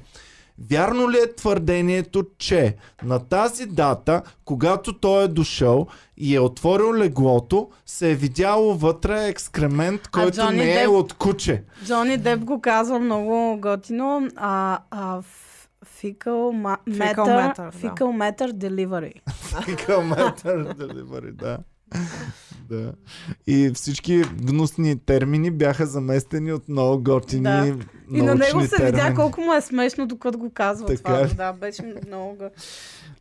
Вярно 0.70 1.12
ли 1.12 1.18
е 1.18 1.36
твърдението, 1.36 2.24
че 2.38 2.76
на 3.04 3.20
тази 3.20 3.66
дата, 3.66 4.22
когато 4.46 4.94
той 4.94 5.24
е 5.24 5.28
дошъл 5.28 5.88
и 6.18 6.36
е 6.36 6.40
отворил 6.40 6.94
леглото, 6.94 7.70
се 7.86 8.12
е 8.12 8.16
видяло 8.16 8.76
вътре 8.76 9.28
екскремент, 9.28 10.08
който 10.08 10.52
не 10.52 10.74
е 10.74 10.88
Деп- 10.88 10.90
от 10.90 11.14
куче? 11.14 11.64
Джони 11.86 12.18
Деп 12.18 12.40
го 12.40 12.62
казва 12.62 13.00
много 13.00 13.58
готино. 13.62 14.28
А, 14.36 14.80
а, 14.92 15.22
ф- 15.22 15.51
fecal 16.04 16.52
ma- 16.56 16.78
Fecal 16.90 17.16
matter, 17.16 17.56
matter, 17.56 17.72
да. 17.72 17.78
fecal 17.80 18.12
matter 18.14 18.52
delivery. 18.54 19.14
Delivery, 20.76 21.32
да. 21.34 21.58
да. 22.70 22.94
И 23.48 23.72
всички 23.74 24.22
гнусни 24.36 25.00
термини 25.00 25.52
бяха 25.52 25.86
заместени 25.86 26.54
от 26.54 26.70
много 26.70 27.04
готини 27.04 27.44
Да. 27.44 27.58
научни 27.58 27.86
И 28.12 28.22
на 28.22 28.36
него 28.36 28.62
се 28.62 28.76
видя 28.76 28.92
термини. 28.92 29.16
колко 29.16 29.42
му 29.42 29.54
е 29.54 29.62
смешно, 29.62 30.08
докато 30.08 30.38
го 30.38 30.50
казва 30.50 30.88
Така 30.88 30.98
това. 31.04 31.24
ли? 31.24 31.34
Да, 31.34 31.54
беше 31.54 31.84
много... 32.08 32.38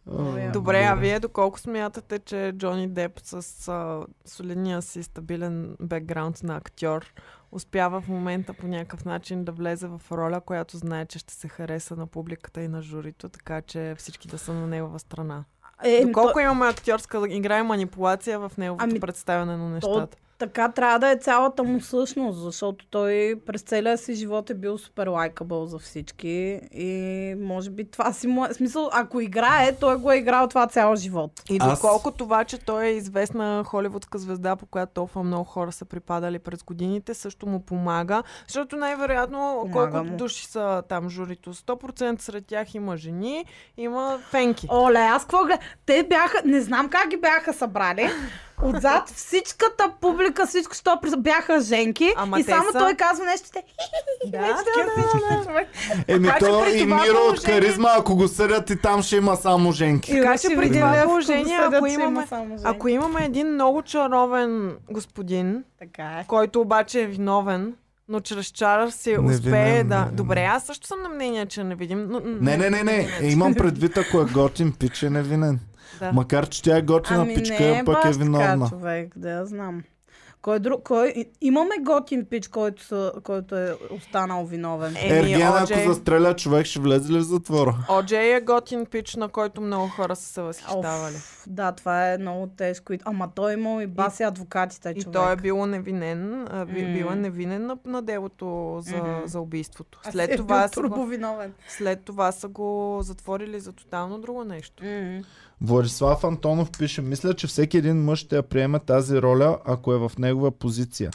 Добре, 0.06 0.50
Добре, 0.52 0.82
а 0.82 0.94
вие 0.94 1.20
доколко 1.20 1.60
смятате, 1.60 2.18
че 2.18 2.52
Джони 2.52 2.88
Деп 2.88 3.12
с 3.16 3.34
а, 3.68 4.00
солидния 4.26 4.82
си 4.82 5.02
стабилен 5.02 5.76
бекграунд 5.80 6.42
на 6.42 6.56
актьор 6.56 7.04
успява 7.52 8.00
в 8.00 8.08
момента 8.08 8.54
по 8.54 8.66
някакъв 8.66 9.04
начин 9.04 9.44
да 9.44 9.52
влезе 9.52 9.86
в 9.86 10.00
роля, 10.12 10.40
която 10.40 10.76
знае, 10.76 11.06
че 11.06 11.18
ще 11.18 11.34
се 11.34 11.48
хареса 11.48 11.96
на 11.96 12.06
публиката 12.06 12.62
и 12.62 12.68
на 12.68 12.82
журито, 12.82 13.28
така 13.28 13.62
че 13.62 13.94
всички 13.98 14.28
да 14.28 14.38
са 14.38 14.52
на 14.52 14.66
негова 14.66 14.98
страна. 14.98 15.44
Е, 15.84 16.04
Доколко 16.06 16.32
то, 16.32 16.40
имаме 16.40 16.66
актьорска 16.66 17.22
игра 17.28 17.58
и 17.58 17.62
манипулация 17.62 18.38
в 18.38 18.52
неговото 18.58 18.84
Ами, 18.84 19.00
представяне 19.00 19.56
на 19.56 19.70
нещата? 19.70 20.16
Така 20.40 20.68
трябва 20.68 20.98
да 20.98 21.08
е 21.08 21.16
цялата 21.16 21.62
му 21.62 21.80
същност, 21.80 22.38
защото 22.38 22.86
той 22.86 23.34
през 23.46 23.62
целия 23.62 23.98
си 23.98 24.14
живот 24.14 24.50
е 24.50 24.54
бил 24.54 24.78
супер 24.78 25.06
лайкабъл 25.06 25.66
за 25.66 25.78
всички 25.78 26.28
и 26.72 26.90
може 27.38 27.70
би 27.70 27.90
това 27.90 28.12
си 28.12 28.26
му 28.26 28.44
е... 28.44 28.54
Смисъл, 28.54 28.90
ако 28.92 29.20
играе, 29.20 29.74
той 29.74 29.96
го 29.96 30.12
е 30.12 30.16
играл 30.16 30.48
това 30.48 30.66
цял 30.66 30.96
живот. 30.96 31.32
И 31.50 31.58
Аз- 31.60 31.74
доколко 31.74 32.10
това, 32.10 32.44
че 32.44 32.58
той 32.58 32.84
е 32.84 32.90
известна 32.90 33.64
холивудска 33.66 34.18
звезда, 34.18 34.56
по 34.56 34.66
която 34.66 34.92
толкова 34.92 35.22
много 35.22 35.44
хора 35.44 35.72
са 35.72 35.84
припадали 35.84 36.38
през 36.38 36.62
годините, 36.62 37.14
също 37.14 37.46
му 37.46 37.60
помага. 37.60 38.22
Защото 38.46 38.76
най-вероятно, 38.76 39.58
Помага 39.62 39.90
колко 39.92 40.04
му. 40.04 40.16
души 40.16 40.46
са 40.46 40.82
там 40.88 41.10
журито, 41.10 41.54
100% 41.54 42.20
сред 42.20 42.46
тях 42.46 42.74
има 42.74 42.96
жени, 42.96 43.44
има 43.76 44.18
фенки. 44.20 44.66
Оле, 44.70 44.98
аз 44.98 45.22
какво 45.22 45.38
гледам? 45.38 45.58
Те 45.86 46.02
бяха, 46.02 46.42
не 46.44 46.60
знам 46.60 46.88
как 46.88 47.08
ги 47.08 47.16
бяха 47.16 47.52
събрали. 47.52 48.08
Отзад 48.62 49.08
всичката 49.08 49.92
публика, 50.00 50.46
всичко, 50.46 50.74
що 50.74 50.98
бяха 51.18 51.60
женки 51.60 52.12
Ама 52.16 52.40
и 52.40 52.42
само 52.42 52.72
са- 52.72 52.78
той 52.78 52.94
казва 52.94 53.24
нещо, 53.24 53.48
те 53.52 53.62
Да, 54.26 54.40
нещо 54.40 54.64
да. 55.46 55.64
Еми 56.08 56.28
то 56.40 56.64
и 56.68 56.84
Миро 56.84 57.18
от 57.30 57.44
харизма, 57.44 57.88
ако 57.98 58.16
го 58.16 58.28
съдят 58.28 58.70
и 58.70 58.76
там 58.76 59.02
ще 59.02 59.16
има 59.16 59.36
само 59.36 59.72
женки. 59.72 60.12
И 60.12 60.14
Така 60.14 60.38
че 60.38 60.48
при 60.48 60.56
Виделев, 60.56 60.92
това 60.92 61.04
положение, 61.04 61.58
ако 61.62 61.86
имаме-. 61.86 62.26
Ако 62.64 62.88
имаме 62.88 63.24
един 63.24 63.46
много 63.54 63.82
чаровен 63.82 64.76
господин, 64.90 65.64
Така 65.78 66.02
е. 66.02 66.24
който 66.28 66.60
обаче 66.60 67.02
е 67.02 67.06
виновен, 67.06 67.74
но 68.08 68.20
чрез 68.20 68.46
чара 68.46 68.90
си 68.90 69.10
Невинен, 69.10 69.34
успее 69.34 69.84
да... 69.84 69.96
невинен. 69.96 70.16
Добре, 70.16 70.44
аз 70.44 70.64
също 70.64 70.86
съм 70.86 71.02
на 71.02 71.08
мнение, 71.08 71.46
че 71.46 71.64
не 71.64 71.74
видим. 71.74 72.06
Но... 72.10 72.20
Не, 72.24 72.56
не, 72.56 72.70
не, 72.70 72.82
не. 72.82 73.08
Е, 73.20 73.26
имам 73.26 73.54
предвид, 73.54 73.96
ако 73.96 74.20
е 74.20 74.24
готин, 74.24 74.72
пич 74.72 75.02
е 75.02 75.10
невинен. 75.10 75.60
Да. 75.98 76.12
Макар, 76.12 76.48
че 76.48 76.62
тя 76.62 76.76
е 76.76 76.82
готина 76.82 77.20
Ами 77.20 77.34
пичка, 77.34 77.60
не 77.60 77.78
е 77.78 77.84
пък 77.84 78.04
е 78.04 78.10
виновна. 78.10 78.56
така, 78.58 78.68
човек, 78.70 79.12
да 79.16 79.30
я 79.30 79.46
знам. 79.46 79.82
Кой 80.42 80.58
друг, 80.58 80.82
кой... 80.82 81.08
и- 81.08 81.28
Имаме 81.40 81.74
готин 81.80 82.24
пич, 82.24 82.48
който, 82.48 82.84
са, 82.84 83.12
който 83.22 83.56
е 83.56 83.74
останал 83.90 84.44
виновен. 84.44 84.94
Еми, 84.98 85.18
Ергена, 85.18 85.44
ако 85.46 85.62
Оджей, 85.64 85.86
застреля 85.86 86.36
човек, 86.36 86.66
ще 86.66 86.80
влезе 86.80 87.12
ли 87.12 87.18
в 87.18 87.22
затвора? 87.22 87.76
Оджей 87.90 88.36
е 88.36 88.40
готин 88.40 88.86
пич, 88.86 89.16
на 89.16 89.28
който 89.28 89.60
много 89.60 89.88
хора 89.88 90.16
са 90.16 90.22
се 90.24 90.42
възхищавали. 90.42 91.14
Оф, 91.14 91.44
да, 91.46 91.72
това 91.72 92.08
е 92.08 92.18
много 92.18 92.46
тежко. 92.48 92.92
И- 92.92 92.98
Ама 93.04 93.28
той 93.34 93.50
е 93.50 93.54
имал 93.54 93.80
и 93.80 93.86
баси 93.86 94.22
адвокатите, 94.22 94.88
И 94.90 95.02
човек. 95.02 95.12
той 95.14 95.32
е 95.32 95.36
бил 95.36 95.66
невинен, 95.66 96.46
а, 96.50 96.64
би, 96.64 96.82
М. 96.82 96.92
бил 96.92 97.06
е 97.06 97.16
невинен 97.16 97.66
на, 97.66 97.76
на 97.86 98.02
делото 98.02 98.78
за, 98.80 98.96
Мгм. 98.96 99.10
за 99.24 99.40
убийството. 99.40 100.00
А 100.04 100.12
След 100.12 100.26
си 100.26 100.32
е 100.32 100.36
това, 100.36 100.58
бил 100.60 100.68
са 100.74 100.88
го, 100.88 101.08
след 101.68 102.00
това 102.00 102.32
са 102.32 102.48
го 102.48 102.98
затворили 103.02 103.60
за 103.60 103.72
тотално 103.72 104.18
друго 104.18 104.44
нещо. 104.44 104.84
М. 104.84 105.20
Владислав 105.60 106.24
Антонов 106.24 106.70
пише, 106.70 107.02
мисля, 107.02 107.34
че 107.34 107.46
всеки 107.46 107.76
един 107.76 107.96
мъж 107.96 108.18
ще 108.18 108.36
я 108.36 108.42
приеме 108.42 108.78
тази 108.78 109.22
роля, 109.22 109.58
ако 109.64 109.92
е 109.92 109.98
в 109.98 110.12
негова 110.18 110.50
позиция. 110.50 111.10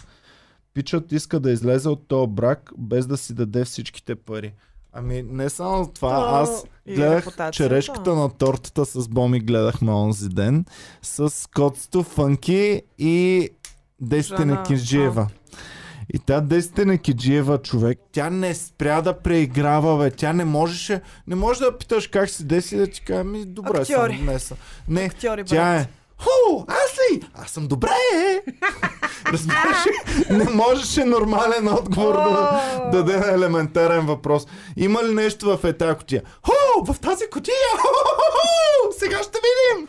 Пичът 0.73 1.11
иска 1.11 1.39
да 1.39 1.51
излезе 1.51 1.89
от 1.89 2.07
този 2.07 2.27
брак, 2.27 2.71
без 2.77 3.07
да 3.07 3.17
си 3.17 3.33
даде 3.33 3.65
всичките 3.65 4.15
пари. 4.15 4.53
Ами 4.93 5.23
не 5.23 5.49
само 5.49 5.87
това, 5.87 6.09
То 6.19 6.25
аз 6.25 6.65
гледах 6.87 7.17
репутацията. 7.17 7.51
черешката 7.53 8.15
на 8.15 8.29
тортата 8.29 8.85
с 8.85 9.07
Боми, 9.07 9.39
гледахме 9.39 9.91
онзи 9.91 10.29
ден, 10.29 10.65
с 11.01 11.49
Котсто 11.55 12.03
Фънки 12.03 12.81
и 12.97 13.49
Дестина 14.01 14.39
Жана- 14.53 14.63
Кинджиева. 14.63 15.27
И 16.13 16.19
тя 16.19 16.41
Дестина 16.41 16.97
Киджиева, 16.97 17.61
човек, 17.61 17.99
тя 18.11 18.29
не 18.29 18.55
спря 18.55 19.01
да 19.01 19.13
преиграва, 19.19 19.97
бе. 19.97 20.11
Тя 20.11 20.33
не 20.33 20.45
можеше, 20.45 21.01
не 21.27 21.35
може 21.35 21.59
да 21.59 21.77
питаш 21.77 22.07
как 22.07 22.29
си 22.29 22.43
Деси, 22.45 22.77
да 22.77 22.87
ти 22.87 23.01
кажа, 23.01 23.23
ми 23.23 23.45
добре 23.45 23.79
Актьори. 23.81 24.15
съм 24.15 24.25
днес. 24.25 24.53
Не, 24.87 25.01
Актьори, 25.01 25.41
брат. 25.43 25.47
тя 25.49 25.75
е, 25.75 25.87
ху, 26.17 26.63
аз 26.67 26.99
ли? 27.11 27.21
Аз 27.33 27.51
съм 27.51 27.67
добре! 27.67 27.89
Разбираш? 29.31 29.85
Не 30.29 30.49
можеше 30.49 31.05
нормален 31.05 31.67
отговор 31.67 32.13
да 32.15 32.89
даде 32.91 33.17
на 33.17 33.31
елементарен 33.31 34.05
въпрос. 34.05 34.47
Има 34.77 35.03
ли 35.03 35.13
нещо 35.13 35.57
в 35.57 35.63
е 35.63 35.73
тази 35.73 35.95
котия? 35.97 36.21
Ху, 36.45 36.85
в 36.93 36.99
тази 36.99 37.23
котия! 37.31 37.55
Сега 38.99 39.17
ще 39.23 39.37
видим! 39.37 39.87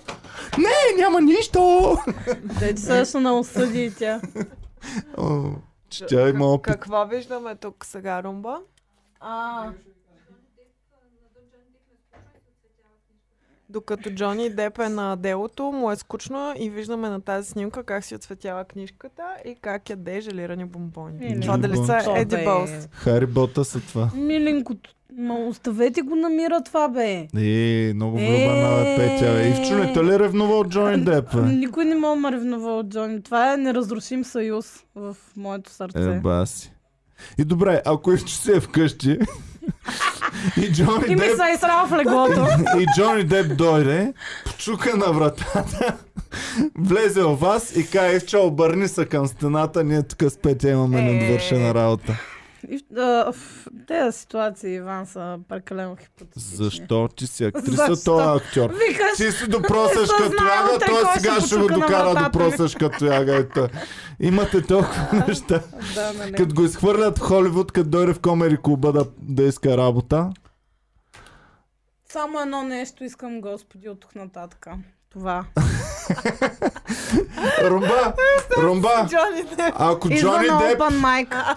Не, 0.59 1.02
няма 1.02 1.20
нищо! 1.20 1.97
Дете 2.43 2.80
също 2.80 3.20
на 3.20 3.38
осъди 3.38 3.94
тя. 3.98 4.20
Че 5.89 6.07
тя 6.07 6.29
има 6.29 6.47
опит. 6.47 6.73
Какво 6.73 7.07
виждаме 7.07 7.57
тук 7.57 7.85
сега, 7.85 8.23
Румба? 8.23 8.61
А, 9.21 9.71
Докато 13.69 14.11
Джони 14.11 14.51
Деп 14.51 14.79
е 14.79 14.89
на 14.89 15.17
делото, 15.17 15.63
му 15.63 15.91
е 15.91 15.97
скучно 15.97 16.55
и 16.59 16.71
виждаме 16.71 17.09
на 17.09 17.21
тази 17.21 17.49
снимка 17.51 17.85
как 17.85 18.05
си 18.05 18.15
отсветява 18.15 18.65
книжката 18.65 19.23
и 19.45 19.55
как 19.55 19.91
яде 19.91 20.21
желирани 20.21 20.65
бомбони. 20.65 21.41
Това 21.41 21.57
дали 21.57 21.77
са? 21.77 22.89
Хари 22.93 23.27
Бота 23.27 23.65
са 23.65 23.81
това. 23.81 24.11
миленкото. 24.15 24.95
Ма 25.18 25.34
оставете 25.34 26.02
го 26.02 26.16
намира 26.16 26.62
това, 26.64 26.88
бе. 26.88 27.28
Е, 27.36 27.93
много 27.94 28.16
влюбена 28.16 28.80
е 28.80 28.97
Петя. 28.97 29.48
Ивчо, 29.48 29.74
не 29.74 29.93
те 29.93 30.05
ли 30.05 30.18
ревнува 30.18 30.55
от 30.59 30.68
Джони 30.68 31.05
Деп? 31.05 31.34
Никой 31.44 31.84
не 31.84 31.94
мога 31.94 32.14
да 32.14 32.20
ме 32.20 32.32
ревнува 32.32 32.76
от 32.76 32.88
Джони. 32.88 33.22
Това 33.22 33.52
е 33.52 33.56
неразрушим 33.56 34.24
съюз 34.24 34.66
в 34.94 35.16
моето 35.36 35.70
сърце. 35.70 35.98
Е, 35.98 36.20
баси. 36.20 36.72
И 37.38 37.44
добре, 37.44 37.82
ако 37.86 38.12
Ивчо 38.12 38.34
си 38.34 38.52
е 38.52 38.60
вкъщи 38.60 39.10
и 40.56 40.72
Джони 40.72 41.05
и 41.09 41.16
Деп 41.16 41.36
се 41.36 41.52
изсрал 41.55 41.86
в 41.86 41.97
леглото. 41.97 42.47
и 42.78 42.86
Джони 42.97 43.24
Деп 43.24 43.56
дойде, 43.56 44.12
почука 44.44 44.97
на 44.97 45.12
вратата, 45.12 45.97
влезе 46.78 47.22
в 47.22 47.34
вас 47.34 47.76
и 47.76 47.90
каже, 47.90 48.16
Ивчо, 48.16 48.47
обърни 48.47 48.88
се 48.88 49.06
към 49.06 49.26
стената, 49.26 49.84
ние 49.84 50.02
тук 50.02 50.30
с 50.30 50.36
Петя 50.36 50.70
имаме 50.70 50.98
Е. 50.98 51.02
недвършена 51.02 51.74
работа. 51.74 52.18
И, 52.70 52.84
а, 52.97 53.32
в 53.32 53.66
тези 53.86 54.18
ситуации, 54.18 54.74
Иван, 54.74 55.06
са 55.06 55.38
прекалено 55.48 55.97
хипотетични. 55.97 56.56
Защо 56.56 57.09
ти 57.16 57.26
си 57.26 57.44
актриса, 57.44 57.86
Защо? 57.86 58.05
той 58.05 58.32
е 58.32 58.36
актьор. 58.36 58.70
Викаш, 58.70 59.16
Ти 59.16 59.32
си 59.32 59.48
допросеш 59.48 60.09
Не 60.09 60.16
като 60.16 60.44
яга, 60.44 60.78
той 60.86 61.05
сега 61.18 61.40
ще 61.40 61.56
го 61.56 61.68
докара 61.68 62.14
допросеш 62.14 62.74
като 62.74 63.05
яга. 63.05 63.36
Ето. 63.36 63.68
Имате 64.20 64.62
толкова 64.62 65.24
неща. 65.28 65.60
да, 65.94 66.12
нали. 66.12 66.32
Като 66.32 66.55
го 66.55 66.64
изхвърлят 66.64 67.18
в 67.18 67.22
Холивуд, 67.22 67.72
като 67.72 67.88
дойде 67.90 68.14
в 68.14 68.20
Комери 68.20 68.56
клуба 68.62 68.93
да, 68.93 69.06
да 69.18 69.43
иска 69.43 69.76
работа. 69.76 70.30
Само 72.09 72.40
едно 72.40 72.62
нещо 72.62 73.05
искам, 73.05 73.40
Господи, 73.40 73.88
от 73.88 74.01
тук 74.01 74.14
нататък. 74.14 74.66
Това. 75.18 75.44
Румба, 77.62 78.14
Румба, 78.59 79.09
ако 79.74 80.09
Джони 80.09 80.48
Деп, 80.59 80.82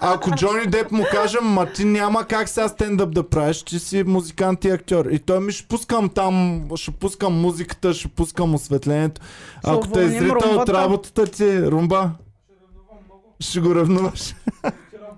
ако 0.00 0.30
Джони 0.30 0.66
Деп 0.66 0.90
му 0.90 1.04
каже, 1.12 1.38
ма 1.42 1.66
ти 1.66 1.84
няма 1.84 2.24
как 2.24 2.48
сега 2.48 2.68
стендъп 2.68 3.14
да 3.14 3.28
правиш, 3.28 3.62
ти 3.62 3.78
си 3.78 4.02
музикант 4.02 4.64
и 4.64 4.70
актьор. 4.70 5.06
И 5.06 5.18
той 5.18 5.40
ми 5.40 5.52
ще 5.52 5.68
пускам 5.68 6.08
там, 6.08 6.64
ще 6.76 6.90
пускам 6.90 7.40
музиката, 7.40 7.94
ще 7.94 8.08
пускам 8.08 8.54
осветлението. 8.54 9.20
Ако 9.64 9.86
те 9.86 9.98
уволним 9.98 10.16
изрита 10.16 10.34
от 10.36 10.42
румбата. 10.44 10.72
работата 10.72 11.26
ти, 11.26 11.62
Румба, 11.62 12.10
ще 13.40 13.60
го 13.60 13.74
ревнуваш. 13.74 14.34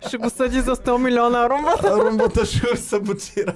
Ще 0.08 0.16
го 0.16 0.30
съди 0.30 0.60
за 0.60 0.76
100 0.76 0.98
милиона 0.98 1.48
Румба. 1.50 1.74
А 1.84 1.96
Румбата 1.96 2.46
ще 2.46 2.60
го 2.60 2.76
саботира. 2.76 3.54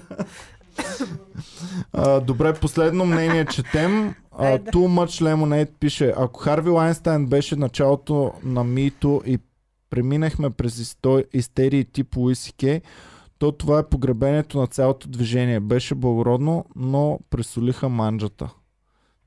А, 1.92 2.20
добре, 2.20 2.52
последно 2.52 3.06
мнение 3.06 3.44
четем. 3.44 4.14
А, 4.38 4.46
Айде. 4.46 4.70
Too 4.70 4.86
Much 4.88 5.24
Lemonade 5.24 5.70
пише, 5.70 6.14
ако 6.16 6.40
Харви 6.40 6.70
Лайнстайн 6.70 7.26
беше 7.26 7.56
началото 7.56 8.32
на 8.44 8.64
мито 8.64 9.22
и 9.26 9.38
преминахме 9.90 10.50
през 10.50 10.78
исто... 10.78 11.22
истерии 11.32 11.84
тип 11.84 12.16
Луис 12.16 12.52
Кей, 12.58 12.80
то 13.38 13.52
това 13.52 13.78
е 13.78 13.82
погребението 13.82 14.58
на 14.58 14.66
цялото 14.66 15.08
движение. 15.08 15.60
Беше 15.60 15.94
благородно, 15.94 16.64
но 16.76 17.18
пресолиха 17.30 17.88
манджата. 17.88 18.48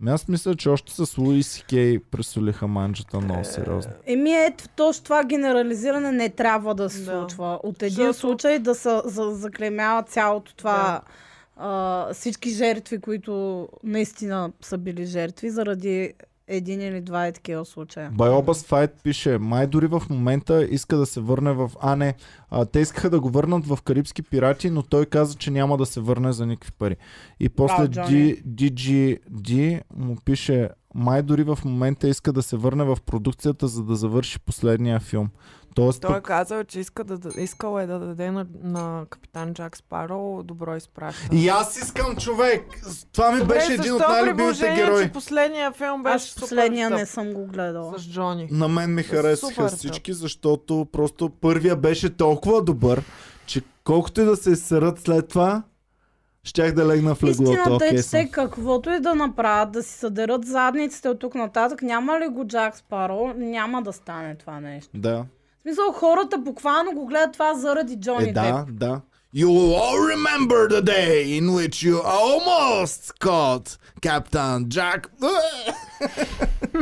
Ами 0.01 0.11
Аз 0.11 0.27
мисля, 0.27 0.55
че 0.55 0.69
още 0.69 0.93
с 0.95 1.17
Луис 1.17 1.63
Кей 1.69 1.99
пресолиха 2.01 2.67
манджата 2.67 3.21
много 3.21 3.45
сериозно. 3.45 3.91
Еми 4.05 4.31
ето, 4.33 4.63
точно 4.69 5.03
това 5.03 5.23
генерализиране 5.23 6.11
не 6.11 6.29
трябва 6.29 6.75
да 6.75 6.89
се 6.89 6.99
Да. 6.99 7.05
случва. 7.11 7.59
От 7.63 7.83
един 7.83 7.95
Защото- 7.95 8.19
случай 8.19 8.59
да 8.59 8.75
се 8.75 9.01
за, 9.05 9.31
заклемява 9.31 10.03
цялото 10.03 10.55
това 10.55 11.01
а, 11.59 12.13
всички 12.13 12.49
жертви, 12.49 12.99
които 12.99 13.67
наистина 13.83 14.51
са 14.61 14.77
били 14.77 15.05
жертви 15.05 15.49
заради 15.49 16.13
един 16.47 16.81
или 16.81 17.01
два 17.01 17.27
и 17.27 17.31
такива 17.33 17.65
случая. 17.65 18.11
Байобас 18.11 18.63
Файт 18.63 18.91
пише, 19.03 19.37
май 19.37 19.67
дори 19.67 19.87
в 19.87 20.03
момента 20.09 20.63
иска 20.63 20.97
да 20.97 21.05
се 21.05 21.19
върне 21.19 21.53
в... 21.53 21.71
А, 21.81 21.95
не, 21.95 22.13
а, 22.49 22.65
те 22.65 22.79
искаха 22.79 23.09
да 23.09 23.19
го 23.19 23.29
върнат 23.29 23.65
в 23.67 23.79
Карибски 23.83 24.21
пирати, 24.21 24.69
но 24.69 24.83
той 24.83 25.05
каза, 25.05 25.35
че 25.35 25.51
няма 25.51 25.77
да 25.77 25.85
се 25.85 25.99
върне 25.99 26.33
за 26.33 26.45
никакви 26.45 26.71
пари. 26.71 26.95
И 27.39 27.49
после 27.49 27.87
Джони. 27.87 28.07
D- 28.07 28.43
DGD 28.45 29.81
му 29.95 30.15
пише, 30.25 30.69
май 30.95 31.21
дори 31.21 31.43
в 31.43 31.59
момента 31.65 32.09
иска 32.09 32.33
да 32.33 32.43
се 32.43 32.57
върне 32.57 32.83
в 32.83 32.97
продукцията, 33.05 33.67
за 33.67 33.83
да 33.83 33.95
завърши 33.95 34.39
последния 34.39 34.99
филм. 34.99 35.29
Тоест, 35.75 36.01
Той 36.01 36.17
е 36.17 36.21
казал, 36.21 36.63
че 36.63 36.79
иска 36.79 37.03
да, 37.03 37.41
искал 37.41 37.79
е 37.79 37.85
да 37.85 37.99
даде 37.99 38.31
на, 38.31 38.45
на 38.63 39.05
капитан 39.09 39.53
Джак 39.53 39.77
Спаро 39.77 40.43
добро 40.43 40.75
изпращане. 40.75 41.41
и 41.41 41.49
аз 41.49 41.77
искам 41.77 42.15
човек! 42.15 42.63
Това 43.11 43.31
ми 43.31 43.39
Добре, 43.39 43.53
беше 43.53 43.73
един 43.73 43.93
от 43.93 43.99
най-любимите 43.99 44.73
герои. 44.75 45.03
че 45.03 45.11
последния 45.11 45.71
филм 45.71 46.03
беше 46.03 46.15
Аз 46.15 46.23
супер 46.23 46.41
последния 46.41 46.89
не 46.89 46.97
тъп 46.97 47.07
съм 47.07 47.33
го 47.33 47.45
гледала. 47.45 47.99
с 47.99 48.09
Джони. 48.11 48.47
На 48.51 48.67
мен 48.67 48.93
ми 48.93 49.03
харесаха 49.03 49.53
Супер 49.53 49.67
всички, 49.67 50.13
защото 50.13 50.87
просто 50.91 51.29
първия 51.29 51.75
беше 51.75 52.17
толкова 52.17 52.63
добър, 52.63 53.03
че 53.45 53.61
колкото 53.83 54.21
и 54.21 54.25
да 54.25 54.35
се 54.35 54.55
сърат 54.55 54.99
след 54.99 55.27
това, 55.27 55.63
щях 56.43 56.73
да 56.73 56.87
легна 56.87 57.15
в 57.15 57.23
леглото. 57.23 57.51
Истината 57.51 57.85
е, 57.85 57.97
че 57.97 58.09
те 58.09 58.29
каквото 58.31 58.89
и 58.89 58.99
да 58.99 59.15
направят, 59.15 59.71
да 59.71 59.83
си 59.83 59.93
съдерат 59.93 60.45
задниците 60.45 61.09
от 61.09 61.19
тук 61.19 61.35
нататък, 61.35 61.81
няма 61.81 62.19
ли 62.19 62.27
го 62.27 62.47
Джак 62.47 62.77
Спаро, 62.77 63.33
няма 63.37 63.81
да 63.81 63.93
стане 63.93 64.35
това 64.35 64.59
нещо. 64.59 64.89
Да. 64.93 65.25
В 65.59 65.61
смисъл, 65.61 65.91
хората 65.93 66.37
буквално 66.37 66.91
го 66.91 67.05
гледат 67.05 67.33
това 67.33 67.53
заради 67.55 67.99
Джони 67.99 68.23
Е, 68.23 68.25
Деп. 68.25 68.33
да, 68.33 68.65
да. 68.69 69.01
You 69.35 69.45
will 69.45 69.75
all 69.85 69.99
remember 70.15 70.67
the 70.75 70.81
day 70.81 71.39
in 71.39 71.45
which 71.57 71.75
you 71.87 71.95
almost 72.03 73.01
caught 73.19 73.77
Captain 74.01 74.65
Jack. 74.67 75.07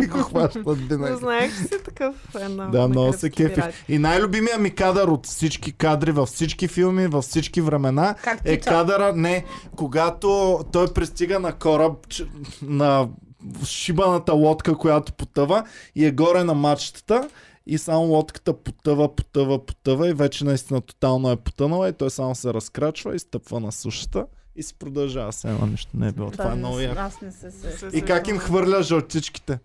и 0.04 0.08
го 0.08 0.18
хващат 0.18 0.66
Не 0.66 0.74
винаги. 0.74 1.16
знаех, 1.20 1.52
че 1.58 1.64
си 1.64 1.84
такъв 1.86 2.16
една. 2.36 2.66
Да, 2.68 2.88
много 2.88 3.14
се 3.14 3.30
кефи. 3.30 3.62
И 3.90 3.98
най-любимия 3.98 4.58
ми 4.58 4.76
кадър 4.76 5.08
от 5.08 5.26
всички 5.28 5.72
кадри 5.72 6.12
във 6.12 6.30
всички 6.30 6.68
филми, 6.68 7.08
във 7.08 7.24
всички 7.26 7.62
времена 7.62 8.16
Как 8.24 8.40
е 8.46 8.60
кадъра, 8.60 9.14
не, 9.16 9.46
когато 9.76 10.60
той 10.72 10.94
пристига 10.94 11.40
на 11.40 11.54
кораб, 11.54 11.98
на 12.62 13.08
шибаната 13.66 14.34
лодка, 14.34 14.76
която 14.76 15.14
потъва 15.14 15.64
и 15.96 16.06
е 16.06 16.12
горе 16.12 16.44
на 16.44 16.54
мачтата 16.54 17.30
и 17.68 17.78
само 17.78 18.04
лодката 18.04 18.54
потъва, 18.54 19.16
потъва, 19.16 19.66
потъва 19.66 20.10
и 20.10 20.14
вече 20.14 20.46
наистина 20.46 20.82
тотално 20.82 21.32
е 21.32 21.36
потънала 21.36 21.90
и 21.90 21.94
той 21.94 22.10
само 22.10 22.36
се 22.36 22.54
разкрачва 22.54 23.16
и 23.16 23.20
стъпва 23.20 23.60
на 23.60 23.72
сушата 23.72 24.26
и 24.56 24.64
си 24.64 24.74
продължава. 24.74 25.32
Все 25.32 25.50
едно 25.50 25.66
нищо 25.66 25.92
не 25.94 26.08
е 26.08 26.12
било. 26.12 26.32
Това 26.32 26.46
е 26.46 26.50
не 26.50 26.56
много 26.56 26.80
яко. 26.80 27.00
Аз 27.00 27.22
не 27.22 27.32
се 27.32 27.52
се. 27.52 27.90
И 27.94 28.02
как 28.02 28.28
им 28.28 28.38
хвърля 28.38 28.84
жълтичките. 28.84 29.60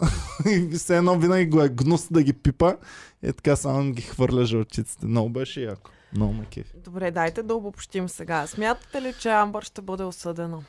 и 0.46 0.70
все 0.70 0.96
едно 0.96 1.18
винаги 1.18 1.50
го 1.50 1.62
е 1.62 1.68
гнус 1.68 2.08
да 2.10 2.22
ги 2.22 2.32
пипа. 2.32 2.76
И 3.22 3.32
така 3.32 3.56
само 3.56 3.80
им 3.80 3.92
ги 3.92 4.02
хвърля 4.02 4.44
жълтиците. 4.44 5.06
Много 5.06 5.30
беше 5.30 5.60
яко. 5.60 5.90
Много 6.12 6.32
ме 6.32 6.44
кефи. 6.44 6.72
Добре, 6.84 7.10
дайте 7.10 7.42
да 7.42 7.54
обобщим 7.54 8.08
сега. 8.08 8.46
Смятате 8.46 9.02
ли, 9.02 9.14
че 9.20 9.28
Амбър 9.28 9.62
ще 9.62 9.82
бъде 9.82 10.02
осъдена? 10.02 10.62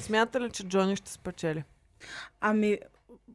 Смятате 0.00 0.40
ли, 0.40 0.50
че 0.50 0.68
Джони 0.68 0.96
ще 0.96 1.12
спечели? 1.12 1.64
Ами, 2.40 2.78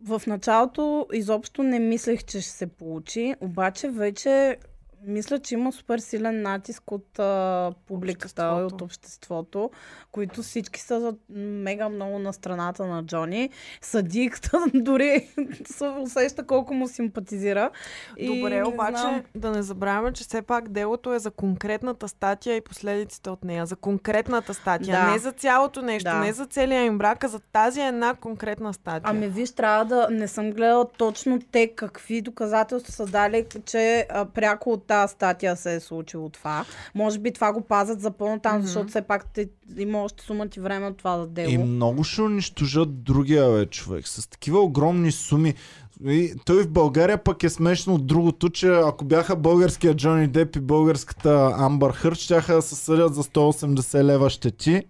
в 0.05 0.21
началото 0.27 1.07
изобщо 1.13 1.63
не 1.63 1.79
мислех, 1.79 2.23
че 2.23 2.41
ще 2.41 2.51
се 2.51 2.67
получи, 2.67 3.35
обаче 3.41 3.89
вече 3.89 4.57
мисля, 5.03 5.39
че 5.39 5.53
има 5.53 5.71
супер 5.71 5.99
силен 5.99 6.41
натиск 6.41 6.91
от 6.91 7.19
а, 7.19 7.71
публиката 7.87 8.41
и 8.41 8.63
от 8.63 8.71
Обществото. 8.73 8.83
обществото, 8.85 9.71
които 10.11 10.41
всички 10.41 10.79
са 10.81 10.99
за- 10.99 11.13
мега 11.39 11.89
много 11.89 12.19
на 12.19 12.33
страната 12.33 12.85
на 12.85 13.03
Джони. 13.03 13.49
Съдиката 13.81 14.57
дори 14.73 15.29
се 15.67 15.85
усеща 15.87 16.43
колко 16.43 16.73
му 16.73 16.87
симпатизира. 16.87 17.69
И 18.17 18.27
Добре, 18.29 18.55
не 18.55 18.63
обаче 18.63 18.97
знам. 18.97 19.23
да 19.35 19.51
не 19.51 19.61
забравяме, 19.63 20.13
че 20.13 20.23
все 20.23 20.41
пак 20.41 20.69
делото 20.69 21.13
е 21.13 21.19
за 21.19 21.31
конкретната 21.31 22.07
статия 22.07 22.55
и 22.55 22.61
последиците 22.61 23.29
от 23.29 23.43
нея. 23.43 23.65
За 23.65 23.75
конкретната 23.75 24.53
статия. 24.53 24.97
Да. 24.97 25.11
Не 25.11 25.19
за 25.19 25.31
цялото 25.31 25.81
нещо, 25.81 26.03
Да. 26.05 26.15
не 26.15 26.33
за 26.33 26.45
целия 26.45 26.83
им 26.83 26.97
брак, 26.97 27.23
а 27.23 27.27
за 27.27 27.39
тази 27.41 27.81
една 27.81 28.13
конкретна 28.13 28.73
статия. 28.73 29.01
Ами 29.05 29.27
виж, 29.27 29.51
трябва 29.51 29.85
да 29.85 30.07
не 30.11 30.27
съм 30.27 30.51
гледала 30.51 30.87
точно 30.87 31.39
те 31.41 31.67
какви 31.67 32.21
доказателства 32.21 32.91
са 32.93 33.05
дали, 33.05 33.45
че 33.65 34.07
а, 34.09 34.25
пряко 34.25 34.71
от 34.71 34.90
тази 34.91 35.11
статия 35.11 35.55
се 35.55 35.75
е 35.75 35.79
случило 35.79 36.29
това. 36.29 36.65
Може 36.95 37.19
би 37.19 37.33
това 37.33 37.53
го 37.53 37.61
пазят 37.61 38.01
за 38.01 38.11
по-натам, 38.11 38.55
Мгм. 38.55 38.65
защото 38.65 38.87
все 38.87 39.01
пак 39.01 39.33
те, 39.33 39.49
има 39.77 40.03
още 40.03 40.23
сума 40.23 40.47
ти 40.47 40.59
време 40.59 40.87
от 40.87 40.97
това 40.97 41.17
да 41.17 41.27
дело. 41.27 41.51
И 41.51 41.57
много 41.57 42.03
ще 42.03 42.21
унищожат 42.21 43.03
другия 43.03 43.51
бе, 43.51 43.65
човек. 43.65 44.07
С 44.07 44.29
такива 44.29 44.59
огромни 44.59 45.11
суми. 45.11 45.53
И 46.05 46.33
той 46.45 46.63
в 46.63 46.69
България 46.69 47.23
пък 47.23 47.43
е 47.43 47.49
смешно 47.49 47.93
от 47.93 48.07
другото, 48.07 48.49
че 48.49 48.67
ако 48.67 49.05
бяха 49.05 49.35
българския 49.35 49.95
Джони 49.95 50.27
Деп 50.27 50.55
и 50.55 50.59
българската 50.59 51.51
Амбър 51.57 51.91
Хърт, 51.91 52.17
щяха 52.17 52.55
да 52.55 52.61
се 52.61 52.75
съдят 52.75 53.15
за 53.15 53.23
180 53.23 54.03
лева 54.03 54.29
щети. 54.29 54.83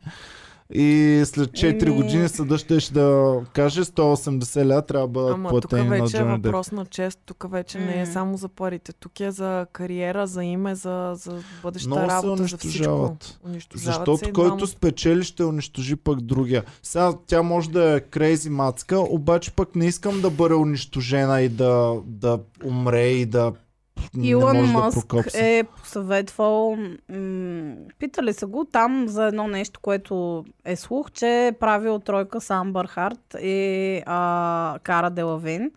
И 0.74 1.22
след 1.26 1.50
4 1.50 1.82
Еми- 1.84 1.96
години 1.96 2.30
съда 2.30 2.58
ще 2.58 2.94
да 2.94 3.36
каже 3.54 3.84
180 3.84 4.66
лева 4.66 4.82
трябва 4.82 5.08
да 5.08 5.12
бъдат 5.12 5.34
Ама 5.34 5.50
тук 5.50 5.62
платени 5.62 5.90
на 5.90 5.90
вече 5.96 6.18
е 6.18 6.20
Джони 6.20 6.34
Деп. 6.34 6.46
въпрос 6.46 6.72
на 6.72 6.86
чест. 6.86 7.20
Тук 7.26 7.46
вече 7.52 7.80
не 7.80 8.02
е 8.02 8.06
само 8.06 8.38
за 8.38 8.50
парите. 8.50 8.94
Тук 8.94 9.20
е 9.20 9.32
за 9.32 9.66
кариера, 9.74 10.28
за 10.28 10.44
име, 10.44 10.76
за, 10.76 11.12
за 11.16 11.32
бъдеща 11.64 11.90
Много 11.90 12.02
се 12.02 12.16
работа, 12.16 12.44
за 12.44 12.58
всичко. 12.58 13.18
унищожават. 13.46 13.82
Се 13.82 13.86
Защото 13.86 14.30
и 14.30 14.34
който 14.34 14.48
двамата. 14.48 14.68
спечели 14.68 15.24
ще 15.24 15.44
унищожи 15.44 15.96
пък 15.96 16.22
другия. 16.22 16.64
Сега 16.84 17.14
тя 17.28 17.42
може 17.42 17.70
да 17.70 17.96
е 17.96 18.00
крейзи 18.00 18.50
мацка, 18.50 19.00
обаче 19.00 19.52
пък 19.52 19.76
не 19.76 19.86
искам 19.86 20.22
да 20.22 20.30
бъде 20.30 20.54
унищожена 20.56 21.42
и 21.42 21.50
да, 21.50 21.96
да 22.06 22.40
умре 22.64 23.04
и 23.04 23.26
да 23.26 23.54
Илон 24.22 24.58
да 24.58 24.64
Мъск 24.64 25.08
прокопса. 25.10 25.46
е 25.46 25.64
посъветвал, 25.64 26.78
м- 27.10 27.76
питали 28.00 28.34
са 28.34 28.48
го 28.48 28.66
там 28.66 29.08
за 29.08 29.26
едно 29.26 29.48
нещо, 29.48 29.80
което 29.80 30.46
е 30.66 30.76
слух, 30.76 31.12
че 31.12 31.48
е 31.48 31.52
правил 31.52 32.00
тройка 32.00 32.42
с 32.42 32.50
Амбър 32.50 32.88
Харт 32.88 33.36
и 33.42 34.02
а, 34.06 34.80
Кара 34.84 35.10
Делавин. 35.10 35.72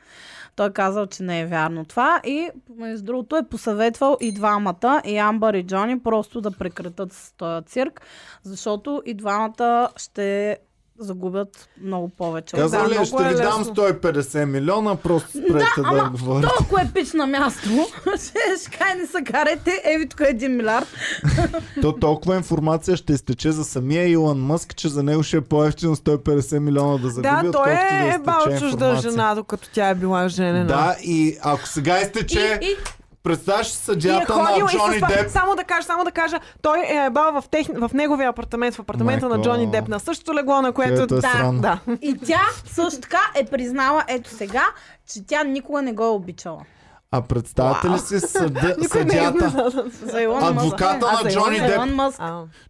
Той 0.56 0.66
е 0.66 0.72
казал, 0.72 1.06
че 1.06 1.22
не 1.22 1.40
е 1.40 1.46
вярно 1.46 1.84
това 1.84 2.20
и 2.24 2.48
между 2.76 3.04
другото 3.04 3.36
е 3.36 3.48
посъветвал 3.48 4.16
и 4.20 4.32
двамата, 4.32 5.02
и 5.04 5.18
Амбър 5.18 5.54
и 5.54 5.66
Джони, 5.66 5.98
просто 5.98 6.40
да 6.40 6.50
прекратат 6.50 7.12
с 7.12 7.32
този 7.32 7.64
цирк, 7.64 8.00
защото 8.42 9.02
и 9.06 9.14
двамата 9.14 9.88
ще 9.96 10.58
загубят 10.98 11.68
много 11.82 12.08
повече. 12.08 12.56
Каза 12.56 12.78
Да, 12.78 12.88
ли, 12.88 13.06
ще 13.06 13.22
е 13.22 13.28
ви 13.28 13.34
дам 13.34 13.60
лесно. 13.60 13.74
150 13.74 14.44
милиона, 14.44 14.96
просто 14.96 15.28
спрете 15.30 15.52
да, 15.76 15.82
ама 15.84 16.10
говорите. 16.10 16.48
Толкова 16.58 16.82
е 16.82 16.88
пич 16.94 17.12
на 17.12 17.26
място, 17.26 17.68
ще, 18.16 18.94
не 18.98 19.06
се 19.06 19.24
карайте, 19.32 19.82
еви 19.84 20.08
тук 20.08 20.20
е 20.20 20.24
един 20.24 20.56
милиард. 20.56 20.86
То 21.82 21.92
толкова 21.92 22.36
информация 22.36 22.96
ще 22.96 23.12
изтече 23.12 23.52
за 23.52 23.64
самия 23.64 24.08
Илон 24.08 24.40
Мъск, 24.40 24.76
че 24.76 24.88
за 24.88 25.02
него 25.02 25.22
ще 25.22 25.36
е 25.36 25.40
по-ефтино 25.40 25.96
150 25.96 26.58
милиона 26.58 26.98
да 26.98 27.10
загуби, 27.10 27.22
Да, 27.22 27.40
той 27.40 27.48
отколкото 27.48 27.94
да 28.04 28.14
е 28.14 28.18
бал 28.18 28.58
чужда 28.58 28.96
жена, 28.96 29.34
докато 29.34 29.68
тя 29.72 29.88
е 29.88 29.94
била 29.94 30.28
женена. 30.28 30.66
Да, 30.66 30.96
и 31.02 31.38
ако 31.42 31.68
сега 31.68 32.00
изтече, 32.00 32.58
И, 32.62 32.66
и 32.66 32.76
представяш 33.24 33.66
си 33.66 33.90
И 33.90 33.92
е 33.92 33.94
съдята 33.94 34.36
на 34.36 34.58
Джони 34.58 35.00
с... 35.00 35.06
Деп, 35.06 35.30
Само 35.30 35.56
да 35.56 35.64
кажа, 35.64 35.86
само 35.86 36.04
да 36.04 36.10
кажа, 36.10 36.40
той 36.62 36.78
е 36.78 37.10
бал 37.10 37.40
в, 37.40 37.48
тех... 37.48 37.66
в 37.76 37.90
неговия 37.94 38.28
апартамент, 38.28 38.74
в 38.74 38.80
апартамента 38.80 39.28
на 39.28 39.36
Майко. 39.36 39.44
Джони 39.44 39.70
Деп, 39.70 39.88
на 39.88 40.00
същото 40.00 40.34
легло, 40.34 40.62
на 40.62 40.72
което... 40.72 41.02
Е 41.02 41.06
Да, 41.06 41.20
срано. 41.20 41.60
Да. 41.60 41.78
И 42.02 42.18
тя 42.26 42.40
също 42.64 43.00
така 43.00 43.30
е 43.34 43.44
признала 43.44 44.04
ето 44.08 44.30
сега, 44.30 44.64
че 45.12 45.26
тя 45.26 45.44
никога 45.44 45.82
не 45.82 45.92
го 45.92 46.04
е 46.04 46.08
обичала. 46.08 46.60
А 47.10 47.22
представете 47.22 47.88
ли 47.88 47.98
си 47.98 48.20
съда, 48.20 48.76
е 48.84 48.88
съдята, 48.88 49.72
адвоката 50.42 51.22
на 51.24 51.30
Джони 51.30 51.60
Деп, 51.60 51.80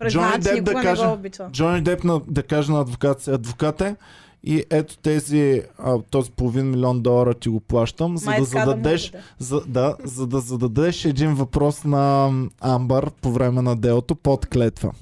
Джони 0.09 0.39
Деп 0.39 0.55
никога 0.55 0.62
да 0.62 0.74
не 0.74 0.82
каже. 0.82 1.06
Джони 1.51 1.81
Деп 1.81 2.05
на, 2.05 2.20
да 2.28 2.43
каже 2.43 2.72
на 2.72 2.81
адвоката 2.81 3.22
си, 3.22 3.31
адвокате, 3.31 3.97
и 4.46 4.64
ето 4.70 4.98
тези, 4.98 5.62
а, 5.78 5.98
този 6.10 6.30
половин 6.30 6.70
милион 6.70 7.02
долара 7.02 7.34
ти 7.34 7.48
го 7.48 7.60
плащам, 7.60 8.16
за 8.18 8.26
Май 8.30 8.38
да 8.38 8.44
да 8.44 8.46
зададеш, 8.50 9.10
даде. 9.10 9.24
за, 9.38 9.60
да, 9.66 9.96
за 10.04 10.26
да 10.26 10.40
зададеш 10.40 11.04
един 11.04 11.34
въпрос 11.34 11.84
на 11.84 12.30
Амбър 12.60 13.10
по 13.10 13.32
време 13.32 13.62
на 13.62 13.76
делото 13.76 14.14
под 14.14 14.46
клетва. 14.46 14.92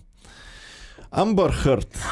Амбър 1.11 1.51
Хърт. 1.51 2.05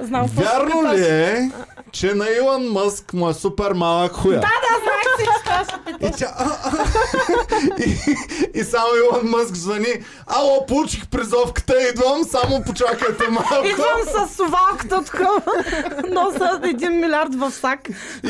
Знам 0.00 0.26
Вярно 0.26 0.94
ли 0.94 1.02
е, 1.02 1.50
че 1.92 2.14
на 2.14 2.26
Илон 2.30 2.68
Мъск 2.68 3.12
му 3.12 3.30
е 3.30 3.34
супер 3.34 3.72
малък 3.72 4.12
хуя? 4.12 4.38
Знаех 4.38 5.16
си, 5.18 5.24
че 5.24 5.44
това 5.44 5.64
ще. 5.64 6.06
И, 6.06 6.10
тя, 6.18 6.34
а, 6.38 6.56
а, 6.64 6.72
и, 7.86 8.16
и 8.60 8.64
само 8.64 8.88
Илон 8.96 9.30
Мъск 9.30 9.54
звъни. 9.54 10.04
Ало, 10.26 10.66
получих 10.66 11.08
призовката, 11.08 11.74
идвам, 11.88 12.24
само 12.24 12.62
почакайте 12.62 13.28
малко. 13.28 13.66
Идвам 13.66 14.28
с 14.28 14.36
сувалката 14.36 15.04
тук, 15.04 15.20
носа 16.10 16.60
един 16.64 17.00
милиард 17.00 17.34
в 17.34 17.50
сак. 17.50 17.80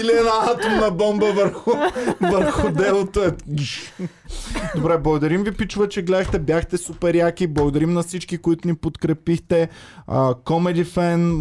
Или 0.00 0.12
една 0.12 0.52
атомна 0.52 0.90
бомба 0.90 1.32
върху, 1.32 1.72
върху 2.20 2.68
делото. 2.70 3.24
Е. 3.24 3.30
Добре, 4.76 4.98
благодарим 4.98 5.44
ви, 5.44 5.52
пичува, 5.52 5.88
че 5.88 6.02
гледахте. 6.02 6.38
Бяхте 6.38 6.78
супер 6.78 7.14
яки. 7.14 7.46
Благодарим 7.46 7.92
на 7.92 8.02
всички, 8.02 8.38
които 8.38 8.68
ни 8.68 8.74
подкрепихте. 8.74 9.68
Комеди 10.44 10.84
Фен, 10.84 11.40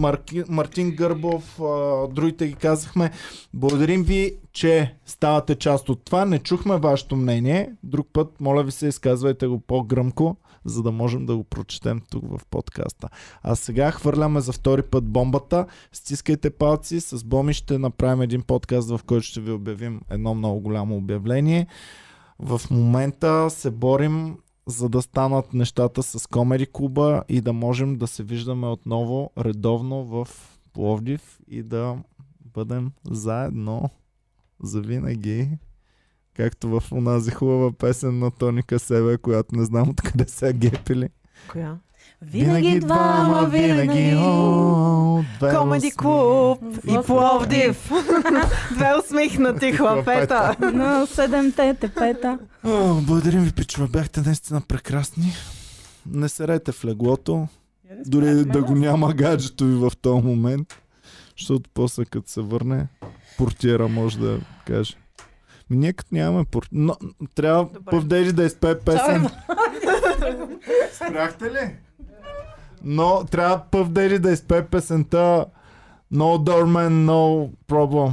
Мартин 0.49 0.91
Гърбов, 0.91 1.59
а, 1.61 2.07
другите 2.07 2.47
ги 2.47 2.53
казахме. 2.53 3.11
Благодарим 3.53 4.03
ви, 4.03 4.35
че 4.53 4.95
ставате 5.05 5.55
част 5.55 5.89
от 5.89 6.05
това. 6.05 6.25
Не 6.25 6.39
чухме 6.39 6.77
вашето 6.77 7.15
мнение. 7.15 7.71
Друг 7.83 8.07
път, 8.13 8.41
моля 8.41 8.63
ви 8.63 8.71
се, 8.71 8.87
изказвайте 8.87 9.47
го 9.47 9.59
по-гръмко, 9.59 10.35
за 10.65 10.83
да 10.83 10.91
можем 10.91 11.25
да 11.25 11.35
го 11.35 11.43
прочетем 11.43 12.01
тук 12.09 12.23
в 12.37 12.45
подкаста. 12.49 13.09
А 13.43 13.55
сега 13.55 13.91
хвърляме 13.91 14.41
за 14.41 14.51
втори 14.51 14.81
път 14.81 15.03
бомбата. 15.03 15.65
Стискайте 15.91 16.49
палци. 16.49 17.01
С 17.01 17.23
Боми 17.23 17.53
ще 17.53 17.77
направим 17.77 18.21
един 18.21 18.41
подкаст, 18.41 18.89
в 18.89 18.99
който 19.05 19.25
ще 19.25 19.41
ви 19.41 19.51
обявим 19.51 20.01
едно 20.09 20.35
много 20.35 20.59
голямо 20.59 20.97
обявление. 20.97 21.67
В 22.39 22.61
момента 22.71 23.49
се 23.49 23.71
борим 23.71 24.37
за 24.67 24.89
да 24.89 25.01
станат 25.01 25.53
нещата 25.53 26.03
с 26.03 26.27
Комери 26.27 26.67
Клуба 26.71 27.23
и 27.29 27.41
да 27.41 27.53
можем 27.53 27.97
да 27.97 28.07
се 28.07 28.23
виждаме 28.23 28.67
отново 28.67 29.31
редовно 29.37 30.03
в 30.03 30.27
Пловдив 30.73 31.39
и 31.47 31.63
да 31.63 31.97
бъдем 32.45 32.91
заедно 33.09 33.89
за 34.63 34.81
винаги. 34.81 35.49
Както 36.35 36.79
в 36.79 36.91
онази 36.91 37.31
хубава 37.31 37.71
песен 37.71 38.19
на 38.19 38.31
Тоника 38.31 38.79
Себе, 38.79 39.17
която 39.17 39.55
не 39.55 39.65
знам 39.65 39.89
откъде 39.89 40.25
са 40.27 40.53
гепили. 40.53 41.09
коя? 41.51 41.77
Винаги 42.21 42.79
двама, 42.79 43.47
винаги. 43.49 44.17
Комеди 45.55 45.91
клуб 45.91 46.59
и 46.87 46.97
Пловдив. 47.05 47.91
Две 48.71 48.93
усмихнати 48.99 49.71
хлапета. 49.71 50.55
На 50.73 51.05
седемте 51.05 51.73
тепета. 51.73 52.39
О, 52.63 52.93
благодарим 53.01 53.43
ви, 53.43 53.51
пичува. 53.51 53.87
Бяхте 53.87 54.21
наистина 54.21 54.61
прекрасни. 54.61 55.33
Не 56.11 56.29
серете 56.29 56.71
в 56.71 56.85
леглото. 56.85 57.47
Дори 58.05 58.45
да 58.45 58.63
го 58.63 58.75
няма 58.75 59.13
гаджето 59.13 59.65
ви 59.65 59.73
в 59.73 59.91
този 60.01 60.23
момент. 60.23 60.81
Защото 61.37 61.69
после 61.73 62.05
като 62.05 62.29
се 62.29 62.41
върне, 62.41 62.87
портиера 63.37 63.87
може 63.87 64.19
да 64.19 64.39
каже. 64.67 64.93
Ние 65.69 65.93
като 65.93 66.15
нямаме 66.15 66.45
порт... 66.45 66.69
Но, 66.71 66.95
трябва 67.35 67.69
Дейли 68.03 68.33
да 68.33 68.43
изпее 68.43 68.79
песен. 68.79 69.27
Спряхте 70.93 71.45
ли? 71.45 71.75
Но 72.83 73.23
трябва 73.31 73.61
Пъв 73.71 73.89
Дейли 73.89 74.19
да 74.19 74.31
изпее 74.31 74.65
песента 74.65 75.45
No 76.13 76.37
Doorman, 76.37 77.05
No 77.05 77.49
Problem. 77.67 78.11